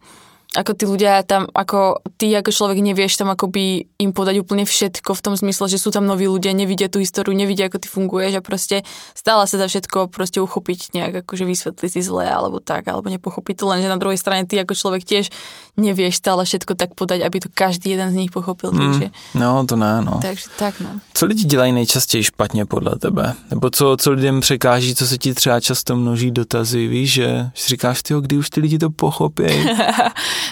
ako 0.54 0.72
tí 0.72 0.84
ľudia 0.86 1.26
tam, 1.26 1.50
ako 1.52 2.00
ty 2.16 2.30
ako 2.32 2.54
človek 2.54 2.78
nevieš 2.80 3.18
tam 3.18 3.28
akoby 3.28 3.90
im 3.98 4.10
podať 4.14 4.40
úplne 4.40 4.62
všetko 4.62 5.12
v 5.12 5.24
tom 5.24 5.34
zmysle, 5.34 5.66
že 5.68 5.82
sú 5.82 5.90
tam 5.90 6.06
noví 6.06 6.30
ľudia, 6.30 6.54
nevidia 6.54 6.86
tú 6.88 7.02
históriu, 7.02 7.34
nevidia, 7.34 7.66
ako 7.66 7.82
ty 7.82 7.88
funguješ 7.90 8.38
a 8.38 8.42
proste 8.44 8.76
stále 9.12 9.44
sa 9.44 9.58
dá 9.58 9.66
všetko 9.66 10.08
proste 10.08 10.38
uchopiť 10.38 10.94
nejak, 10.94 11.26
akože 11.26 11.44
vysvetliť 11.44 11.90
si 11.90 12.00
zle 12.00 12.24
alebo 12.30 12.62
tak, 12.62 12.86
alebo 12.86 13.10
nepochopiť 13.10 13.54
to, 13.58 13.64
lenže 13.66 13.90
na 13.90 13.98
druhej 14.00 14.16
strane 14.16 14.46
ty 14.46 14.56
ako 14.62 14.72
človek 14.72 15.02
tiež 15.02 15.28
nevieš 15.76 16.24
stále 16.24 16.44
všetko 16.44 16.74
tak 16.74 16.96
podať, 16.96 17.22
aby 17.22 17.36
to 17.40 17.48
každý 17.52 17.90
jeden 17.96 18.10
z 18.10 18.16
nich 18.16 18.32
pochopil. 18.32 18.72
Mm, 18.72 18.80
takže, 18.80 19.06
no, 19.34 19.66
to 19.66 19.76
ne, 19.76 20.02
no. 20.02 20.18
Takže 20.22 20.44
tak, 20.58 20.80
no. 20.80 21.00
Co 21.14 21.26
lidi 21.26 21.44
dělají 21.44 21.72
nejčastěji 21.72 22.24
špatně 22.24 22.66
podle 22.66 22.96
tebe? 22.96 23.34
Nebo 23.50 23.70
co, 23.70 23.96
co 24.00 24.10
lidem 24.10 24.40
překáží, 24.40 24.94
co 24.94 25.06
se 25.06 25.18
ti 25.18 25.34
třeba 25.34 25.60
často 25.60 25.96
množí 25.96 26.30
dotazy, 26.30 26.86
víš, 26.86 27.12
že 27.12 27.50
si 27.54 27.68
říkáš, 27.68 28.02
ty, 28.02 28.14
kdy 28.20 28.36
už 28.38 28.50
ty 28.50 28.60
lidi 28.60 28.78
to 28.78 28.90
pochopí? 28.90 29.44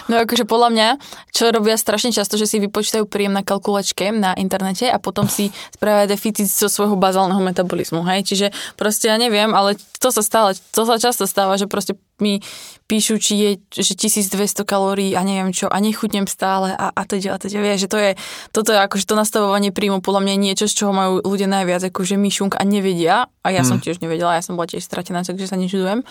No 0.05 0.21
akože 0.21 0.45
podľa 0.45 0.69
mňa, 0.69 0.87
čo 1.33 1.49
robia 1.49 1.73
strašne 1.81 2.13
často, 2.13 2.37
že 2.37 2.45
si 2.45 2.61
vypočítajú 2.61 3.09
príjem 3.09 3.33
na 3.33 3.41
kalkulačke 3.41 4.13
na 4.13 4.37
internete 4.37 4.85
a 4.85 5.01
potom 5.01 5.25
si 5.25 5.49
spravia 5.73 6.05
deficit 6.05 6.45
zo 6.45 6.69
svojho 6.69 6.93
bazálneho 6.93 7.41
metabolizmu, 7.41 8.05
hej? 8.05 8.21
Čiže 8.21 8.53
proste 8.77 9.09
ja 9.09 9.17
neviem, 9.17 9.49
ale 9.57 9.81
to 9.97 10.13
sa 10.13 10.21
stále, 10.21 10.53
to 10.53 10.85
sa 10.85 11.01
často 11.01 11.25
stáva, 11.25 11.57
že 11.57 11.65
proste 11.65 11.97
mi 12.23 12.39
píšu, 12.87 13.19
či 13.19 13.33
je 13.35 13.49
že 13.83 13.93
1200 13.97 14.63
kalórií 14.63 15.15
a 15.17 15.21
neviem 15.25 15.51
čo 15.51 15.67
a 15.67 15.77
nechutnem 15.83 16.27
stále 16.29 16.71
a, 16.71 16.91
a 16.91 17.01
teda 17.03 17.35
a 17.35 17.37
teda. 17.41 17.59
Vieš, 17.59 17.87
že 17.87 17.89
to 17.91 17.97
je, 17.99 18.11
toto 18.55 18.71
je 18.71 18.79
akože 18.79 19.03
to 19.03 19.15
nastavovanie 19.19 19.75
príjmu 19.75 19.99
podľa 19.99 20.21
mňa 20.23 20.35
niečo, 20.39 20.65
z 20.71 20.73
čoho 20.79 20.91
majú 20.95 21.19
ľudia 21.23 21.51
najviac 21.51 21.83
akože 21.91 22.15
myšunk 22.15 22.55
a 22.55 22.63
nevedia 22.63 23.27
a 23.43 23.47
ja 23.51 23.61
mm. 23.63 23.67
som 23.67 23.77
tiež 23.83 23.99
nevedela, 23.99 24.39
ja 24.39 24.43
som 24.45 24.55
bola 24.55 24.71
tiež 24.71 24.83
stratená, 24.85 25.27
takže 25.27 25.49
sa 25.49 25.59
nečudujem. 25.59 26.07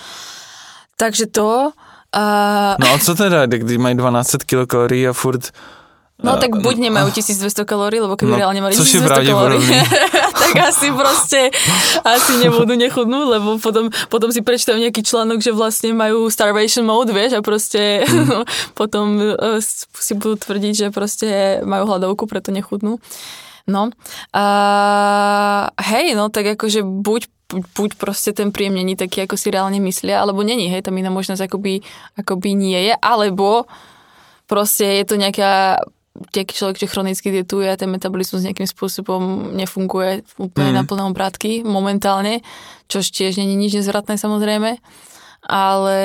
Takže 1.00 1.26
to, 1.32 1.72
Uh, 2.14 2.78
no 2.78 2.94
a 2.94 2.98
co 2.98 3.14
teda, 3.14 3.46
když 3.46 3.78
mají 3.78 3.96
1200 3.96 4.44
kilokalorií 4.46 5.08
a 5.08 5.12
furt 5.12 5.50
No 6.22 6.38
tak 6.38 6.54
buď 6.54 6.78
nemajú 6.78 7.10
1200 7.10 7.66
kalórií, 7.66 7.98
lebo 7.98 8.14
keby 8.14 8.38
no, 8.38 8.38
reálne 8.38 8.62
mali 8.62 8.78
1200 8.78 9.26
kalórií, 9.26 9.66
tak 10.46 10.54
asi 10.62 10.94
proste 10.94 11.50
asi 12.06 12.38
nebudú 12.38 12.78
nechudnúť, 12.78 13.26
lebo 13.34 13.58
potom, 13.58 13.90
potom 14.14 14.30
si 14.30 14.38
prečítajú 14.38 14.78
nejaký 14.78 15.02
článok, 15.02 15.42
že 15.42 15.50
vlastne 15.50 15.90
majú 15.90 16.30
starvation 16.30 16.86
mode, 16.86 17.10
vieš, 17.10 17.34
a 17.34 17.42
proste 17.42 18.06
mm. 18.06 18.46
potom 18.78 19.18
uh, 19.18 19.58
si 19.58 20.12
budú 20.14 20.38
tvrdiť, 20.38 20.86
že 20.86 20.86
proste 20.94 21.60
majú 21.66 21.90
hľadovku, 21.90 22.30
preto 22.30 22.54
nechudnú. 22.54 23.02
No. 23.66 23.90
Uh, 24.30 25.66
hej, 25.82 26.14
no 26.14 26.30
tak 26.30 26.54
akože 26.54 26.86
buď 26.86 27.26
buď 27.54 27.90
proste 28.00 28.32
ten 28.32 28.50
príjem 28.50 28.74
není 28.74 28.96
taký, 28.96 29.28
ako 29.28 29.36
si 29.36 29.52
reálne 29.52 29.78
myslia, 29.78 30.22
alebo 30.22 30.42
není, 30.42 30.66
hej, 30.70 30.82
tam 30.82 30.96
iná 30.96 31.12
možnosť 31.12 31.46
akoby, 31.46 31.84
akoby 32.18 32.50
nie 32.56 32.80
je, 32.90 32.94
alebo 32.98 33.68
proste 34.48 35.00
je 35.00 35.04
to 35.06 35.14
nejaká 35.20 35.80
nejaký 36.14 36.54
človek, 36.54 36.76
že 36.78 36.90
chronicky 36.90 37.34
dietuje 37.34 37.66
ten 37.74 37.90
metabolizmus 37.90 38.46
nejakým 38.46 38.70
spôsobom 38.70 39.50
nefunguje 39.58 40.22
úplne 40.38 40.70
mm. 40.70 40.76
na 40.78 40.82
plné 40.86 41.02
obrátky 41.10 41.66
momentálne, 41.66 42.40
čo 42.86 43.02
tiež 43.02 43.42
není 43.42 43.58
nič 43.58 43.82
nezvratné 43.82 44.14
samozrejme. 44.14 44.78
Ale 45.44 45.98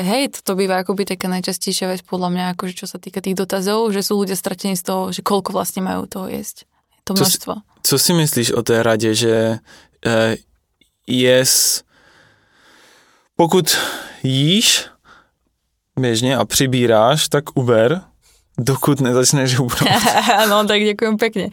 hej, 0.00 0.40
toto 0.40 0.56
býva 0.56 0.80
akoby 0.80 1.04
taká 1.04 1.28
najčastejšia 1.28 1.92
vec 1.92 2.00
podľa 2.00 2.32
mňa, 2.32 2.44
akože 2.56 2.72
čo 2.80 2.86
sa 2.88 2.96
týka 2.96 3.20
tých 3.20 3.36
dotazov, 3.36 3.92
že 3.92 4.00
sú 4.00 4.16
ľudia 4.24 4.38
stratení 4.38 4.72
z 4.72 4.88
toho, 4.88 5.02
že 5.12 5.20
koľko 5.20 5.52
vlastne 5.52 5.84
majú 5.84 6.08
toho 6.08 6.32
jesť. 6.32 6.64
To 7.04 7.12
množstvo. 7.12 7.52
Co, 7.60 7.82
co 7.82 7.96
si 7.98 8.12
myslíš 8.16 8.48
o 8.56 8.62
té 8.62 8.82
rade, 8.82 9.12
že 9.14 9.58
e, 10.06 10.36
jes, 11.06 11.82
pokud 13.36 13.76
jíš 14.22 14.88
běžně 15.98 16.36
a 16.36 16.44
přibíráš, 16.44 17.28
tak 17.28 17.56
uber, 17.56 18.09
dokud 18.60 19.00
nezačneš 19.00 19.56
hubnúť. 19.56 19.88
no 20.52 20.68
tak 20.68 20.84
ďakujem 20.84 21.16
pekne. 21.16 21.46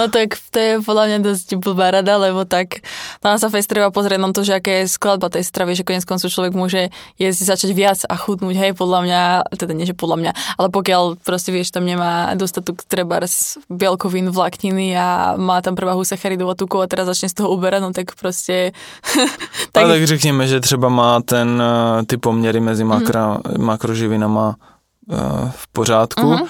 No 0.00 0.08
tak 0.08 0.40
to 0.48 0.58
je 0.58 0.72
podľa 0.80 1.04
mňa 1.12 1.18
dosť 1.20 1.48
blbá 1.60 1.92
rada, 1.92 2.16
lebo 2.16 2.48
tak 2.48 2.80
tam 3.20 3.36
sa 3.36 3.52
fest 3.52 3.68
treba 3.68 3.92
pozrieť 3.92 4.20
na 4.20 4.32
to, 4.32 4.40
že 4.40 4.56
aké 4.56 4.84
je 4.84 4.92
skladba 4.92 5.28
tej 5.28 5.44
stravy, 5.44 5.76
že 5.76 5.84
konec 5.84 6.08
koncov 6.08 6.32
človek 6.32 6.56
môže 6.56 6.88
jesť 7.20 7.54
začať 7.54 7.70
viac 7.76 8.00
a 8.08 8.14
chudnúť, 8.16 8.56
hej, 8.56 8.72
podľa 8.72 9.00
mňa, 9.04 9.20
teda 9.60 9.72
nie, 9.76 9.84
že 9.84 9.92
podľa 9.92 10.16
mňa, 10.24 10.32
ale 10.56 10.68
pokiaľ 10.72 11.20
proste 11.20 11.52
vieš, 11.52 11.70
tam 11.74 11.84
nemá 11.84 12.32
dostatok 12.34 12.80
treba 12.88 13.20
z 13.24 13.60
bielkovín, 13.68 14.32
vlákniny 14.32 14.96
a 14.96 15.36
má 15.36 15.60
tam 15.60 15.76
prevahu 15.76 16.02
sacharidov 16.02 16.50
a 16.52 16.58
tukov 16.58 16.84
a 16.84 16.90
teraz 16.90 17.06
začne 17.06 17.28
z 17.28 17.36
toho 17.44 17.52
uberať, 17.52 17.80
no 17.84 17.90
tak 17.92 18.16
proste... 18.16 18.72
tak... 19.74 19.84
Ale 19.84 20.00
tak 20.00 20.06
řekněme, 20.06 20.46
že 20.46 20.60
třeba 20.60 20.88
má 20.88 21.20
ten, 21.20 21.62
eh, 21.62 22.04
ty 22.06 22.16
poměry 22.16 22.60
mezi 22.60 22.84
makro, 22.84 23.38
mm. 23.44 23.64
makroživinama 23.64 24.56
uh, 25.06 25.50
v 25.50 25.66
pořádku, 25.72 26.22
uh-huh. 26.22 26.46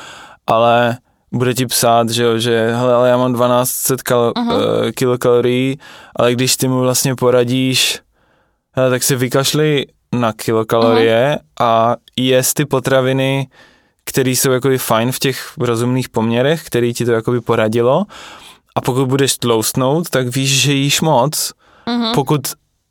ale 0.46 0.98
bude 1.32 1.54
ti 1.54 1.66
psát, 1.66 2.08
že 2.08 2.22
jo, 2.22 2.38
že 2.38 2.74
hele, 2.74 2.94
ale 2.94 3.08
já 3.08 3.16
mám 3.16 3.32
1200 3.32 3.94
kal- 3.94 4.32
uh-huh. 4.32 4.54
uh, 4.54 4.90
kilokalorií, 4.90 5.78
ale 6.16 6.32
když 6.32 6.56
ty 6.56 6.68
mu 6.68 6.80
vlastně 6.80 7.14
poradíš, 7.14 8.00
hele, 8.72 8.90
tak 8.90 9.02
si 9.02 9.16
vykašli 9.16 9.86
na 10.12 10.32
kilokalorie 10.32 11.38
uh-huh. 11.38 11.64
a 11.66 11.96
jest 12.16 12.54
ty 12.54 12.64
potraviny, 12.64 13.48
které 14.04 14.30
jsou 14.30 14.50
jakoby 14.50 14.78
fajn 14.78 15.12
v 15.12 15.18
těch 15.18 15.52
rozumných 15.58 16.08
poměrech, 16.08 16.64
který 16.64 16.94
ti 16.94 17.04
to 17.04 17.12
jakoby 17.12 17.40
poradilo 17.40 18.04
a 18.74 18.80
pokud 18.80 19.06
budeš 19.06 19.38
tloustnout, 19.38 20.10
tak 20.10 20.28
víš, 20.28 20.60
že 20.60 20.72
jíš 20.72 21.00
moc. 21.00 21.52
Uh-huh. 21.86 22.14
Pokud 22.14 22.40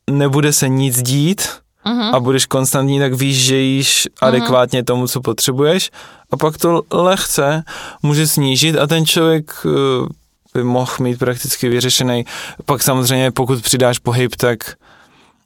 nebude 0.09 0.53
se 0.53 0.69
nic 0.69 1.01
dít, 1.01 1.47
uh-huh. 1.85 2.15
a 2.15 2.19
budeš 2.19 2.45
konstantní, 2.45 2.99
tak 2.99 3.13
víš, 3.13 3.37
že 3.37 3.57
jíš 3.57 4.07
uh-huh. 4.07 4.27
adekvátně 4.27 4.83
tomu, 4.83 5.07
co 5.07 5.21
potřebuješ 5.21 5.91
a 6.31 6.37
pak 6.37 6.57
to 6.57 6.83
lehce 6.91 7.63
může 8.03 8.27
snížit 8.27 8.77
a 8.77 8.87
ten 8.87 9.05
člověk 9.05 9.65
uh, 9.65 9.71
by 10.53 10.63
mohl 10.63 10.91
mít 10.99 11.19
prakticky 11.19 11.69
vyřešený. 11.69 12.25
Pak 12.65 12.83
samozřejmě, 12.83 13.31
pokud 13.31 13.61
přidáš 13.61 13.99
pohyb, 13.99 14.35
tak 14.35 14.59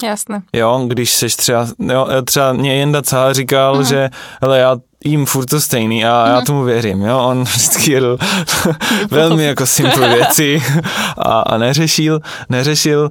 Jasné. 0.04 0.42
Jo, 0.54 0.86
když 0.88 1.14
seš 1.14 1.36
třeba, 1.36 1.68
jo, 1.80 2.08
třeba 2.26 2.54
mě 2.54 2.76
Jenda 2.76 3.02
Cála 3.02 3.34
říkal, 3.34 3.80
uh-huh. 3.80 3.88
že 3.88 4.10
hele, 4.42 4.60
já 4.60 4.78
jím 5.06 5.26
furt 5.26 5.46
to 5.46 5.62
stejný 5.62 6.06
a 6.06 6.10
uh-huh. 6.10 6.30
já 6.30 6.42
tomu 6.42 6.64
věřím, 6.64 7.02
jo, 7.02 7.20
on 7.20 7.44
vždycky 7.44 7.92
jedl 7.92 8.18
velmi 9.12 9.44
jako 9.44 9.66
simple 9.66 10.10
věci 10.16 10.64
a, 11.18 11.40
a 11.40 11.58
neřešil, 11.58 12.20
neřešil 12.50 13.10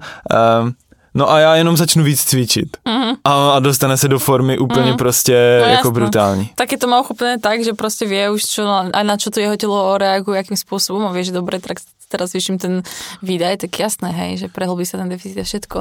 um, 0.61 0.75
No 1.17 1.31
a 1.31 1.39
já 1.39 1.57
jenom 1.57 1.77
začnu 1.77 2.05
víc 2.05 2.25
cvičit. 2.25 2.77
Uh-huh. 2.87 3.17
A, 3.25 3.51
a 3.51 3.59
dostane 3.59 3.97
se 3.97 4.09
do 4.09 4.19
formy 4.19 4.59
úplně 4.59 4.93
uh-huh. 4.93 4.97
prostě 4.97 5.59
no, 5.61 5.69
jako 5.69 5.89
jasno. 5.89 5.91
brutální. 5.91 6.51
Taky 6.55 6.77
to 6.77 6.87
má 6.87 7.01
uchopené 7.01 7.39
tak, 7.39 7.65
že 7.65 7.73
prostě 7.73 8.07
vie 8.07 8.31
už 8.31 8.43
čo, 8.45 8.69
a 8.93 9.03
na 9.03 9.17
čo 9.17 9.31
to 9.31 9.41
jeho 9.41 9.57
telo 9.57 9.99
reaguje, 9.99 10.39
akým 10.39 10.57
spôsobom 10.57 11.09
a 11.09 11.13
vie, 11.17 11.25
že 11.25 11.33
dobre, 11.33 11.57
tak 11.57 11.81
teraz 12.13 12.37
vyším 12.37 12.59
ten 12.59 12.83
výdaj, 13.23 13.57
tak 13.57 13.73
jasné, 13.79 14.13
hej, 14.13 14.37
že 14.37 14.47
prehlbí 14.53 14.87
sa 14.87 15.01
ten 15.01 15.09
deficit 15.09 15.41
a 15.41 15.49
všetko. 15.49 15.79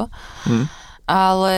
Uh-huh 0.48 0.66
ale 1.06 1.56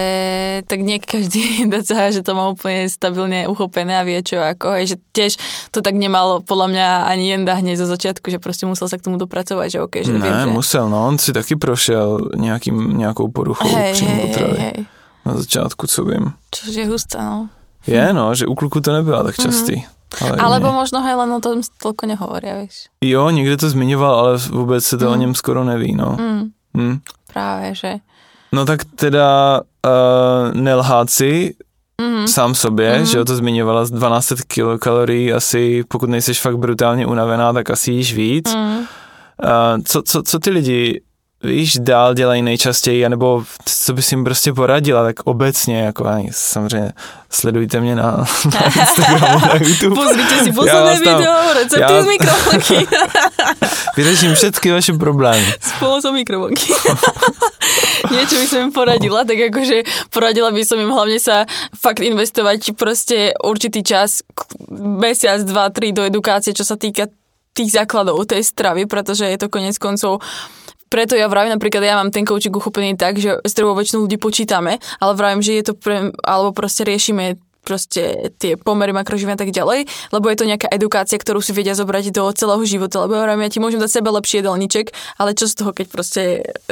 tak 0.69 0.85
nie 0.85 1.01
každý 1.01 1.65
DCH, 1.73 2.21
že 2.21 2.23
to 2.23 2.37
má 2.37 2.53
úplne 2.53 2.85
stabilne 2.87 3.49
uchopené 3.49 3.97
a 3.97 4.05
vie 4.05 4.21
čo 4.21 4.45
ako, 4.45 4.77
hej, 4.77 4.95
že 4.95 4.97
tiež 5.17 5.33
to 5.73 5.81
tak 5.81 5.97
nemalo 5.97 6.45
podľa 6.45 6.69
mňa 6.69 6.89
ani 7.09 7.25
Jenda 7.33 7.57
hneď 7.57 7.81
zo 7.81 7.89
začiatku, 7.89 8.29
že 8.29 8.39
proste 8.39 8.69
musel 8.69 8.93
sa 8.93 9.01
k 9.01 9.09
tomu 9.09 9.17
dopracovať, 9.17 9.69
že 9.73 9.79
okay, 9.81 10.05
že 10.05 10.13
ne, 10.13 10.21
viem, 10.21 10.37
že... 10.45 10.53
musel, 10.53 10.85
no 10.93 11.09
on 11.09 11.17
si 11.17 11.33
taky 11.33 11.57
prošel 11.57 12.37
nejakým, 12.37 12.77
nejakou 13.01 13.33
poruchou 13.33 13.73
hej, 13.73 13.97
hej, 13.97 14.29
hej, 14.37 14.55
hej. 14.61 14.79
Na 15.25 15.37
začátku, 15.37 15.87
co 15.87 16.05
vím. 16.05 16.33
Čož 16.51 16.73
je 16.73 16.87
husté, 16.89 17.21
no. 17.21 17.49
Je, 17.85 18.13
no, 18.13 18.35
že 18.35 18.49
u 18.49 18.55
kluku 18.55 18.81
to 18.81 18.93
nebyla 18.93 19.25
tak 19.25 19.37
častý. 19.37 19.85
Mm-hmm. 19.85 19.97
Ale 20.25 20.41
Alebo 20.41 20.73
nie. 20.73 20.77
možno 20.81 21.05
hej, 21.05 21.15
len 21.21 21.31
o 21.37 21.41
tom 21.41 21.61
toľko 21.61 22.09
nehovoria, 22.09 22.65
vieš. 22.65 22.89
Jo, 23.05 23.31
někde 23.31 23.57
to 23.57 23.71
zmiňoval, 23.71 24.15
ale 24.15 24.33
vůbec 24.37 24.85
se 24.85 24.97
to 24.97 25.05
mm. 25.05 25.13
o 25.13 25.17
něm 25.17 25.35
skoro 25.35 25.65
neví, 25.65 25.93
no. 25.95 26.17
Mm. 26.21 26.51
Mm. 26.73 26.99
Práve, 27.33 27.75
že. 27.75 28.01
No 28.53 28.65
tak 28.65 28.85
teda 28.85 29.61
uh, 29.61 30.55
nelhát 30.55 31.11
si 31.11 31.55
mm-hmm. 32.03 32.27
sám 32.27 32.55
sobě, 32.55 32.93
mm-hmm. 32.93 33.11
že 33.11 33.21
o 33.21 33.25
to 33.25 33.37
zmiňovala, 33.37 33.85
1200 33.85 34.35
kilokalorií 34.47 35.33
asi, 35.33 35.85
pokud 35.89 36.11
nejseš 36.11 36.41
fakt 36.41 36.59
brutálně 36.59 37.07
unavená, 37.07 37.53
tak 37.53 37.71
asi 37.71 37.93
jíš 37.93 38.15
víc. 38.15 38.55
Mm-hmm. 38.55 38.79
Uh, 38.79 39.83
co, 39.85 40.03
co, 40.03 40.23
co 40.23 40.39
ty 40.39 40.51
lidi 40.51 41.01
víš, 41.43 41.77
dál 41.81 42.15
dělají 42.15 42.43
nejčastěji, 42.43 43.07
anebo 43.07 43.45
co 43.65 43.93
bys 43.93 44.13
jim 44.13 44.25
prostě 44.25 44.53
poradila, 44.53 45.05
tak 45.05 45.17
obecně, 45.25 45.81
jako 45.81 46.07
ani, 46.07 46.31
samozřejmě 46.33 46.93
sledujte 47.31 47.81
mě 47.81 47.95
na, 47.97 48.11
na 48.55 48.65
Instagramu, 48.65 49.47
na 49.47 49.55
YouTube. 49.61 49.97
Pozrite 49.97 50.45
si 50.45 50.53
posledné 50.53 50.99
video, 50.99 51.53
recepty 51.55 51.93
já... 51.93 52.03
z 52.03 52.07
mikrovlnky. 52.07 52.87
Vyřeším 53.97 54.35
všetky 54.35 54.73
vaše 54.73 54.93
problémy. 54.93 55.55
Spolu 55.77 56.01
so 56.01 56.13
mikrovlnky. 56.13 56.73
Niečo 58.11 58.41
by 58.41 58.47
som 58.47 58.59
im 58.63 58.73
poradila, 58.73 59.27
tak 59.27 59.51
akože 59.53 60.09
poradila 60.15 60.49
by 60.55 60.63
som 60.65 60.81
im 60.81 60.89
hlavne 60.89 61.19
sa 61.21 61.45
fakt 61.77 62.01
investovať 62.01 62.73
proste 62.79 63.35
určitý 63.43 63.83
čas, 63.85 64.23
mesiac, 64.73 65.43
dva, 65.45 65.69
tri 65.69 65.93
do 65.93 66.07
edukácie, 66.07 66.55
čo 66.55 66.65
sa 66.65 66.79
týka 66.79 67.11
tých 67.53 67.75
základov 67.75 68.23
tej 68.25 68.47
stravy, 68.47 68.87
pretože 68.87 69.27
je 69.27 69.37
to 69.37 69.51
konec 69.51 69.77
koncov 69.77 70.23
preto 70.89 71.15
ja 71.15 71.29
vravím, 71.29 71.55
napríklad 71.57 71.85
ja 71.85 72.01
mám 72.01 72.11
ten 72.11 72.25
coaching 72.25 72.53
uchopený 72.53 72.97
tak, 72.97 73.21
že 73.21 73.39
s 73.45 73.53
druhou 73.53 73.77
väčšinou 73.77 74.09
ľudí 74.09 74.17
počítame, 74.17 74.81
ale 74.99 75.13
vravím, 75.15 75.45
že 75.45 75.61
je 75.61 75.65
to 75.71 75.75
pre, 75.77 76.13
alebo 76.25 76.57
proste 76.57 76.89
riešime 76.89 77.37
proste 77.69 78.33
tie 78.41 78.57
pomery 78.57 78.97
makroživia 78.97 79.37
a 79.37 79.41
tak 79.45 79.53
ďalej, 79.53 79.85
lebo 80.09 80.27
je 80.33 80.37
to 80.41 80.49
nejaká 80.49 80.73
edukácia, 80.73 81.21
ktorú 81.21 81.45
si 81.45 81.53
vedia 81.53 81.77
zobrať 81.77 82.17
do 82.17 82.25
celého 82.33 82.65
života, 82.65 83.05
lebo 83.05 83.13
ja, 83.21 83.29
ja 83.29 83.53
ti 83.53 83.61
môžem 83.61 83.77
dať 83.77 84.01
sebe 84.01 84.09
lepší 84.09 84.41
jedálniček, 84.41 84.89
ale 85.21 85.37
čo 85.37 85.45
z 85.45 85.55
toho, 85.61 85.77
keď 85.77 85.87
proste 85.93 86.23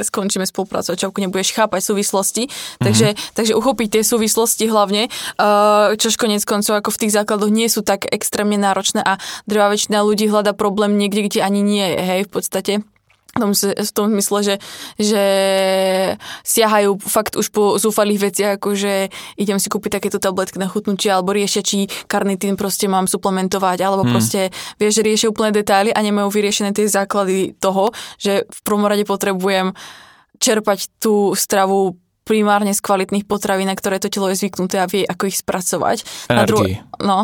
skončíme 0.00 0.48
spolupracovať, 0.48 0.96
čo 0.96 1.12
nebudeš 1.12 1.52
chápať 1.52 1.84
súvislosti, 1.84 2.48
mm-hmm. 2.48 2.80
takže, 2.80 3.08
takže 3.36 3.52
uchopiť 3.52 4.00
tie 4.00 4.02
súvislosti 4.08 4.64
hlavne, 4.72 5.12
uh, 5.36 5.92
čož 6.00 6.16
konec 6.16 6.40
koncov 6.48 6.80
ako 6.80 6.88
v 6.96 7.00
tých 7.04 7.12
základoch 7.12 7.52
nie 7.52 7.68
sú 7.68 7.84
tak 7.84 8.08
extrémne 8.08 8.56
náročné 8.56 9.04
a 9.04 9.20
drvá 9.44 9.68
väčšina 9.68 10.00
ľudí 10.00 10.32
hľada 10.32 10.56
problém 10.56 10.96
niekde, 10.96 11.28
kde 11.28 11.44
ani 11.44 11.60
nie 11.60 11.84
je, 11.92 12.00
hej, 12.00 12.20
v 12.24 12.32
podstate 12.32 12.72
v 13.36 13.40
tom, 13.40 13.52
v 13.52 13.92
tom 13.92 14.06
zmysle, 14.16 14.38
že, 14.42 14.54
že 14.96 15.24
siahajú 16.42 16.96
fakt 16.98 17.36
už 17.36 17.52
po 17.52 17.76
zúfalých 17.76 18.32
veciach, 18.32 18.52
ako 18.56 18.72
že 18.72 19.12
idem 19.36 19.60
si 19.60 19.68
kúpiť 19.68 20.00
takéto 20.00 20.16
tabletky 20.16 20.56
na 20.56 20.66
chutnutie, 20.66 21.12
alebo 21.12 21.36
riešia, 21.36 21.60
či 21.60 21.86
karnitín 22.08 22.56
proste 22.56 22.88
mám 22.88 23.04
suplementovať, 23.04 23.78
alebo 23.84 24.08
hmm. 24.08 24.12
proste, 24.12 24.48
vieš, 24.80 25.00
že 25.00 25.06
riešia 25.06 25.30
úplné 25.30 25.52
detaily 25.52 25.92
a 25.92 26.00
nemajú 26.00 26.32
vyriešené 26.32 26.72
tie 26.72 26.88
základy 26.88 27.54
toho, 27.60 27.92
že 28.16 28.48
v 28.48 28.60
prvom 28.64 28.88
rade 28.88 29.04
potrebujem 29.04 29.76
čerpať 30.40 31.00
tú 31.00 31.32
stravu 31.36 31.96
primárne 32.26 32.74
z 32.74 32.82
kvalitných 32.82 33.24
potravín, 33.24 33.70
na 33.70 33.78
ktoré 33.78 34.02
to 34.02 34.10
telo 34.10 34.26
je 34.34 34.42
zvyknuté 34.42 34.82
a 34.82 34.90
vie, 34.90 35.06
ako 35.06 35.30
ich 35.30 35.38
spracovať. 35.38 36.02
Energii. 36.26 36.34
Na 36.34 36.42
dru- 36.42 36.66
no, 37.06 37.18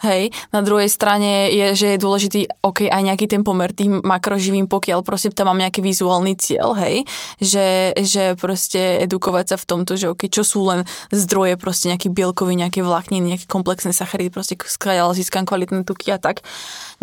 Hej, 0.00 0.32
na 0.56 0.64
druhej 0.64 0.88
strane 0.88 1.52
je, 1.52 1.76
že 1.76 1.86
je 1.94 1.98
dôležitý, 2.00 2.40
ok, 2.64 2.88
aj 2.88 3.02
nejaký 3.12 3.28
ten 3.28 3.44
pomer 3.44 3.76
tým 3.76 4.00
makroživým, 4.00 4.72
pokiaľ 4.72 5.04
proste 5.04 5.28
tam 5.36 5.52
mám 5.52 5.60
nejaký 5.60 5.84
vizuálny 5.84 6.32
cieľ, 6.32 6.72
hej, 6.80 7.04
že, 7.36 7.92
že 8.00 8.40
proste 8.40 9.04
edukovať 9.04 9.52
sa 9.52 9.56
v 9.60 9.68
tomto, 9.68 10.00
že 10.00 10.08
ok, 10.08 10.32
čo 10.32 10.48
sú 10.48 10.64
len 10.64 10.88
zdroje, 11.12 11.60
proste 11.60 11.92
nejaký 11.92 12.08
bielkový, 12.08 12.56
nejaké 12.56 12.80
vlákniny, 12.80 13.36
nejaké 13.36 13.46
komplexné 13.48 13.92
sacharidy, 13.92 14.32
proste 14.32 14.56
skáďal 14.56 15.12
získam 15.12 15.44
kvalitné 15.44 15.84
tuky 15.84 16.08
a 16.08 16.16
tak. 16.16 16.40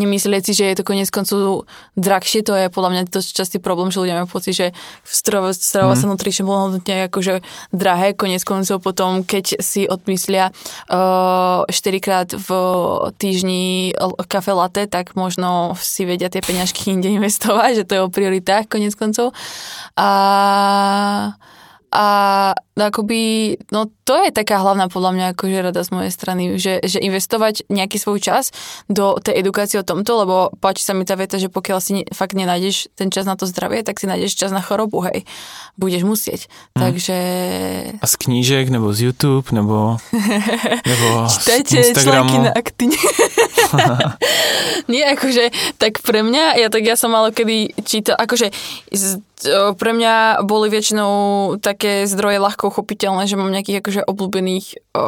Nemyslieť 0.02 0.42
si, 0.50 0.54
že 0.58 0.66
je 0.74 0.78
to 0.82 0.84
konec 0.84 1.14
koncu 1.14 1.70
drahšie, 1.94 2.42
to 2.42 2.58
je 2.58 2.74
podľa 2.74 2.90
mňa 2.90 3.02
dosť 3.14 3.30
častý 3.38 3.58
problém, 3.62 3.94
že 3.94 4.02
ľudia 4.02 4.18
majú 4.18 4.34
pocit, 4.34 4.58
že 4.58 4.68
strava, 5.06 5.54
strava 5.54 5.94
mm. 5.94 6.00
sa 6.02 6.06
nutrition 6.10 6.50
bolo 6.50 6.74
hodnotne 6.74 7.06
akože 7.06 7.46
drahé, 7.70 8.18
konec 8.18 8.42
koncov 8.42 8.82
potom, 8.82 9.22
keď 9.22 9.62
si 9.62 9.86
odmyslia 9.86 10.50
uh, 10.90 11.62
4 11.70 12.02
krát 12.02 12.34
v 12.34 12.63
týždni 13.18 13.94
kafe 14.28 14.54
latte, 14.54 14.88
tak 14.88 15.16
možno 15.16 15.78
si 15.80 16.04
vedia 16.08 16.30
tie 16.30 16.44
peňažky 16.44 16.90
inde 16.96 17.10
investovať, 17.14 17.84
že 17.84 17.88
to 17.88 17.94
je 17.96 18.02
o 18.02 18.14
prioritách 18.14 18.68
konec 18.68 18.94
koncov. 18.96 19.32
A 19.96 20.10
a 21.94 22.08
akoby, 22.74 23.54
no 23.70 23.86
to 24.02 24.18
je 24.26 24.34
taká 24.34 24.58
hlavná 24.58 24.90
podľa 24.90 25.12
mňa 25.14 25.26
akože 25.38 25.58
rada 25.62 25.82
z 25.86 25.94
mojej 25.94 26.12
strany, 26.12 26.44
že, 26.58 26.82
že 26.82 26.98
investovať 26.98 27.70
nejaký 27.70 28.02
svoj 28.02 28.18
čas 28.18 28.50
do 28.90 29.22
tej 29.22 29.46
edukácie 29.46 29.78
o 29.78 29.86
tomto, 29.86 30.26
lebo 30.26 30.50
páči 30.58 30.82
sa 30.82 30.98
mi 30.98 31.06
tá 31.06 31.14
veta, 31.14 31.38
že 31.38 31.54
pokiaľ 31.54 31.80
si 31.80 31.92
ne, 32.02 32.04
fakt 32.10 32.34
nenájdeš 32.34 32.90
ten 32.98 33.14
čas 33.14 33.30
na 33.30 33.38
to 33.38 33.46
zdravie, 33.46 33.86
tak 33.86 34.02
si 34.02 34.10
nájdeš 34.10 34.34
čas 34.34 34.50
na 34.50 34.66
chorobu, 34.66 35.06
hej. 35.06 35.22
Budeš 35.78 36.02
musieť. 36.02 36.50
Hmm. 36.74 36.90
Takže... 36.90 37.18
A 38.02 38.06
z 38.10 38.16
knížek, 38.18 38.74
nebo 38.74 38.90
z 38.90 39.14
YouTube, 39.14 39.54
nebo, 39.54 40.02
nebo 40.90 41.08
Čítajte 41.30 41.94
z 41.94 41.94
články 41.94 42.38
na 42.42 42.52
aktine. 42.58 42.98
Nie, 44.92 45.14
akože, 45.14 45.78
tak 45.78 46.02
pre 46.02 46.26
mňa, 46.26 46.58
ja 46.58 46.68
tak 46.74 46.84
ja 46.84 46.98
som 46.98 47.14
malo 47.14 47.30
kedy 47.30 47.86
čítal, 47.86 48.18
akože 48.18 48.50
z, 48.90 49.22
pre 49.76 49.92
mňa 49.92 50.46
boli 50.48 50.68
väčšinou 50.72 51.12
také 51.60 52.08
zdroje 52.08 52.40
ľahko 52.40 52.72
uchopiteľné, 52.72 53.28
že 53.28 53.36
mám 53.36 53.52
nejakých 53.52 53.84
akože 53.84 54.02
obľúbených 54.08 54.66
o, 54.74 55.04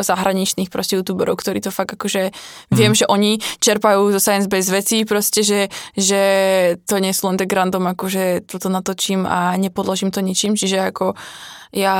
zahraničných 0.00 0.70
proste 0.70 0.98
youtuberov, 0.98 1.38
ktorí 1.38 1.58
to 1.60 1.74
fakt 1.74 1.98
akože 1.98 2.30
mm. 2.30 2.76
viem, 2.76 2.92
že 2.94 3.08
oni 3.10 3.42
čerpajú 3.60 4.14
zo 4.14 4.20
science-based 4.22 4.72
vecí 4.72 5.02
proste, 5.02 5.42
že, 5.42 5.60
že 5.98 6.22
to 6.86 7.02
nie 7.02 7.10
sú 7.10 7.30
len 7.30 7.38
tak 7.38 7.50
random, 7.50 7.90
akože 7.94 8.46
toto 8.46 8.70
natočím 8.70 9.26
a 9.26 9.54
nepodložím 9.58 10.14
to 10.14 10.22
ničím, 10.22 10.54
čiže 10.54 10.90
ako 10.90 11.18
ja 11.70 11.94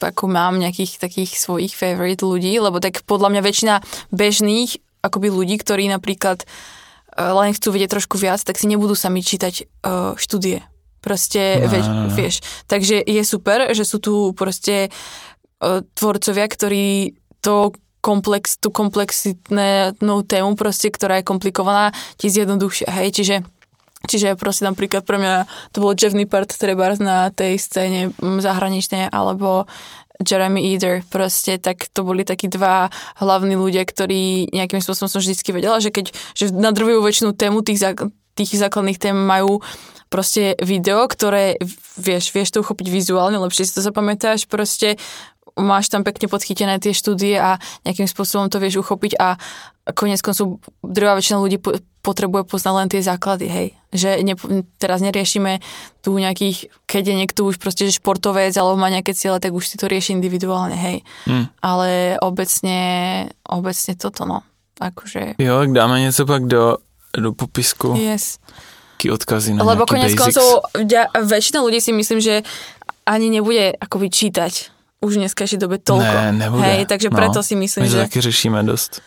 ako 0.00 0.24
mám 0.32 0.56
nejakých 0.56 0.96
takých 0.96 1.36
svojich 1.36 1.76
favorite 1.76 2.24
ľudí, 2.24 2.56
lebo 2.56 2.80
tak 2.80 3.04
podľa 3.04 3.36
mňa 3.36 3.42
väčšina 3.44 3.74
bežných 4.16 4.80
akoby 5.04 5.28
ľudí, 5.28 5.60
ktorí 5.60 5.92
napríklad 5.92 6.44
uh, 6.44 6.79
len 7.20 7.52
chcú 7.52 7.76
vedieť 7.76 8.00
trošku 8.00 8.16
viac, 8.16 8.40
tak 8.40 8.56
si 8.56 8.64
nebudú 8.64 8.96
sami 8.96 9.20
čítať 9.20 9.54
uh, 9.84 10.16
štúdie. 10.16 10.64
Proste, 11.00 11.60
no, 11.60 11.68
vieš, 11.68 11.86
no, 11.88 11.94
no. 12.08 12.12
vieš. 12.12 12.34
Takže 12.68 13.00
je 13.00 13.22
super, 13.24 13.72
že 13.72 13.84
sú 13.84 14.00
tu 14.00 14.32
proste 14.36 14.88
uh, 14.88 15.84
tvorcovia, 15.96 16.46
ktorí 16.48 17.16
to 17.40 17.72
komplex, 18.00 18.56
tú 18.56 18.72
komplexitnú 18.72 20.16
tému 20.24 20.56
proste, 20.56 20.88
ktorá 20.88 21.20
je 21.20 21.28
komplikovaná, 21.28 21.92
ti 22.16 22.32
zjednodušia, 22.32 22.88
hej, 22.88 23.12
čiže 23.12 23.36
Čiže 24.00 24.32
proste 24.40 24.64
napríklad 24.64 25.04
pre 25.04 25.20
mňa 25.20 25.44
to 25.76 25.84
bolo 25.84 25.92
Jeff 25.92 26.16
Nippert 26.16 26.48
treba 26.56 26.88
na 26.96 27.28
tej 27.28 27.60
scéne 27.60 28.16
zahraničnej, 28.16 29.12
alebo 29.12 29.68
Jeremy 30.20 30.76
Eder 30.76 31.02
proste, 31.08 31.56
tak 31.56 31.88
to 31.90 32.04
boli 32.04 32.22
takí 32.22 32.46
dva 32.46 32.92
hlavní 33.16 33.56
ľudia, 33.56 33.82
ktorí 33.88 34.52
nejakým 34.52 34.84
spôsobom 34.84 35.08
som 35.08 35.20
vždycky 35.20 35.50
vedela, 35.50 35.80
že 35.80 35.88
keď 35.88 36.12
že 36.36 36.52
na 36.52 36.70
drvivú 36.70 37.00
väčšinu 37.00 37.32
tému 37.32 37.64
tých, 37.64 37.80
tých 38.36 38.50
základných 38.52 39.00
tém 39.00 39.16
majú 39.16 39.64
proste 40.10 40.58
video, 40.60 41.06
ktoré 41.06 41.56
vieš, 41.96 42.34
vieš 42.34 42.50
to 42.52 42.60
uchopiť 42.60 42.90
vizuálne, 42.90 43.38
lepšie 43.38 43.64
si 43.64 43.72
to 43.78 43.80
zapamätáš, 43.80 44.50
proste 44.50 44.98
máš 45.60 45.92
tam 45.92 46.02
pekne 46.02 46.26
podchytené 46.26 46.80
tie 46.80 46.96
štúdie 46.96 47.36
a 47.36 47.60
nejakým 47.84 48.08
spôsobom 48.08 48.48
to 48.48 48.58
vieš 48.58 48.82
uchopiť 48.82 49.12
a 49.20 49.36
konec 49.92 50.20
koncov 50.24 50.60
druhá 50.84 51.14
väčšina 51.16 51.38
ľudí 51.40 51.58
potrebuje 52.00 52.48
poznať 52.48 52.74
len 52.74 52.88
tie 52.88 53.02
základy, 53.04 53.46
hej. 53.48 53.68
Že 53.92 54.10
ne, 54.24 54.34
teraz 54.80 55.04
neriešime 55.04 55.60
tu 56.00 56.16
nejakých, 56.16 56.72
keď 56.88 57.02
je 57.12 57.14
niekto 57.14 57.40
už 57.44 57.60
proste 57.60 57.84
že 57.84 58.00
športovec 58.00 58.56
alebo 58.56 58.80
má 58.80 58.88
nejaké 58.88 59.12
ciele, 59.12 59.36
tak 59.36 59.52
už 59.52 59.68
si 59.68 59.76
to 59.76 59.84
rieši 59.84 60.16
individuálne, 60.16 60.76
hej. 60.76 61.04
Hmm. 61.28 61.52
Ale 61.60 62.16
obecne, 62.24 62.78
obecne 63.44 63.92
toto, 64.00 64.24
no. 64.24 64.40
Akože... 64.80 65.36
Jo, 65.36 65.60
tak 65.60 65.72
dáme 65.72 66.00
něco 66.00 66.26
pak 66.26 66.46
do, 66.46 66.76
do 67.12 67.32
popisku. 67.32 67.92
Yes. 68.00 68.40
Taký 68.96 69.10
odkazy 69.10 69.54
na 69.54 69.64
Lebo 69.64 69.84
konec 69.84 70.12
koncov 70.16 70.64
väčšina 71.20 71.60
ľudí 71.64 71.80
si 71.80 71.92
myslím, 71.92 72.20
že 72.20 72.44
ani 73.08 73.32
nebude 73.32 73.72
akoby 73.80 74.12
čítať 74.12 74.79
už 75.00 75.16
v 75.16 75.18
dneskajšej 75.24 75.58
dobe 75.58 75.80
toľko. 75.80 76.16
Ne, 76.28 76.32
nebude. 76.32 76.62
Hej, 76.62 76.84
takže 76.84 77.08
no, 77.08 77.16
preto 77.16 77.40
si 77.40 77.56
myslím, 77.56 77.84
my 77.84 77.90
že... 77.90 77.96
My 77.96 78.02
taky 78.08 78.20
řešíme 78.20 78.62
dost 78.62 79.00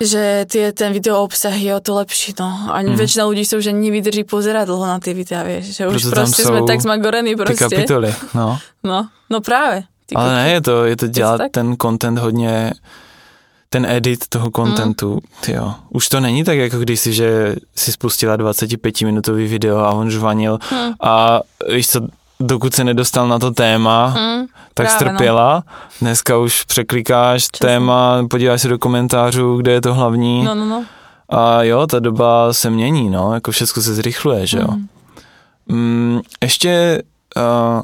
že 0.00 0.44
tie, 0.44 0.76
ten 0.76 0.92
video 0.92 1.24
obsah 1.24 1.56
je 1.56 1.72
o 1.72 1.80
to 1.80 1.96
lepší, 1.96 2.36
no. 2.36 2.68
A 2.68 2.84
mm. 2.84 3.00
väčšina 3.00 3.24
ľudí 3.24 3.48
sa 3.48 3.56
už 3.56 3.72
ani 3.72 3.88
nevydrží 3.88 4.28
pozerať 4.28 4.68
dlho 4.68 4.84
na 4.84 5.00
tie 5.00 5.16
videá, 5.16 5.40
vieš. 5.40 5.72
Že 5.72 5.88
už 5.88 6.02
Proto 6.12 6.12
proste 6.12 6.42
sme 6.44 6.60
tak 6.68 6.84
zmagorení 6.84 7.32
proste. 7.32 7.56
Ty 7.56 7.64
kapitoly, 7.64 8.10
no. 8.36 8.60
No, 8.84 9.08
no 9.32 9.38
práve. 9.40 9.88
Ale 10.14 10.30
ne, 10.34 10.44
je 10.52 10.60
to, 10.60 10.84
je 10.84 10.96
to 10.96 11.06
dělat 11.06 11.40
ten 11.50 11.74
content 11.80 12.18
hodně, 12.18 12.72
ten 13.68 13.86
edit 13.86 14.28
toho 14.28 14.50
kontentu, 14.50 15.14
mm. 15.14 15.20
tyjo. 15.40 15.74
Už 15.90 16.08
to 16.08 16.20
není 16.20 16.44
tak, 16.44 16.58
jako 16.58 16.78
když 16.78 17.00
si, 17.00 17.12
že 17.12 17.56
si 17.76 17.92
spustila 17.92 18.36
25-minutový 18.36 19.48
video 19.48 19.78
a 19.78 19.90
on 19.90 20.10
žvanil 20.10 20.58
mm. 20.72 20.92
a 21.00 21.40
víš 21.72 21.88
co, 21.88 22.00
dokud 22.40 22.74
se 22.74 22.84
nedostal 22.84 23.28
na 23.28 23.38
to 23.38 23.50
téma, 23.50 24.06
mm, 24.06 24.46
tak 24.74 24.86
právě, 24.86 24.90
strpěla. 24.90 25.62
No. 25.66 25.72
Dneska 26.00 26.38
už 26.38 26.64
překlikáš 26.64 27.42
Časný. 27.42 27.68
téma, 27.68 28.26
podíváš 28.30 28.62
se 28.62 28.68
do 28.68 28.78
komentářů, 28.78 29.56
kde 29.56 29.72
je 29.72 29.80
to 29.80 29.94
hlavní. 29.94 30.44
No, 30.44 30.54
no, 30.54 30.64
no. 30.64 30.84
A 31.28 31.62
jo, 31.62 31.86
ta 31.86 31.98
doba 31.98 32.52
se 32.52 32.70
mění, 32.70 33.10
no, 33.10 33.34
jako 33.34 33.50
všechno 33.50 33.82
se 33.82 33.94
zrychluje, 33.94 34.46
že 34.46 34.58
jo. 34.58 34.68
Mm. 34.70 34.88
Mm, 35.68 36.20
ještě 36.42 37.02
uh, 37.36 37.82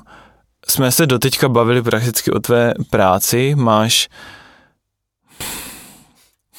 jsme 0.68 0.92
se 0.92 1.06
doteďka 1.06 1.48
bavili 1.48 1.82
prakticky 1.82 2.30
o 2.30 2.40
tvé 2.40 2.74
práci, 2.90 3.54
máš 3.54 4.08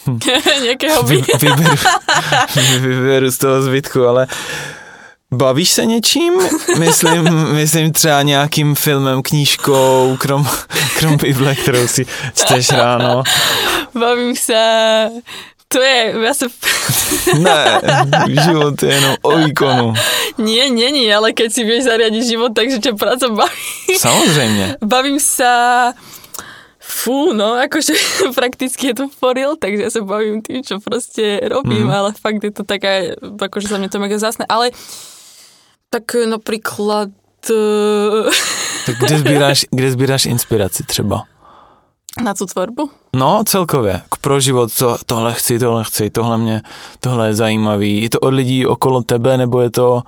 Nějakého 0.63 1.03
Vy, 1.03 1.15
vyberu, 1.15 1.75
vyberu 2.79 3.31
z 3.31 3.37
toho 3.37 3.61
zbytku, 3.61 4.05
ale 4.05 4.27
Bavíš 5.33 5.69
se 5.69 5.85
něčím? 5.85 6.33
Myslím, 6.79 7.23
myslím 7.53 7.91
třeba 7.91 8.21
nějakým 8.21 8.75
filmem, 8.75 9.21
knížkou, 9.21 10.17
krom, 10.19 10.47
krom 10.97 11.17
Bible, 11.17 11.55
kterou 11.55 11.87
si 11.87 12.05
čteš 12.35 12.69
ráno. 12.69 13.23
Bavím 13.93 14.35
se 14.35 15.09
to 15.73 15.81
je, 15.81 16.01
ja 16.21 16.33
sa... 16.37 16.45
ne, 17.33 17.57
život 18.29 18.77
je 18.77 18.93
jenom 18.93 19.15
o 19.25 19.31
výkonu. 19.41 19.87
Nie, 20.37 20.69
nie, 20.69 20.93
nie, 20.93 21.09
ale 21.09 21.33
keď 21.33 21.49
si 21.49 21.61
vieš 21.65 21.89
zariadiť 21.89 22.23
život, 22.29 22.53
takže 22.53 22.77
ťa 22.77 22.93
práca 22.93 23.25
baví. 23.33 23.97
Samozrejme. 23.97 24.77
Bavím 24.85 25.17
sa... 25.17 25.91
Fú, 26.83 27.31
no, 27.31 27.55
akože 27.57 27.95
prakticky 28.37 28.91
je 28.91 28.95
to 29.01 29.05
foril, 29.09 29.55
takže 29.55 29.81
ja 29.87 29.89
sa 29.89 30.03
bavím 30.03 30.43
tým, 30.43 30.61
čo 30.61 30.83
proste 30.83 31.39
robím, 31.47 31.87
mm. 31.87 31.95
ale 31.95 32.09
fakt 32.11 32.43
je 32.43 32.51
to 32.51 32.67
taká, 32.67 33.15
akože 33.23 33.71
sa 33.71 33.79
mne 33.79 33.87
to 33.87 34.03
mega 34.03 34.19
zásne. 34.19 34.43
Ale 34.51 34.75
Tak 35.93 36.15
napríklad... 36.25 37.09
Uh... 37.49 38.33
Tak 38.85 38.95
kde 38.99 39.17
sbíráš, 39.17 39.65
kde 39.71 39.91
sbíráš 39.91 40.25
inspiraci 40.25 40.83
třeba? 40.83 41.23
Na 42.23 42.33
tu 42.33 42.45
tvorbu? 42.45 42.89
No, 43.15 43.43
celkově. 43.45 44.01
Pro 44.21 44.39
život, 44.39 44.73
co, 44.73 44.97
tohle 45.05 45.33
chci, 45.33 45.59
tohle 45.59 45.83
chci, 45.83 46.09
tohle 46.09 46.37
mě, 46.37 46.61
tohle 46.99 47.27
je 47.27 47.33
zajímavý. 47.33 48.01
Je 48.01 48.09
to 48.09 48.19
od 48.19 48.33
lidí 48.33 48.65
okolo 48.65 49.03
tebe, 49.03 49.37
nebo 49.37 49.61
je 49.61 49.69
to... 49.69 50.01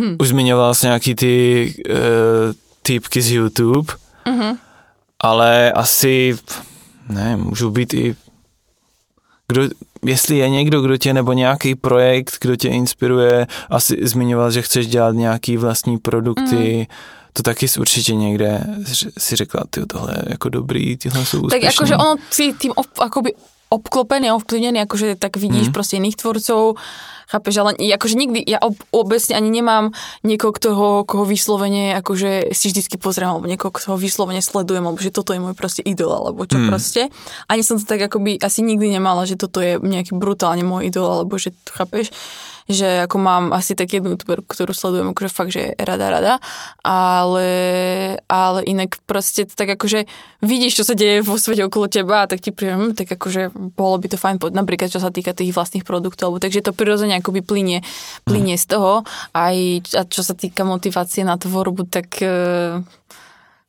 Hmm. 0.00 0.16
Už 0.20 0.28
zmiňoval 0.28 0.74
jsi 0.74 0.86
nějaký 0.86 1.14
ty 1.14 1.74
uh, 1.88 1.94
týpky 2.82 3.22
z 3.22 3.32
YouTube, 3.32 3.92
mm-hmm. 4.26 4.56
ale 5.20 5.72
asi, 5.72 6.36
ne, 7.08 7.36
můžou 7.36 7.70
být 7.70 7.94
i 7.94 8.16
kdo, 9.48 9.62
jestli 10.04 10.38
je 10.38 10.48
někdo, 10.48 10.80
kdo 10.80 10.96
tě, 10.96 11.12
nebo 11.12 11.32
nějaký 11.32 11.74
projekt, 11.74 12.36
kdo 12.40 12.56
tě 12.56 12.68
inspiruje, 12.68 13.46
asi 13.70 13.96
zmiňoval, 14.02 14.50
že 14.50 14.62
chceš 14.62 14.86
dělat 14.86 15.14
nějaký 15.14 15.56
vlastní 15.56 15.98
produkty, 15.98 16.86
mm 16.90 16.96
to 17.32 17.42
taky 17.42 17.66
určitě 17.78 18.14
někde 18.14 18.64
si 19.18 19.36
řekla, 19.36 19.64
ty 19.70 19.86
tohle 19.86 20.14
je 20.16 20.22
jako 20.28 20.48
dobrý, 20.48 20.96
tyhle 20.96 21.24
jsou 21.24 21.42
úspěšní. 21.42 21.66
Tak 21.66 21.74
akože 21.74 21.96
ono 21.96 22.16
si 22.30 22.52
tým 22.52 22.72
akoby 23.00 23.32
obklopený, 23.70 24.34
ovplyvnený, 24.34 24.82
akože 24.82 25.14
tak 25.14 25.38
vidíš 25.38 25.70
mm. 25.70 25.74
proste 25.74 26.02
iných 26.02 26.18
tvorcov, 26.18 26.74
chápeš, 27.30 27.54
ale 27.62 27.70
akože 27.78 28.18
nikdy, 28.18 28.42
ja 28.42 28.58
ob, 28.58 28.74
obecne 28.90 29.38
ani 29.38 29.50
nemám 29.54 29.94
niekoho, 30.26 30.50
toho, 30.58 30.86
koho 31.06 31.22
vyslovene 31.22 31.94
akože 32.02 32.50
si 32.50 32.74
vždycky 32.74 32.98
pozriem, 32.98 33.30
alebo 33.30 33.46
niekoho, 33.46 33.70
koho 33.70 33.94
vyslovene 33.94 34.42
sledujem, 34.42 34.82
alebo 34.82 34.98
že 34.98 35.14
toto 35.14 35.30
je 35.30 35.38
môj 35.38 35.54
proste 35.54 35.86
idol, 35.86 36.10
alebo 36.10 36.42
čo 36.42 36.58
mm. 36.58 36.66
proste. 36.66 37.02
Ani 37.46 37.62
som 37.62 37.78
to 37.78 37.86
tak 37.86 38.02
akoby 38.10 38.42
asi 38.42 38.66
nikdy 38.66 38.90
nemala, 38.90 39.22
že 39.22 39.38
toto 39.38 39.62
je 39.62 39.78
nejaký 39.78 40.18
brutálne 40.18 40.66
môj 40.66 40.90
idol, 40.90 41.22
alebo 41.22 41.38
že 41.38 41.54
chápeš 41.70 42.10
že 42.66 43.06
ako 43.06 43.16
mám 43.16 43.44
asi 43.54 43.78
tak 43.78 43.92
jednu 43.92 44.16
youtuberku, 44.16 44.50
ktorú 44.50 44.74
sledujem 44.74 45.12
akože 45.14 45.30
fakt, 45.30 45.52
že 45.54 45.72
rada, 45.78 46.10
rada, 46.10 46.34
ale, 46.82 47.50
ale 48.26 48.60
inak 48.66 48.98
proste 49.06 49.46
tak 49.46 49.78
akože 49.78 50.04
vidíš, 50.44 50.82
čo 50.82 50.84
sa 50.84 50.94
deje 50.96 51.24
vo 51.24 51.36
svete 51.36 51.64
okolo 51.64 51.86
teba 51.86 52.24
a 52.24 52.28
tak 52.28 52.44
ti 52.44 52.50
príjem, 52.50 52.90
hm, 52.90 52.92
tak 52.96 53.12
akože 53.14 53.52
bolo 53.76 53.96
by 54.00 54.06
to 54.10 54.16
fajn, 54.20 54.36
napríklad 54.52 54.90
čo 54.90 55.00
sa 55.00 55.12
týka 55.12 55.32
tých 55.36 55.52
vlastných 55.52 55.84
produktov, 55.86 56.36
takže 56.40 56.64
to 56.64 56.76
prirodzene 56.76 57.16
akoby 57.20 57.44
plinie, 57.44 57.78
plinie 58.24 58.56
z 58.56 58.66
toho. 58.76 59.04
Aj 59.36 59.56
a 59.96 60.02
čo 60.08 60.22
sa 60.24 60.34
týka 60.34 60.64
motivácie 60.64 61.22
na 61.22 61.36
tvorbu, 61.36 61.86
tak 61.86 62.08
uh, 62.24 62.80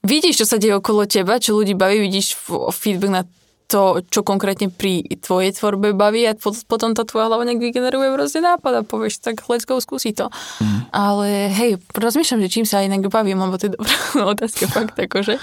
vidíš, 0.05 0.43
čo 0.43 0.45
sa 0.47 0.57
deje 0.57 0.77
okolo 0.77 1.05
teba, 1.05 1.41
čo 1.41 1.57
ľudí 1.57 1.75
baví, 1.75 2.01
vidíš 2.01 2.37
feedback 2.73 3.11
na 3.11 3.23
to, 3.71 4.03
čo 4.11 4.27
konkrétne 4.27 4.67
pri 4.67 5.07
tvojej 5.23 5.55
tvorbe 5.55 5.95
baví 5.95 6.27
a 6.27 6.35
potom 6.67 6.91
tá 6.91 7.07
tvoja 7.07 7.31
hlava 7.31 7.47
nejak 7.47 7.63
vygeneruje 7.63 8.11
proste 8.11 8.43
nápad 8.43 8.73
a 8.75 8.81
povieš, 8.83 9.23
tak 9.23 9.39
let's 9.47 9.63
go, 9.63 9.79
skúsi 9.79 10.11
to. 10.11 10.27
Mm. 10.59 10.79
Ale 10.91 11.27
hej, 11.55 11.79
rozmýšľam, 11.95 12.43
že 12.43 12.51
čím 12.51 12.65
sa 12.67 12.83
inak 12.83 13.07
bavím, 13.07 13.39
lebo 13.39 13.55
to 13.55 13.71
je 13.71 13.75
dobrá 13.79 13.95
otázka 14.35 14.67
fakt, 14.67 14.99
akože. 14.99 15.39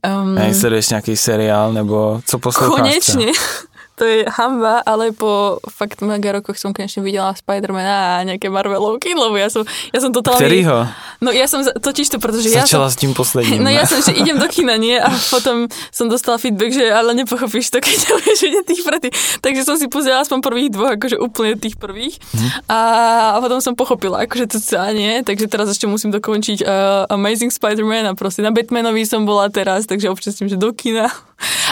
Um, 0.00 0.32
Hej, 0.40 0.56
sleduješ 0.56 0.96
nejaký 0.96 1.12
seriál, 1.12 1.76
nebo 1.76 2.24
co 2.24 2.38
posloucháš? 2.38 2.80
Konečne 2.80 3.36
to 4.00 4.08
je 4.08 4.24
hamba, 4.32 4.80
ale 4.80 5.12
po 5.12 5.60
fakt 5.68 6.00
mega 6.00 6.32
rokoch 6.32 6.56
som 6.56 6.72
konečne 6.72 7.04
videla 7.04 7.36
Spidermana 7.36 8.16
a 8.16 8.24
nejaké 8.24 8.48
Marvelovky, 8.48 9.12
lebo 9.12 9.36
ja 9.36 9.52
som, 9.52 9.68
ja 9.92 10.00
som 10.00 10.08
totálne... 10.08 10.40
Ktorýho? 10.40 10.88
No 11.20 11.28
ja 11.28 11.44
som, 11.44 11.60
totiž 11.60 12.08
to, 12.08 12.16
pretože 12.16 12.48
Začala 12.48 12.88
ja 12.88 12.88
som... 12.88 12.96
s 12.96 12.96
tým 12.96 13.12
posledním. 13.12 13.60
No 13.60 13.68
ja 13.68 13.84
som, 13.84 14.00
že 14.00 14.16
idem 14.16 14.40
do 14.40 14.48
kina, 14.48 14.80
nie? 14.80 14.96
A 14.96 15.12
potom 15.28 15.68
som 15.92 16.08
dostala 16.08 16.40
feedback, 16.40 16.72
že 16.72 16.88
ale 16.88 17.12
nepochopíš 17.12 17.68
to, 17.68 17.84
keď 17.84 18.08
nevieš 18.08 18.40
vidieť 18.40 18.64
tých 18.64 18.82
pretý. 18.88 19.08
Takže 19.44 19.68
som 19.68 19.76
si 19.76 19.84
pozrela 19.92 20.24
aspoň 20.24 20.38
prvých 20.40 20.72
dvoch, 20.72 20.96
akože 20.96 21.20
úplne 21.20 21.60
tých 21.60 21.76
prvých. 21.76 22.16
Hm. 22.32 22.72
A, 22.72 22.78
a 23.36 23.38
potom 23.44 23.60
som 23.60 23.76
pochopila, 23.76 24.24
akože 24.24 24.56
to 24.56 24.58
sa 24.64 24.88
nie. 24.96 25.20
Takže 25.20 25.44
teraz 25.44 25.68
ešte 25.68 25.84
musím 25.84 26.08
dokončiť 26.16 26.64
uh, 26.64 27.04
Amazing 27.12 27.52
Spider-Man 27.52 28.08
a 28.08 28.12
proste 28.16 28.40
na 28.40 28.48
Batmanovi 28.48 29.04
som 29.04 29.28
bola 29.28 29.52
teraz, 29.52 29.84
takže 29.84 30.08
občas 30.08 30.40
tým, 30.40 30.48
že 30.48 30.56
do 30.56 30.72
kina. 30.72 31.12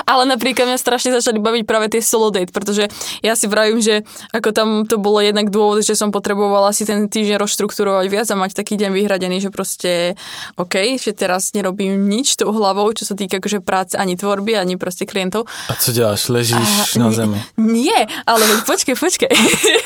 Ale 0.08 0.24
napríklad 0.24 0.68
mňa 0.68 0.78
strašne 0.80 1.10
začali 1.12 1.38
baviť 1.40 1.62
práve 1.68 1.92
tie 1.92 2.00
solo 2.00 2.32
date, 2.32 2.52
pretože 2.52 2.88
ja 3.20 3.36
si 3.36 3.46
vravím, 3.50 3.82
že 3.84 4.04
ako 4.32 4.50
tam 4.56 4.68
to 4.88 4.96
bolo 4.96 5.20
jednak 5.20 5.52
dôvod, 5.52 5.84
že 5.84 5.98
som 5.98 6.08
potrebovala 6.14 6.72
si 6.72 6.88
ten 6.88 7.08
týždeň 7.08 7.36
rozštruktúrovať 7.40 8.06
viac 8.08 8.26
a 8.32 8.36
mať 8.36 8.56
taký 8.56 8.80
deň 8.80 8.90
vyhradený, 8.94 9.44
že 9.44 9.50
proste 9.52 10.16
OK, 10.56 10.96
že 10.96 11.12
teraz 11.12 11.52
nerobím 11.52 12.08
nič 12.08 12.40
tou 12.40 12.50
hlavou, 12.52 12.88
čo 12.96 13.04
sa 13.04 13.12
týka 13.12 13.38
akože 13.38 13.60
práce 13.60 13.94
ani 13.98 14.16
tvorby, 14.16 14.56
ani 14.56 14.80
proste 14.80 15.04
klientov. 15.04 15.44
A 15.68 15.74
co 15.74 15.92
děláš? 15.92 16.28
Ležíš 16.28 16.96
a, 16.96 16.98
na 16.98 17.10
zemi? 17.12 17.38
Nie, 17.56 18.06
ale 18.26 18.44
počkej, 18.64 18.96
počkej. 18.96 19.32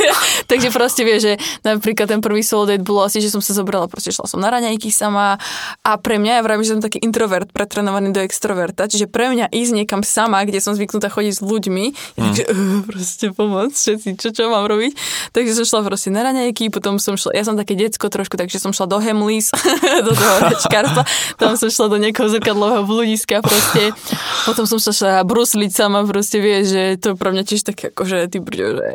Takže 0.50 0.68
proste 0.70 1.02
vieš, 1.02 1.20
že 1.22 1.34
napríklad 1.66 2.08
ten 2.08 2.20
prvý 2.20 2.42
solo 2.46 2.66
date 2.66 2.84
bolo 2.84 3.06
asi, 3.06 3.18
že 3.18 3.32
som 3.32 3.40
sa 3.40 3.54
zobrala, 3.56 3.88
proste 3.88 4.14
šla 4.14 4.26
som 4.28 4.38
na 4.38 4.50
raňajky 4.50 4.92
sama 4.92 5.36
a 5.82 5.90
pre 5.98 6.18
mňa, 6.18 6.38
ja 6.38 6.42
vravím, 6.44 6.64
že 6.66 6.72
som 6.76 6.82
taký 6.84 7.00
introvert 7.02 7.48
pretrenovaný 7.50 8.12
do 8.12 8.20
extroverta, 8.20 8.86
čiže 8.86 9.08
pre 9.08 9.32
mňa 9.32 9.50
ísť 9.50 9.71
niekam 9.72 10.04
sama, 10.04 10.44
kde 10.44 10.60
som 10.60 10.76
zvyknutá 10.76 11.08
chodiť 11.08 11.34
s 11.38 11.42
ľuďmi, 11.42 11.84
mm. 11.92 12.20
takže 12.20 12.42
uh, 12.46 12.80
proste 12.84 13.26
pomoc, 13.32 13.72
všetci, 13.72 14.08
čo, 14.20 14.28
čo 14.30 14.52
mám 14.52 14.68
robiť. 14.68 14.92
Takže 15.32 15.52
som 15.56 15.64
šla 15.64 15.80
proste 15.88 16.12
na 16.12 16.22
raňajky, 16.22 16.68
potom 16.68 17.00
som 17.00 17.16
šla, 17.16 17.32
ja 17.32 17.42
som 17.42 17.56
také 17.56 17.74
decko 17.74 18.12
trošku, 18.12 18.36
takže 18.36 18.60
som 18.60 18.70
šla 18.70 18.86
do 18.86 18.98
Hemlis, 19.00 19.50
do 20.06 20.12
toho 20.12 20.36
rečkárstva, 20.52 21.02
tam 21.40 21.56
som 21.56 21.68
šla 21.72 21.86
do 21.88 21.96
nejakého 21.98 22.28
zrkadlového 22.28 22.84
blúdiska 22.84 23.40
proste. 23.40 23.96
Potom 24.44 24.68
som 24.68 24.76
sa 24.76 24.92
šla 24.92 25.24
brusliť 25.24 25.70
sama, 25.72 26.04
proste 26.04 26.38
vie, 26.38 26.62
že 26.62 26.82
to 27.00 27.16
pre 27.16 27.32
mňa 27.32 27.42
tiež 27.48 27.62
také 27.64 27.88
ako, 27.88 28.02
že 28.04 28.28
ty 28.28 28.38
brďo, 28.38 28.68
že 28.76 28.86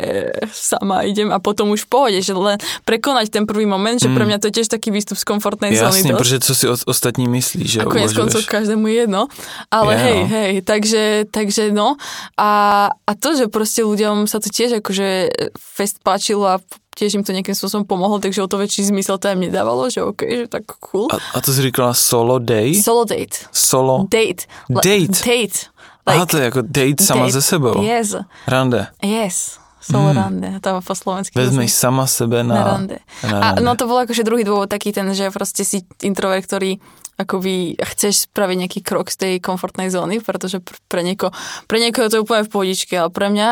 sama 0.53 1.03
idem 1.03 1.33
a 1.33 1.41
potom 1.41 1.73
už 1.73 1.85
v 1.85 1.89
pohode, 1.89 2.19
že 2.21 2.33
len 2.35 2.61
prekonať 2.85 3.33
ten 3.33 3.43
prvý 3.49 3.65
moment, 3.65 3.97
že 3.97 4.11
pre 4.11 4.23
mm. 4.23 4.29
mňa 4.29 4.37
to 4.37 4.45
je 4.51 4.53
tiež 4.61 4.69
taký 4.69 4.93
výstup 4.93 5.17
z 5.17 5.25
komfortnej 5.25 5.73
zóny. 5.73 6.03
Jasne, 6.03 6.13
pretože 6.13 6.39
co 6.43 6.53
si 6.53 6.65
ostatní 6.67 7.25
myslí, 7.27 7.63
že 7.67 7.77
A 7.81 7.89
konec 7.89 8.13
koncov 8.13 8.43
každému 8.45 8.87
jedno. 8.87 9.31
Ale 9.71 9.95
yeah. 9.95 10.05
hej, 10.05 10.19
hej, 10.27 10.51
takže 10.67 11.31
takže, 11.31 11.71
no. 11.71 11.95
A, 12.35 12.51
a 12.91 13.11
to, 13.15 13.39
že 13.39 13.47
proste 13.47 13.87
ľuďom 13.87 14.27
sa 14.27 14.43
to 14.43 14.51
tiež 14.51 14.83
akože 14.83 15.31
fest 15.55 16.03
páčilo 16.03 16.43
a 16.43 16.59
tiež 16.97 17.13
im 17.15 17.23
to 17.23 17.31
nejakým 17.31 17.53
spôsobom 17.53 17.85
pomohlo, 17.85 18.17
takže 18.17 18.41
o 18.41 18.49
to 18.49 18.57
väčší 18.57 18.89
zmysel 18.89 19.21
to 19.21 19.29
aj 19.29 19.37
mne 19.37 19.53
dávalo, 19.53 19.85
že 19.87 20.01
OK, 20.01 20.25
že 20.25 20.45
tak 20.49 20.65
cool. 20.81 21.05
A, 21.13 21.21
a 21.21 21.37
to 21.39 21.53
si 21.53 21.61
říkala 21.61 21.93
solo 21.93 22.41
day? 22.41 22.73
Solo 22.73 23.05
date. 23.05 23.45
Solo? 23.53 24.09
Date. 24.09 24.49
Date? 24.67 25.13
Date. 25.13 25.69
Like, 26.07 26.23
Aha, 26.23 26.25
to 26.25 26.35
je 26.41 26.45
ako 26.49 26.61
date 26.65 26.99
sama 27.03 27.29
date. 27.29 27.37
ze 27.37 27.41
sebou. 27.45 27.83
Yes. 27.83 28.17
Rande. 28.49 28.89
Yes. 29.05 29.61
Solo 29.77 30.11
hmm. 30.11 30.19
rande, 30.19 30.49
to 30.59 30.83
po 30.83 30.93
slovensky. 30.97 31.37
Vezmeš 31.39 31.71
sama 31.71 32.03
sebe 32.09 32.43
na, 32.43 32.59
na 32.59 32.63
rande. 32.75 32.97
Na 33.23 33.39
rande. 33.39 33.59
A 33.59 33.63
no 33.63 33.71
to 33.79 33.87
bol 33.87 34.03
akože 34.03 34.25
druhý 34.25 34.43
dôvod 34.43 34.67
taký 34.67 34.91
ten, 34.91 35.07
že 35.15 35.31
proste 35.31 35.63
si 35.63 35.87
introvert, 36.03 36.43
ktorý 36.43 36.81
akoby 37.17 37.75
chceš 37.81 38.29
spraviť 38.29 38.57
nejaký 38.61 38.79
krok 38.85 39.09
z 39.09 39.17
tej 39.17 39.33
komfortnej 39.41 39.89
zóny, 39.89 40.21
pretože 40.21 40.61
pre 40.87 41.01
nieko, 41.01 41.33
pre 41.65 41.81
niekoho 41.81 42.05
je 42.05 42.13
to 42.13 42.21
úplne 42.23 42.45
v 42.45 42.53
pohodičke, 42.53 42.93
ale 42.93 43.09
pre 43.09 43.27
mňa 43.33 43.51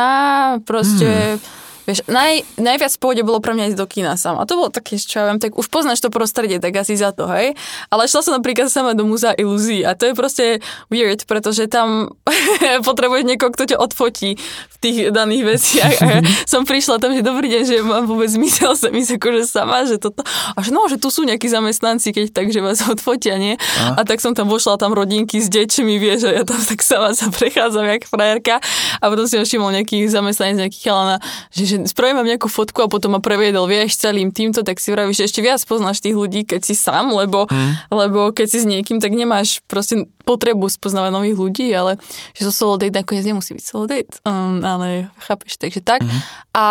proste... 0.62 1.38
Hmm 1.38 1.64
Vieš, 1.86 2.10
naj, 2.10 2.42
najviac 2.58 2.92
v 2.94 3.00
pôde 3.00 3.22
bolo 3.22 3.38
pre 3.38 3.54
mňa 3.54 3.72
ísť 3.72 3.78
do 3.78 3.86
kina 3.86 4.18
sám. 4.18 4.42
A 4.42 4.44
to 4.44 4.58
bolo 4.58 4.74
také, 4.74 4.98
čo 4.98 5.22
ja 5.22 5.30
viem, 5.30 5.38
tak 5.38 5.54
už 5.54 5.70
poznáš 5.70 6.02
to 6.02 6.10
prostredie, 6.10 6.58
tak 6.58 6.74
asi 6.74 6.98
za 6.98 7.14
to, 7.14 7.30
hej. 7.30 7.54
Ale 7.94 8.10
šla 8.10 8.26
som 8.26 8.34
napríklad 8.34 8.66
sama 8.66 8.98
do 8.98 9.06
múzea 9.06 9.38
ilúzií 9.38 9.86
a 9.86 9.94
to 9.94 10.10
je 10.10 10.14
proste 10.18 10.44
weird, 10.90 11.22
pretože 11.30 11.70
tam 11.70 12.10
potrebuješ 12.88 13.24
niekoho, 13.24 13.54
kto 13.54 13.70
ťa 13.70 13.78
odfotí 13.78 14.34
v 14.36 14.76
tých 14.82 14.98
daných 15.14 15.56
veciach. 15.56 15.94
A 16.02 16.06
ja 16.06 16.20
som 16.52 16.66
prišla 16.66 16.98
tam, 16.98 17.14
že 17.14 17.22
dobrý 17.22 17.48
deň, 17.48 17.62
že 17.62 17.76
mám 17.86 18.04
vôbec 18.10 18.28
zmysel 18.28 18.74
sa 18.74 18.90
mi 18.90 19.06
akože 19.06 19.46
sama, 19.46 19.86
že 19.86 20.02
toto. 20.02 20.26
A 20.26 20.58
že 20.60 20.74
no, 20.74 20.90
že 20.90 20.98
tu 20.98 21.08
sú 21.14 21.22
nejakí 21.22 21.46
zamestnanci, 21.46 22.10
keď 22.10 22.34
tak, 22.34 22.50
že 22.50 22.58
vás 22.58 22.82
odfotia, 22.82 23.38
nie? 23.38 23.54
A? 23.78 23.96
a 23.98 24.00
tak 24.02 24.18
som 24.18 24.34
tam 24.34 24.50
vošla 24.50 24.76
tam 24.76 24.90
rodinky 24.90 25.38
s 25.38 25.46
deťmi, 25.46 25.94
vieš, 26.02 26.28
a 26.28 26.34
ja 26.34 26.42
tam 26.42 26.58
tak 26.58 26.82
sama 26.82 27.14
sa 27.14 27.30
prechádzam, 27.38 27.86
jak 27.86 28.04
frajerka. 28.10 28.58
A 28.98 29.04
potom 29.06 29.24
si 29.30 29.38
všimol 29.38 29.70
nejaký 29.70 30.10
zamestnanec, 30.10 30.66
nejaký 30.66 30.78
chalana, 30.82 31.22
že, 31.54 31.64
že 31.64 31.75
že 31.76 31.92
spravím 31.92 32.24
vám 32.24 32.28
nejakú 32.32 32.48
fotku 32.48 32.80
a 32.80 32.88
potom 32.88 33.12
ma 33.12 33.20
previedol, 33.20 33.68
vieš, 33.68 34.00
celým 34.00 34.32
týmto, 34.32 34.64
tak 34.64 34.80
si 34.80 34.88
vravíš, 34.88 35.20
že 35.20 35.26
ešte 35.28 35.40
viac 35.44 35.60
poznáš 35.68 36.00
tých 36.00 36.16
ľudí, 36.16 36.48
keď 36.48 36.64
si 36.64 36.72
sám, 36.72 37.12
lebo, 37.12 37.44
mm. 37.44 37.92
lebo 37.92 38.32
keď 38.32 38.46
si 38.48 38.58
s 38.64 38.66
niekým, 38.66 38.98
tak 38.98 39.12
nemáš 39.12 39.60
proste 39.68 40.08
potrebu 40.24 40.66
spoznávať 40.72 41.12
nových 41.12 41.36
ľudí, 41.36 41.66
ale 41.76 42.00
že 42.32 42.48
so 42.48 42.52
solo 42.52 42.80
date 42.80 42.96
nakoniec 42.96 43.28
nemusí 43.28 43.52
byť 43.52 43.64
solo 43.64 43.84
date, 43.84 44.16
um, 44.24 44.64
ale 44.64 45.12
chápeš, 45.20 45.60
takže 45.60 45.84
tak. 45.84 46.00
Mm. 46.02 46.20
A 46.56 46.66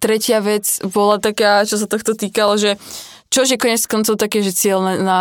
tretia 0.00 0.40
vec 0.40 0.64
bola 0.88 1.20
taká, 1.20 1.62
čo 1.68 1.76
sa 1.76 1.86
tohto 1.86 2.16
týkalo, 2.16 2.56
že 2.56 2.80
čo 3.28 3.44
je 3.44 3.60
konec 3.60 3.84
koncov 3.84 4.16
také, 4.16 4.40
že 4.40 4.56
cieľ 4.56 4.80
na, 4.80 4.94
na 5.04 5.20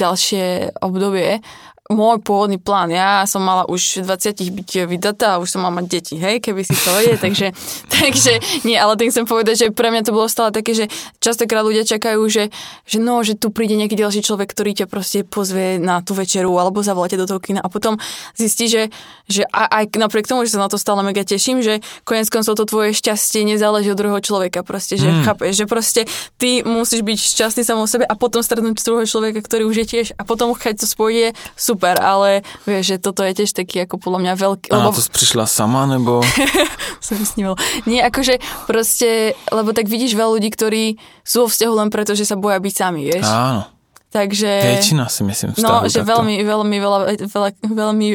ďalšie 0.00 0.80
obdobie 0.80 1.44
môj 1.90 2.22
pôvodný 2.22 2.62
plán, 2.62 2.94
ja 2.94 3.26
som 3.26 3.42
mala 3.42 3.66
už 3.66 4.06
20 4.06 4.38
byť 4.38 4.70
vydatá 4.86 5.36
a 5.36 5.40
už 5.42 5.58
som 5.58 5.66
mala 5.66 5.82
mať 5.82 5.86
deti, 5.90 6.14
hej, 6.14 6.38
keby 6.38 6.62
si 6.62 6.78
to 6.78 6.90
vedie, 6.94 7.18
takže, 7.18 7.50
takže 7.98 8.32
nie, 8.62 8.78
ale 8.78 8.94
tým 8.94 9.10
chcem 9.10 9.26
povedať, 9.26 9.54
že 9.58 9.66
pre 9.74 9.90
mňa 9.90 10.06
to 10.06 10.14
bolo 10.14 10.30
stále 10.30 10.54
také, 10.54 10.70
že 10.72 10.86
častokrát 11.18 11.66
ľudia 11.66 11.82
čakajú, 11.82 12.22
že, 12.30 12.54
že 12.86 12.98
no, 13.02 13.26
že 13.26 13.34
tu 13.34 13.50
príde 13.50 13.74
nejaký 13.74 13.98
ďalší 13.98 14.22
človek, 14.22 14.54
ktorý 14.54 14.70
ťa 14.78 14.86
proste 14.86 15.26
pozve 15.26 15.82
na 15.82 15.98
tú 15.98 16.14
večeru 16.14 16.54
alebo 16.62 16.78
zavoláte 16.86 17.18
do 17.18 17.26
toho 17.26 17.42
kina 17.42 17.58
a 17.58 17.66
potom 17.66 17.98
zistí, 18.38 18.70
že, 18.70 18.94
že 19.26 19.42
aj 19.50 19.90
napriek 19.98 20.30
tomu, 20.30 20.46
že 20.46 20.54
sa 20.54 20.62
na 20.62 20.70
to 20.70 20.78
stále 20.78 21.02
mega 21.02 21.26
teším, 21.26 21.58
že 21.58 21.82
konec 22.06 22.30
koncov 22.30 22.54
to 22.54 22.64
tvoje 22.70 22.94
šťastie 22.94 23.42
nezáleží 23.42 23.90
od 23.90 23.98
druhého 23.98 24.22
človeka, 24.22 24.62
proste, 24.62 24.94
že 24.94 25.10
mm. 25.10 25.26
chápeš, 25.26 25.52
že 25.58 25.66
proste 25.66 26.00
ty 26.38 26.62
musíš 26.62 27.02
byť 27.02 27.18
šťastný 27.18 27.62
samou 27.66 27.90
sebe 27.90 28.06
a 28.06 28.14
potom 28.14 28.46
stretnúť 28.46 28.78
druhého 28.78 29.10
človeka, 29.10 29.42
ktorý 29.42 29.66
už 29.66 29.76
je 29.82 29.86
tiež 29.86 30.06
a 30.14 30.22
potom 30.22 30.54
keď 30.54 30.84
to 30.84 30.86
spojí, 30.86 31.34
super, 31.56 31.79
ale 31.88 32.44
vieš, 32.68 32.92
že 32.92 32.96
toto 33.00 33.24
je 33.24 33.32
tiež 33.32 33.56
taký 33.56 33.88
ako 33.88 33.96
podľa 33.96 34.20
mňa 34.20 34.34
veľký... 34.36 34.66
A 34.68 34.84
lebo... 34.84 34.92
to 34.92 35.08
prišla 35.08 35.48
sama, 35.48 35.88
nebo... 35.88 36.20
som 37.04 37.16
vysníval. 37.16 37.56
Nie, 37.88 38.04
akože 38.04 38.36
proste, 38.68 39.32
lebo 39.48 39.72
tak 39.72 39.88
vidíš 39.88 40.12
veľa 40.12 40.36
ľudí, 40.36 40.50
ktorí 40.52 40.84
sú 41.24 41.46
vo 41.46 41.48
vzťahu 41.48 41.74
len 41.80 41.88
preto, 41.88 42.12
že 42.12 42.28
sa 42.28 42.36
boja 42.36 42.60
byť 42.60 42.74
sami, 42.76 43.08
vieš? 43.08 43.24
Áno. 43.24 43.64
Takže... 44.10 44.82
Väčšina 44.82 45.06
si 45.06 45.22
myslím 45.22 45.54
vzťahu 45.54 45.64
No, 45.64 45.86
že 45.86 46.02
takto. 46.02 46.10
veľmi, 46.10 46.34
veľmi 46.42 46.76
veľa, 46.82 46.98
veľa, 47.30 47.48
veľmi 47.62 48.08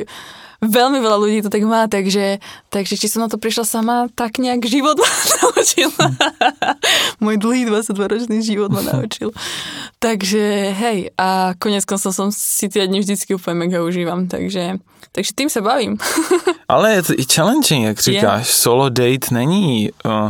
veľmi 0.69 0.99
veľa 1.01 1.17
ľudí 1.19 1.39
to 1.45 1.49
tak 1.49 1.63
má, 1.63 1.87
takže, 1.87 2.39
takže 2.69 2.95
či 2.97 3.07
som 3.07 3.25
na 3.25 3.29
to 3.29 3.41
prišla 3.41 3.65
sama, 3.65 3.95
tak 4.13 4.37
nejak 4.37 4.65
život 4.65 4.97
ma 5.01 5.09
naučil. 5.41 5.89
Môj 7.23 7.35
dlhý 7.39 7.69
22-ročný 7.69 8.41
život 8.41 8.71
ma 8.71 8.81
naučil. 8.93 9.31
takže 9.99 10.75
hej, 10.75 11.09
a 11.17 11.53
konec 11.57 11.85
koncov 11.85 12.13
som 12.13 12.27
si 12.29 12.69
tie 12.69 12.85
dni 12.85 13.01
vždycky 13.01 13.33
úplne 13.33 13.65
mega 13.65 13.81
užívam, 13.81 14.29
takže, 14.29 14.77
takže 15.15 15.31
tým 15.33 15.49
sa 15.49 15.65
bavím. 15.65 15.97
Ale 16.69 16.99
je 16.99 17.01
to 17.01 17.13
i 17.17 17.23
challenging, 17.25 17.85
jak 17.85 17.99
říkáš, 17.99 18.47
je. 18.47 18.53
solo 18.53 18.89
date 18.89 19.31
není... 19.31 19.91
Uh, 20.05 20.29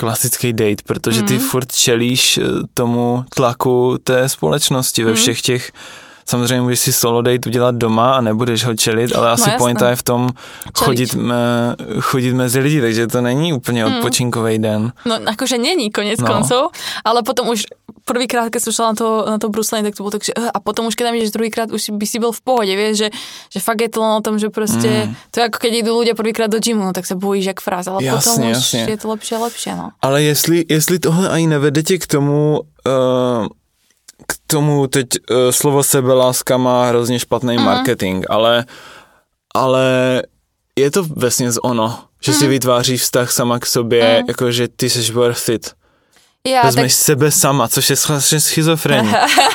klasický 0.00 0.52
date, 0.52 0.82
protože 0.86 1.22
ty 1.22 1.34
mm. 1.34 1.40
furt 1.40 1.72
čelíš 1.72 2.38
eh, 2.38 2.44
tomu 2.74 3.24
tlaku 3.34 3.98
té 4.04 4.28
společnosti 4.28 5.04
ve 5.04 5.10
mm. 5.10 5.16
všech 5.16 5.40
těch 5.42 5.72
Samozřejmě 6.30 6.60
můžeš 6.60 6.80
si 6.80 6.92
solo 6.92 7.22
date 7.22 7.48
udělat 7.50 7.74
doma 7.74 8.14
a 8.14 8.20
nebudeš 8.20 8.64
ho 8.64 8.74
čelit, 8.74 9.16
ale 9.16 9.30
asi 9.30 9.50
no, 9.50 9.58
pointa 9.58 9.90
je 9.90 9.96
v 9.96 10.02
tom 10.02 10.30
chodit, 10.78 11.14
me, 11.14 11.74
chodit 12.00 12.34
mezi 12.34 12.58
lidi, 12.58 12.80
takže 12.80 13.06
to 13.06 13.20
není 13.20 13.52
úplně 13.52 13.84
mm. 13.84 13.94
odpočinkový 13.94 14.58
den. 14.58 14.92
No 15.04 15.18
akože 15.26 15.58
není 15.58 15.90
konec 15.90 16.20
no. 16.20 16.26
koncov, 16.26 16.70
ale 17.04 17.22
potom 17.26 17.48
už 17.48 17.66
prvýkrát, 18.04 18.46
keď 18.50 18.62
som 18.62 18.72
šla 18.72 18.86
na 18.86 18.94
to, 18.94 19.08
na 19.26 19.38
to 19.42 19.48
bruslenie, 19.50 19.82
tak 19.82 19.98
to 19.98 20.06
bolo 20.06 20.14
tak, 20.14 20.22
že 20.22 20.30
a 20.34 20.58
potom 20.62 20.86
už 20.86 20.94
keď 20.94 21.04
tam 21.10 21.14
ideš 21.18 21.34
druhýkrát, 21.34 21.66
už 21.74 21.98
by 21.98 22.06
si 22.06 22.22
bol 22.22 22.30
v 22.30 22.42
pohode, 22.46 22.70
vieš, 22.70 22.94
že, 23.06 23.08
že 23.50 23.58
fakt 23.58 23.82
je 23.82 23.90
to 23.90 23.98
len 23.98 24.14
o 24.14 24.22
tom, 24.22 24.38
že 24.38 24.54
proste, 24.54 25.10
mm. 25.10 25.34
to 25.34 25.36
je 25.42 25.44
ako 25.50 25.58
keď 25.58 25.72
idú 25.82 25.90
ľudia 25.98 26.14
prvýkrát 26.14 26.46
do 26.46 26.62
gymu, 26.62 26.86
no 26.86 26.92
tak 26.94 27.10
sa 27.10 27.18
bojíš 27.18 27.54
jak 27.54 27.58
fráz, 27.58 27.90
ale 27.90 28.06
jasne, 28.06 28.18
potom 28.18 28.34
už 28.54 28.70
jasne. 28.70 28.86
je 28.86 28.98
to 29.02 29.06
lepšie 29.10 29.34
a 29.34 29.40
lepšie, 29.50 29.72
no. 29.74 29.86
Ale 29.98 30.22
jestli, 30.22 30.62
jestli 30.68 30.98
tohle 30.98 31.26
ani 31.28 31.46
nevede 31.46 31.82
tě 31.82 31.98
k 31.98 32.06
tomu, 32.06 32.62
uh, 32.86 33.46
tomu 34.50 34.86
teď 34.86 35.06
uh, 35.30 35.36
slovo 35.50 35.82
sebeláska 35.82 36.56
má 36.56 36.86
hrozně 36.86 37.18
špatný 37.18 37.56
mm. 37.56 37.64
marketing, 37.64 38.24
ale, 38.28 38.64
ale 39.54 40.22
je 40.78 40.90
to 40.90 41.04
vesně 41.16 41.50
ono, 41.62 41.98
že 42.22 42.32
mm. 42.32 42.38
si 42.38 42.46
vytváříš 42.46 43.00
vztah 43.00 43.30
sama 43.30 43.58
k 43.58 43.66
sobě, 43.66 44.18
mm. 44.20 44.28
jako 44.28 44.52
že 44.52 44.68
ty 44.68 44.90
jsi 44.90 45.12
worth 45.12 45.48
it. 45.48 45.70
Já, 46.48 46.62
Vezmeš 46.62 46.96
tak... 46.96 47.04
sebe 47.04 47.30
sama, 47.30 47.68
což 47.68 47.90
je 47.90 47.96
schizofrení. 48.40 49.12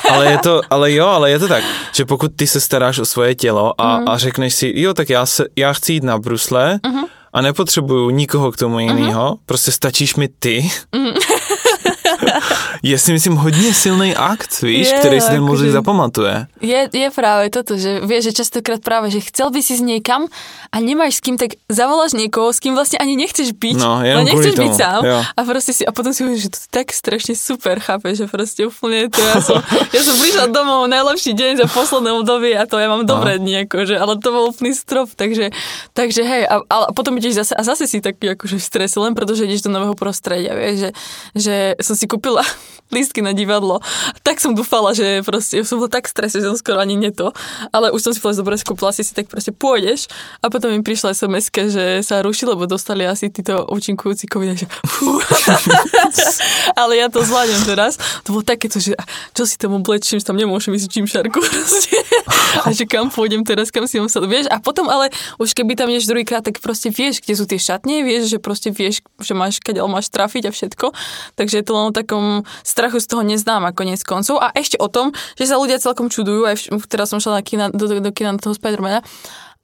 ale, 0.10 0.32
je 0.32 0.38
to, 0.38 0.62
ale 0.70 0.92
jo, 0.92 1.08
ale 1.08 1.32
je 1.32 1.40
to 1.40 1.48
tak, 1.48 1.64
že 1.92 2.06
pokud 2.06 2.32
ty 2.36 2.48
se 2.48 2.62
staráš 2.62 3.00
o 3.00 3.06
svoje 3.06 3.36
tělo 3.36 3.82
a, 3.82 4.00
mm. 4.00 4.10
a 4.10 4.18
řekneš 4.18 4.56
si, 4.56 4.74
jo, 4.76 4.94
tak 4.94 5.10
já, 5.10 5.26
se, 5.26 5.46
já 5.56 5.74
chci 5.74 5.94
jít 5.94 6.04
na 6.04 6.18
brusle 6.18 6.80
mm-hmm. 6.84 7.06
a 7.34 7.42
nepotřebuju 7.42 8.10
nikoho 8.10 8.52
k 8.52 8.58
tomu 8.58 8.80
jiného, 8.80 9.32
mm-hmm. 9.32 9.40
prostě 9.46 9.72
stačíš 9.72 10.16
mi 10.16 10.28
ty. 10.28 10.72
Mm. 10.96 11.06
je 12.86 12.98
si 13.00 13.12
myslím 13.12 13.36
hodně 13.36 13.74
silný 13.74 14.16
akt, 14.16 14.62
víš, 14.62 14.88
je, 14.88 14.98
který 15.00 15.22
si 15.22 15.30
ten 15.30 15.42
mozek 15.42 15.72
zapamatuje. 15.72 16.46
Je, 16.62 16.90
je 16.94 17.10
práve 17.10 17.50
toto, 17.50 17.74
že 17.82 17.98
vieš, 18.06 18.30
že 18.30 18.46
častokrát 18.46 18.78
práve, 18.78 19.10
že 19.10 19.26
chcel 19.26 19.50
by 19.50 19.58
si 19.66 19.74
s 19.74 19.82
niekam 19.82 20.30
a 20.70 20.78
nemáš 20.78 21.18
s 21.18 21.22
kým, 21.26 21.34
tak 21.34 21.58
zavoláš 21.66 22.14
niekoho, 22.14 22.54
s 22.54 22.62
kým 22.62 22.78
vlastne 22.78 23.02
ani 23.02 23.18
nechceš 23.18 23.58
byť, 23.58 23.78
no, 23.82 24.06
len 24.06 24.30
nechceš 24.30 24.54
byť 24.54 24.74
sám 24.78 25.02
jo. 25.02 25.18
a 25.18 25.40
proste 25.42 25.74
si, 25.74 25.82
a 25.82 25.90
potom 25.90 26.14
si 26.14 26.22
uvieš, 26.30 26.46
že 26.46 26.50
to 26.54 26.58
je 26.62 26.70
tak 26.70 26.94
strašne 26.94 27.34
super, 27.34 27.82
chápeš, 27.82 28.22
že 28.22 28.26
proste 28.30 28.62
úplne 28.70 29.10
to 29.10 29.18
ja 29.18 29.42
som, 29.42 29.58
ja 29.90 30.02
som 30.06 30.16
prišla 30.22 30.46
domov 30.54 30.86
najlepší 30.86 31.34
deň 31.34 31.66
za 31.66 31.68
posledné 31.74 32.14
obdobie 32.22 32.54
a 32.54 32.70
to 32.70 32.78
ja 32.78 32.86
mám 32.86 33.02
dobré 33.10 33.42
no. 33.42 33.50
dni, 33.50 33.66
akože, 33.66 33.98
ale 33.98 34.22
to 34.22 34.30
bol 34.30 34.54
úplný 34.54 34.78
strop, 34.78 35.10
takže, 35.18 35.50
takže 35.98 36.22
hej, 36.22 36.46
a, 36.46 36.62
a 36.62 36.94
potom 36.94 37.18
ideš 37.18 37.42
zase, 37.42 37.54
a 37.58 37.66
zase 37.66 37.90
si 37.90 37.98
taký 37.98 38.38
akože 38.38 38.62
v 38.62 38.64
strese, 38.64 39.02
len 39.02 39.18
pretože 39.18 39.50
ideš 39.50 39.66
do 39.66 39.74
nového 39.74 39.98
prostredia, 39.98 40.54
vieš, 40.54 40.76
že, 40.78 40.90
že 41.34 41.56
som 41.82 41.98
si 41.98 42.06
kúpila 42.06 42.46
lístky 42.94 43.26
na 43.26 43.34
divadlo. 43.34 43.82
Tak 44.22 44.38
som 44.38 44.54
dúfala, 44.54 44.94
že 44.94 45.26
proste 45.26 45.66
som 45.66 45.82
bola 45.82 45.90
tak 45.90 46.06
strese, 46.06 46.38
že 46.38 46.46
som 46.46 46.58
skoro 46.58 46.78
ani 46.78 46.94
neto. 46.94 47.34
Ale 47.74 47.90
už 47.90 48.02
som 48.02 48.12
si 48.14 48.22
povedala, 48.22 48.42
dobre, 48.46 48.56
skúpila 48.62 48.92
si 48.94 49.02
si, 49.02 49.14
tak 49.18 49.26
proste 49.26 49.50
pôjdeš. 49.50 50.06
A 50.46 50.54
potom 50.54 50.70
mi 50.70 50.86
prišla 50.86 51.18
sms 51.18 51.50
že 51.72 51.86
sa 52.06 52.22
ruší, 52.22 52.46
lebo 52.46 52.70
dostali 52.70 53.08
asi 53.08 53.34
títo 53.34 53.66
účinkujúci 53.70 54.30
covid, 54.30 54.54
že 54.54 54.68
Ale 56.80 57.00
ja 57.02 57.08
to 57.10 57.26
zvládnem 57.26 57.64
teraz. 57.66 57.98
To 58.28 58.38
bolo 58.38 58.44
takéto, 58.46 58.78
že 58.78 58.94
čo 59.34 59.44
si 59.50 59.58
tam 59.58 59.78
oblečím, 59.78 60.22
že 60.22 60.26
tam 60.28 60.38
nemôžem 60.38 60.76
ísť 60.78 60.88
čím 60.92 61.08
šarku 61.10 61.42
A 62.66 62.72
že 62.72 62.86
kam 62.86 63.10
pôjdem 63.10 63.42
teraz, 63.42 63.74
kam 63.74 63.90
si 63.90 63.98
mám 63.98 64.08
sa... 64.12 64.22
Vieš, 64.22 64.48
a 64.54 64.62
potom 64.62 64.88
ale 64.88 65.10
už 65.42 65.58
keby 65.58 65.74
tam 65.74 65.90
ideš 65.90 66.08
druhýkrát, 66.10 66.46
tak 66.46 66.62
proste 66.62 66.94
vieš, 66.94 67.22
kde 67.22 67.34
sú 67.34 67.46
tie 67.50 67.60
šatne, 67.60 68.06
vieš, 68.06 68.32
že 68.32 68.38
proste 68.38 68.70
vieš, 68.70 69.02
že 69.22 69.34
máš, 69.34 69.60
keď 69.60 69.86
máš 69.90 70.10
trafiť 70.10 70.50
a 70.50 70.52
všetko. 70.54 70.86
Takže 71.36 71.62
je 71.62 71.66
to 71.66 71.74
len 71.74 71.86
o 71.90 71.94
takom 71.94 72.46
strachu 72.76 73.00
z 73.00 73.08
toho 73.08 73.24
neznáma 73.24 73.72
konec 73.72 74.04
koncov. 74.04 74.44
A 74.44 74.52
ešte 74.52 74.76
o 74.76 74.92
tom, 74.92 75.16
že 75.40 75.48
sa 75.48 75.56
ľudia 75.56 75.80
celkom 75.80 76.12
čudujú, 76.12 76.44
aj 76.44 76.76
teraz 76.92 77.08
som 77.08 77.24
šla 77.24 77.40
na 77.40 77.44
kina, 77.48 77.66
do, 77.72 77.88
do, 77.88 78.04
do 78.04 78.12
kina 78.12 78.36
toho 78.36 78.52
Spidermana, 78.52 79.00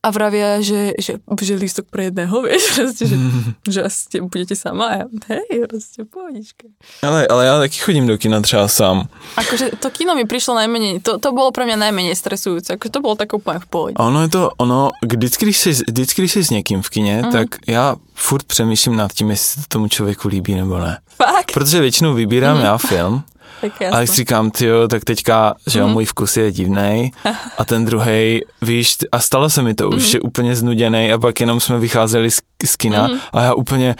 a 0.02 0.10
vravia, 0.10 0.58
že, 0.66 0.98
že, 0.98 1.22
že 1.22 1.54
lístok 1.56 1.86
pre 1.94 2.10
jedného, 2.10 2.42
vieš, 2.46 2.74
proste, 2.74 3.04
že, 3.06 3.18
že 3.74 3.80
asi 3.86 4.22
budete 4.22 4.58
sama 4.58 4.86
a 4.86 4.98
hej, 5.30 5.70
proste 5.70 6.10
pohodička. 6.10 6.66
Ale, 7.06 7.30
ale 7.30 7.42
ja 7.46 7.62
taky 7.62 7.78
chodím 7.78 8.10
do 8.10 8.18
kina 8.18 8.42
třeba 8.42 8.68
sám. 8.68 9.06
Akože 9.38 9.78
to 9.78 9.90
kino 9.94 10.18
mi 10.18 10.26
prišlo 10.26 10.58
najmenej, 10.58 11.06
to, 11.06 11.22
to 11.22 11.30
bolo 11.32 11.54
pre 11.54 11.70
mňa 11.70 11.78
najmenej 11.78 12.18
stresujúce, 12.18 12.74
akože 12.74 12.92
to 12.92 13.00
bolo 13.02 13.16
tak 13.16 13.34
úplne 13.38 13.62
v 13.62 13.68
pohode. 13.70 13.96
Ono 14.02 14.26
je 14.26 14.30
to, 14.30 14.50
ono, 14.58 14.90
vždycky, 15.06 15.46
když 15.46 15.58
jsi, 15.58 15.72
vždycky, 15.88 16.22
když 16.22 16.32
jsi 16.32 16.44
s 16.44 16.50
někým 16.50 16.82
v 16.82 16.90
kině, 16.90 17.22
mm. 17.22 17.32
tak 17.32 17.48
já 17.68 17.96
furt 18.16 18.44
přemýšlím 18.44 18.96
nad 18.96 19.14
tím, 19.14 19.30
jestli 19.30 19.62
to 19.62 19.68
tomu 19.68 19.88
člověku 19.88 20.28
líbí 20.28 20.56
nebo 20.56 20.80
ne. 20.80 20.98
Fakt? 21.16 21.52
Protože 21.54 21.82
většinou 21.82 22.14
vybírám 22.14 22.58
mm. 22.58 22.64
já 22.64 22.78
film 22.78 23.24
tak 23.62 23.82
a 23.82 24.00
jak 24.00 24.10
říkám, 24.10 24.52
ty 24.52 24.68
tak 24.90 25.04
teďka, 25.04 25.54
že 25.68 25.84
mm. 25.84 25.92
můj 25.92 26.06
vkus 26.06 26.38
je 26.38 26.52
divný 26.52 27.12
a 27.58 27.66
ten 27.66 27.86
druhý, 27.86 28.42
víš, 28.62 28.98
a 29.12 29.20
stalo 29.20 29.50
se 29.50 29.62
mi 29.62 29.74
to 29.74 29.90
mm. 29.90 29.98
už, 29.98 30.14
je 30.14 30.20
úplně 30.20 30.56
znuděný 30.56 31.12
a 31.14 31.18
pak 31.18 31.40
jenom 31.40 31.60
jsme 31.60 31.80
vycházeli 31.80 32.32
z, 32.32 32.42
z 32.66 32.76
kina 32.76 33.08
mm. 33.08 33.20
a 33.34 33.42
já 33.42 33.54
úplně, 33.54 33.96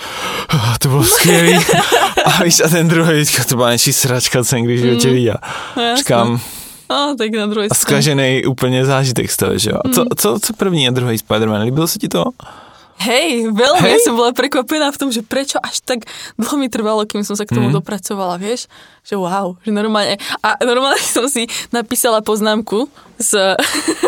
oh, 0.54 0.78
to 0.78 0.88
bylo 0.88 1.04
skvělý 1.04 1.56
a 2.26 2.44
víš, 2.44 2.62
a 2.66 2.70
ten 2.70 2.88
druhý, 2.88 3.26
to 3.50 3.56
byla 3.56 3.72
něčí 3.72 3.94
sračka, 3.94 4.44
jsem 4.44 4.64
když 4.64 4.82
mm. 4.82 4.98
tě 4.98 5.10
viděl. 5.10 5.38
No, 5.78 5.96
Říkám, 5.98 6.40
a, 6.90 7.16
tak 7.18 7.32
na 7.32 7.46
druhé 7.46 7.68
A 7.72 7.76
zkažený 7.76 8.46
úplně 8.46 8.86
zážitek 8.86 9.32
z 9.32 9.38
toho, 9.38 9.58
že 9.58 9.70
jo. 9.70 9.78
A 9.86 9.90
co, 9.90 10.06
co, 10.18 10.40
co 10.42 10.54
první 10.54 10.88
a 10.88 10.92
druhý 10.92 11.18
Spider-Man, 11.18 11.64
líbilo 11.64 11.88
se 11.88 12.00
ti 12.00 12.08
to? 12.08 12.24
Hej, 13.02 13.50
veľmi. 13.50 13.82
Hej? 13.82 13.94
Ja 13.98 14.00
som 14.06 14.14
bola 14.14 14.32
prekvapená 14.32 14.94
v 14.94 15.00
tom, 15.02 15.10
že 15.10 15.26
prečo 15.26 15.58
až 15.58 15.82
tak 15.82 16.06
dlho 16.38 16.56
mi 16.62 16.70
trvalo, 16.70 17.02
kým 17.10 17.26
som 17.26 17.34
sa 17.34 17.50
k 17.50 17.58
tomu 17.58 17.74
mm. 17.74 17.82
dopracovala, 17.82 18.38
vieš? 18.38 18.70
Že 19.02 19.16
wow, 19.26 19.48
že 19.66 19.74
normálne. 19.74 20.22
A 20.46 20.62
normálne 20.62 21.02
som 21.02 21.26
si 21.26 21.50
napísala 21.74 22.22
poznámku 22.22 22.86
z... 23.18 23.58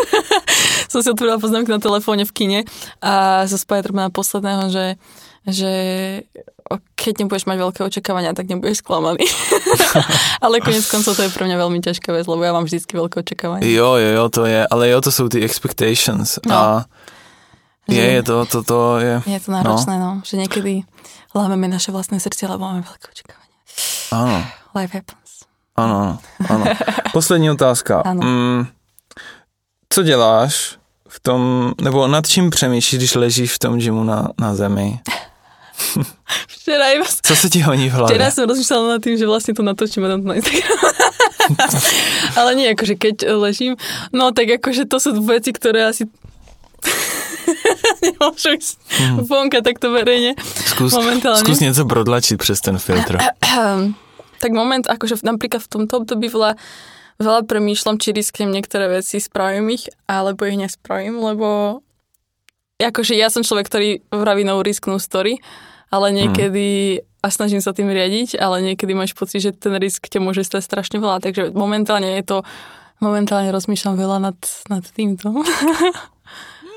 som 0.92 1.02
si 1.02 1.08
otvorila 1.10 1.42
poznámku 1.42 1.74
na 1.74 1.82
telefóne 1.82 2.22
v 2.22 2.32
kine 2.32 2.60
a 3.02 3.42
zo 3.50 3.58
Spidermana 3.58 4.14
posledného, 4.14 4.70
že 4.70 4.86
že 5.44 5.72
keď 6.96 7.24
nebudeš 7.24 7.44
mať 7.44 7.58
veľké 7.60 7.80
očakávania, 7.84 8.32
tak 8.32 8.48
nebudeš 8.48 8.80
sklamaný. 8.80 9.28
ale 10.44 10.64
konec 10.64 10.88
koncov 10.88 11.12
to 11.12 11.20
je 11.20 11.34
pre 11.36 11.44
mňa 11.44 11.60
veľmi 11.60 11.78
ťažká 11.84 12.08
vec, 12.16 12.24
lebo 12.24 12.40
ja 12.40 12.56
mám 12.56 12.64
vždy 12.64 12.80
veľké 12.88 13.20
očakávania. 13.20 13.68
Jo, 13.68 14.00
jo, 14.00 14.10
jo, 14.16 14.24
to 14.32 14.48
je, 14.48 14.64
ale 14.64 14.88
jo, 14.88 14.98
to 15.04 15.12
sú 15.12 15.28
tie 15.28 15.44
expectations. 15.44 16.40
No. 16.48 16.56
A 16.56 16.62
je, 17.88 18.04
je 18.04 18.22
to, 18.22 18.46
to, 18.46 18.58
to 18.62 18.78
je... 18.98 19.14
Je 19.26 19.40
to 19.40 19.50
náročné, 19.52 20.00
no. 20.00 20.20
no 20.20 20.22
že 20.24 20.40
niekedy 20.40 20.88
lámeme 21.36 21.68
naše 21.68 21.92
vlastné 21.92 22.16
srdce, 22.16 22.48
lebo 22.48 22.64
máme 22.64 22.80
veľké 22.80 23.06
očakávania. 23.12 23.58
Áno. 24.14 24.38
Life 24.72 24.94
happens. 24.94 25.30
Áno, 25.74 25.96
áno, 26.00 26.14
áno. 26.48 26.64
Poslední 27.12 27.50
otázka. 27.50 28.00
Ano. 28.06 28.20
Mm, 28.22 28.66
co 29.88 30.02
děláš 30.02 30.78
v 31.08 31.20
tom, 31.20 31.72
nebo 31.82 32.08
nad 32.08 32.26
čím 32.28 32.50
přemýšlíš, 32.50 32.98
když 32.98 33.14
ležíš 33.14 33.50
v 33.52 33.58
tom 33.58 33.78
gymu 33.78 34.04
na, 34.04 34.28
na 34.40 34.54
zemi? 34.54 35.00
Včera 36.48 36.94
iba... 36.94 37.04
Co 37.04 37.34
sa 37.36 37.46
ti 37.50 37.60
honí 37.60 37.90
v 37.90 37.94
hlave? 37.98 38.14
Včera 38.14 38.30
som 38.30 38.46
rozmýšľala 38.46 38.86
nad 38.96 39.00
tým, 39.02 39.18
že 39.18 39.26
vlastne 39.26 39.52
to 39.52 39.62
natočím 39.66 40.06
a 40.06 40.08
dám 40.14 40.22
to 40.22 40.28
na 40.30 40.36
Instagram. 40.38 40.78
Ale 42.40 42.50
nie, 42.54 42.66
akože 42.72 42.94
keď 42.96 43.16
ležím, 43.36 43.74
no 44.14 44.32
tak 44.32 44.62
akože 44.62 44.88
to 44.88 44.96
sú 45.02 45.18
veci, 45.26 45.50
ktoré 45.52 45.84
asi 45.84 46.08
nemôžu 48.04 48.56
ísť 48.56 48.76
hmm. 48.80 49.16
vonka 49.28 49.60
takto 49.60 49.92
verejne 49.92 50.36
skús, 50.40 50.92
momentálne. 50.94 51.40
Skús 51.40 51.60
niečo 51.60 51.84
prodlačiť 51.84 52.36
přes 52.40 52.58
ten 52.60 52.76
filtr. 52.80 53.20
tak 54.42 54.50
moment, 54.52 54.84
akože 54.84 55.24
napríklad 55.24 55.64
v 55.64 55.70
tomto 55.70 56.04
období 56.04 56.28
veľa, 56.28 56.60
veľa 57.22 57.40
premýšľam, 57.48 57.96
či 57.96 58.12
risknem 58.12 58.52
niektoré 58.52 58.90
veci, 58.90 59.22
spravím 59.22 59.72
ich, 59.72 59.88
alebo 60.04 60.44
ich 60.44 60.58
nespravím, 60.58 61.22
lebo 61.22 61.80
akože 62.76 63.14
ja 63.16 63.32
som 63.32 63.46
človek, 63.46 63.66
ktorý 63.70 63.88
vraví 64.12 64.44
no 64.44 64.60
risk, 64.60 64.90
no 64.90 65.00
story, 65.00 65.40
ale 65.88 66.10
hmm. 66.10 66.16
niekedy 66.16 66.66
hmm. 67.00 67.24
a 67.24 67.28
snažím 67.32 67.62
sa 67.64 67.72
tým 67.72 67.88
riadiť, 67.88 68.36
ale 68.36 68.60
niekedy 68.60 68.92
máš 68.92 69.16
pocit, 69.16 69.40
že 69.40 69.56
ten 69.56 69.72
risk 69.80 70.10
ťa 70.10 70.20
môže 70.20 70.44
stať 70.44 70.62
strašne 70.66 70.98
veľa, 71.00 71.24
takže 71.24 71.54
momentálne 71.56 72.20
je 72.20 72.24
to 72.26 72.38
momentálne 73.02 73.50
rozmýšľam 73.50 73.96
veľa 73.98 74.18
nad, 74.30 74.38
nad 74.70 74.84
týmto. 74.92 75.32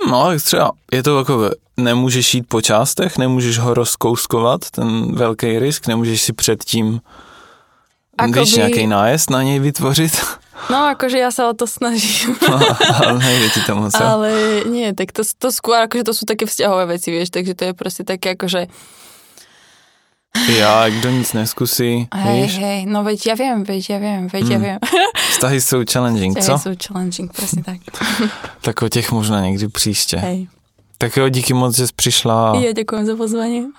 No, 0.05 0.21
ale 0.21 0.37
třeba 0.37 0.71
je 0.93 1.03
to 1.03 1.17
takové, 1.17 1.49
nemůžeš 1.77 2.33
jít 2.33 2.45
po 2.47 2.61
částech, 2.61 3.17
nemůžeš 3.17 3.57
ho 3.57 3.73
rozkouskovat, 3.73 4.69
ten 4.71 5.15
velký 5.15 5.59
risk, 5.59 5.87
nemůžeš 5.87 6.21
si 6.21 6.33
předtím 6.33 7.01
Akoby... 8.17 8.49
Víš, 8.49 8.57
nejaký 8.57 8.89
nájezd 8.89 9.29
na 9.29 9.45
nej 9.45 9.61
vytvořit? 9.61 10.17
No, 10.73 10.89
akože 10.89 11.21
ja 11.21 11.29
sa 11.29 11.45
o 11.45 11.53
to 11.53 11.69
snažím. 11.69 12.33
No, 12.49 12.57
ale 12.97 13.21
nejde 13.21 13.47
ti 13.53 13.61
to 13.61 13.77
moc. 13.77 13.93
Ale 13.93 14.65
nie, 14.65 14.89
tak 14.97 15.13
to, 15.13 15.21
to 15.21 15.53
skôr, 15.53 15.85
akože 15.85 16.01
to 16.01 16.13
sú 16.17 16.25
také 16.25 16.49
vzťahové 16.49 16.97
veci, 16.97 17.13
vieš, 17.13 17.29
takže 17.29 17.53
to 17.53 17.63
je 17.69 17.73
proste 17.77 18.01
také 18.01 18.33
akože... 18.33 18.65
Ja, 20.47 20.87
kto 20.87 21.09
nic 21.11 21.33
neskusí, 21.33 22.07
hej, 22.13 22.41
víš? 22.41 22.57
Hej, 22.57 22.85
no 22.85 23.03
veď 23.03 23.19
ja 23.25 23.35
viem, 23.35 23.67
veď 23.67 23.83
ja 23.89 23.97
viem, 23.99 24.31
veď 24.31 24.43
hmm. 24.43 24.53
ja 24.53 24.59
viem. 24.63 24.79
Vztahy 25.35 25.59
sú 25.59 25.83
challenging, 25.83 26.39
Vztahy 26.39 26.55
co? 26.55 26.63
sú 26.63 26.71
challenging, 26.79 27.27
presne 27.33 27.61
tak. 27.67 27.83
tak 28.65 28.81
o 28.81 28.89
těch 28.89 29.11
možná 29.11 29.41
někdy 29.41 29.67
příště. 29.67 30.17
Hej. 30.17 30.47
Tak 30.97 31.17
jo, 31.17 31.29
díky 31.29 31.53
moc, 31.53 31.77
že 31.77 31.87
jsi 31.87 31.93
přišla. 31.95 32.57
Ja 32.57 32.73
ďakujem 32.73 33.05
za 33.05 33.15
pozvanie. 33.15 33.69